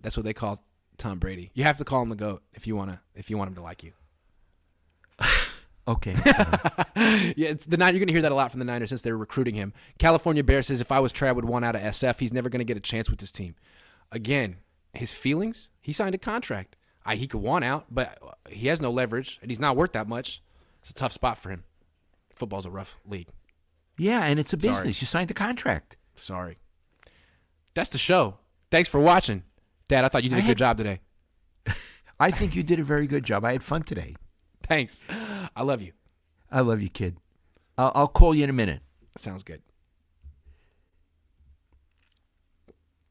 That's 0.00 0.16
what 0.16 0.24
they 0.24 0.32
call 0.32 0.64
Tom 0.98 1.18
Brady. 1.18 1.50
You 1.54 1.64
have 1.64 1.78
to 1.78 1.84
call 1.84 2.02
him 2.02 2.08
the 2.08 2.16
goat 2.16 2.42
if 2.54 2.66
you 2.66 2.74
wanna 2.74 3.00
if 3.14 3.30
you 3.30 3.38
want 3.38 3.48
him 3.48 3.54
to 3.56 3.62
like 3.62 3.82
you. 3.84 3.92
Okay. 5.88 6.14
Yeah, 7.36 7.48
it's 7.48 7.66
the 7.66 7.76
nine. 7.76 7.94
You're 7.94 8.00
gonna 8.04 8.12
hear 8.12 8.22
that 8.22 8.32
a 8.32 8.34
lot 8.34 8.50
from 8.52 8.58
the 8.60 8.64
Niners 8.64 8.88
since 8.90 9.02
they're 9.02 9.16
recruiting 9.16 9.54
him. 9.54 9.72
California 9.98 10.42
Bear 10.44 10.62
says 10.62 10.80
if 10.80 10.92
I 10.92 11.00
was 11.00 11.12
Trey, 11.12 11.28
I 11.28 11.32
would 11.32 11.44
want 11.44 11.64
out 11.64 11.74
of 11.74 11.82
SF. 11.82 12.20
He's 12.20 12.32
never 12.32 12.48
gonna 12.48 12.64
get 12.64 12.76
a 12.76 12.80
chance 12.80 13.10
with 13.10 13.18
this 13.20 13.32
team. 13.32 13.54
Again, 14.10 14.56
his 14.94 15.12
feelings. 15.12 15.70
He 15.80 15.92
signed 15.92 16.14
a 16.14 16.18
contract. 16.18 16.76
I, 17.04 17.16
he 17.16 17.26
could 17.26 17.40
want 17.42 17.64
out, 17.64 17.86
but 17.90 18.18
uh, 18.22 18.32
he 18.48 18.68
has 18.68 18.80
no 18.80 18.90
leverage 18.90 19.38
and 19.42 19.50
he's 19.50 19.58
not 19.60 19.76
worth 19.76 19.92
that 19.92 20.08
much. 20.08 20.42
It's 20.80 20.90
a 20.90 20.94
tough 20.94 21.12
spot 21.12 21.38
for 21.38 21.50
him. 21.50 21.64
Football's 22.34 22.66
a 22.66 22.70
rough 22.70 22.98
league. 23.06 23.28
yeah, 23.98 24.24
and 24.24 24.38
it's 24.38 24.52
a 24.52 24.60
Sorry. 24.60 24.72
business. 24.72 25.00
You 25.02 25.06
signed 25.06 25.28
the 25.28 25.34
contract. 25.34 25.96
Sorry. 26.14 26.58
That's 27.74 27.90
the 27.90 27.98
show. 27.98 28.38
Thanks 28.70 28.88
for 28.88 29.00
watching, 29.00 29.42
Dad. 29.88 30.04
I 30.04 30.08
thought 30.08 30.22
you 30.24 30.30
did 30.30 30.38
a 30.38 30.42
I 30.42 30.46
good 30.46 30.58
job 30.58 30.76
today. 30.78 31.00
I 32.20 32.30
think 32.30 32.54
you 32.54 32.62
did 32.62 32.78
a 32.80 32.84
very 32.84 33.06
good 33.06 33.24
job. 33.24 33.44
I 33.44 33.52
had 33.52 33.62
fun 33.64 33.82
today. 33.82 34.14
Thanks. 34.62 35.04
I 35.54 35.62
love 35.62 35.82
you. 35.82 35.92
I 36.50 36.60
love 36.60 36.80
you, 36.82 36.88
kid. 36.88 37.16
I'll, 37.78 37.92
I'll 37.94 38.08
call 38.08 38.34
you 38.34 38.44
in 38.44 38.50
a 38.50 38.54
minute. 38.54 38.80
Sounds 39.16 39.42
good. 39.42 39.62